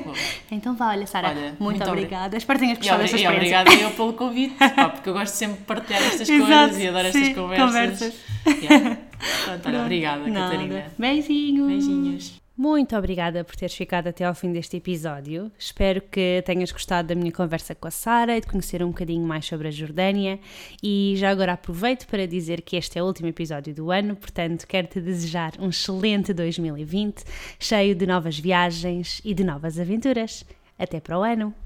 Então 0.50 0.74
vá, 0.74 0.88
olha, 0.90 1.06
Sara, 1.06 1.32
muito, 1.32 1.62
muito 1.62 1.82
obri- 1.82 1.90
obrigada. 2.04 2.36
Espero 2.36 2.58
que 2.58 2.64
tenhas 2.64 2.78
gostado 2.78 3.02
obri- 3.02 3.12
desta 3.12 3.28
experiência. 3.28 3.60
obrigada 3.60 3.82
eu 3.82 3.90
pelo 3.96 4.12
convite, 4.18 4.54
pá, 4.56 4.88
porque 4.88 5.08
eu 5.08 5.12
gosto 5.14 5.34
sempre 5.34 5.58
de 5.58 5.64
partilhar 5.64 6.02
estas 6.02 6.28
Exato, 6.28 6.50
coisas 6.50 6.78
e 6.82 6.88
adoro 6.88 7.12
sim, 7.12 7.20
estas 7.22 7.34
conversas. 7.34 7.66
conversas. 7.66 8.14
Yeah. 8.62 8.98
Pronto, 9.44 9.68
olha, 9.68 9.80
obrigada, 9.82 10.26
Nada. 10.26 10.50
Catarina. 10.50 10.84
Beijinhos. 10.98 11.66
Beijinhos. 11.68 12.43
Muito 12.56 12.96
obrigada 12.96 13.42
por 13.42 13.56
teres 13.56 13.74
ficado 13.74 14.06
até 14.06 14.24
ao 14.24 14.32
fim 14.32 14.52
deste 14.52 14.76
episódio. 14.76 15.50
Espero 15.58 16.00
que 16.00 16.40
tenhas 16.46 16.70
gostado 16.70 17.08
da 17.08 17.14
minha 17.16 17.32
conversa 17.32 17.74
com 17.74 17.88
a 17.88 17.90
Sara 17.90 18.36
e 18.36 18.40
de 18.40 18.46
conhecer 18.46 18.80
um 18.80 18.88
bocadinho 18.88 19.26
mais 19.26 19.44
sobre 19.44 19.66
a 19.66 19.70
Jordânia. 19.72 20.38
E 20.80 21.14
já 21.16 21.30
agora 21.30 21.54
aproveito 21.54 22.06
para 22.06 22.28
dizer 22.28 22.62
que 22.62 22.76
este 22.76 22.96
é 22.96 23.02
o 23.02 23.06
último 23.06 23.28
episódio 23.28 23.74
do 23.74 23.90
ano, 23.90 24.14
portanto, 24.14 24.68
quero-te 24.68 25.00
desejar 25.00 25.54
um 25.58 25.70
excelente 25.70 26.32
2020, 26.32 27.24
cheio 27.58 27.92
de 27.92 28.06
novas 28.06 28.38
viagens 28.38 29.20
e 29.24 29.34
de 29.34 29.42
novas 29.42 29.80
aventuras. 29.80 30.44
Até 30.78 31.00
para 31.00 31.18
o 31.18 31.22
ano! 31.24 31.63